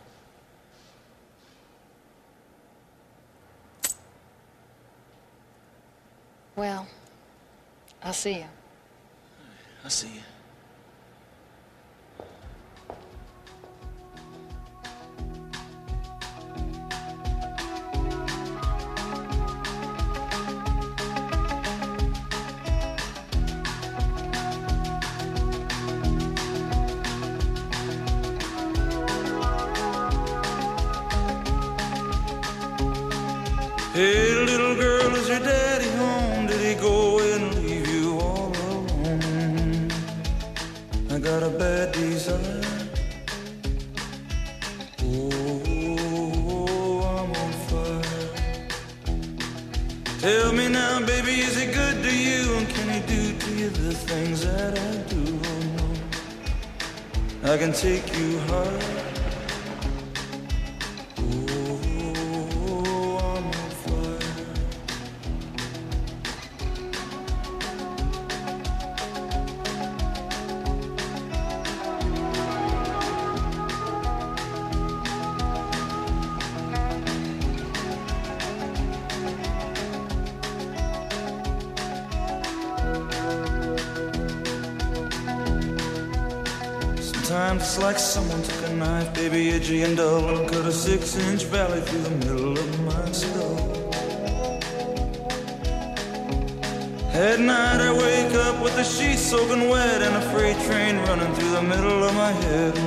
Well, 6.56 6.86
I'll 8.02 8.14
see 8.14 8.38
you. 8.38 8.46
I'll 9.84 9.90
see 9.90 10.08
you. 10.08 10.20
I 57.56 57.58
can 57.58 57.72
take 57.72 58.14
you 58.18 58.38
high. 58.40 58.85
And 89.68 89.96
dull, 89.96 90.48
cut 90.48 90.64
a 90.64 90.70
six-inch 90.70 91.42
valley 91.44 91.80
through 91.80 92.02
the 92.02 92.10
middle 92.10 92.52
of 92.52 92.80
my 92.84 93.10
skull. 93.10 93.58
At 97.12 97.40
night 97.40 97.80
I 97.80 97.92
wake 97.92 98.32
up 98.34 98.62
with 98.62 98.76
the 98.76 98.84
sheets 98.84 99.22
soaking 99.22 99.68
wet 99.68 100.02
and 100.02 100.14
a 100.14 100.20
freight 100.30 100.56
train 100.66 100.98
running 100.98 101.34
through 101.34 101.50
the 101.50 101.62
middle 101.62 102.04
of 102.04 102.14
my 102.14 102.30
head. 102.30 102.85